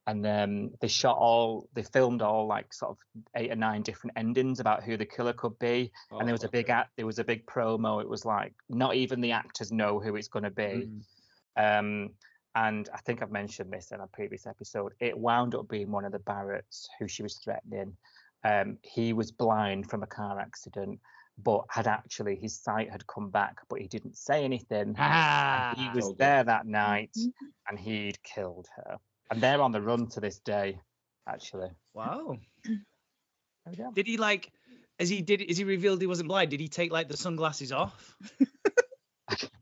And 0.06 0.26
um, 0.26 0.70
they 0.80 0.88
shot 0.88 1.16
all, 1.16 1.68
they 1.74 1.82
filmed 1.84 2.22
all 2.22 2.46
like 2.48 2.72
sort 2.72 2.90
of 2.92 2.98
eight 3.36 3.52
or 3.52 3.56
nine 3.56 3.82
different 3.82 4.16
endings 4.16 4.58
about 4.58 4.82
who 4.82 4.96
the 4.96 5.04
killer 5.06 5.32
could 5.32 5.56
be 5.60 5.92
and 6.10 6.26
there 6.26 6.34
was 6.34 6.42
a 6.42 6.48
big 6.48 6.70
Oh, 6.70 6.72
act 6.72 6.90
there 6.96 7.06
was 7.06 7.20
a 7.20 7.24
big 7.24 7.46
promo 7.46 8.00
it 8.00 8.08
was 8.08 8.24
like 8.24 8.52
not 8.68 8.96
even 8.96 9.20
the 9.20 9.30
actors 9.32 9.70
know 9.70 10.00
who 10.00 10.16
it's 10.16 10.26
going 10.28 10.42
to 10.42 10.50
be 10.50 10.88
Mm. 10.90 11.02
um 11.56 12.10
and 12.56 12.88
i 12.92 12.98
think 12.98 13.22
i've 13.22 13.30
mentioned 13.30 13.72
this 13.72 13.92
in 13.92 14.00
a 14.00 14.06
previous 14.08 14.44
episode 14.46 14.92
it 14.98 15.16
wound 15.16 15.54
up 15.54 15.68
being 15.68 15.90
one 15.92 16.04
of 16.04 16.10
the 16.12 16.18
barretts 16.18 16.88
who 16.98 17.06
she 17.06 17.22
was 17.22 17.36
threatening 17.36 17.96
um 18.44 18.78
he 18.82 19.12
was 19.12 19.30
blind 19.32 19.88
from 19.88 20.02
a 20.02 20.06
car 20.06 20.38
accident 20.38 21.00
but 21.38 21.64
had 21.70 21.86
actually 21.86 22.36
his 22.36 22.60
sight 22.60 22.90
had 22.90 23.06
come 23.06 23.30
back, 23.30 23.56
but 23.70 23.80
he 23.80 23.88
didn't 23.88 24.16
say 24.16 24.44
anything. 24.44 24.94
Ah, 24.98 25.72
he 25.74 25.88
was 25.94 26.04
told 26.04 26.18
her. 26.20 26.24
there 26.24 26.44
that 26.44 26.66
night 26.66 27.14
Mhm. 27.16 27.32
and 27.68 27.78
he'd 27.78 28.22
killed 28.22 28.68
her. 28.76 28.98
And 29.30 29.42
they're 29.42 29.62
on 29.62 29.72
the 29.72 29.80
run 29.80 30.08
to 30.08 30.20
this 30.20 30.38
day, 30.40 30.78
actually. 31.26 31.70
wow. 31.94 32.36
There 33.64 33.70
we 33.70 33.76
go. 33.76 33.92
Did 33.92 34.06
he 34.08 34.16
like? 34.18 34.52
As 34.98 35.08
he 35.08 35.22
did, 35.22 35.40
as 35.48 35.56
he 35.56 35.64
revealed 35.64 36.00
he 36.00 36.06
wasn't 36.06 36.28
blind, 36.28 36.50
did 36.50 36.60
he 36.60 36.68
take 36.68 36.92
like 36.92 37.08
the 37.08 37.16
sunglasses 37.16 37.72
off? 37.72 38.16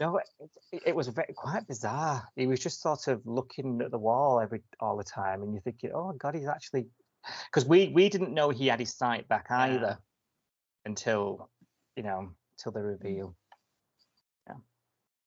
No, 0.00 0.16
it, 0.16 0.24
it, 0.72 0.82
it 0.86 0.96
was 0.96 1.06
very, 1.08 1.32
quite 1.36 1.68
bizarre. 1.68 2.26
He 2.34 2.46
was 2.48 2.58
just 2.58 2.80
sort 2.80 3.06
of 3.06 3.24
looking 3.24 3.80
at 3.82 3.90
the 3.92 3.98
wall 3.98 4.40
every 4.40 4.62
all 4.80 4.96
the 4.96 5.04
time, 5.04 5.42
and 5.42 5.52
you're 5.52 5.60
thinking, 5.62 5.90
"Oh 5.94 6.12
God, 6.12 6.34
he's 6.34 6.48
actually," 6.48 6.86
because 7.46 7.64
we 7.66 7.88
we 7.88 8.08
didn't 8.08 8.32
know 8.34 8.50
he 8.50 8.66
had 8.66 8.80
his 8.80 8.94
sight 8.94 9.28
back 9.28 9.46
Yeah. 9.50 9.58
either 9.64 9.98
until 10.84 11.48
you 11.96 12.02
know 12.02 12.30
till 12.58 12.72
the 12.72 12.82
reveal. 12.82 13.28
Mm. 13.28 13.34
Yeah. 14.48 14.54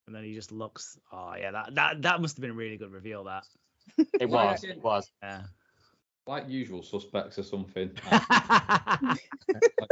And 0.08 0.16
then 0.16 0.24
he 0.24 0.34
just 0.34 0.52
looks. 0.52 0.98
Oh 1.12 1.34
yeah, 1.38 1.52
that 1.52 1.76
that 1.76 2.02
that 2.02 2.22
must 2.22 2.38
have 2.38 2.42
been 2.42 2.52
a 2.52 2.54
really 2.54 2.78
good 2.78 2.92
reveal. 2.92 3.24
That. 3.26 3.46
It 4.20 4.30
was, 4.30 4.64
it 4.64 4.82
was. 4.82 5.12
Yeah. 5.22 5.44
Like 6.28 6.50
usual 6.50 6.82
suspects 6.82 7.38
or 7.38 7.44
something. 7.44 7.92
like 8.12 9.20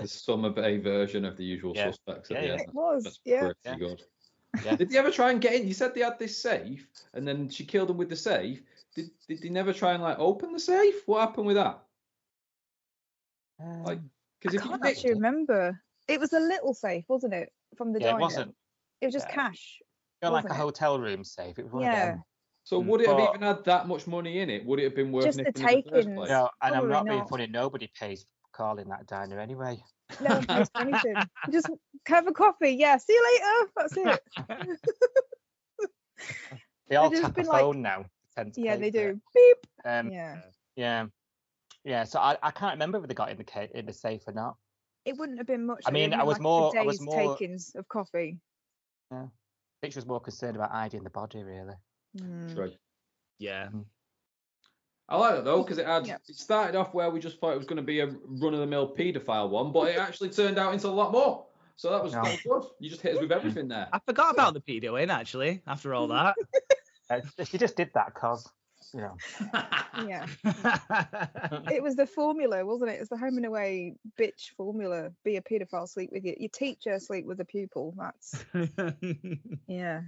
the 0.02 0.08
summer 0.08 0.50
bay 0.50 0.78
version 0.80 1.26
of 1.26 1.38
the 1.38 1.44
usual 1.44 1.74
Yeah. 1.76 1.92
suspects 1.92 2.32
at 2.32 2.36
Yeah, 2.38 2.42
the 2.42 2.48
yeah. 2.48 2.54
end. 2.54 2.62
It 2.62 2.74
was, 2.74 3.04
That's 3.04 3.20
yeah. 3.24 3.40
pretty 3.42 3.60
Yeah. 3.66 3.76
good. 3.78 4.02
Yeah. 4.66 4.76
Did 4.76 4.90
they 4.90 4.98
ever 4.98 5.12
try 5.12 5.30
and 5.32 5.40
get 5.40 5.54
in? 5.54 5.68
You 5.68 5.74
said 5.76 5.94
they 5.94 6.02
had 6.02 6.18
this 6.18 6.36
safe, 6.36 6.88
and 7.14 7.28
then 7.28 7.50
she 7.50 7.66
killed 7.66 7.90
him 7.92 7.98
with 7.98 8.10
the 8.10 8.16
safe. 8.16 8.62
Did, 8.96 9.12
did 9.28 9.42
they 9.42 9.50
never 9.50 9.74
try 9.74 9.94
and 9.94 10.02
like 10.02 10.18
open 10.18 10.54
the 10.54 10.60
safe? 10.60 10.96
What 11.08 11.22
happened 11.22 11.46
with 11.48 11.56
that? 11.58 11.83
Like, 13.60 13.98
Um, 14.00 14.12
Because 14.42 14.56
I 14.56 14.58
if 14.60 14.64
you 14.66 14.70
can't 14.70 14.82
nicked 14.84 14.98
actually 14.98 15.12
it- 15.12 15.16
remember. 15.16 15.80
It 16.08 16.20
was 16.20 16.34
a 16.34 16.40
little 16.40 16.74
safe, 16.74 17.06
wasn't 17.08 17.34
it? 17.34 17.50
From 17.78 17.94
the 17.94 18.00
yeah, 18.02 18.08
diner. 18.08 18.20
it 18.20 18.22
wasn't 18.22 18.56
It 19.02 19.06
was 19.06 19.14
just 19.14 19.28
yeah. 19.30 19.36
cash. 19.36 19.80
you 20.22 20.30
know, 20.30 20.34
like 20.34 20.46
a 20.46 20.48
it? 20.50 20.54
hotel 20.56 21.00
room 21.00 21.24
safe. 21.24 21.58
It 21.60 21.64
was 21.64 21.72
one 21.74 21.84
of 21.84 21.88
Yeah. 21.92 22.06
them. 22.12 22.24
so 22.66 22.82
Mm. 22.82 22.86
would 22.88 23.02
it 23.02 23.08
have 23.08 23.18
But- 23.18 23.30
even 23.36 23.42
had 23.42 23.64
that 23.66 23.88
much 23.88 24.08
money 24.08 24.40
in 24.40 24.50
it? 24.50 24.66
Would 24.66 24.80
it 24.80 24.84
have 24.86 24.96
been 24.96 25.12
worth 25.12 25.26
Just 25.26 25.38
the 25.38 25.44
nicking 25.44 25.68
in 25.68 25.84
the 25.84 25.90
first 25.92 26.08
place? 26.16 26.30
No, 26.30 26.50
and 26.62 26.76
I'm 26.76 26.88
Probably 26.88 26.90
not 26.92 27.06
being 27.06 27.26
funny. 27.28 27.48
Nobody 27.48 27.88
pays 28.00 28.24
for 28.24 28.50
calling 28.54 28.88
that 28.90 29.06
diner 29.08 29.40
anyway. 29.40 29.84
No 30.22 30.36
one 30.36 30.46
pays 30.46 30.70
anything. 30.76 31.16
Just 31.52 31.70
have 32.08 32.28
a 32.28 32.32
coffee. 32.32 32.72
Yeah. 32.72 32.98
See 32.98 33.14
you 33.14 33.24
later. 33.34 33.72
That's 33.76 33.98
it. 33.98 34.80
They 36.88 36.96
all 36.98 37.10
tap 37.10 37.32
a 37.32 37.34
been 37.34 37.46
like- 37.48 37.76
now. 37.78 38.06
Yeah, 38.56 38.76
they 38.78 38.92
for 38.92 38.98
it. 38.98 39.14
do. 39.14 39.22
Beep. 39.34 39.58
Um, 39.86 40.10
Yeah. 40.12 40.42
Yeah. 40.76 41.06
Yeah. 41.84 42.04
So 42.06 42.20
I, 42.20 42.38
I 42.42 42.52
can't 42.52 42.74
remember 42.74 42.98
if 43.00 43.08
they 43.08 43.14
got 43.14 43.30
in 43.32 43.38
the 43.38 43.44
ca- 43.44 43.68
in 43.74 43.86
the 43.86 43.94
safe 43.94 44.22
or 44.28 44.34
not. 44.34 44.56
It 45.06 45.18
wouldn't 45.18 45.38
have 45.38 45.48
been 45.48 45.66
much. 45.66 45.82
I 45.86 45.92
mean, 45.92 46.14
I 46.14 46.24
was 46.24 46.34
like 46.36 46.40
a 46.40 46.44
more- 46.44 46.78
I 46.80 46.82
was 46.84 46.98
day's 46.98 47.06
more- 47.06 47.36
takings 47.38 47.72
of 47.76 47.88
coffee. 47.90 48.40
I 49.12 49.26
think 49.82 49.96
was 49.96 50.06
more 50.06 50.22
concerned 50.22 50.56
about 50.56 50.72
hiding 50.72 51.04
the 51.04 51.10
body, 51.10 51.44
really. 51.44 51.76
Mm. 52.18 52.56
True. 52.56 52.72
yeah. 53.38 53.68
I 55.10 55.18
like 55.18 55.36
that 55.36 55.44
though 55.44 55.62
because 55.62 55.78
it 55.78 55.86
had 55.86 56.08
Yeah. 56.08 56.18
it 56.30 56.36
started 56.36 56.76
off 56.78 56.94
where 56.94 57.10
we 57.10 57.20
just 57.20 57.40
thought 57.40 57.52
it 57.54 57.58
was 57.58 57.66
going 57.68 57.78
to 57.78 57.84
be 57.84 58.00
a 58.00 58.08
run 58.08 58.54
of 58.54 58.60
the 58.62 58.66
mill 58.68 58.96
paedophile 58.96 59.50
one, 59.50 59.72
but 59.74 59.90
it 59.90 59.98
actually 59.98 60.30
turned 60.30 60.58
out 60.58 60.74
into 60.74 60.88
a 60.88 60.90
lot 60.90 61.12
more. 61.12 61.46
So 61.76 61.90
that 61.92 62.02
was, 62.02 62.14
Yeah. 62.14 62.22
that 62.24 62.40
was 62.46 62.64
good. 62.64 62.72
You 62.80 62.90
just 62.90 63.02
hit 63.02 63.16
us 63.16 63.22
with 63.22 63.32
everything 63.32 63.68
there. 63.68 63.90
I 63.92 64.00
forgot 64.06 64.34
about 64.34 64.54
the 64.54 64.62
pedo 64.62 65.02
in 65.02 65.10
actually. 65.12 65.62
After 65.68 65.94
all 65.94 66.08
that. 66.08 66.36
Uh, 67.10 67.20
she 67.44 67.58
just 67.58 67.76
did 67.76 67.92
that 67.94 68.14
because, 68.14 68.50
you 68.94 69.02
know. 69.02 69.16
Yeah. 70.06 70.26
It 71.72 71.82
was 71.82 71.96
the 71.96 72.06
formula, 72.06 72.66
wasn't 72.66 72.92
it? 72.92 73.00
It's 73.00 73.10
the 73.10 73.18
home 73.18 73.38
and 73.38 73.46
away 73.46 73.96
bitch 74.20 74.52
formula. 74.58 75.12
Be 75.24 75.38
a 75.38 75.42
paedophile, 75.42 75.88
sleep 75.88 76.10
with 76.12 76.24
your, 76.24 76.36
your 76.38 76.50
teacher, 76.50 77.00
sleep 77.00 77.26
with 77.26 77.40
a 77.40 77.46
pupil. 77.46 77.94
That's 77.98 78.46
yeah. 79.68 80.02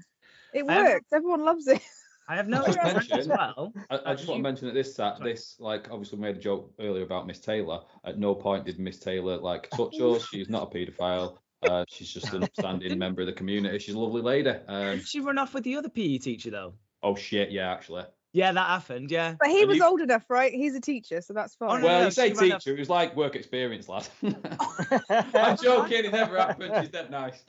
It 0.53 0.62
Um, 0.62 0.68
works. 0.68 1.07
Everyone 1.14 1.44
loves 1.44 1.68
it. 1.68 1.82
I 2.28 2.36
have 2.36 2.48
no 2.48 2.60
noticed 2.62 2.78
as 3.12 3.28
mention- 3.28 3.30
well. 3.30 3.74
I, 3.90 3.99
I 4.07 4.16
just 4.16 4.28
want 4.28 4.40
to 4.40 4.44
mention 4.44 4.68
that 4.68 4.74
this 4.74 4.95
that 4.95 5.22
this 5.24 5.56
like 5.60 5.90
obviously 5.91 6.18
we 6.18 6.24
made 6.24 6.38
a 6.38 6.40
joke 6.40 6.72
earlier 6.80 7.03
about 7.03 7.28
Miss 7.28 7.40
Taylor. 7.40 7.82
At 8.03 8.18
no 8.20 8.34
point 8.36 8.66
did 8.66 8.80
Miss 8.80 8.98
Taylor 8.99 9.38
like 9.38 9.70
touch 9.72 9.94
us. 9.99 10.26
She's 10.32 10.49
not 10.49 10.64
a 10.64 10.76
paedophile. 10.76 11.38
Uh, 11.64 11.84
she's 11.88 12.12
just 12.12 12.32
an 12.34 12.44
upstanding 12.44 12.99
member 12.99 13.22
of 13.22 13.28
the 13.28 13.34
community. 13.34 13.80
She's 13.80 13.95
a 13.95 13.99
lovely 13.99 14.22
lady. 14.22 14.52
Um, 14.68 14.99
she 15.03 15.20
run 15.20 15.38
off 15.40 15.53
with 15.56 15.64
the 15.64 15.76
other 15.78 15.90
PE 15.90 16.18
teacher 16.20 16.52
though? 16.52 16.74
oh 17.02 17.16
shit, 17.16 17.52
yeah, 17.52 17.72
actually. 17.72 18.03
Yeah, 18.36 18.52
that 18.52 18.68
happened. 18.68 19.12
Yeah. 19.12 19.36
But 19.40 19.48
he 19.48 19.60
And 19.62 19.70
was 19.70 19.78
you- 19.78 19.86
old 19.86 20.02
enough, 20.02 20.26
right? 20.30 20.52
He's 20.53 20.76
a 20.76 20.82
teacher, 20.82 21.22
so 21.22 21.34
that's 21.34 21.56
fine. 21.56 21.80
no, 21.82 21.88
Well, 21.88 21.99
no, 22.02 22.06
you 22.06 22.12
say 22.12 22.30
she 22.34 22.36
ran 22.36 22.52
off- 22.52 22.62
teacher. 22.64 22.76
It 22.76 22.80
was 22.80 22.90
like 22.90 23.16
work 23.16 23.34
experience, 23.36 23.88
lad. 23.88 24.07
I'm 25.10 25.56
joking. 25.57 26.03
It 26.06 26.12
never 26.12 26.38
happened. 26.38 26.74
She's 26.82 26.90
that 26.91 27.10
nice. 27.10 27.44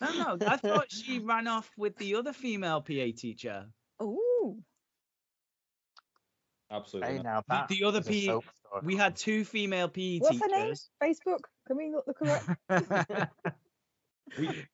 No, 0.00 0.36
no. 0.36 0.46
I 0.46 0.56
thought 0.56 0.92
she 0.92 1.18
ran 1.18 1.48
off 1.48 1.68
with 1.76 1.96
the 1.96 2.14
other 2.14 2.32
female 2.32 2.80
PA 2.80 3.10
teacher. 3.16 3.66
Ooh. 4.00 4.56
Absolutely. 6.70 7.16
Hey, 7.16 7.22
now 7.22 7.42
The- 7.48 7.66
the 7.68 7.84
other 7.84 7.98
is 7.98 8.06
a 8.06 8.10
P- 8.10 8.26
soap 8.26 8.44
story. 8.60 8.82
We 8.84 8.94
had 8.94 9.16
two 9.16 9.44
female 9.44 9.88
PE 9.88 10.20
teachers. 10.20 10.38
What's 10.38 10.40
her 10.40 10.48
name? 10.48 10.74
Facebook. 11.02 11.40
Can 11.66 11.76
we 11.76 11.90
look, 11.90 12.06
look 12.06 12.18
her 12.20 12.56
up? 12.70 13.30
We, 14.38 14.66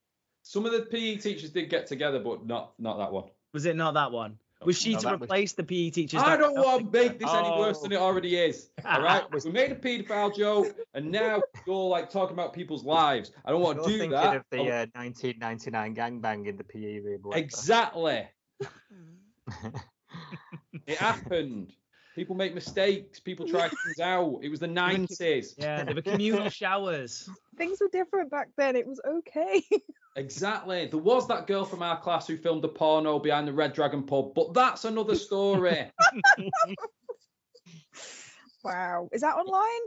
some 0.43 0.66
of 0.66 0.73
the 0.73 0.81
PE 0.82 1.16
teachers 1.16 1.51
did 1.51 1.70
get 1.70 1.86
together, 1.86 2.19
but 2.19 2.45
not 2.45 2.74
not 2.78 2.99
that 2.99 3.12
one. 3.12 3.31
was 3.55 3.65
it 3.66 3.77
not 3.77 3.95
that 3.95 4.11
one? 4.12 4.36
Was 4.65 4.78
she 4.78 4.93
No, 4.93 4.99
to 4.99 5.05
that 5.05 5.20
was- 5.20 5.27
replace 5.27 5.53
the 5.53 5.62
PE 5.65 5.91
teachers? 5.91 6.23
I 6.23 6.36
don't 6.36 6.55
want 6.55 6.93
to 6.93 6.99
make 6.99 7.19
this 7.19 7.31
any 7.31 7.51
worse 7.51 7.78
Oh. 7.81 7.82
than 7.82 7.93
it 7.93 7.97
already 8.01 8.36
is. 8.36 8.70
All 8.85 9.03
right, 9.03 9.23
we 9.45 9.51
made 9.51 9.73
a 9.73 9.74
paedophile 9.77 10.35
joke, 10.36 10.74
and 10.95 11.11
now 11.11 11.43
you're 11.66 11.89
like 11.89 12.11
talking 12.11 12.35
about 12.35 12.53
people's 12.53 12.85
lives. 12.85 13.32
I 13.45 13.51
don't 13.51 13.61
want 13.62 13.77
You're 13.78 13.86
to 13.86 13.93
do 13.93 13.99
thinking 13.99 14.11
that. 14.19 14.36
of 14.36 14.45
the 14.51 14.61
uh, 14.61 14.86
1999 14.95 15.95
gangbang 15.95 16.47
in 16.47 16.57
the 16.57 16.65
PE 16.65 16.99
room. 17.01 17.20
exactly. 17.35 18.27
It 20.86 20.99
happened. 20.99 21.73
People 22.15 22.36
make 22.36 22.55
mistakes. 22.55 23.19
People 23.19 23.47
try 23.49 23.69
things 23.69 23.99
out. 24.03 24.39
It 24.43 24.49
was 24.49 24.61
the 24.61 24.69
nineties. 24.69 25.55
Yeah, 25.59 25.82
there 25.85 25.95
were 25.95 26.03
communal 26.03 26.49
showers. 26.49 27.28
Things 27.59 27.78
were 27.81 27.89
different 27.89 28.31
back 28.31 28.49
then. 28.57 28.77
It 28.77 28.86
was 28.86 29.01
okay. 29.07 29.62
Exactly. 30.16 30.86
There 30.86 31.01
was 31.01 31.27
that 31.27 31.49
girl 31.49 31.65
from 31.65 31.82
our 31.82 32.01
class 32.01 32.28
who 32.28 32.36
filmed 32.36 32.65
a 32.65 32.69
porno 32.69 33.19
behind 33.19 33.49
the 33.49 33.53
Red 33.53 33.73
Dragon 33.73 34.05
pub, 34.05 34.32
but 34.32 34.55
that's 34.55 34.85
another 34.85 35.16
story. 35.16 35.91
wow. 38.62 39.09
Is 39.11 39.23
that 39.23 39.35
online? 39.35 39.81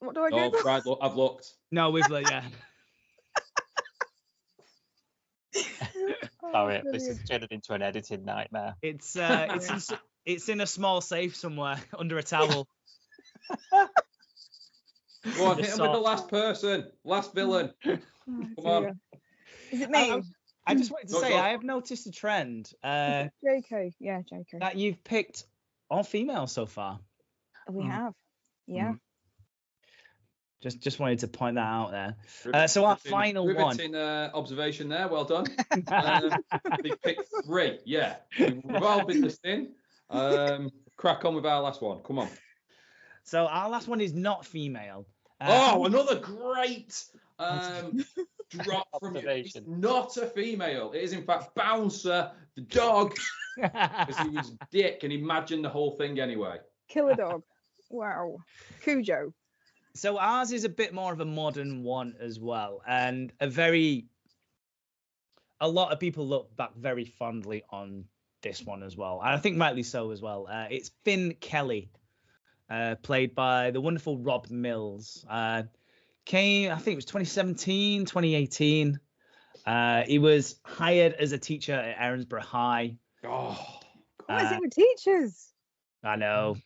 What 0.00 0.14
do 0.14 0.24
I 0.24 0.28
do? 0.28 0.36
oh, 0.36 0.50
Google? 0.50 0.62
right, 0.66 0.84
look, 0.84 0.98
I've 1.00 1.16
looked. 1.16 1.54
No, 1.72 1.88
we've 1.88 2.06
like 2.10 2.28
yeah. 2.28 2.44
Oh, 6.42 6.52
Sorry, 6.52 6.74
this 6.74 6.82
brilliant. 6.82 7.20
is 7.22 7.28
turned 7.28 7.46
into 7.50 7.72
an 7.72 7.80
editing 7.82 8.24
nightmare. 8.26 8.76
It's 8.82 9.16
uh, 9.16 9.46
it's 9.54 9.68
in, 9.70 9.76
s- 9.76 9.92
it's 10.26 10.48
in 10.48 10.60
a 10.60 10.66
small 10.66 11.00
safe 11.00 11.34
somewhere 11.36 11.78
under 11.98 12.18
a 12.18 12.22
towel. 12.22 12.68
Go 15.36 15.46
on, 15.46 15.56
hit 15.58 15.66
him 15.66 15.78
with 15.80 15.92
the 15.92 15.98
last 15.98 16.28
person, 16.28 16.86
last 17.04 17.34
villain. 17.34 17.72
Oh, 18.28 18.42
Come 18.62 18.66
on. 18.86 19.00
Is 19.70 19.82
it 19.82 19.88
me? 19.90 19.98
I- 20.10 20.20
I 20.68 20.74
just 20.74 20.90
wanted 20.90 21.06
to 21.06 21.12
Go, 21.14 21.20
say 21.20 21.28
go. 21.30 21.36
I 21.38 21.50
have 21.50 21.62
noticed 21.62 22.08
a 22.08 22.10
trend 22.10 22.72
uh, 22.82 23.26
JK. 23.46 23.92
Yeah, 24.00 24.22
JK. 24.22 24.58
that 24.58 24.76
you've 24.76 25.04
picked 25.04 25.44
all 25.88 26.02
female 26.02 26.48
so 26.48 26.66
far. 26.66 26.98
we 27.70 27.84
Mm. 27.84 27.90
have. 27.92 28.14
Yeah. 28.66 28.94
Just 30.60 30.80
just 30.80 30.98
wanted 30.98 31.20
to 31.20 31.28
point 31.28 31.54
that 31.54 31.60
out 31.60 31.92
there. 31.92 32.16
Uh, 32.52 32.66
so 32.66 32.84
our 32.84 32.94
Riveting- 32.96 33.12
final 33.12 33.54
one. 33.54 33.94
uh, 33.94 34.30
observation 34.34 34.88
there. 34.88 35.06
Well 35.06 35.22
done. 35.24 35.46
Um, 35.86 36.30
they 36.82 36.90
picked 37.04 37.28
three. 37.44 37.78
Yeah, 37.84 38.16
we've 38.36 38.82
all 38.82 39.04
been 39.06 39.20
listening. 39.22 39.68
Um, 40.10 40.70
crack 40.96 41.24
on 41.24 41.34
with 41.34 41.46
our 41.46 41.60
last 41.62 41.82
one. 41.82 41.98
Come 42.02 42.18
on. 42.18 42.28
So 43.24 43.46
our 43.46 43.68
last 43.68 43.88
one 43.88 44.00
is 44.00 44.14
not 44.14 44.46
female. 44.46 45.06
Uh, 45.40 45.72
Oh, 45.74 45.84
another 45.84 46.16
great 46.16 47.04
um, 47.38 48.04
drop 48.50 48.86
from 49.00 49.16
you. 49.16 49.22
It's 49.28 49.56
not 49.66 50.16
a 50.16 50.26
female. 50.26 50.92
It 50.92 51.02
is 51.02 51.12
in 51.12 51.24
fact 51.24 51.54
Bouncer, 51.54 52.30
the 52.54 52.62
dog, 52.62 53.16
because 53.56 54.18
he 54.22 54.28
was 54.30 54.54
dick 54.70 55.00
and 55.02 55.12
imagined 55.12 55.64
the 55.64 55.68
whole 55.68 55.90
thing 55.90 56.20
anyway. 56.20 56.58
Killer 56.88 57.14
dog. 57.14 57.42
wow. 57.90 58.36
Cujo. 58.82 59.32
so 59.94 60.18
ours 60.18 60.52
is 60.52 60.64
a 60.64 60.68
bit 60.68 60.94
more 60.94 61.12
of 61.12 61.20
a 61.20 61.24
modern 61.24 61.82
one 61.82 62.14
as 62.20 62.38
well, 62.40 62.82
and 62.86 63.32
a 63.40 63.48
very. 63.48 64.06
A 65.60 65.68
lot 65.68 65.90
of 65.90 65.98
people 65.98 66.26
look 66.28 66.54
back 66.54 66.74
very 66.76 67.06
fondly 67.06 67.62
on 67.70 68.04
this 68.46 68.64
one 68.64 68.82
as 68.82 68.96
well, 68.96 69.20
and 69.20 69.30
I 69.30 69.38
think 69.38 69.58
rightly 69.58 69.82
so 69.82 70.10
as 70.12 70.22
well. 70.22 70.46
Uh, 70.50 70.66
it's 70.70 70.90
Finn 71.04 71.34
Kelly, 71.40 71.90
uh, 72.70 72.94
played 73.02 73.34
by 73.34 73.70
the 73.72 73.80
wonderful 73.80 74.18
Rob 74.18 74.48
Mills. 74.50 75.24
Uh, 75.28 75.64
came, 76.24 76.70
I 76.70 76.76
think 76.76 76.92
it 76.92 76.96
was 76.96 77.04
2017, 77.06 78.04
2018. 78.06 79.00
Uh, 79.66 80.02
he 80.06 80.18
was 80.20 80.60
hired 80.64 81.14
as 81.14 81.32
a 81.32 81.38
teacher 81.38 81.72
at 81.74 81.98
Erinsborough 81.98 82.40
High. 82.42 82.96
Oh, 83.24 83.80
What 84.26 84.42
is 84.42 84.52
Uh, 84.52 84.54
it 84.54 84.60
with 84.60 84.74
teachers? 84.74 85.52
I 86.04 86.16
know. 86.16 86.56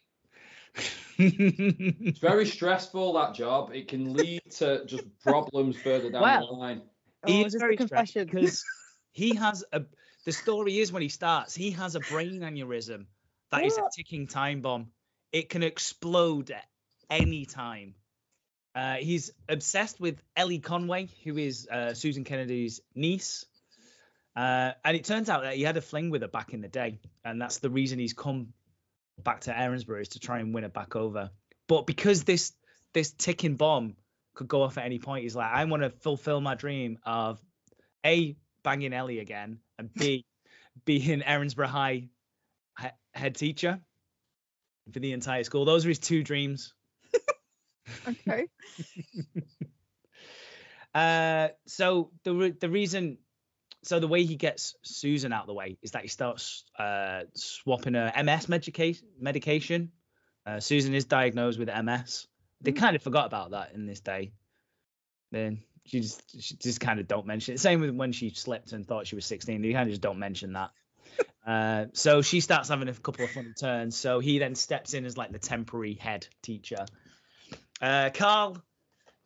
It's 1.19 2.19
very 2.19 2.47
stressful 2.47 3.15
that 3.15 3.35
job. 3.35 3.73
It 3.75 3.89
can 3.89 4.13
lead 4.13 4.43
to 4.53 4.85
just 4.85 5.05
problems 5.23 5.77
further 5.77 6.11
down 6.11 6.23
Well, 6.23 6.47
the 6.47 6.53
line. 6.53 6.83
Oh, 7.25 7.33
he 7.33 7.43
is 7.45 7.55
is 7.55 7.61
very 7.61 7.77
the 7.77 7.87
stressed 7.87 8.15
confession? 8.15 8.27
because 8.27 8.65
he 9.13 9.35
has 9.35 9.65
a. 9.73 9.83
The 10.25 10.33
story 10.33 10.79
is 10.79 10.93
when 10.93 11.03
he 11.03 11.09
starts, 11.09 11.55
he 11.55 11.71
has 11.73 11.95
a 11.95 12.01
brain 12.01 12.41
aneurysm 12.41 13.07
that 13.51 13.65
is 13.65 13.79
a 13.79 13.83
ticking 13.95 14.27
time 14.27 14.61
bomb. 14.61 14.89
It 15.33 15.49
can 15.49 15.63
explode 15.63 16.51
at 16.51 16.65
any 17.09 17.47
time. 17.47 17.95
Uh, 18.75 18.95
he's 18.97 19.33
obsessed 19.49 19.99
with 20.01 20.23
Ellie 20.37 20.61
Conway, 20.61 21.09
who 21.25 21.37
is 21.37 21.67
uh, 21.69 21.95
Susan 21.95 22.25
Kennedy's 22.25 22.81
niece. 22.95 23.45
Uh, 24.37 24.73
and 24.85 24.97
it 24.97 25.05
turns 25.05 25.29
out 25.29 25.43
that 25.43 25.55
he 25.55 25.63
had 25.63 25.77
a 25.77 25.81
fling 25.81 26.11
with 26.11 26.23
her 26.23 26.29
back 26.29 26.55
in 26.55 26.61
the 26.61 26.69
day, 26.69 27.01
and 27.25 27.41
that's 27.43 27.59
the 27.59 27.71
reason 27.71 27.99
he's 27.99 28.13
come 28.13 28.53
back 29.19 29.41
to 29.41 29.53
Erinsborough 29.53 30.03
is 30.03 30.09
to 30.11 30.21
try 30.21 30.39
and 30.39 30.55
win 30.55 30.63
her 30.63 30.69
back 30.69 30.95
over. 30.95 31.31
But 31.67 31.87
because 31.87 32.25
this 32.25 32.53
this 32.93 33.13
ticking 33.13 33.57
bomb 33.57 33.97
could 34.35 34.49
go 34.49 34.63
off 34.63 34.79
at 34.79 34.85
any 34.85 35.01
point, 35.01 35.25
he's 35.25 35.37
like, 35.37 35.51
I 35.51 35.65
want 35.65 35.83
to 35.83 35.91
fulfill 35.91 36.41
my 36.41 36.55
dream 36.55 36.99
of 37.05 37.41
a 38.07 38.37
banging 38.63 38.93
Ellie 38.93 39.19
again, 39.21 39.61
and 39.79 39.93
b 39.95 40.25
being 40.85 41.21
Erinsborough 41.21 41.67
High 41.67 42.09
he- 42.81 42.87
head 43.15 43.35
teacher 43.37 43.81
for 44.93 44.99
the 45.01 45.13
entire 45.13 45.45
school. 45.45 45.65
Those 45.65 45.85
are 45.85 45.89
his 45.89 45.99
two 45.99 46.23
dreams. 46.23 46.75
Okay. 48.07 48.47
Uh, 50.95 51.49
so 51.67 52.11
the 52.25 52.35
re- 52.35 52.51
the 52.51 52.69
reason, 52.69 53.19
so 53.85 54.01
the 54.01 54.09
way 54.09 54.25
he 54.25 54.35
gets 54.35 54.75
Susan 54.83 55.33
out 55.33 55.43
of 55.43 55.47
the 55.47 55.55
way 55.55 55.79
is 55.83 55.93
that 55.93 56.03
he 56.03 56.09
starts 56.09 56.65
uh 56.79 57.23
swapping 57.37 57.95
her 57.95 58.13
MS 58.25 58.49
medication. 58.49 59.07
Medication. 59.21 59.93
Uh, 60.45 60.59
Susan 60.59 60.93
is 60.95 61.05
diagnosed 61.05 61.61
with 61.61 61.69
MS. 61.69 62.27
They 62.61 62.73
Mm. 62.73 62.77
kind 62.79 62.97
of 62.97 63.03
forgot 63.03 63.27
about 63.27 63.53
that 63.53 63.73
in 63.73 63.87
this 63.87 64.01
day. 64.01 64.33
Then 65.31 65.63
she 65.87 66.01
just 66.01 66.43
she 66.43 66.57
just 66.57 66.81
kind 66.81 67.01
of 67.01 67.09
don't 67.09 67.27
mention 67.27 67.55
it. 67.55 67.61
Same 67.61 67.81
with 67.81 67.91
when 67.91 68.13
she 68.13 68.31
slipped 68.31 68.73
and 68.73 68.87
thought 68.87 69.07
she 69.07 69.15
was 69.15 69.27
16. 69.27 69.63
You 69.65 69.73
kind 69.73 69.89
of 69.89 69.93
just 69.93 70.03
don't 70.03 70.19
mention 70.19 70.55
that. 70.55 70.71
Uh, 71.47 71.87
so 71.95 72.21
she 72.21 72.41
starts 72.41 72.69
having 72.69 72.87
a 72.89 72.93
couple 72.93 73.25
of 73.25 73.31
funny 73.31 73.55
turns. 73.59 73.97
So 73.97 74.21
he 74.21 74.39
then 74.39 74.55
steps 74.55 74.93
in 74.93 75.07
as 75.07 75.17
like 75.17 75.33
the 75.33 75.39
temporary 75.39 75.95
head 75.95 76.27
teacher. 76.43 76.85
Uh, 77.81 78.11
Carl 78.13 78.63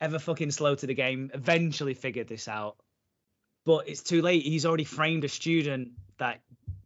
ever 0.01 0.21
fucking 0.21 0.53
slow 0.53 0.77
to 0.77 0.87
the 0.87 0.95
game, 0.95 1.33
eventually 1.35 1.93
figured 1.93 2.29
this 2.29 2.47
out. 2.47 2.77
But 3.67 3.89
it's 3.89 4.03
too 4.03 4.23
late. 4.23 4.45
He's 4.45 4.65
already 4.65 4.85
framed 4.85 5.25
a 5.25 5.29
student 5.29 5.91
that, 6.19 6.41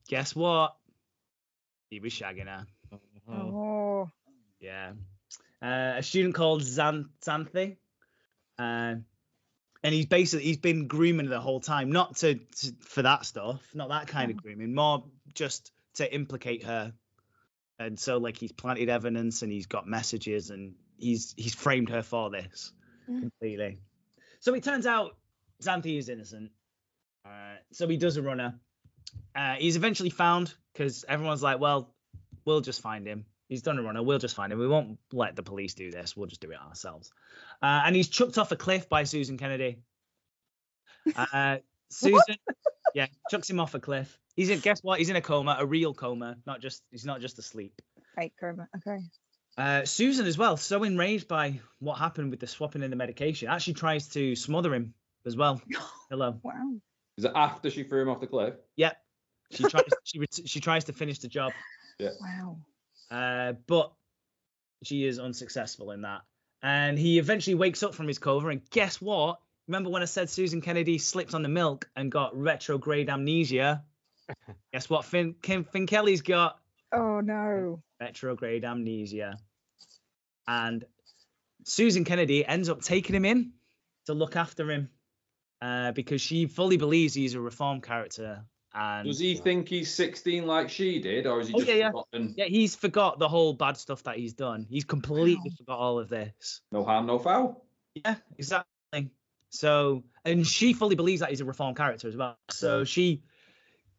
guess 0.09 0.35
what? 0.35 0.75
He 1.91 2.01
was 2.01 2.13
shagging 2.13 2.47
her. 2.47 2.67
Oh. 3.31 4.09
Yeah. 4.61 4.93
Uh, 5.61 5.95
a 5.99 6.03
student 6.03 6.35
called 6.35 6.63
Zan- 6.63 7.11
Xanthe. 7.23 7.77
Uh, 8.59 8.95
and 9.83 9.95
he's 9.95 10.07
basically 10.07 10.47
he's 10.47 10.57
been 10.57 10.87
grooming 10.89 11.29
the 11.29 11.41
whole 11.41 11.61
time, 11.61 11.91
not 11.93 12.17
to, 12.17 12.35
to 12.35 12.73
for 12.81 13.03
that 13.03 13.25
stuff, 13.25 13.63
not 13.75 13.89
that 13.91 14.07
kind 14.09 14.31
of 14.31 14.37
grooming, 14.37 14.75
more 14.75 15.05
just 15.35 15.73
to 15.95 16.13
implicate 16.13 16.65
her. 16.65 16.93
And 17.79 17.99
so 17.99 18.19
like 18.19 18.37
he's 18.37 18.53
planted 18.53 18.89
evidence 18.89 19.43
and 19.43 19.53
he's 19.53 19.67
got 19.67 19.87
messages 19.87 20.51
and 20.51 20.75
he's 20.99 21.33
he's 21.37 21.55
framed 21.55 21.91
her 21.91 22.03
for 22.03 22.31
this 22.31 22.73
Mm. 23.09 23.21
completely. 23.21 23.79
So 24.41 24.53
it 24.53 24.63
turns 24.63 24.85
out 24.87 25.17
Xanthe 25.63 25.99
is 25.99 26.11
innocent. 26.11 26.51
Uh, 27.25 27.57
so 27.73 27.89
he 27.89 27.97
does 27.97 28.19
a 28.19 28.23
runner. 28.23 28.55
Uh, 29.35 29.55
he's 29.55 29.77
eventually 29.77 30.11
found 30.11 30.53
because 30.73 31.07
everyone's 31.09 31.43
like, 31.43 31.59
well, 31.59 31.95
we'll 32.45 32.61
just 32.61 32.83
find 32.83 33.07
him. 33.07 33.25
He's 33.49 33.63
done 33.63 33.79
a 33.79 33.83
runner. 33.83 34.03
We'll 34.03 34.19
just 34.19 34.35
find 34.37 34.53
him. 34.53 34.59
We 34.59 34.69
won't 34.69 34.99
let 35.13 35.35
the 35.35 35.43
police 35.43 35.75
do 35.75 35.91
this. 35.91 36.17
We'll 36.17 36.27
just 36.27 36.41
do 36.43 36.51
it 36.51 36.59
ourselves. 36.61 37.11
Uh, 37.63 37.83
and 37.87 37.97
he's 37.97 38.09
chucked 38.09 38.37
off 38.37 38.53
a 38.53 38.57
cliff 38.57 38.89
by 38.89 39.05
Susan 39.05 39.39
Kennedy. 39.39 39.79
Uh, 41.17 41.59
Susan, 41.91 42.37
yeah, 42.95 43.07
chucks 43.31 43.49
him 43.49 43.59
off 43.61 43.75
a 43.75 43.81
cliff. 43.81 44.19
He's 44.37 44.51
in. 44.51 44.59
Guess 44.61 44.83
what? 44.83 44.99
He's 44.99 45.09
in 45.09 45.17
a 45.17 45.23
coma, 45.23 45.57
a 45.59 45.65
real 45.67 45.95
coma, 45.95 46.37
not 46.47 46.61
just. 46.61 46.83
He's 46.91 47.07
not 47.07 47.21
just 47.23 47.39
asleep. 47.39 47.81
Fake 48.15 48.35
coma. 48.39 48.69
Okay. 48.77 48.99
Uh, 49.57 49.85
Susan 49.85 50.27
as 50.27 50.39
well, 50.39 50.57
so 50.57 50.85
enraged 50.85 51.27
by 51.27 51.59
what 51.81 51.99
happened 51.99 52.31
with 52.31 52.39
the 52.39 52.47
swapping 52.47 52.83
in 52.83 52.91
the 52.91 52.97
medication, 52.97 53.49
actually 53.49 53.75
tries 53.75 54.07
to 54.09 54.37
smother 54.37 54.73
him 54.73 54.95
as 55.27 55.37
well. 55.37 55.61
Hello. 56.11 56.39
Wow. 56.45 56.75
Is 57.17 57.25
it 57.25 57.33
after 57.35 57.69
she 57.71 57.83
threw 57.83 58.03
him 58.03 58.09
off 58.09 58.21
the 58.21 58.29
cliff? 58.29 58.55
Yep. 58.77 58.97
She 59.51 59.65
tries. 59.65 59.85
she 60.05 60.19
ret- 60.21 60.41
she 60.47 60.61
tries 60.61 60.85
to 60.85 60.93
finish 60.93 61.19
the 61.19 61.27
job, 61.29 61.53
Yeah. 61.99 62.11
Wow. 62.21 62.59
Uh, 63.11 63.53
but 63.67 63.93
she 64.85 65.05
is 65.05 65.19
unsuccessful 65.19 65.91
in 65.91 66.03
that. 66.03 66.23
And 66.63 66.99
he 66.99 67.19
eventually 67.19 67.55
wakes 67.55 67.83
up 67.83 67.95
from 67.95 68.09
his 68.09 68.19
coma, 68.19 68.49
and 68.49 68.69
guess 68.71 69.01
what? 69.01 69.39
Remember 69.69 69.91
when 69.91 70.03
I 70.03 70.07
said 70.07 70.31
Susan 70.31 70.61
Kennedy 70.61 70.99
slipped 70.99 71.35
on 71.35 71.43
the 71.43 71.49
milk 71.49 71.89
and 71.95 72.11
got 72.11 72.37
retrograde 72.37 73.11
amnesia? 73.11 73.85
guess 74.73 74.89
what? 74.91 75.05
Finn 75.05 75.35
Kim 75.43 75.65
Finn 75.65 75.87
Kelly's 75.87 76.23
got 76.23 76.59
Oh 76.93 77.21
no. 77.21 77.83
retrograde 78.01 78.65
amnesia. 78.65 79.37
And 80.47 80.85
Susan 81.65 82.05
Kennedy 82.05 82.45
ends 82.47 82.69
up 82.71 82.81
taking 82.81 83.15
him 83.15 83.25
in 83.27 83.53
to 84.07 84.15
look 84.15 84.37
after 84.37 84.71
him 84.71 84.89
uh, 85.61 85.93
because 85.93 86.23
she 86.23 86.47
fully 86.47 86.79
believes 86.79 87.13
he's 87.13 87.35
a 87.35 87.41
reform 87.41 87.81
character. 87.83 88.45
And 88.75 89.07
Does 89.07 89.19
he 89.19 89.35
think 89.35 89.69
he's 89.69 89.93
16 89.95 90.47
like 90.47 90.69
she 90.69 91.01
did, 91.01 91.27
or 91.27 91.41
is 91.41 91.49
he 91.49 91.55
Oh, 91.55 91.59
just 91.59 91.71
yeah, 91.71 91.77
yeah. 91.77 91.89
forgotten? 91.89 92.35
yeah, 92.37 92.45
he's 92.45 92.77
forgot 92.77 93.19
the 93.19 93.29
whole 93.29 93.55
bad 93.55 93.77
stuff 93.77 94.03
that 94.05 94.17
he's 94.17 94.35
done. 94.35 94.67
He's 94.69 94.85
completely 94.85 95.51
Wow. 95.51 95.57
forgot 95.57 95.79
all 95.79 95.99
of 95.99 96.09
this. 96.09 96.61
No 96.71 96.85
harm, 96.85 97.07
no 97.07 97.19
foul. 97.19 97.65
Yeah, 97.95 98.17
exactly. 98.37 99.11
So, 99.51 100.05
and 100.25 100.47
she 100.47 100.75
fully 100.75 100.95
believes 100.95 101.21
that 101.21 101.31
he's 101.31 101.41
a 101.41 101.45
reform 101.47 101.75
character 101.75 102.09
as 102.09 102.17
well. 102.17 102.39
So 102.51 102.85
she, 102.85 103.23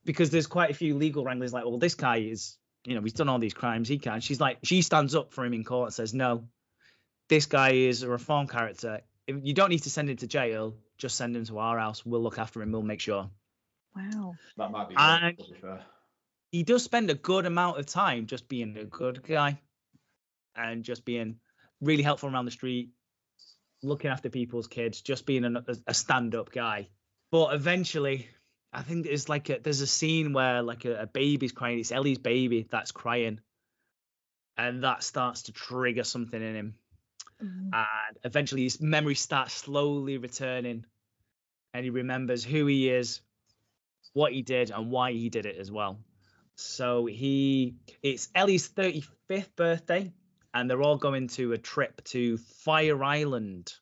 because 0.05 0.29
there's 0.29 0.45
quite 0.47 0.69
a 0.69 0.75
few 0.75 0.95
legal 0.95 1.23
wranglers 1.23 1.51
like, 1.51 1.65
well, 1.65 1.79
this 1.79 1.95
guy 1.95 2.17
is, 2.17 2.57
you 2.85 2.93
know, 2.93 3.01
he's 3.01 3.13
done 3.13 3.27
all 3.29 3.39
these 3.39 3.55
crimes, 3.55 3.87
he 3.87 3.97
can. 3.97 4.21
She's 4.21 4.39
like, 4.39 4.59
she 4.63 4.83
stands 4.83 5.15
up 5.15 5.33
for 5.33 5.43
him 5.43 5.53
in 5.53 5.63
court 5.63 5.87
and 5.87 5.93
says, 5.93 6.13
no, 6.13 6.47
this 7.27 7.47
guy 7.47 7.71
is 7.71 8.03
a 8.03 8.07
reform 8.09 8.47
character. 8.47 9.01
You 9.27 9.53
don't 9.53 9.69
need 9.69 9.83
to 9.83 9.89
send 9.89 10.09
him 10.09 10.17
to 10.17 10.27
jail, 10.27 10.75
just 10.97 11.15
send 11.17 11.35
him 11.35 11.45
to 11.45 11.57
our 11.57 11.79
house. 11.79 12.05
We'll 12.05 12.21
look 12.21 12.37
after 12.37 12.61
him. 12.61 12.71
We'll 12.71 12.83
make 12.83 13.01
sure. 13.01 13.29
Wow. 13.95 14.33
That 14.57 14.71
might 14.71 14.89
be 14.89 14.95
And- 14.97 15.37
to 15.37 15.43
be 15.43 15.59
fair. 15.59 15.85
He 16.51 16.63
does 16.63 16.83
spend 16.83 17.11
a 17.11 17.15
good 17.15 17.45
amount 17.45 17.77
of 17.77 17.85
time 17.85 18.25
just 18.25 18.49
being 18.49 18.75
a 18.75 18.83
good 18.83 19.21
guy 19.21 19.61
and 20.55 20.83
just 20.83 21.05
being 21.05 21.39
really 21.79 22.01
helpful 22.01 22.27
around 22.29 22.45
the 22.45 22.51
street, 22.51 22.89
looking 23.83 24.09
after 24.09 24.29
people's 24.31 24.65
kids, 24.65 25.01
just 25.01 25.27
being 25.27 25.45
a, 25.45 25.63
a 25.85 25.93
stand-up 25.93 26.51
guy. 26.51 26.89
But 27.31 27.53
eventually, 27.53 28.27
I 28.73 28.81
think 28.81 29.05
there's 29.05 29.29
like 29.29 29.49
a 29.49 29.59
there's 29.59 29.81
a 29.81 29.87
scene 29.87 30.33
where 30.33 30.63
like 30.63 30.85
a, 30.85 31.01
a 31.01 31.05
baby's 31.05 31.51
crying. 31.51 31.77
It's 31.79 31.91
Ellie's 31.91 32.17
baby 32.17 32.67
that's 32.69 32.91
crying, 32.91 33.39
and 34.57 34.83
that 34.83 35.03
starts 35.03 35.43
to 35.43 35.51
trigger 35.51 36.03
something 36.03 36.41
in 36.41 36.55
him. 36.55 36.75
Mm. 37.43 37.69
And 37.73 38.17
eventually, 38.23 38.63
his 38.63 38.81
memory 38.81 39.15
starts 39.15 39.53
slowly 39.53 40.17
returning, 40.17 40.85
and 41.75 41.83
he 41.83 41.91
remembers 41.91 42.43
who 42.43 42.65
he 42.65 42.89
is, 42.89 43.21
what 44.13 44.33
he 44.33 44.41
did, 44.41 44.71
and 44.71 44.91
why 44.91 45.11
he 45.11 45.29
did 45.29 45.45
it 45.45 45.57
as 45.57 45.71
well. 45.71 45.99
So 46.55 47.05
he 47.05 47.75
it's 48.03 48.29
Ellie's 48.35 48.69
35th 48.69 49.55
birthday, 49.55 50.11
and 50.53 50.69
they're 50.69 50.81
all 50.81 50.97
going 50.97 51.27
to 51.29 51.53
a 51.53 51.57
trip 51.57 52.03
to 52.05 52.37
Fire 52.37 53.03
Island. 53.03 53.73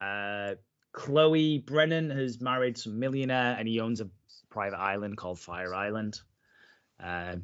Uh, 0.00 0.54
Chloe 0.92 1.58
Brennan 1.58 2.10
has 2.10 2.40
married 2.40 2.78
some 2.78 2.98
millionaire, 3.00 3.56
and 3.58 3.66
he 3.66 3.80
owns 3.80 4.00
a 4.00 4.08
private 4.50 4.78
island 4.78 5.16
called 5.16 5.40
Fire 5.40 5.74
Island. 5.74 6.20
Uh, 7.02 7.36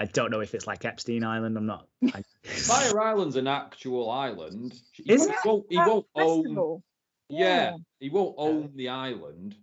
I 0.00 0.06
don't 0.06 0.30
know 0.30 0.40
if 0.40 0.54
it's 0.54 0.66
like 0.66 0.84
Epstein 0.84 1.22
Island. 1.22 1.56
I'm 1.56 1.66
not. 1.66 1.86
I, 2.12 2.22
Fire 2.42 3.00
Island's 3.00 3.36
an 3.36 3.46
actual 3.46 4.10
island. 4.10 4.74
He 4.92 5.12
Is 5.12 5.20
won't, 5.20 5.30
it? 5.30 5.36
he 5.42 5.48
won't, 5.48 5.66
he 5.70 5.76
won't 5.76 6.06
own. 6.16 6.42
festival. 6.44 6.82
Yeah, 7.28 7.76
he 8.00 8.10
won't 8.10 8.34
own 8.38 8.72
the 8.74 8.88
island. 8.88 9.56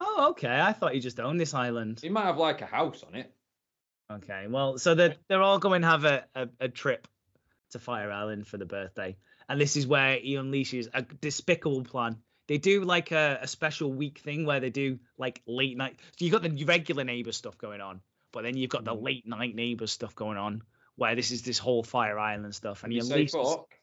Oh, 0.00 0.28
okay. 0.30 0.60
I 0.60 0.72
thought 0.72 0.92
he 0.94 1.00
just 1.00 1.20
owned 1.20 1.40
this 1.40 1.54
island. 1.54 2.00
He 2.00 2.08
might 2.08 2.24
have 2.24 2.38
like 2.38 2.60
a 2.62 2.66
house 2.66 3.02
on 3.06 3.14
it. 3.14 3.32
Okay, 4.12 4.46
well, 4.48 4.76
so 4.78 4.94
they're 4.94 5.14
they're 5.28 5.42
all 5.42 5.58
going 5.58 5.82
to 5.82 5.88
have 5.88 6.04
a, 6.04 6.24
a, 6.34 6.48
a 6.60 6.68
trip 6.68 7.08
to 7.70 7.78
Fire 7.78 8.12
Island 8.12 8.46
for 8.46 8.58
the 8.58 8.66
birthday, 8.66 9.16
and 9.48 9.60
this 9.60 9.76
is 9.76 9.86
where 9.86 10.16
he 10.18 10.34
unleashes 10.34 10.88
a 10.92 11.02
despicable 11.02 11.82
plan. 11.84 12.18
They 12.46 12.58
do 12.58 12.82
like 12.82 13.12
a, 13.12 13.38
a 13.40 13.46
special 13.46 13.90
week 13.90 14.18
thing 14.18 14.44
where 14.44 14.60
they 14.60 14.68
do 14.68 14.98
like 15.16 15.40
late 15.46 15.78
night. 15.78 15.98
So 16.18 16.24
you've 16.26 16.32
got 16.32 16.42
the 16.42 16.64
regular 16.64 17.04
neighbor 17.04 17.32
stuff 17.32 17.56
going 17.56 17.80
on, 17.80 18.00
but 18.32 18.42
then 18.42 18.56
you've 18.58 18.70
got 18.70 18.84
the 18.84 18.94
mm-hmm. 18.94 19.04
late 19.04 19.26
night 19.26 19.54
neighbor 19.54 19.86
stuff 19.86 20.14
going 20.14 20.36
on, 20.36 20.62
where 20.96 21.14
this 21.14 21.30
is 21.30 21.40
this 21.42 21.58
whole 21.58 21.82
Fire 21.82 22.18
Island 22.18 22.54
stuff, 22.54 22.84
and 22.84 22.92
he 22.92 22.98
You 22.98 23.04
say 23.04 23.24
unleashes. 23.24 23.54
fuck. 23.54 23.74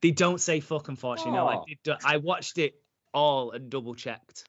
They 0.00 0.12
don't 0.12 0.40
say 0.40 0.60
fuck, 0.60 0.88
unfortunately. 0.88 1.32
No, 1.32 1.48
I 1.48 1.56
Oh. 1.56 1.64
did. 1.66 1.96
I 2.04 2.18
watched 2.18 2.58
it 2.58 2.80
all 3.12 3.50
and 3.50 3.68
double 3.68 3.96
checked, 3.96 4.44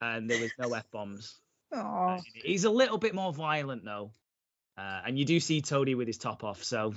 and 0.00 0.28
there 0.28 0.40
was 0.40 0.50
no 0.58 0.72
f 0.74 0.90
bombs. 0.90 1.38
Oh. 1.76 2.18
He's 2.34 2.62
a 2.62 2.70
little 2.70 2.98
bit 2.98 3.16
more 3.16 3.32
violent 3.32 3.84
though, 3.84 4.12
uh, 4.78 5.00
and 5.06 5.18
you 5.18 5.24
do 5.24 5.40
see 5.40 5.60
Toady 5.60 5.96
with 5.96 6.06
his 6.06 6.18
top 6.18 6.44
off. 6.44 6.62
So 6.62 6.94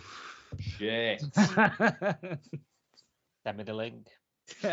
Shit. 0.60 1.24
Send 1.34 2.38
me 3.56 3.64
the 3.64 3.74
link. 3.74 4.06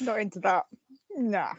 Not 0.00 0.20
into 0.20 0.40
that. 0.40 0.66
Nah. 1.16 1.54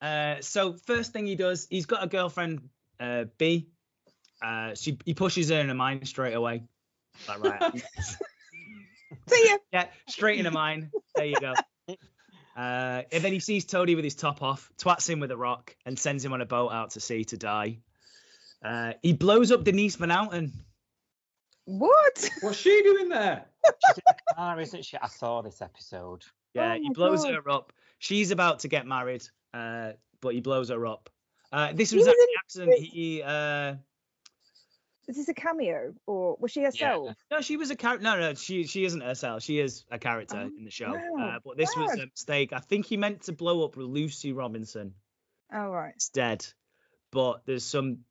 Uh, 0.00 0.36
so 0.40 0.72
first 0.74 1.12
thing 1.12 1.26
he 1.26 1.36
does, 1.36 1.68
he's 1.70 1.86
got 1.86 2.02
a 2.02 2.08
girlfriend, 2.08 2.68
uh, 2.98 3.26
Bea. 3.38 3.68
Uh, 4.44 4.74
she 4.74 4.98
he 5.04 5.14
pushes 5.14 5.50
her 5.50 5.60
in 5.60 5.70
a 5.70 5.74
mine 5.74 6.04
straight 6.04 6.34
away. 6.34 6.64
Like, 7.28 7.44
right, 7.44 7.84
See 9.28 9.48
ya. 9.48 9.58
yeah, 9.72 9.86
straight 10.08 10.40
in 10.40 10.46
a 10.46 10.50
mine. 10.50 10.90
There 11.14 11.26
you 11.26 11.36
go. 11.40 11.54
Uh, 12.56 13.02
and 13.10 13.24
then 13.24 13.32
he 13.32 13.40
sees 13.40 13.64
Toady 13.64 13.94
with 13.94 14.04
his 14.04 14.14
top 14.14 14.42
off, 14.42 14.70
twats 14.78 15.08
him 15.08 15.20
with 15.20 15.30
a 15.30 15.36
rock, 15.36 15.74
and 15.86 15.98
sends 15.98 16.24
him 16.24 16.32
on 16.32 16.40
a 16.40 16.46
boat 16.46 16.70
out 16.70 16.90
to 16.90 17.00
sea 17.00 17.24
to 17.24 17.36
die. 17.36 17.78
Uh, 18.62 18.92
he 19.02 19.12
blows 19.12 19.50
up 19.50 19.64
Denise 19.64 19.96
Van 19.96 20.10
Outen. 20.10 20.52
What? 21.64 22.28
What's 22.40 22.58
she 22.58 22.82
doing 22.82 23.08
there? 23.08 23.44
Ah, 24.36 24.56
isn't 24.58 24.84
she? 24.84 24.96
I 24.96 25.06
saw 25.08 25.42
this 25.42 25.62
episode. 25.62 26.24
Yeah, 26.54 26.74
Oh 26.74 26.80
he 26.82 26.90
blows 26.90 27.24
God. 27.24 27.34
her 27.34 27.50
up. 27.50 27.72
She's 27.98 28.30
about 28.30 28.60
to 28.60 28.68
get 28.68 28.86
married, 28.86 29.22
uh, 29.54 29.92
but 30.20 30.34
he 30.34 30.40
blows 30.40 30.68
her 30.70 30.86
up. 30.86 31.08
Uh, 31.52 31.72
this 31.72 31.92
was 31.92 32.00
was 32.06 32.08
actually 32.08 32.22
in 32.22 32.38
accident. 32.44 32.78
He 32.78 33.22
uh, 33.22 33.74
Is 35.08 35.16
this 35.16 35.28
a 35.28 35.34
cameo 35.34 35.94
or 36.06 36.36
was 36.38 36.52
she 36.52 36.62
herself? 36.62 37.16
no, 37.30 37.40
she 37.40 37.56
was 37.56 37.70
a 37.70 37.76
character. 37.76 38.04
No, 38.04 38.18
no, 38.20 38.34
she 38.34 38.64
she 38.64 38.84
isn't 38.84 39.00
herself. 39.02 39.42
She 39.42 39.58
is 39.58 39.84
a 39.90 39.98
character 39.98 40.36
Oh, 40.44 40.50
in 40.56 40.64
the 40.64 40.70
show. 40.70 40.92
wow, 40.92 41.36
Uh, 41.36 41.38
but 41.44 41.56
this 41.56 41.76
was 41.76 41.92
a 41.98 42.06
mistake. 42.06 42.52
I 42.52 42.60
think 42.60 42.86
he 42.86 42.96
meant 42.96 43.22
to 43.22 43.32
blow 43.32 43.64
up 43.64 43.76
Lucy 43.76 44.32
Robinson. 44.32 44.94
Oh 45.52 45.68
right. 45.70 45.94
instead. 45.94 46.46
But 47.10 47.42
there's 47.46 47.64
some 47.64 48.04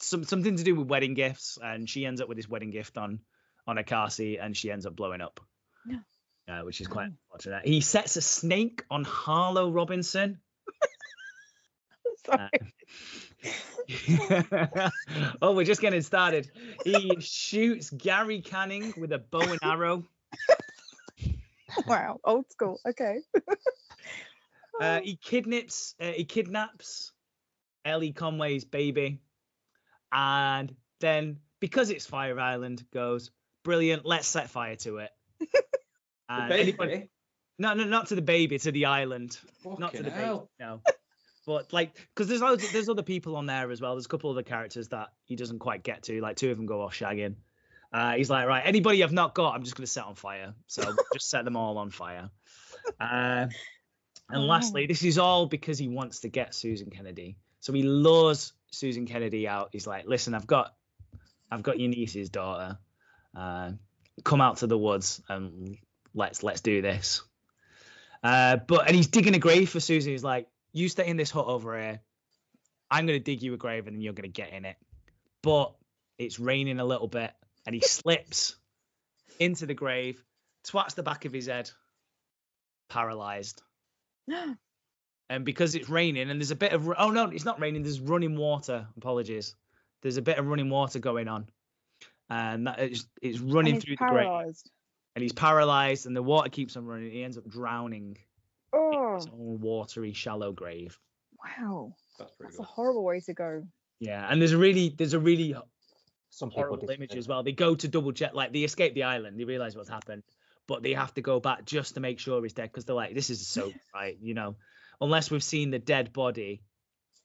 some 0.00 0.22
something 0.24 0.56
to 0.56 0.62
do 0.64 0.74
with 0.76 0.88
wedding 0.88 1.14
gifts, 1.14 1.58
and 1.62 1.88
she 1.88 2.04
ends 2.06 2.20
up 2.20 2.28
with 2.28 2.36
this 2.36 2.48
wedding 2.48 2.70
gift 2.70 2.98
on 2.98 3.20
on 3.66 3.78
a 3.78 3.84
car 3.84 4.10
seat, 4.10 4.38
and 4.38 4.56
she 4.56 4.70
ends 4.70 4.86
up 4.86 4.94
blowing 4.96 5.20
up. 5.20 5.40
No. 5.86 5.98
Uh, 6.48 6.60
which 6.62 6.80
is 6.80 6.86
quite 6.86 7.08
unfortunate. 7.08 7.66
He 7.66 7.80
sets 7.82 8.16
a 8.16 8.22
snake 8.22 8.82
on 8.90 9.04
Harlow 9.04 9.70
Robinson. 9.70 10.40
Sorry. 12.26 12.48
oh, 15.42 15.54
we're 15.54 15.64
just 15.64 15.80
getting 15.80 16.02
started. 16.02 16.50
He 16.84 17.16
shoots 17.20 17.90
Gary 17.90 18.40
Canning 18.40 18.92
with 18.96 19.12
a 19.12 19.18
bow 19.18 19.40
and 19.40 19.58
arrow. 19.62 20.04
wow. 21.86 22.18
Old 22.24 22.50
school. 22.50 22.80
Okay. 22.86 23.18
Uh, 24.80 25.00
he 25.00 25.16
kidnaps 25.16 25.96
uh, 26.00 26.12
he 26.12 26.24
kidnaps 26.24 27.10
Ellie 27.84 28.12
Conway's 28.12 28.64
baby, 28.64 29.18
and 30.12 30.72
then 31.00 31.38
because 31.58 31.90
it's 31.90 32.06
Fire 32.06 32.38
Island, 32.38 32.84
goes 32.92 33.32
brilliant. 33.64 34.06
Let's 34.06 34.28
set 34.28 34.50
fire 34.50 34.76
to 34.76 34.98
it. 34.98 35.10
The 36.28 36.46
baby? 36.48 36.60
anybody- 36.62 37.10
no, 37.58 37.74
no, 37.74 37.82
not 37.82 38.06
to 38.08 38.14
the 38.14 38.22
baby, 38.22 38.56
to 38.60 38.70
the 38.70 38.84
island, 38.84 39.36
not 39.78 39.94
to 39.94 40.02
the 40.04 40.10
hell. 40.10 40.48
baby. 40.60 40.70
No, 40.70 40.80
but 41.48 41.72
like, 41.72 41.94
because 42.14 42.28
there's 42.28 42.42
loads, 42.42 42.70
there's 42.72 42.90
other 42.90 43.02
people 43.02 43.34
on 43.36 43.46
there 43.46 43.70
as 43.70 43.80
well. 43.80 43.94
There's 43.94 44.04
a 44.04 44.08
couple 44.08 44.30
of 44.30 44.36
other 44.36 44.42
characters 44.44 44.88
that 44.88 45.08
he 45.24 45.34
doesn't 45.34 45.58
quite 45.60 45.82
get 45.82 46.02
to. 46.04 46.20
Like 46.20 46.36
two 46.36 46.50
of 46.50 46.58
them 46.58 46.66
go 46.66 46.82
off 46.82 46.94
shagging. 46.94 47.36
Uh, 47.90 48.12
he's 48.12 48.28
like, 48.28 48.46
right, 48.46 48.62
anybody 48.66 49.02
I've 49.02 49.12
not 49.14 49.34
got, 49.34 49.54
I'm 49.54 49.62
just 49.62 49.74
gonna 49.74 49.86
set 49.86 50.04
on 50.04 50.14
fire. 50.14 50.52
So 50.66 50.82
just 51.14 51.30
set 51.30 51.46
them 51.46 51.56
all 51.56 51.78
on 51.78 51.88
fire. 51.90 52.28
Uh, 53.00 53.46
and 54.30 54.36
Oh. 54.36 54.40
lastly, 54.40 54.86
this 54.86 55.02
is 55.02 55.16
all 55.16 55.46
because 55.46 55.78
he 55.78 55.88
wants 55.88 56.20
to 56.20 56.28
get 56.28 56.54
Susan 56.54 56.90
Kennedy. 56.90 57.38
So 57.60 57.72
he 57.72 57.82
lures 57.82 58.52
Susan 58.70 59.06
Kennedy 59.06 59.48
out. 59.48 59.70
He's 59.72 59.86
like, 59.86 60.04
listen, 60.06 60.34
I've 60.34 60.46
got, 60.46 60.74
I've 61.50 61.62
got 61.62 61.80
your 61.80 61.88
niece's 61.88 62.28
daughter. 62.28 62.76
Uh, 63.34 63.72
come 64.22 64.42
out 64.42 64.58
to 64.58 64.66
the 64.66 64.76
woods 64.76 65.22
and 65.30 65.78
let's 66.14 66.42
let's 66.42 66.60
do 66.60 66.82
this. 66.82 67.22
Uh, 68.22 68.56
but 68.56 68.86
and 68.86 68.94
he's 68.94 69.06
digging 69.06 69.34
a 69.34 69.38
grave 69.38 69.70
for 69.70 69.80
Susan. 69.80 70.12
He's 70.12 70.24
like, 70.24 70.46
you 70.78 70.88
stay 70.88 71.06
in 71.06 71.16
this 71.16 71.30
hut 71.30 71.46
over 71.46 71.78
here. 71.78 72.00
I'm 72.90 73.06
gonna 73.06 73.18
dig 73.18 73.42
you 73.42 73.54
a 73.54 73.56
grave 73.56 73.86
and 73.86 73.96
then 73.96 74.00
you're 74.00 74.12
gonna 74.12 74.28
get 74.28 74.52
in 74.52 74.64
it. 74.64 74.76
But 75.42 75.74
it's 76.18 76.38
raining 76.38 76.80
a 76.80 76.84
little 76.84 77.08
bit, 77.08 77.32
and 77.66 77.74
he 77.74 77.80
slips 77.80 78.56
into 79.38 79.66
the 79.66 79.74
grave, 79.74 80.22
twats 80.66 80.94
the 80.94 81.02
back 81.02 81.24
of 81.24 81.32
his 81.32 81.46
head, 81.46 81.70
paralyzed. 82.88 83.62
And 85.30 85.44
because 85.44 85.74
it's 85.74 85.90
raining 85.90 86.30
and 86.30 86.40
there's 86.40 86.52
a 86.52 86.56
bit 86.56 86.72
of 86.72 86.90
oh 86.96 87.10
no, 87.10 87.26
it's 87.26 87.44
not 87.44 87.60
raining. 87.60 87.82
There's 87.82 88.00
running 88.00 88.34
water. 88.34 88.86
Apologies. 88.96 89.54
There's 90.00 90.16
a 90.16 90.22
bit 90.22 90.38
of 90.38 90.46
running 90.46 90.70
water 90.70 91.00
going 91.00 91.28
on, 91.28 91.50
and 92.30 92.66
that 92.66 92.80
is 92.80 93.06
it's 93.20 93.38
running 93.38 93.78
through 93.78 93.90
he's 93.90 93.98
the 93.98 94.06
grave. 94.06 94.24
paralyzed. 94.24 94.70
And 95.14 95.22
he's 95.22 95.34
paralyzed, 95.34 96.06
and 96.06 96.16
the 96.16 96.22
water 96.22 96.48
keeps 96.48 96.78
on 96.78 96.86
running. 96.86 97.10
He 97.10 97.22
ends 97.22 97.36
up 97.36 97.46
drowning 97.46 98.16
in 98.16 98.27
Oh 98.72 99.16
his 99.16 99.26
own 99.26 99.60
watery, 99.60 100.12
shallow 100.12 100.52
grave. 100.52 100.98
wow. 101.44 101.92
That's 102.18 102.32
pretty 102.32 102.52
That's 102.52 102.60
a 102.60 102.62
horrible 102.64 103.04
way 103.04 103.20
to 103.20 103.34
go. 103.34 103.64
Yeah, 104.00 104.26
and 104.30 104.40
there's 104.40 104.52
a 104.52 104.58
really 104.58 104.90
there's 104.90 105.14
a 105.14 105.18
really 105.18 105.54
Some 106.30 106.50
horrible 106.50 106.78
image 106.90 107.10
disagree. 107.10 107.18
as 107.20 107.28
well. 107.28 107.42
They 107.42 107.52
go 107.52 107.74
to 107.74 107.88
double 107.88 108.12
check, 108.12 108.34
like 108.34 108.52
they 108.52 108.60
escape 108.64 108.94
the 108.94 109.04
island, 109.04 109.38
they 109.38 109.44
realize 109.44 109.76
what's 109.76 109.88
happened, 109.88 110.22
but 110.66 110.82
they 110.82 110.94
have 110.94 111.14
to 111.14 111.20
go 111.22 111.40
back 111.40 111.64
just 111.64 111.94
to 111.94 112.00
make 112.00 112.18
sure 112.18 112.42
he's 112.42 112.52
dead 112.52 112.70
because 112.70 112.84
they're 112.84 112.94
like, 112.96 113.14
this 113.14 113.30
is 113.30 113.46
so 113.46 113.72
right, 113.94 114.18
you 114.20 114.34
know, 114.34 114.56
unless 115.00 115.30
we've 115.30 115.42
seen 115.42 115.70
the 115.70 115.78
dead 115.78 116.12
body, 116.12 116.62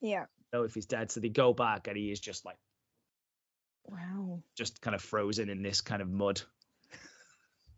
Yeah. 0.02 0.26
know 0.52 0.64
if 0.64 0.74
he's 0.74 0.86
dead. 0.86 1.12
So 1.12 1.20
they 1.20 1.30
go 1.30 1.54
back 1.54 1.88
and 1.88 1.98
he 1.98 2.12
is 2.12 2.20
just 2.20 2.46
like 2.46 2.58
Wow. 3.86 4.42
just 4.56 4.82
kind 4.82 4.96
of 4.96 5.02
frozen 5.02 5.50
in 5.50 5.62
this 5.62 5.82
kind 5.82 6.02
of 6.02 6.10
mud, 6.10 6.42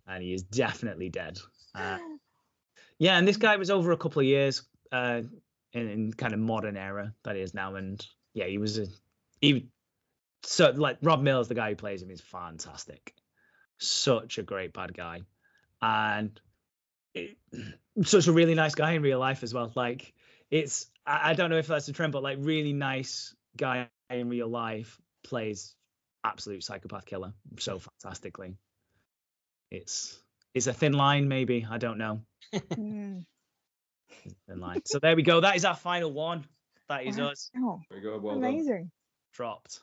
and 0.08 0.24
he 0.24 0.34
is 0.34 0.44
definitely 0.44 1.10
dead. 1.10 1.40
Uh, 1.74 1.98
yeah, 3.00 3.18
and 3.18 3.28
this 3.28 3.38
guy 3.38 3.58
was 3.58 3.70
over 3.70 3.92
a 3.92 3.98
couple 3.98 4.22
of 4.22 4.26
years 4.26 4.64
uh, 4.92 5.22
in, 5.74 5.90
in 5.90 6.14
kind 6.14 6.34
of 6.34 6.40
modern 6.40 6.78
era 6.78 7.14
that 7.24 7.36
is 7.36 7.54
now, 7.54 7.76
and 7.76 8.06
yeah, 8.34 8.46
he 8.46 8.58
was 8.58 8.78
a 8.80 8.88
he. 9.42 9.68
So 10.44 10.72
like 10.72 10.98
Rob 11.02 11.22
Mills, 11.22 11.48
the 11.48 11.56
guy 11.56 11.70
who 11.70 11.76
plays 11.76 12.02
him, 12.02 12.12
is 12.12 12.22
fantastic. 12.22 13.14
Such 13.78 14.38
a 14.38 14.44
great 14.44 14.74
bad 14.74 14.94
guy, 14.96 15.22
and 15.82 16.40
it, 17.14 17.38
such 18.04 18.28
a 18.28 18.32
really 18.32 18.56
nice 18.56 18.76
guy 18.76 18.92
in 18.92 19.02
real 19.02 19.20
life 19.20 19.44
as 19.44 19.54
well. 19.54 19.72
Like 19.76 20.14
it's 20.50 20.88
I, 21.06 21.32
I 21.32 21.34
don't 21.34 21.50
know 21.50 21.58
if 21.58 21.68
that's 21.68 21.88
a 21.88 21.94
trend, 21.94 22.14
but 22.14 22.24
like 22.24 22.38
really 22.40 22.74
nice 22.74 23.36
guy 23.58 23.90
in 24.10 24.30
real 24.30 24.48
life 24.48 25.00
plays 25.24 25.76
absolute 26.24 26.64
psychopath 26.64 27.06
killer 27.06 27.34
so 27.60 27.80
fantastically. 27.80 28.56
It's 29.72 30.20
it's 30.56 30.68
a 30.68 30.74
thin 30.74 30.94
line, 30.94 31.28
maybe 31.28 31.68
I 31.70 31.78
don't 31.78 31.98
know. 31.98 32.22
Mm. 32.54 33.26
Thin 34.48 34.60
line. 34.60 34.82
So 34.86 34.98
there 35.00 35.16
we 35.16 35.22
go. 35.22 35.42
That 35.42 35.56
is 35.58 35.66
our 35.66 35.76
final 35.76 36.12
one. 36.12 36.46
That 36.90 37.06
is 37.06 37.18
Wow. 37.18 37.28
us 37.28 37.52
Oh, 37.58 37.82
Very 37.90 38.02
good. 38.02 38.22
Well 38.22 38.40
done. 38.40 38.50
amazing. 38.50 38.92
dropped. 39.34 39.82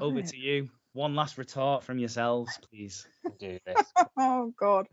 Over 0.00 0.20
it. 0.20 0.28
to 0.28 0.36
you. 0.38 0.70
One 0.92 1.14
last 1.14 1.36
retort 1.38 1.84
from 1.84 1.98
yourselves, 1.98 2.58
please. 2.70 3.06
do 3.38 3.58
this. 3.66 3.92
oh 4.16 4.52
god 4.58 4.86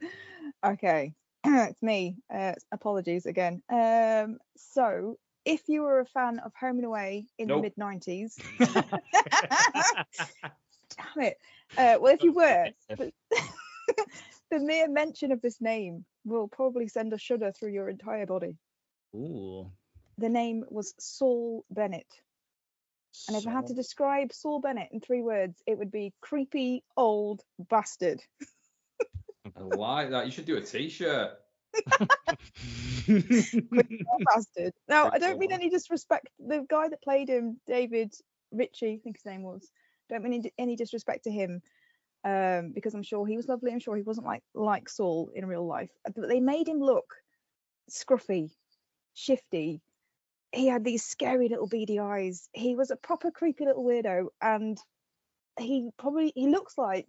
okay 0.64 1.14
it's 1.46 1.82
me 1.82 2.18
uh, 2.34 2.54
apologies 2.72 3.26
again 3.26 3.62
um 3.70 4.38
so 4.58 5.18
if 5.46 5.62
you 5.68 5.82
were 5.84 6.00
a 6.02 6.06
fan 6.06 6.40
of 6.40 6.52
home 6.60 6.78
and 6.78 6.86
away 6.86 7.26
in 7.38 7.48
Nope. 7.48 7.64
the 7.78 7.84
mid 7.84 7.98
90s 8.00 8.34
damn 10.98 11.24
it 11.24 11.38
uh, 11.78 11.98
well 12.00 12.14
if 12.14 12.24
you 12.24 12.32
were 12.34 12.68
the, 12.90 13.12
the 14.52 14.60
mere 14.60 14.90
mention 14.90 15.32
of 15.32 15.42
this 15.42 15.60
name 15.62 16.06
will 16.26 16.48
probably 16.48 16.88
send 16.88 17.14
a 17.14 17.18
shudder 17.18 17.52
through 17.52 17.72
your 17.72 17.90
entire 17.90 18.26
body 18.26 18.56
Ooh. 19.16 19.72
the 20.18 20.30
name 20.30 20.64
was 20.70 20.94
saul 21.00 21.66
bennett 21.70 22.08
and 23.28 23.38
if 23.38 23.48
i 23.48 23.52
had 23.52 23.68
to 23.68 23.74
describe 23.74 24.32
saul 24.34 24.60
bennett 24.60 24.90
in 24.92 25.00
three 25.00 25.22
words 25.22 25.62
it 25.66 25.78
would 25.78 25.92
be 25.92 26.14
creepy 26.22 26.84
old 26.96 27.42
bastard 27.70 28.22
I 29.56 29.62
like 29.62 30.10
that. 30.12 30.26
You 30.26 30.32
should 30.32 30.46
do 30.46 30.58
a 30.58 30.62
t-shirt. 30.62 31.32
Old 33.10 34.24
bastard. 34.26 34.74
Now, 34.88 35.10
I 35.12 35.20
don't 35.20 35.40
mean 35.40 35.52
any 35.52 35.70
disrespect. 35.70 36.28
The 36.40 36.66
guy 36.70 36.90
that 36.90 37.02
played 37.02 37.30
him, 37.30 37.60
David 37.66 38.14
Ritchie, 38.52 38.94
I 38.94 39.00
think 39.04 39.18
his 39.18 39.26
name 39.26 39.44
was. 39.44 39.70
Don't 40.10 40.24
mean 40.24 40.34
any- 40.34 40.54
any 40.58 40.76
disrespect 40.76 41.24
to 41.26 41.32
him, 41.32 41.62
um, 42.24 42.72
because 42.74 42.94
I'm 42.94 43.04
sure 43.04 43.26
he 43.26 43.38
was 43.38 43.48
lovely. 43.48 43.72
I'm 43.72 43.80
sure 43.80 43.96
he 43.96 44.04
wasn't 44.04 44.28
like 44.28 44.44
like 44.54 44.90
Saul 44.90 45.30
in 45.36 45.46
real 45.46 45.66
life. 45.66 45.92
uh, 46.08 46.12
But 46.16 46.30
they 46.30 46.40
made 46.40 46.68
him 46.68 46.80
look 46.80 47.16
scruffy, 47.90 48.52
shifty. 49.14 49.82
He 50.52 50.68
had 50.68 50.84
these 50.84 51.04
scary 51.04 51.50
little 51.50 51.68
beady 51.68 52.00
eyes. 52.00 52.50
He 52.54 52.76
was 52.76 52.92
a 52.92 52.96
proper 52.98 53.32
creepy 53.32 53.66
little 53.66 53.84
weirdo, 53.84 54.28
and 54.42 54.78
he 55.60 55.90
probably 55.98 56.32
he 56.36 56.48
looks 56.48 56.78
like 56.78 57.08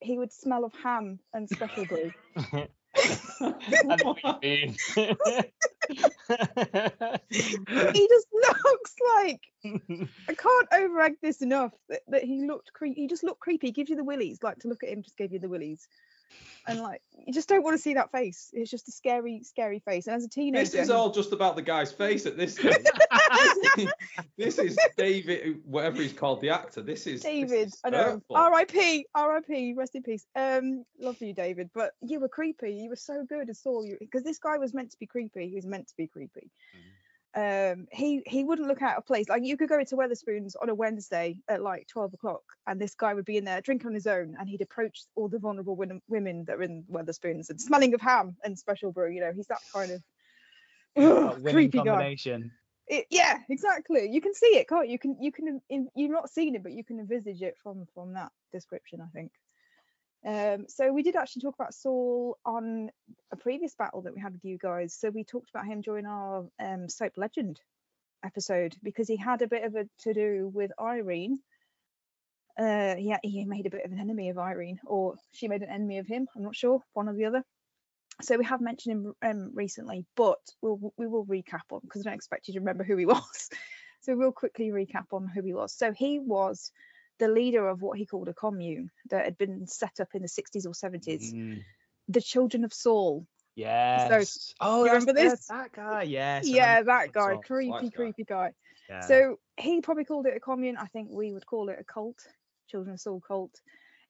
he 0.00 0.18
would 0.18 0.32
smell 0.32 0.64
of 0.64 0.72
ham 0.82 1.20
and 1.32 1.48
special 1.48 1.86
brew. 1.86 2.12
I 2.36 3.96
know 3.96 3.96
what 4.02 4.18
you 4.24 4.34
mean. 4.42 4.76
he 5.88 5.96
just 8.08 8.28
looks 8.32 8.94
like 9.16 9.40
I 10.28 10.34
can't 10.34 10.70
overegg 10.70 11.16
this 11.22 11.42
enough 11.42 11.72
that, 11.88 12.02
that 12.08 12.24
he 12.24 12.46
looked 12.46 12.72
creepy. 12.72 13.02
He 13.02 13.08
just 13.08 13.24
looked 13.24 13.40
creepy. 13.40 13.68
He 13.68 13.72
gives 13.72 13.90
you 13.90 13.96
the 13.96 14.04
willies. 14.04 14.38
Like 14.42 14.58
to 14.60 14.68
look 14.68 14.82
at 14.82 14.90
him 14.90 15.02
just 15.02 15.16
gave 15.16 15.32
you 15.32 15.38
the 15.38 15.48
willies. 15.48 15.88
And 16.68 16.80
like 16.80 17.00
you 17.26 17.32
just 17.32 17.48
don't 17.48 17.62
want 17.62 17.76
to 17.76 17.82
see 17.82 17.94
that 17.94 18.10
face. 18.10 18.50
It's 18.52 18.70
just 18.70 18.88
a 18.88 18.92
scary, 18.92 19.42
scary 19.44 19.78
face. 19.80 20.06
And 20.06 20.16
as 20.16 20.24
a 20.24 20.28
teenager, 20.28 20.64
This 20.64 20.74
is 20.74 20.90
all 20.90 21.10
just 21.10 21.32
about 21.32 21.56
the 21.56 21.62
guy's 21.62 21.92
face 21.92 22.26
at 22.26 22.36
this 22.36 22.54
stage. 22.54 22.84
this 24.36 24.58
is 24.58 24.76
David, 24.96 25.60
whatever 25.64 26.02
he's 26.02 26.12
called, 26.12 26.40
the 26.40 26.50
actor. 26.50 26.82
This 26.82 27.06
is 27.06 27.22
this 27.22 27.30
David, 27.30 27.68
is 27.68 27.80
I 27.84 27.90
know. 27.90 28.22
R.I.P. 28.30 29.06
R.I.P. 29.14 29.74
Rest 29.76 29.94
in 29.94 30.02
peace. 30.02 30.26
Um, 30.34 30.84
love 30.98 31.20
you, 31.20 31.32
David. 31.32 31.70
But 31.74 31.92
you 32.02 32.20
were 32.20 32.28
creepy. 32.28 32.74
You 32.74 32.90
were 32.90 32.96
so 32.96 33.24
good 33.28 33.48
as 33.48 33.60
Saul. 33.60 33.84
You 33.84 33.96
because 34.00 34.24
this 34.24 34.38
guy 34.38 34.58
was 34.58 34.74
meant 34.74 34.90
to 34.90 34.98
be 34.98 35.06
creepy. 35.06 35.48
He 35.48 35.56
was 35.56 35.66
meant 35.66 35.88
to 35.88 35.94
be 35.96 36.06
creepy. 36.06 36.50
Um, 37.36 37.86
he 37.92 38.22
he 38.26 38.44
wouldn't 38.44 38.66
look 38.66 38.80
out 38.80 38.96
of 38.96 39.04
place. 39.04 39.28
Like 39.28 39.44
you 39.44 39.58
could 39.58 39.68
go 39.68 39.78
into 39.78 39.94
Wetherspoons 39.94 40.54
on 40.60 40.70
a 40.70 40.74
Wednesday 40.74 41.38
at 41.48 41.62
like 41.62 41.86
twelve 41.86 42.14
o'clock, 42.14 42.40
and 42.66 42.80
this 42.80 42.94
guy 42.94 43.12
would 43.12 43.26
be 43.26 43.36
in 43.36 43.44
there 43.44 43.60
drinking 43.60 43.88
on 43.88 43.94
his 43.94 44.06
own, 44.06 44.36
and 44.40 44.48
he'd 44.48 44.62
approach 44.62 45.04
all 45.16 45.28
the 45.28 45.38
vulnerable 45.38 45.76
women, 45.76 46.00
women 46.08 46.46
that 46.46 46.56
are 46.56 46.62
in 46.62 46.84
Wetherspoons 46.90 47.50
and 47.50 47.60
smelling 47.60 47.92
of 47.92 48.00
ham 48.00 48.36
and 48.42 48.58
special 48.58 48.90
brew. 48.90 49.12
You 49.12 49.20
know, 49.20 49.32
he's 49.36 49.48
that 49.48 49.60
kind 49.70 49.92
of 49.92 50.02
ugh, 50.96 51.42
creepy 51.50 51.78
guy. 51.78 51.84
combination. 51.84 52.52
It, 52.88 53.06
yeah, 53.10 53.38
exactly. 53.50 54.08
You 54.10 54.22
can 54.22 54.32
see 54.32 54.56
it, 54.56 54.66
can't 54.66 54.86
you? 54.86 54.92
You 54.92 54.98
can 54.98 55.16
you 55.20 55.30
can 55.30 55.60
in, 55.68 55.88
you've 55.94 56.10
not 56.10 56.30
seen 56.30 56.54
it, 56.54 56.62
but 56.62 56.72
you 56.72 56.84
can 56.84 56.98
envisage 56.98 57.42
it 57.42 57.56
from 57.62 57.84
from 57.92 58.14
that 58.14 58.32
description, 58.50 59.02
I 59.02 59.08
think. 59.12 59.30
Um, 60.24 60.66
so 60.68 60.92
we 60.92 61.02
did 61.02 61.16
actually 61.16 61.42
talk 61.42 61.54
about 61.54 61.74
Saul 61.74 62.38
on 62.46 62.90
a 63.32 63.36
previous 63.36 63.74
battle 63.74 64.02
that 64.02 64.14
we 64.14 64.20
had 64.20 64.32
with 64.32 64.44
you 64.44 64.58
guys. 64.58 64.94
So 64.94 65.10
we 65.10 65.24
talked 65.24 65.50
about 65.50 65.66
him 65.66 65.80
during 65.80 66.06
our 66.06 66.46
um, 66.60 66.88
soap 66.88 67.12
legend 67.16 67.60
episode 68.24 68.74
because 68.82 69.08
he 69.08 69.16
had 69.16 69.42
a 69.42 69.48
bit 69.48 69.64
of 69.64 69.74
a 69.74 69.86
to 70.00 70.14
do 70.14 70.50
with 70.52 70.70
Irene. 70.80 71.38
Uh, 72.58 72.94
yeah, 72.98 73.18
he 73.22 73.44
made 73.44 73.66
a 73.66 73.70
bit 73.70 73.84
of 73.84 73.92
an 73.92 74.00
enemy 74.00 74.30
of 74.30 74.38
Irene, 74.38 74.80
or 74.86 75.16
she 75.32 75.48
made 75.48 75.62
an 75.62 75.70
enemy 75.70 75.98
of 75.98 76.06
him. 76.06 76.26
I'm 76.34 76.42
not 76.42 76.56
sure, 76.56 76.80
one 76.94 77.08
or 77.08 77.14
the 77.14 77.26
other. 77.26 77.44
So 78.22 78.38
we 78.38 78.46
have 78.46 78.62
mentioned 78.62 78.92
him 78.92 79.14
um, 79.22 79.50
recently, 79.54 80.06
but 80.16 80.38
we'll 80.62 80.92
we 80.96 81.06
will 81.06 81.26
recap 81.26 81.70
on 81.70 81.80
because 81.82 82.00
I 82.00 82.04
don't 82.10 82.16
expect 82.16 82.48
you 82.48 82.54
to 82.54 82.60
remember 82.60 82.84
who 82.84 82.96
he 82.96 83.06
was. 83.06 83.50
So 84.00 84.16
we'll 84.16 84.32
quickly 84.32 84.70
recap 84.70 85.12
on 85.12 85.28
who 85.28 85.42
he 85.42 85.52
was. 85.52 85.76
So 85.76 85.92
he 85.92 86.18
was 86.18 86.70
the 87.18 87.28
leader 87.28 87.66
of 87.68 87.82
what 87.82 87.98
he 87.98 88.06
called 88.06 88.28
a 88.28 88.34
commune 88.34 88.90
that 89.10 89.24
had 89.24 89.38
been 89.38 89.66
set 89.66 90.00
up 90.00 90.08
in 90.14 90.22
the 90.22 90.28
60s 90.28 90.66
or 90.66 90.72
70s, 90.72 91.32
Mm, 91.32 91.64
the 92.08 92.20
Children 92.20 92.64
of 92.64 92.72
Saul. 92.72 93.26
yes. 93.54 94.54
oh, 94.60 94.84
you 94.84 94.92
remember 94.92 95.12
this? 95.12 95.46
That 95.46 95.72
guy. 95.72 96.02
Yes. 96.02 96.46
Yeah, 96.46 96.82
that 96.82 97.12
guy, 97.12 97.36
creepy, 97.36 97.70
White 97.70 97.82
guy. 97.84 97.90
creepy 97.90 98.24
guy. 98.24 98.52
Yeah. 98.88 99.00
So 99.00 99.38
he 99.56 99.80
probably 99.80 100.04
called 100.04 100.26
it 100.26 100.36
a 100.36 100.40
commune. 100.40 100.76
I 100.76 100.86
think 100.86 101.08
we 101.10 101.32
would 101.32 101.46
call 101.46 101.68
it 101.68 101.78
a 101.80 101.84
cult, 101.84 102.18
Children 102.68 102.94
of 102.94 103.00
Saul 103.00 103.20
cult. 103.26 103.60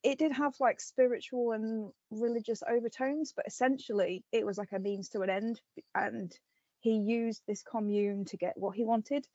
It 0.03 0.19
did 0.19 0.33
have 0.33 0.55
like 0.61 0.81
spiritual 0.81 1.53
and 1.53 1.91
religious 2.11 2.63
overtones, 2.69 3.33
but 3.35 3.47
essentially 3.47 4.23
it 4.33 4.45
was 4.45 4.59
like 4.59 4.73
a 4.73 4.79
means 4.79 5.09
to 5.11 5.23
an 5.23 5.31
end. 5.31 5.61
And 5.95 6.33
he 6.81 6.99
used 6.99 7.43
this 7.49 7.63
commune 7.63 8.25
to 8.27 8.37
get 8.37 8.57
what 8.57 8.77
he 8.77 8.85
wanted. 8.85 9.27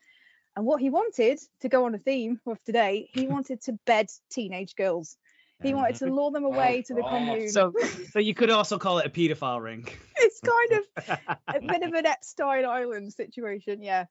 And 0.55 0.65
what 0.65 0.81
he 0.81 0.89
wanted, 0.89 1.39
to 1.61 1.69
go 1.69 1.85
on 1.85 1.95
a 1.95 1.99
theme 1.99 2.39
of 2.45 2.61
today, 2.65 3.09
he 3.13 3.25
wanted 3.25 3.61
to 3.63 3.79
bed 3.85 4.07
teenage 4.29 4.75
girls. 4.75 5.17
He 5.61 5.73
wanted 5.73 5.95
to 5.97 6.13
lure 6.13 6.31
them 6.31 6.45
away 6.51 6.83
to 6.87 6.93
the 6.93 7.01
commune. 7.01 7.49
So, 7.49 7.73
so 8.11 8.19
you 8.19 8.33
could 8.33 8.49
also 8.49 8.77
call 8.77 8.99
it 8.99 9.05
a 9.05 9.09
paedophile 9.09 9.61
ring. 9.61 9.87
it's 10.17 10.39
kind 10.39 10.81
of 10.81 11.19
a 11.47 11.59
bit 11.67 11.83
of 11.83 11.93
an 11.93 12.05
Epstein 12.05 12.65
Island 12.65 13.13
situation. 13.13 13.81
Yeah, 13.81 14.05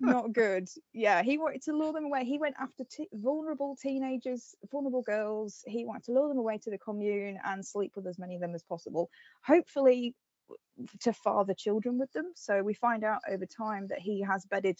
not 0.00 0.32
good. 0.32 0.68
Yeah, 0.92 1.22
he 1.22 1.38
wanted 1.38 1.62
to 1.62 1.72
lure 1.72 1.92
them 1.92 2.04
away. 2.04 2.24
He 2.24 2.38
went 2.38 2.56
after 2.60 2.84
t- 2.84 3.08
vulnerable 3.12 3.76
teenagers, 3.80 4.54
vulnerable 4.70 5.02
girls. 5.02 5.64
He 5.66 5.84
wanted 5.84 6.04
to 6.04 6.12
lure 6.12 6.28
them 6.28 6.38
away 6.38 6.58
to 6.58 6.70
the 6.70 6.78
commune 6.78 7.38
and 7.44 7.64
sleep 7.64 7.92
with 7.96 8.06
as 8.06 8.18
many 8.18 8.34
of 8.34 8.40
them 8.40 8.54
as 8.54 8.62
possible. 8.62 9.10
Hopefully, 9.42 10.14
to 11.00 11.12
father 11.12 11.54
children 11.54 11.98
with 11.98 12.12
them. 12.12 12.32
So 12.34 12.62
we 12.62 12.74
find 12.74 13.04
out 13.04 13.20
over 13.28 13.46
time 13.46 13.88
that 13.88 13.98
he 13.98 14.22
has 14.22 14.44
bedded 14.46 14.78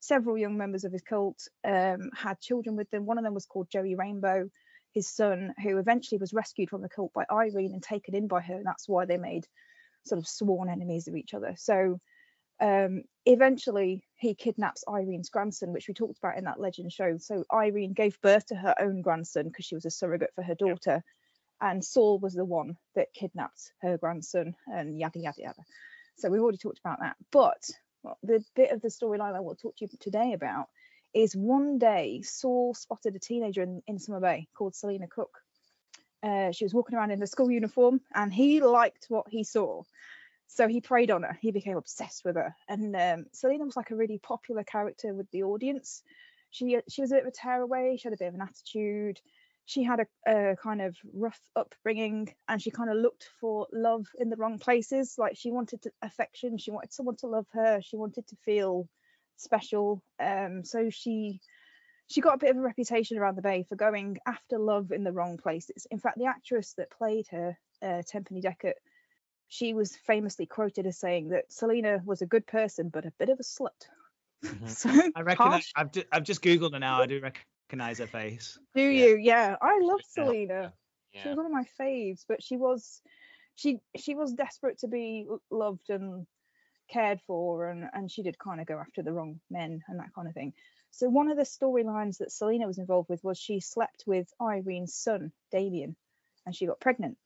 several 0.00 0.38
young 0.38 0.56
members 0.56 0.84
of 0.84 0.92
his 0.92 1.02
cult, 1.02 1.46
um, 1.64 2.10
had 2.14 2.40
children 2.40 2.76
with 2.76 2.90
them. 2.90 3.06
One 3.06 3.18
of 3.18 3.24
them 3.24 3.34
was 3.34 3.46
called 3.46 3.70
Joey 3.70 3.94
Rainbow. 3.94 4.48
His 4.92 5.08
son, 5.08 5.54
who 5.62 5.78
eventually 5.78 6.18
was 6.18 6.32
rescued 6.32 6.70
from 6.70 6.82
the 6.82 6.88
cult 6.88 7.12
by 7.12 7.24
Irene 7.30 7.72
and 7.72 7.82
taken 7.82 8.14
in 8.14 8.26
by 8.26 8.40
her, 8.40 8.56
and 8.56 8.66
that's 8.66 8.88
why 8.88 9.04
they 9.04 9.16
made 9.16 9.46
sort 10.04 10.18
of 10.18 10.26
sworn 10.26 10.68
enemies 10.68 11.08
of 11.08 11.16
each 11.16 11.34
other. 11.34 11.54
So 11.56 12.00
um, 12.60 13.04
eventually 13.24 14.04
he 14.16 14.34
kidnaps 14.34 14.84
Irene's 14.88 15.30
grandson, 15.30 15.72
which 15.72 15.88
we 15.88 15.94
talked 15.94 16.18
about 16.18 16.36
in 16.36 16.44
that 16.44 16.60
legend 16.60 16.92
show. 16.92 17.16
So 17.18 17.44
Irene 17.52 17.92
gave 17.92 18.20
birth 18.20 18.46
to 18.46 18.54
her 18.54 18.74
own 18.80 19.02
grandson 19.02 19.44
because 19.44 19.64
she 19.64 19.74
was 19.74 19.86
a 19.86 19.90
surrogate 19.90 20.32
for 20.34 20.42
her 20.42 20.54
daughter. 20.54 21.02
And 21.60 21.84
Saul 21.84 22.18
was 22.18 22.34
the 22.34 22.44
one 22.44 22.76
that 22.94 23.12
kidnapped 23.14 23.72
her 23.82 23.98
grandson 23.98 24.54
and 24.66 24.98
yada, 24.98 25.18
yada, 25.18 25.42
yada. 25.42 25.62
So 26.16 26.28
we've 26.28 26.40
already 26.40 26.58
talked 26.58 26.80
about 26.84 27.00
that. 27.00 27.16
But 27.32 27.62
well, 28.02 28.18
the 28.22 28.44
bit 28.56 28.72
of 28.72 28.80
the 28.80 28.88
storyline 28.88 29.34
I 29.34 29.40
want 29.40 29.58
to 29.58 29.62
talk 29.62 29.76
to 29.76 29.84
you 29.84 29.98
today 30.00 30.32
about 30.32 30.66
is 31.14 31.34
one 31.34 31.78
day 31.78 32.22
Saul 32.22 32.74
spotted 32.74 33.16
a 33.16 33.18
teenager 33.18 33.62
in, 33.62 33.82
in 33.86 33.98
Summer 33.98 34.20
Bay 34.20 34.48
called 34.54 34.74
Selena 34.74 35.06
Cook. 35.06 35.38
Uh, 36.22 36.52
she 36.52 36.64
was 36.64 36.74
walking 36.74 36.96
around 36.96 37.10
in 37.10 37.22
a 37.22 37.26
school 37.26 37.50
uniform 37.50 38.00
and 38.14 38.32
he 38.32 38.60
liked 38.60 39.06
what 39.08 39.26
he 39.28 39.42
saw. 39.42 39.82
So 40.48 40.66
he 40.68 40.80
preyed 40.80 41.10
on 41.10 41.22
her. 41.22 41.38
He 41.40 41.52
became 41.52 41.76
obsessed 41.76 42.24
with 42.24 42.36
her. 42.36 42.54
And 42.68 42.94
um, 42.96 43.26
Selena 43.32 43.64
was 43.64 43.76
like 43.76 43.90
a 43.90 43.96
really 43.96 44.18
popular 44.18 44.64
character 44.64 45.14
with 45.14 45.30
the 45.30 45.44
audience. 45.44 46.02
She 46.50 46.78
she 46.88 47.00
was 47.00 47.12
a 47.12 47.14
bit 47.14 47.22
of 47.22 47.28
a 47.28 47.30
tearaway. 47.30 47.96
She 47.96 48.08
had 48.08 48.14
a 48.14 48.16
bit 48.16 48.28
of 48.28 48.34
an 48.34 48.42
attitude. 48.42 49.20
She 49.66 49.84
had 49.84 50.00
a, 50.00 50.06
a 50.50 50.56
kind 50.56 50.82
of 50.82 50.96
rough 51.14 51.40
upbringing, 51.54 52.34
and 52.48 52.60
she 52.60 52.72
kind 52.72 52.90
of 52.90 52.96
looked 52.96 53.28
for 53.40 53.68
love 53.72 54.06
in 54.18 54.28
the 54.28 54.36
wrong 54.36 54.58
places. 54.58 55.14
Like 55.16 55.36
she 55.36 55.52
wanted 55.52 55.82
to, 55.82 55.92
affection. 56.02 56.58
She 56.58 56.72
wanted 56.72 56.92
someone 56.92 57.16
to 57.18 57.28
love 57.28 57.46
her. 57.52 57.80
She 57.80 57.96
wanted 57.96 58.26
to 58.26 58.36
feel 58.44 58.88
special. 59.40 60.02
Um, 60.18 60.64
so 60.64 60.90
she 60.90 61.40
she 62.06 62.20
got 62.20 62.34
a 62.34 62.38
bit 62.38 62.50
of 62.50 62.56
a 62.56 62.60
reputation 62.60 63.18
around 63.18 63.36
the 63.36 63.42
bay 63.42 63.64
for 63.68 63.76
going 63.76 64.18
after 64.26 64.58
love 64.58 64.90
in 64.90 65.04
the 65.04 65.12
wrong 65.12 65.36
places. 65.38 65.86
In 65.90 65.98
fact, 66.00 66.18
the 66.18 66.26
actress 66.26 66.74
that 66.74 66.90
played 66.90 67.26
her, 67.30 67.56
uh, 67.82 68.02
Tempany 68.12 68.42
Deckert, 68.42 68.74
she 69.48 69.74
was 69.74 69.94
famously 69.96 70.46
quoted 70.46 70.86
as 70.86 70.98
saying 70.98 71.28
that 71.28 71.52
Selena 71.52 72.02
was 72.04 72.20
a 72.22 72.26
good 72.26 72.46
person 72.46 72.88
but 72.88 73.06
a 73.06 73.12
bit 73.18 73.28
of 73.28 73.38
a 73.38 73.42
slut. 73.44 73.68
Mhm. 74.44 74.68
So 74.68 74.88
I 75.14 75.22
reckon. 75.22 75.60
I've, 75.76 75.92
ju- 75.92 76.04
I've 76.10 76.24
just 76.24 76.42
googled 76.42 76.72
her 76.72 76.78
now. 76.78 77.00
I 77.00 77.06
do 77.06 77.20
recognize 77.20 77.98
her 77.98 78.06
face. 78.06 78.58
Do 78.74 78.82
Yeah. 78.82 79.06
you? 79.06 79.16
Yeah, 79.18 79.56
I 79.60 79.78
love 79.80 80.00
Yeah. 80.16 80.24
Selena. 80.24 80.72
She 81.12 81.28
was 81.28 81.36
one 81.36 81.46
of 81.46 81.52
my 81.52 81.64
faves, 81.78 82.24
but 82.28 82.42
she 82.42 82.56
was 82.56 83.02
she 83.56 83.80
she 83.96 84.14
was 84.14 84.32
desperate 84.32 84.78
to 84.78 84.88
be 84.88 85.26
loved 85.50 85.90
and 85.90 86.26
cared 86.90 87.20
for 87.26 87.70
and 87.70 87.88
and 87.92 88.10
she 88.10 88.22
did 88.22 88.38
kind 88.38 88.60
of 88.60 88.66
go 88.66 88.78
after 88.78 89.02
the 89.02 89.12
wrong 89.12 89.40
men 89.50 89.82
and 89.88 89.98
that 89.98 90.14
kind 90.14 90.28
of 90.28 90.34
thing. 90.34 90.52
So 90.90 91.08
one 91.08 91.30
of 91.30 91.36
the 91.36 91.44
storylines 91.44 92.18
that 92.18 92.32
Selena 92.32 92.66
was 92.66 92.78
involved 92.78 93.08
with 93.08 93.22
was 93.22 93.38
she 93.38 93.60
slept 93.60 94.04
with 94.06 94.28
Irene's 94.40 94.94
son, 94.94 95.32
Damien, 95.52 95.96
and 96.44 96.54
she 96.54 96.66
got 96.66 96.80
pregnant. 96.80 97.16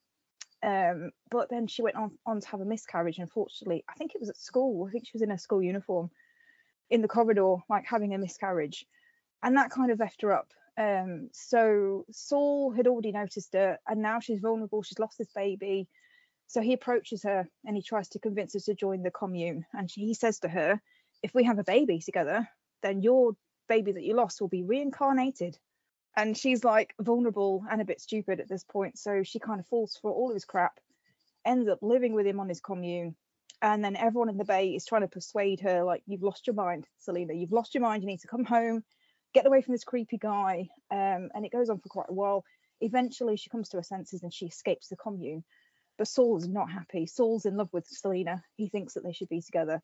Um, 0.62 1.10
but 1.30 1.50
then 1.50 1.66
she 1.66 1.82
went 1.82 1.96
on, 1.96 2.12
on 2.26 2.40
to 2.40 2.48
have 2.48 2.60
a 2.60 2.64
miscarriage. 2.64 3.18
Unfortunately, 3.18 3.84
I 3.88 3.94
think 3.94 4.14
it 4.14 4.20
was 4.20 4.30
at 4.30 4.36
school. 4.36 4.86
I 4.86 4.90
think 4.90 5.06
she 5.06 5.14
was 5.14 5.22
in 5.22 5.30
a 5.30 5.38
school 5.38 5.62
uniform 5.62 6.10
in 6.90 7.02
the 7.02 7.08
corridor, 7.08 7.56
like 7.68 7.84
having 7.86 8.14
a 8.14 8.18
miscarriage, 8.18 8.86
and 9.42 9.56
that 9.56 9.70
kind 9.70 9.90
of 9.90 9.98
effed 9.98 10.22
her 10.22 10.32
up. 10.32 10.48
Um, 10.76 11.30
so 11.32 12.04
Saul 12.10 12.72
had 12.72 12.86
already 12.86 13.12
noticed 13.12 13.52
her, 13.54 13.78
and 13.88 14.00
now 14.00 14.20
she's 14.20 14.40
vulnerable. 14.40 14.82
She's 14.82 14.98
lost 14.98 15.18
this 15.18 15.32
baby. 15.34 15.88
So 16.46 16.60
he 16.60 16.72
approaches 16.72 17.22
her 17.24 17.48
and 17.64 17.76
he 17.76 17.82
tries 17.82 18.08
to 18.10 18.18
convince 18.18 18.54
her 18.54 18.60
to 18.60 18.74
join 18.74 19.02
the 19.02 19.10
commune. 19.10 19.66
And 19.72 19.90
she, 19.90 20.02
he 20.02 20.14
says 20.14 20.40
to 20.40 20.48
her, 20.48 20.80
"If 21.22 21.34
we 21.34 21.44
have 21.44 21.58
a 21.58 21.64
baby 21.64 22.00
together, 22.00 22.48
then 22.82 23.02
your 23.02 23.36
baby 23.68 23.92
that 23.92 24.04
you 24.04 24.14
lost 24.14 24.40
will 24.40 24.48
be 24.48 24.62
reincarnated." 24.62 25.58
And 26.16 26.36
she's 26.36 26.62
like 26.62 26.94
vulnerable 27.00 27.64
and 27.68 27.80
a 27.80 27.84
bit 27.84 28.00
stupid 28.00 28.38
at 28.40 28.48
this 28.48 28.62
point, 28.62 28.98
so 28.98 29.24
she 29.24 29.40
kind 29.40 29.58
of 29.58 29.66
falls 29.66 29.98
for 30.00 30.12
all 30.12 30.28
of 30.28 30.34
his 30.34 30.44
crap, 30.44 30.78
ends 31.44 31.68
up 31.68 31.80
living 31.82 32.14
with 32.14 32.24
him 32.24 32.38
on 32.38 32.48
his 32.48 32.60
commune, 32.60 33.16
and 33.64 33.82
then 33.82 33.96
everyone 33.96 34.28
in 34.28 34.36
the 34.36 34.44
bay 34.44 34.74
is 34.74 34.84
trying 34.84 35.02
to 35.02 35.08
persuade 35.08 35.60
her 35.60 35.82
like 35.84 36.02
you've 36.06 36.22
lost 36.22 36.46
your 36.46 36.54
mind 36.54 36.86
selena 36.98 37.32
you've 37.32 37.50
lost 37.52 37.74
your 37.74 37.82
mind. 37.82 38.02
You 38.02 38.08
need 38.08 38.20
to 38.20 38.28
come 38.28 38.44
home. 38.44 38.84
Get 39.32 39.46
away 39.46 39.62
from 39.62 39.72
this 39.72 39.84
creepy 39.84 40.18
guy. 40.18 40.68
Um, 40.90 41.30
and 41.34 41.44
it 41.44 41.50
goes 41.50 41.70
on 41.70 41.80
for 41.80 41.88
quite 41.88 42.10
a 42.10 42.12
while. 42.12 42.44
Eventually 42.80 43.36
she 43.36 43.50
comes 43.50 43.70
to 43.70 43.78
her 43.78 43.82
senses 43.82 44.22
and 44.22 44.32
she 44.32 44.46
escapes 44.46 44.88
the 44.88 44.96
commune 44.96 45.44
but 45.98 46.08
saul's 46.08 46.48
not 46.48 46.70
happy. 46.70 47.06
Saul's 47.06 47.46
in 47.46 47.56
love 47.56 47.68
with 47.72 47.86
selena 47.86 48.42
he 48.56 48.68
thinks 48.68 48.94
that 48.94 49.04
they 49.04 49.12
should 49.12 49.28
be 49.28 49.42
together. 49.42 49.82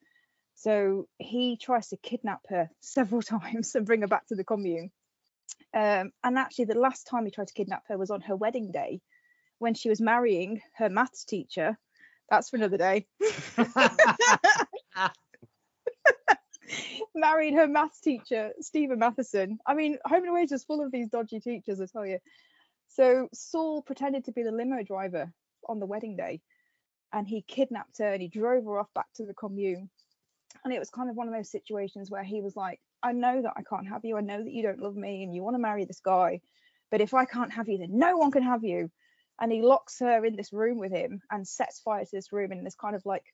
So 0.55 1.07
he 1.19 1.57
tries 1.57 1.89
to 1.89 1.97
kidnap 1.97 2.41
her 2.49 2.70
several 2.81 3.23
times 3.23 3.74
and 3.74 3.87
bring 3.87 4.03
her 4.03 4.09
back 4.09 4.27
to 4.28 4.35
the 4.35 4.45
commune. 4.45 4.91
Um, 5.74 6.12
and 6.24 6.39
actually 6.39 6.66
the 6.66 6.78
last 6.78 7.07
time 7.07 7.24
he 7.24 7.31
tried 7.31 7.49
to 7.49 7.55
kidnap 7.55 7.85
her 7.89 7.99
was 7.99 8.11
on 8.11 8.23
her 8.23 8.37
wedding 8.37 8.73
day. 8.73 9.01
When 9.59 9.74
she 9.74 9.91
was 9.91 10.01
marrying 10.01 10.62
her 10.78 10.89
maths 10.89 11.24
teacher 11.24 11.78
that's 12.31 12.49
for 12.49 12.57
another 12.57 12.78
day. 12.78 13.07
Married 17.15 17.55
her 17.55 17.66
maths 17.66 18.01
teacher, 18.01 18.53
Stephen 18.61 19.01
Matheson. 19.01 19.59
I 19.66 19.74
mean, 19.74 19.99
Home 20.05 20.23
and 20.23 20.31
Away 20.31 20.43
is 20.43 20.51
just 20.51 20.66
full 20.66 20.85
of 20.85 20.93
these 20.93 21.09
dodgy 21.09 21.41
teachers, 21.41 21.81
I 21.81 21.87
tell 21.87 22.07
you. 22.07 22.19
So 22.89 23.28
Saul 23.35 23.82
pretended 23.82 24.27
to 24.27 24.32
be 24.32 24.45
the 24.45 24.53
limo 24.53 24.85
driver 24.85 25.32
on 25.69 25.81
the 25.81 25.87
wedding 25.87 26.16
day, 26.16 26.41
and 27.12 27.27
he 27.27 27.43
kidnapped 27.43 27.99
her 27.99 28.12
and 28.12 28.23
he 28.23 28.28
drove 28.28 28.65
her 28.65 28.78
off 28.78 28.93
back 28.95 29.07
to 29.16 29.27
the 29.27 29.35
commune. 29.35 29.91
And 30.65 30.73
it 30.73 30.78
was 30.78 30.91
kind 30.91 31.09
of 31.09 31.16
one 31.16 31.28
of 31.28 31.35
those 31.35 31.51
situations 31.51 32.11
where 32.11 32.24
he 32.24 32.41
was 32.41 32.57
like, 32.57 32.81
I 33.03 33.12
know 33.12 33.43
that 33.43 33.55
I 33.57 33.62
can't 33.62 33.89
have 33.89 34.05
you. 34.05 34.16
I 34.16 34.20
know 34.20 34.43
that 34.43 34.53
you 34.53 34.62
don't 34.62 34.81
love 34.81 34.97
me 34.97 35.23
and 35.23 35.35
you 35.35 35.43
want 35.43 35.55
to 35.55 35.61
marry 35.61 35.85
this 35.85 36.01
guy. 36.01 36.41
But 36.91 37.01
if 37.01 37.15
I 37.15 37.24
can't 37.24 37.53
have 37.53 37.69
you, 37.69 37.78
then 37.78 37.99
no 37.99 38.16
one 38.16 38.31
can 38.31 38.43
have 38.43 38.65
you. 38.65 38.91
And 39.41 39.51
he 39.51 39.62
locks 39.62 40.01
her 40.01 40.24
in 40.24 40.37
this 40.37 40.53
room 40.53 40.78
with 40.78 40.93
him 40.93 41.23
and 41.31 41.47
sets 41.47 41.81
fire 41.81 42.05
to 42.05 42.11
this 42.12 42.32
room 42.32 42.53
in 42.53 42.62
this 42.62 42.74
kind 42.74 42.95
of 42.95 43.07
like 43.07 43.24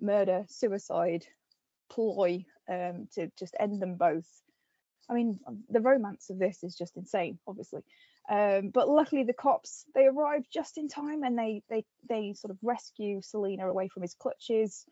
murder 0.00 0.44
suicide 0.48 1.26
ploy 1.90 2.44
um, 2.70 3.06
to 3.14 3.30
just 3.38 3.54
end 3.60 3.82
them 3.82 3.96
both. 3.96 4.26
I 5.10 5.14
mean, 5.14 5.40
the 5.68 5.80
romance 5.80 6.30
of 6.30 6.38
this 6.38 6.62
is 6.62 6.74
just 6.74 6.96
insane, 6.96 7.38
obviously. 7.46 7.82
Um, 8.30 8.70
but 8.72 8.88
luckily, 8.88 9.24
the 9.24 9.32
cops 9.32 9.84
they 9.94 10.06
arrive 10.06 10.44
just 10.52 10.78
in 10.78 10.88
time 10.88 11.22
and 11.22 11.38
they 11.38 11.62
they 11.68 11.84
they 12.08 12.34
sort 12.34 12.50
of 12.50 12.58
rescue 12.62 13.20
Selina 13.20 13.68
away 13.68 13.88
from 13.88 14.02
his 14.02 14.14
clutches. 14.14 14.84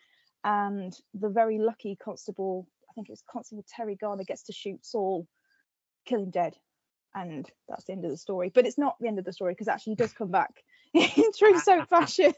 And 0.42 0.96
the 1.14 1.28
very 1.28 1.58
lucky 1.58 1.96
constable, 2.02 2.66
I 2.88 2.92
think 2.94 3.08
it 3.08 3.12
was 3.12 3.22
Constable 3.30 3.64
Terry 3.68 3.94
Garner, 3.94 4.24
gets 4.24 4.44
to 4.44 4.52
shoot 4.52 4.84
Saul, 4.84 5.26
kill 6.06 6.22
him 6.22 6.30
dead, 6.30 6.56
and 7.14 7.48
that's 7.68 7.84
the 7.84 7.92
end 7.92 8.04
of 8.04 8.10
the 8.10 8.16
story. 8.16 8.50
But 8.52 8.66
it's 8.66 8.78
not 8.78 8.96
the 9.00 9.08
end 9.08 9.18
of 9.18 9.24
the 9.24 9.32
story 9.32 9.52
because 9.52 9.68
actually 9.68 9.92
he 9.92 9.96
does 9.96 10.12
come 10.12 10.30
back 10.30 10.62
in 10.94 11.32
true 11.38 11.58
soap 11.60 11.88
fashion. 11.90 12.32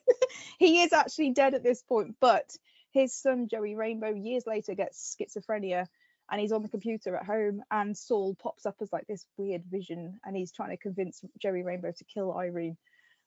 he 0.59 0.83
is 0.83 0.93
actually 0.93 1.31
dead 1.31 1.55
at 1.55 1.63
this 1.63 1.83
point, 1.83 2.17
but 2.21 2.51
his 2.93 3.15
son 3.15 3.49
Joey 3.51 3.75
Rainbow 3.75 4.13
years 4.13 4.45
later 4.47 4.75
gets 4.75 5.17
schizophrenia 5.17 5.87
and 6.31 6.41
he's 6.41 6.53
on 6.53 6.63
the 6.63 6.69
computer 6.69 7.17
at 7.17 7.27
home 7.27 7.63
and 7.71 7.97
Saul 7.97 8.37
pops 8.41 8.65
up 8.67 8.77
as 8.81 8.93
like 8.93 9.07
this 9.07 9.27
weird 9.37 9.63
vision 9.71 10.19
and 10.25 10.37
he's 10.37 10.53
trying 10.53 10.71
to 10.71 10.77
convince 10.77 11.23
Joey 11.41 11.63
Rainbow 11.63 11.93
to 11.97 12.05
kill 12.05 12.37
Irene. 12.37 12.77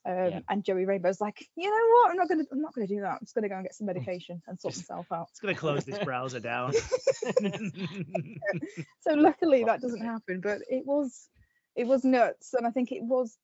Um, 0.07 0.15
Yeah. 0.15 0.39
and 0.49 0.63
Joey 0.63 0.85
Rainbow's 0.85 1.19
like, 1.19 1.37
you 1.55 1.69
know 1.69 1.95
what? 1.95 2.11
I'm 2.11 2.17
not 2.17 2.29
gonna 2.29 2.43
I'm 2.51 2.61
not 2.61 2.73
gonna 2.73 2.87
do 2.87 3.01
that. 3.01 3.13
I'm 3.13 3.19
just 3.21 3.33
gonna 3.35 3.49
go 3.49 3.55
and 3.55 3.63
get 3.65 3.73
some 3.75 3.87
medication 3.91 4.41
and 4.47 4.59
sort 4.59 4.75
myself 4.77 5.07
out. 5.11 5.27
It's 5.31 5.39
gonna 5.39 5.55
close 5.55 5.83
this 5.83 5.99
browser 5.99 6.39
down. 6.39 6.73
So 9.01 9.13
luckily 9.13 9.63
that 9.65 9.81
doesn't 9.81 10.03
happen, 10.03 10.41
but 10.41 10.59
it 10.69 10.85
was 10.85 11.27
it 11.75 11.85
was 11.87 12.03
nuts 12.03 12.53
and 12.53 12.65
I 12.65 12.71
think 12.71 12.91
it 12.91 13.03
was 13.03 13.37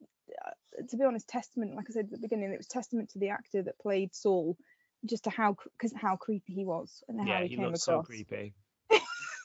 uh, 0.46 0.84
to 0.90 0.98
be 0.98 1.04
honest 1.04 1.28
testament 1.28 1.76
like 1.76 1.86
I 1.90 1.94
said 1.94 2.06
at 2.06 2.12
the 2.12 2.18
beginning 2.18 2.52
it 2.52 2.58
was 2.58 2.68
testament 2.68 3.10
to 3.12 3.20
the 3.20 3.30
actor 3.30 3.62
that 3.64 3.78
played 3.80 4.16
Saul 4.16 4.58
just 5.06 5.26
to 5.26 5.30
how 5.30 5.56
because 5.78 5.94
how 5.96 6.16
creepy 6.16 6.54
he 6.54 6.66
was 6.66 7.04
and 7.08 7.20
how 7.20 7.28
yeah, 7.28 7.42
he, 7.44 7.50
he 7.50 7.56
came 7.58 7.66
looks 7.66 7.88
across. 7.88 8.06
so 8.06 8.08
creepy. 8.08 8.54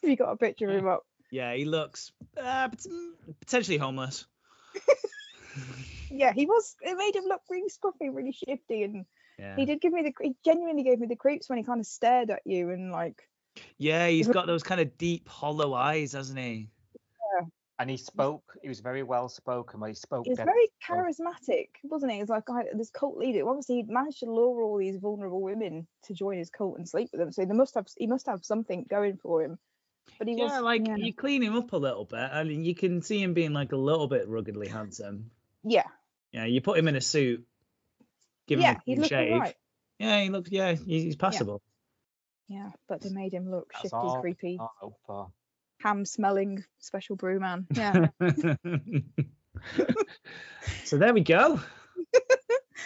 You 0.07 0.16
got 0.16 0.33
a 0.33 0.37
picture 0.37 0.69
of 0.69 0.77
him 0.77 0.89
up. 0.89 1.05
Yeah, 1.31 1.55
he 1.55 1.65
looks 1.65 2.12
uh, 2.41 2.69
potentially 3.41 3.78
homeless. 3.78 4.27
Yeah, 6.11 6.33
he 6.33 6.47
was. 6.47 6.77
It 6.81 6.97
made 6.97 7.16
him 7.16 7.24
look 7.28 7.43
really 7.51 7.69
scruffy, 7.69 8.15
really 8.15 8.33
shifty, 8.33 8.85
and 8.85 9.05
Yeah. 9.39 9.57
he 9.57 9.65
did 9.65 9.81
give 9.81 9.93
me 9.93 10.03
the. 10.03 10.12
He 10.20 10.37
genuinely 10.45 10.83
gave 10.83 10.99
me 10.99 11.07
the 11.07 11.16
creeps 11.16 11.49
when 11.49 11.59
he 11.59 11.65
kind 11.65 11.81
of 11.81 11.87
stared 11.87 12.31
at 12.31 12.43
you 12.45 12.70
and 12.70 12.93
like. 12.93 13.28
Yeah, 13.78 14.07
he's 14.07 14.28
got 14.28 14.47
those 14.47 14.62
kind 14.62 14.81
of 14.81 14.97
deep, 14.99 15.28
hollow 15.28 15.74
eyes, 15.74 16.12
hasn't 16.12 16.39
he? 16.39 16.69
Yeah. 16.95 17.47
And 17.78 17.91
he 17.91 17.97
spoke. 17.97 18.57
He 18.62 18.69
was 18.69 18.81
very 18.81 19.03
well 19.03 19.28
spoken. 19.28 19.81
But 19.81 19.89
he 19.89 19.95
spoke. 19.95 20.24
He 20.24 20.31
was 20.31 20.39
very 20.39 20.69
charismatic, 20.87 21.69
wasn't 21.83 22.12
he? 22.12 22.19
He 22.19 22.23
was 22.23 22.31
like 22.31 22.49
I, 22.49 22.65
this 22.73 22.91
cult 22.91 23.16
leader. 23.16 23.49
Obviously, 23.49 23.77
he'd 23.77 23.89
managed 23.89 24.20
to 24.20 24.27
lure 24.27 24.62
all 24.62 24.78
these 24.78 24.99
vulnerable 24.99 25.43
women 25.43 25.87
to 26.05 26.15
join 26.15 26.39
his 26.39 26.51
cult 26.51 26.78
and 26.78 26.89
sleep 26.89 27.09
with 27.12 27.20
them. 27.20 27.33
So 27.33 27.45
they 27.45 27.55
must 27.55 27.74
have. 27.74 27.89
He 27.97 28.07
must 28.07 28.27
have 28.27 28.45
something 28.45 28.87
going 28.89 29.16
for 29.16 29.43
him. 29.43 29.59
But 30.19 30.28
he 30.28 30.35
was. 30.35 30.51
Yeah, 30.51 30.61
like 30.61 30.87
yeah. 30.87 30.97
you 30.97 31.12
clean 31.12 31.43
him 31.43 31.57
up 31.57 31.73
a 31.73 31.77
little 31.77 32.05
bit, 32.05 32.19
I 32.19 32.41
and 32.41 32.65
you 32.66 32.74
can 32.74 33.03
see 33.03 33.23
him 33.23 33.35
being 33.35 33.53
like 33.53 33.73
a 33.73 33.77
little 33.77 34.09
bit 34.09 34.28
ruggedly 34.28 34.69
handsome. 34.69 35.31
yeah, 35.65 35.85
Yeah, 36.33 36.45
you 36.45 36.61
put 36.61 36.78
him 36.78 36.89
in 36.89 36.97
a 36.97 37.01
suit, 37.01 37.47
give 38.47 38.61
yeah, 38.61 38.73
him 38.73 38.77
a 38.77 38.83
he 38.85 38.95
clean 38.97 39.09
shave. 39.09 39.33
alright. 39.33 39.57
Yeah, 39.99 40.20
he 40.23 40.31
looks. 40.31 40.51
Yeah, 40.51 40.73
he's, 40.73 41.03
he's 41.03 41.16
passable. 41.16 41.62
Yeah, 42.49 42.70
but 42.89 43.01
they 43.01 43.11
made 43.11 43.33
him 43.33 43.51
look 43.51 43.73
That's 43.73 43.83
shifty, 43.83 43.97
all 43.97 44.20
creepy, 44.20 44.59
I 44.61 45.24
ham 45.78 46.05
smelling 46.05 46.65
special 46.78 47.16
brew 47.16 47.41
man. 47.41 47.66
Yeah. 47.77 48.09
so 50.85 50.99
there 50.99 51.15
we 51.15 51.23
go. 51.23 51.61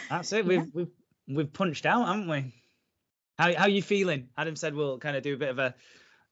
That's 0.09 0.33
it. 0.33 0.47
We've 0.47 0.73
we've 0.73 0.91
we've 1.29 1.53
punched 1.53 1.85
out, 1.85 2.07
haven't 2.07 2.29
we? 2.29 2.55
How 3.39 3.53
how 3.55 3.67
you 3.67 3.83
feeling? 3.83 4.29
Adam 4.37 4.55
said 4.57 4.75
we'll 4.75 4.99
kind 4.99 5.17
of 5.17 5.23
do 5.23 5.35
a 5.35 5.37
bit 5.37 5.49
of 5.49 5.59
a, 5.59 5.75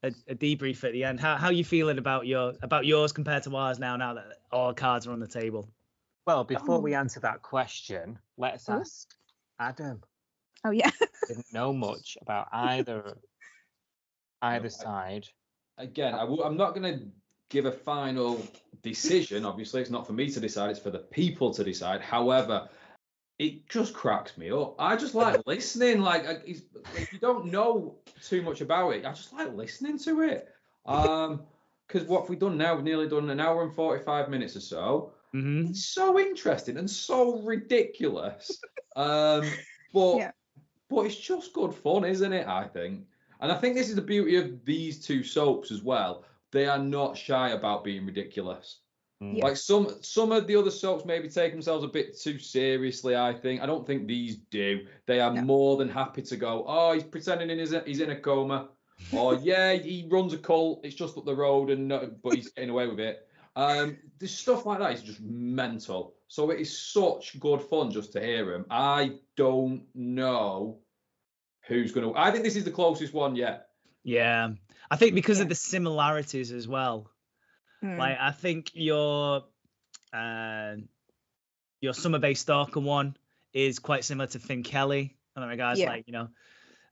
a, 0.02 0.08
a 0.28 0.34
debrief 0.34 0.84
at 0.84 0.92
the 0.92 1.04
end. 1.04 1.18
How 1.20 1.36
how 1.36 1.50
you 1.50 1.64
feeling 1.64 1.98
about 1.98 2.26
your 2.26 2.52
about 2.62 2.86
yours 2.86 3.12
compared 3.12 3.42
to 3.44 3.56
ours 3.56 3.78
now? 3.78 3.96
Now 3.96 4.14
that 4.14 4.26
all 4.52 4.72
cards 4.72 5.06
are 5.06 5.12
on 5.12 5.20
the 5.20 5.26
table. 5.26 5.68
Well, 6.26 6.44
before 6.44 6.76
Oh. 6.76 6.80
we 6.80 6.94
answer 6.94 7.20
that 7.20 7.42
question, 7.42 8.18
let's 8.36 8.68
Oh. 8.68 8.74
ask 8.74 9.08
Adam. 9.58 10.02
oh 10.64 10.70
yeah. 10.70 10.90
Didn't 11.26 11.52
know 11.52 11.72
much 11.72 12.16
about 12.22 12.48
either 12.52 13.16
either 14.42 14.66
I- 14.66 14.68
side. 14.68 15.28
Again, 15.78 16.14
I 16.14 16.20
w- 16.20 16.42
I'm 16.42 16.56
not 16.56 16.74
going 16.74 16.98
to 16.98 17.04
give 17.50 17.64
a 17.66 17.70
final 17.72 18.42
decision. 18.82 19.44
Obviously, 19.44 19.80
it's 19.80 19.90
not 19.90 20.06
for 20.06 20.12
me 20.12 20.28
to 20.30 20.40
decide; 20.40 20.70
it's 20.70 20.80
for 20.80 20.90
the 20.90 20.98
people 20.98 21.52
to 21.54 21.62
decide. 21.62 22.00
However, 22.00 22.68
it 23.38 23.68
just 23.68 23.94
cracks 23.94 24.36
me 24.36 24.50
up. 24.50 24.74
I 24.78 24.96
just 24.96 25.14
like 25.14 25.40
listening. 25.46 26.00
Like, 26.00 26.24
if 26.46 27.12
you 27.12 27.18
don't 27.18 27.46
know 27.46 27.96
too 28.22 28.42
much 28.42 28.60
about 28.60 28.90
it, 28.90 29.04
I 29.04 29.12
just 29.12 29.32
like 29.32 29.54
listening 29.54 29.98
to 30.00 30.22
it. 30.22 30.48
Um, 30.86 31.46
because 31.86 32.06
what 32.06 32.20
have 32.22 32.28
we 32.30 32.36
done 32.36 32.58
now? 32.58 32.74
We've 32.74 32.84
nearly 32.84 33.08
done 33.08 33.30
an 33.30 33.40
hour 33.40 33.62
and 33.62 33.74
45 33.74 34.28
minutes 34.28 34.56
or 34.56 34.60
so. 34.60 35.12
hmm 35.32 35.66
It's 35.66 35.86
so 35.86 36.18
interesting 36.18 36.76
and 36.76 36.90
so 36.90 37.40
ridiculous. 37.42 38.60
Um, 38.96 39.50
but 39.92 40.16
Yeah. 40.18 40.32
but 40.90 41.06
it's 41.06 41.16
just 41.16 41.52
good 41.52 41.74
fun, 41.74 42.04
isn't 42.04 42.32
it? 42.32 42.46
I 42.46 42.64
think, 42.66 43.06
and 43.40 43.52
I 43.52 43.56
think 43.56 43.74
this 43.74 43.88
is 43.88 43.94
the 43.94 44.02
beauty 44.02 44.36
of 44.36 44.64
these 44.64 45.04
two 45.04 45.22
soaps 45.22 45.70
as 45.70 45.82
well. 45.82 46.24
They 46.50 46.66
are 46.66 46.78
not 46.78 47.16
shy 47.16 47.50
about 47.50 47.84
being 47.84 48.04
ridiculous. 48.06 48.80
Mm. 49.22 49.38
Yeah. 49.38 49.44
Like 49.44 49.56
some 49.56 49.96
some 50.00 50.30
of 50.32 50.46
the 50.46 50.54
other 50.56 50.70
soaps 50.70 51.04
maybe 51.04 51.28
take 51.28 51.52
themselves 51.52 51.84
a 51.84 51.88
bit 51.88 52.16
too 52.18 52.38
seriously. 52.38 53.16
I 53.16 53.32
think 53.34 53.60
I 53.62 53.66
don't 53.66 53.86
think 53.86 54.06
these 54.06 54.36
do. 54.36 54.86
They 55.06 55.20
are 55.20 55.32
No. 55.32 55.42
more 55.42 55.76
than 55.76 55.88
happy 55.88 56.22
to 56.22 56.36
go. 56.36 56.64
Oh, 56.66 56.92
he's 56.92 57.02
pretending 57.04 57.50
in 57.50 57.58
his 57.58 57.74
he's 57.84 58.00
in 58.00 58.10
a 58.10 58.16
coma. 58.20 58.68
or 59.12 59.34
yeah, 59.42 59.72
he 59.74 60.06
runs 60.10 60.34
a 60.34 60.38
cult. 60.38 60.84
It's 60.84 60.94
just 60.94 61.18
up 61.18 61.24
the 61.24 61.34
road, 61.34 61.70
and 61.70 61.88
no, 61.88 62.10
but 62.22 62.34
he's 62.34 62.50
getting 62.50 62.70
away 62.70 62.86
with 62.86 63.00
it. 63.00 63.26
Um, 63.56 63.96
this 64.20 64.32
stuff 64.38 64.66
like 64.66 64.78
that 64.78 64.92
is 64.92 65.02
just 65.02 65.20
mental. 65.20 66.14
So 66.28 66.50
it 66.50 66.60
is 66.60 66.78
such 66.78 67.40
good 67.40 67.60
fun 67.62 67.90
just 67.90 68.12
to 68.12 68.20
hear 68.20 68.54
him. 68.54 68.66
I 68.70 69.18
don't 69.36 69.82
know 69.96 70.78
who's 71.66 71.90
gonna. 71.90 72.12
I 72.14 72.30
think 72.30 72.44
this 72.44 72.54
is 72.54 72.62
the 72.64 72.70
closest 72.70 73.12
one 73.12 73.34
yet. 73.34 73.66
Yeah, 74.04 74.50
I 74.92 74.96
think 74.96 75.14
because 75.14 75.40
of 75.40 75.48
the 75.48 75.54
similarities 75.56 76.52
as 76.52 76.68
well. 76.68 77.10
Mm. 77.84 77.98
Like 77.98 78.16
I 78.20 78.30
think 78.32 78.70
your 78.74 79.44
uh, 80.12 80.74
your 81.80 81.92
Summer 81.94 82.18
Bay's 82.18 82.40
stalker 82.40 82.80
one 82.80 83.16
is 83.52 83.78
quite 83.78 84.04
similar 84.04 84.26
to 84.28 84.38
Finn 84.38 84.62
Kelly. 84.62 85.16
In 85.36 85.42
that 85.42 85.48
regards, 85.48 85.78
Yeah. 85.80 85.90
like 85.90 86.04
you 86.06 86.12
know, 86.12 86.28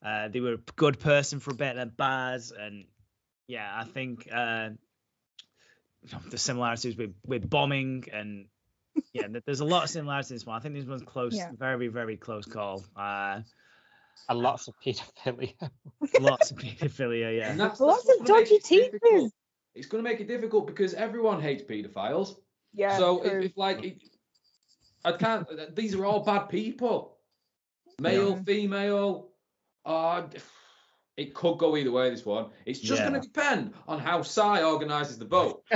uh, 0.05 0.29
they 0.29 0.41
were 0.41 0.53
a 0.55 0.59
good 0.77 1.01
person 1.01 1.41
for 1.41 1.51
a 1.51 1.55
bit, 1.55 1.75
then 1.77 1.91
bad, 1.97 2.43
and 2.59 2.85
yeah, 3.49 3.69
I 3.75 3.85
think 3.85 4.29
uh, 4.33 4.71
the 6.31 6.39
similarities 6.39 6.97
with 6.97 7.15
with 7.27 7.49
bombing 7.51 8.05
and 8.13 8.47
yeah, 9.13 9.27
there's 9.45 9.61
a 9.61 9.65
lot 9.65 9.85
of 9.85 9.91
similarities 9.91 10.31
in 10.31 10.37
this 10.37 10.47
one. 10.47 10.57
I 10.57 10.61
think 10.61 10.75
this 10.75 10.85
one's 10.87 11.03
close, 11.03 11.35
Yeah. 11.35 11.51
very 11.59 11.89
very 11.89 12.17
close 12.17 12.47
call. 12.47 12.85
Uh, 12.97 13.41
And 14.29 14.39
lots 14.39 14.69
of 14.69 14.75
paedophilia. 14.85 15.53
lots 16.21 16.51
of 16.51 16.59
pedophilia, 16.59 17.37
yeah. 17.39 17.51
And 17.51 17.61
that's, 17.61 17.81
Lots 17.81 18.05
of 18.05 18.07
what's 18.19 18.29
gonna 18.31 18.41
make 18.41 18.49
dodgy 18.49 18.55
it 18.55 18.65
teachers. 18.65 19.33
It's 19.77 19.87
going 19.87 20.03
to 20.03 20.09
make 20.11 20.21
it 20.21 20.27
difficult 20.29 20.67
because 20.67 20.95
everyone 20.95 21.41
hates 21.41 21.63
paedophiles. 21.63 22.37
yeah. 22.75 22.97
so 22.99 23.21
true. 23.21 23.41
if, 23.41 23.45
if 23.47 23.57
like 23.57 23.85
it, 23.85 24.03
I 25.05 25.13
can't. 25.13 25.47
These 25.77 25.95
are 25.95 26.05
all 26.05 26.21
bad 26.25 26.49
people. 26.49 27.19
Male, 28.01 28.31
Yeah. 28.37 28.43
female. 28.43 29.29
Uh, 29.85 30.23
it 31.17 31.35
could 31.35 31.59
go 31.59 31.77
either 31.77 31.93
way. 31.93 32.11
This 32.11 32.25
one. 32.27 32.47
It's 32.65 32.81
just 32.81 33.01
Yeah. 33.03 33.09
going 33.11 33.21
to 33.21 33.27
depend 33.27 33.75
on 33.87 33.99
how 34.01 34.23
Psy 34.23 34.63
organises 34.63 35.19
the 35.19 35.25
vote. 35.27 35.63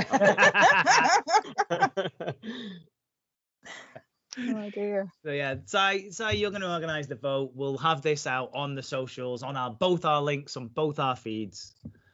oh 4.37 4.69
dear. 4.73 5.11
So 5.23 5.31
yeah, 5.31 5.55
Sai, 5.65 6.09
Sai, 6.09 6.31
you're 6.31 6.51
going 6.51 6.61
to 6.61 6.71
organise 6.71 7.07
the 7.07 7.15
vote. 7.15 7.51
We'll 7.53 7.77
have 7.77 8.01
this 8.01 8.27
out 8.27 8.51
on 8.53 8.75
the 8.75 8.83
socials, 8.83 9.43
on 9.43 9.55
our 9.57 9.71
both 9.71 10.05
our 10.05 10.21
links 10.21 10.57
on 10.57 10.67
both 10.67 10.99
our 10.99 11.15
feeds. 11.15 11.73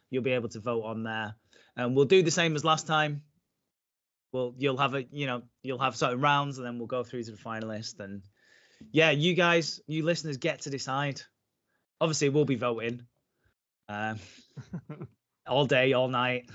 You'll 0.10 0.24
be 0.24 0.32
able 0.32 0.50
to 0.50 0.60
vote 0.60 0.84
on 0.84 1.04
there, 1.04 1.36
and 1.78 1.96
we'll 1.96 2.06
do 2.06 2.22
the 2.24 2.32
same 2.32 2.56
as 2.56 2.66
last 2.66 2.88
time. 2.88 3.22
Well, 4.34 4.54
you'll 4.58 4.78
have 4.78 4.94
a, 4.94 5.04
you 5.04 5.26
know, 5.26 5.44
you'll 5.64 5.80
have 5.80 5.96
certain 5.96 6.20
rounds, 6.20 6.58
and 6.58 6.68
then 6.68 6.78
we'll 6.80 6.88
go 6.88 7.04
through 7.04 7.24
to 7.24 7.32
the 7.32 7.38
finalist. 7.38 8.00
And 8.02 8.24
yeah, 8.92 9.12
you 9.12 9.34
guys, 9.36 9.80
you 9.88 10.04
listeners, 10.04 10.38
get 10.38 10.62
to 10.62 10.70
decide. 10.70 11.22
Obviously, 12.02 12.30
we'll 12.30 12.46
be 12.46 12.56
voting, 12.56 13.04
Um, 13.88 14.20
all 15.48 15.66
day, 15.66 15.94
all 15.94 16.10
night. 16.10 16.50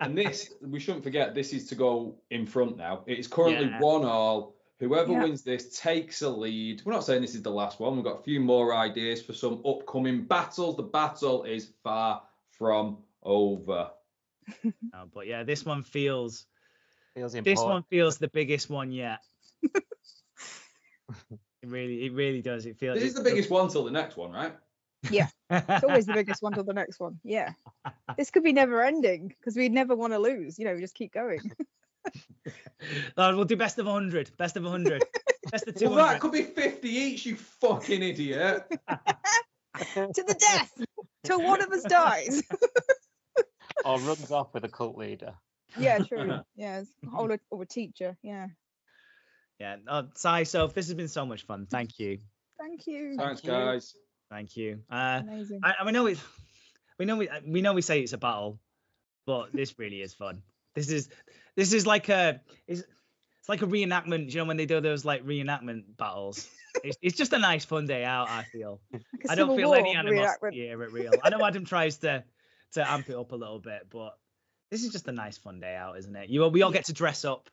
And 0.00 0.16
this, 0.16 0.52
we 0.62 0.78
shouldn't 0.80 1.04
forget, 1.04 1.34
this 1.34 1.52
is 1.52 1.66
to 1.68 1.74
go 1.74 2.14
in 2.30 2.46
front 2.46 2.76
now. 2.76 3.02
It 3.06 3.18
is 3.18 3.26
currently 3.26 3.66
Yeah. 3.66 3.80
one 3.80 4.04
all. 4.04 4.54
Whoever 4.78 5.12
Yeah. 5.12 5.22
wins 5.24 5.42
this 5.42 5.78
takes 5.78 6.22
a 6.22 6.30
lead. 6.30 6.82
We're 6.84 6.92
not 6.92 7.04
saying 7.04 7.22
this 7.22 7.34
is 7.34 7.42
the 7.42 7.50
last 7.50 7.78
one. 7.80 7.94
We've 7.96 8.04
got 8.04 8.20
a 8.20 8.22
few 8.22 8.40
more 8.40 8.74
ideas 8.74 9.22
for 9.22 9.32
some 9.32 9.60
upcoming 9.66 10.24
battles. 10.24 10.76
The 10.76 10.82
battle 10.82 11.44
is 11.44 11.72
far 11.84 12.22
from 12.50 12.98
over. 13.22 13.90
Uh, 14.92 15.04
but 15.14 15.26
yeah, 15.26 15.44
this 15.44 15.64
one 15.64 15.82
feels 15.82 16.46
Feels 17.14 17.32
this 17.32 17.60
one 17.60 17.82
feels 17.90 18.18
the 18.18 18.28
biggest 18.28 18.70
one 18.70 18.90
yet. 18.90 19.18
it 19.62 19.80
really, 21.62 22.06
it 22.06 22.12
really 22.14 22.40
does. 22.40 22.64
It 22.64 22.78
feels. 22.78 22.98
This 22.98 23.08
is 23.08 23.14
the 23.14 23.22
biggest 23.22 23.50
one 23.50 23.68
till 23.68 23.84
the 23.84 23.90
next 23.90 24.16
one, 24.16 24.32
right? 24.32 24.54
Yeah, 25.10 25.26
it's 25.50 25.82
always 25.82 26.06
the 26.06 26.12
biggest 26.12 26.42
one 26.42 26.52
till 26.52 26.62
the 26.62 26.72
next 26.72 27.00
one. 27.00 27.18
Yeah. 27.24 27.54
This 28.16 28.30
could 28.30 28.44
be 28.44 28.52
never 28.52 28.84
ending 28.84 29.28
because 29.28 29.56
we'd 29.56 29.72
never 29.72 29.96
want 29.96 30.12
to 30.12 30.18
lose. 30.20 30.60
You 30.60 30.66
know, 30.66 30.74
we 30.74 30.80
just 30.80 30.94
keep 30.94 31.12
going. 31.12 31.40
We'll 33.16 33.44
do 33.44 33.56
best 33.56 33.78
of 33.78 33.86
100. 33.86 34.36
Best 34.36 34.56
of 34.56 34.62
100. 34.62 35.02
Best 35.50 35.66
of 35.66 35.74
200. 35.74 35.96
Well, 35.96 36.06
that 36.06 36.20
could 36.20 36.32
be 36.32 36.42
50 36.42 36.88
each, 36.88 37.26
you 37.26 37.36
fucking 37.36 38.02
idiot. 38.02 38.64
to 38.68 40.22
the 40.22 40.36
death 40.38 40.84
till 41.24 41.42
one 41.42 41.62
of 41.62 41.70
us 41.72 41.82
dies. 41.82 42.42
Or 43.84 43.98
runs 44.00 44.30
off 44.30 44.54
with 44.54 44.64
a 44.64 44.68
cult 44.68 44.96
leader. 44.96 45.34
yeah, 45.78 45.98
true. 46.08 46.40
Yeah, 46.56 46.82
or 47.16 47.32
a, 47.32 47.38
or 47.50 47.62
a 47.62 47.66
teacher. 47.66 48.16
Yeah. 48.22 48.48
Yeah. 49.58 49.76
Oh, 49.88 50.08
Sai, 50.14 50.42
so 50.42 50.66
this 50.66 50.86
has 50.86 50.94
been 50.94 51.08
so 51.08 51.24
much 51.24 51.44
fun. 51.46 51.66
Thank 51.70 51.98
you. 51.98 52.18
Thank 52.58 52.86
you. 52.86 53.14
Thanks, 53.16 53.44
you. 53.44 53.50
guys. 53.50 53.94
Thank 54.30 54.56
you. 54.56 54.80
Uh, 54.90 55.20
Amazing. 55.22 55.60
I, 55.62 55.74
I 55.80 55.90
know 55.90 56.06
it. 56.06 56.18
We 56.98 57.06
know 57.06 57.16
we 57.16 57.28
we 57.46 57.62
know 57.62 57.72
we 57.72 57.82
say 57.82 58.00
it's 58.00 58.12
a 58.12 58.18
battle, 58.18 58.58
but 59.26 59.52
this 59.52 59.78
really 59.78 60.00
is 60.00 60.14
fun. 60.14 60.42
This 60.74 60.90
is 60.90 61.08
this 61.56 61.72
is 61.72 61.86
like 61.86 62.08
a 62.08 62.40
it's, 62.66 62.80
it's 62.80 63.48
like 63.48 63.62
a 63.62 63.66
reenactment. 63.66 64.32
You 64.32 64.40
know 64.40 64.44
when 64.46 64.56
they 64.56 64.66
do 64.66 64.80
those 64.80 65.04
like 65.04 65.24
reenactment 65.24 65.84
battles. 65.96 66.48
It's, 66.82 66.96
it's 67.02 67.18
just 67.18 67.34
a 67.34 67.38
nice 67.38 67.66
fun 67.66 67.86
day 67.86 68.02
out. 68.02 68.30
I 68.30 68.44
feel. 68.44 68.80
Like 68.90 69.02
a 69.28 69.32
I 69.32 69.34
don't 69.34 69.54
feel 69.58 69.74
any 69.74 69.94
animosity 69.94 70.46
reenactment. 70.46 70.52
here 70.54 70.82
at 70.82 70.90
real. 70.90 71.12
I 71.22 71.28
know 71.28 71.44
Adam 71.44 71.66
tries 71.66 71.98
to 71.98 72.24
to 72.72 72.90
amp 72.90 73.08
it 73.08 73.16
up 73.16 73.32
a 73.32 73.36
little 73.36 73.58
bit, 73.58 73.86
but 73.90 74.16
this 74.70 74.84
is 74.84 74.92
just 74.92 75.08
a 75.08 75.12
nice 75.12 75.38
fun 75.38 75.60
day 75.60 75.76
out, 75.76 75.98
isn't 75.98 76.14
it? 76.14 76.28
You 76.30 76.46
we 76.48 76.62
all 76.62 76.72
get 76.72 76.86
to 76.86 76.92
dress 76.92 77.24
up. 77.24 77.48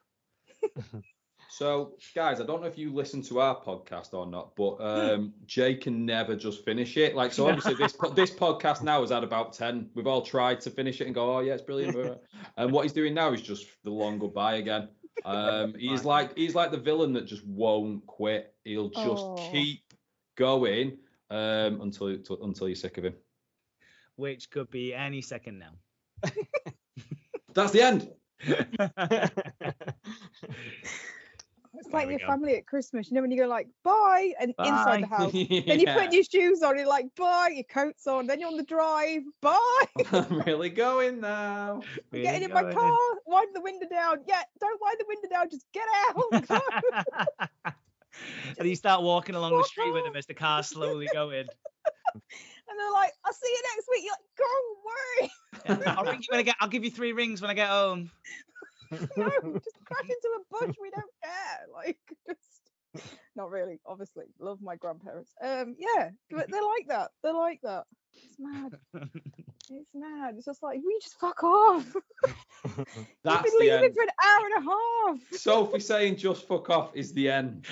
So, 1.52 1.96
guys, 2.14 2.40
I 2.40 2.46
don't 2.46 2.62
know 2.62 2.68
if 2.68 2.78
you 2.78 2.94
listen 2.94 3.24
to 3.24 3.40
our 3.40 3.60
podcast 3.60 4.14
or 4.14 4.28
not, 4.28 4.56
but 4.56 4.76
um, 4.76 5.34
Jay 5.48 5.74
can 5.74 6.06
never 6.06 6.36
just 6.36 6.64
finish 6.64 6.96
it. 6.96 7.16
Like, 7.16 7.34
so 7.34 7.48
obviously 7.48 7.74
this 7.74 7.94
this 8.14 8.30
podcast 8.32 8.84
now 8.84 9.02
has 9.02 9.10
had 9.10 9.24
about 9.24 9.54
ten. 9.54 9.90
We've 9.96 10.06
all 10.06 10.22
tried 10.22 10.62
to 10.62 10.70
finish 10.70 11.02
it 11.02 11.08
and 11.08 11.16
go, 11.16 11.36
oh 11.36 11.40
yeah, 11.40 11.54
it's 11.54 11.64
brilliant. 11.64 12.20
and 12.58 12.72
what 12.72 12.84
he's 12.84 12.94
doing 12.94 13.16
now 13.16 13.34
is 13.34 13.41
just 13.41 13.66
the 13.84 13.90
long 13.90 14.20
goodbye 14.20 14.58
again. 14.58 14.90
Um, 15.26 15.74
he's 15.80 16.06
like 16.06 16.38
he's 16.38 16.54
like 16.54 16.70
the 16.70 16.78
villain 16.78 17.14
that 17.14 17.26
just 17.26 17.46
won't 17.48 18.06
quit. 18.06 18.54
He'll 18.64 18.90
just 18.90 19.06
Oh. 19.08 19.50
keep 19.52 19.82
going 20.38 21.00
um, 21.32 21.82
until 21.82 22.16
until 22.44 22.68
you're 22.70 22.76
sick 22.76 23.00
of 23.00 23.06
him. 23.06 23.16
Which 24.20 24.52
could 24.52 24.70
be 24.70 24.94
any 24.94 25.22
second 25.22 25.60
now. 25.60 25.72
That's 27.54 27.72
the 27.72 27.82
end. 27.82 28.10
It's 31.74 31.94
like 31.94 32.10
your 32.10 32.20
go. 32.20 32.28
family 32.28 32.58
at 32.58 32.68
Christmas. 32.68 33.10
You 33.10 33.16
know 33.16 33.22
when 33.22 33.32
you 33.32 33.38
go 33.38 33.48
like 33.48 33.68
bye 33.84 34.34
and 34.40 34.54
inside 34.60 35.04
the 35.04 35.08
Bye. 35.08 35.16
house. 35.18 35.32
Then 35.68 35.80
you 35.80 35.86
put 35.88 36.12
your 36.12 36.24
shoes 36.24 36.62
on, 36.62 36.78
you're 36.78 36.88
like 36.88 37.06
bye, 37.16 37.52
your 37.54 37.64
coat's 37.64 38.06
on, 38.06 38.28
then 38.28 38.40
you're 38.40 38.50
on 38.50 38.58
the 38.58 38.64
drive, 38.64 39.22
bye. 39.41 39.86
I'm 40.12 40.41
really 40.41 40.70
going 40.70 41.22
now. 41.22 41.82
We're 42.12 42.24
getting 42.24 42.44
in 42.44 42.54
my 42.54 42.74
car, 42.74 42.98
wind 43.26 43.50
the 43.54 43.62
window 43.62 43.88
down. 43.90 44.18
Yeah, 44.28 44.41
don't 44.60 44.82
wind 44.82 44.98
the 45.00 45.06
window 45.08 45.30
down, 45.30 45.50
just 45.50 45.66
get 45.74 45.86
out. 46.10 46.16
Go. 46.48 47.72
and 48.58 48.68
you 48.68 48.76
start 48.76 49.02
walking 49.02 49.36
along 49.36 49.52
the 49.52 49.58
Walk 49.58 49.68
street 49.68 49.94
with 49.94 50.04
them 50.04 50.18
as 50.18 50.26
the 50.26 50.34
car 50.34 50.64
slowly 50.64 51.08
going. 51.14 51.48
And 52.70 52.80
they're 52.80 52.91
like, 52.91 53.12
I'll 53.26 53.34
see 53.34 53.50
you 53.50 53.62
next 53.76 53.88
week. 53.91 54.04
You're 54.06 54.14
like, 54.14 54.30
go 54.38 55.76
away. 55.76 55.84
Yeah, 55.86 55.94
I'll 55.98 56.06
ring 56.06 56.22
you 56.22 56.28
when 56.30 56.40
I 56.40 56.44
get. 56.44 56.56
I'll 56.60 56.70
give 56.70 56.84
you 56.84 56.91
three 56.91 57.14
rings 57.14 57.41
when 57.41 57.52
I 57.52 57.54
get 57.54 57.70
home. 57.70 58.12
No, 58.91 59.30
just 59.30 59.78
crash 59.86 60.10
into 60.10 60.30
a 60.36 60.66
bush. 60.66 60.76
We 60.82 60.90
don't 60.90 61.12
care. 61.24 61.68
Like, 61.72 62.00
just 62.28 63.12
not 63.36 63.52
really. 63.52 63.80
Obviously, 63.86 64.26
love 64.40 64.64
my 64.64 64.78
grandparents. 64.78 65.32
Um, 65.44 65.76
yeah, 65.78 66.10
but 66.32 66.50
they're 66.50 66.64
like 66.64 66.88
that. 66.88 67.12
They're 67.22 67.34
like 67.36 67.60
that. 67.62 67.84
It's 68.16 68.40
mad. 68.40 68.80
It's 69.70 69.91
mad. 69.94 70.34
It's 70.38 70.46
just 70.46 70.64
like, 70.64 70.80
we 70.84 70.98
just 71.04 71.20
fuck 71.20 71.44
off? 71.44 71.86
That's 72.24 72.34
You've 72.66 73.44
been 73.44 73.54
the 73.54 73.60
leaving 73.60 73.84
end. 73.84 73.94
for 73.94 74.02
an 74.02 74.10
hour 74.26 74.46
and 74.56 74.66
a 74.66 74.72
half. 74.72 75.40
Sophie 75.40 75.80
saying 75.80 76.16
just 76.16 76.48
fuck 76.48 76.72
off 76.72 76.96
is 76.96 77.14
the 77.14 77.30
end. 77.30 77.68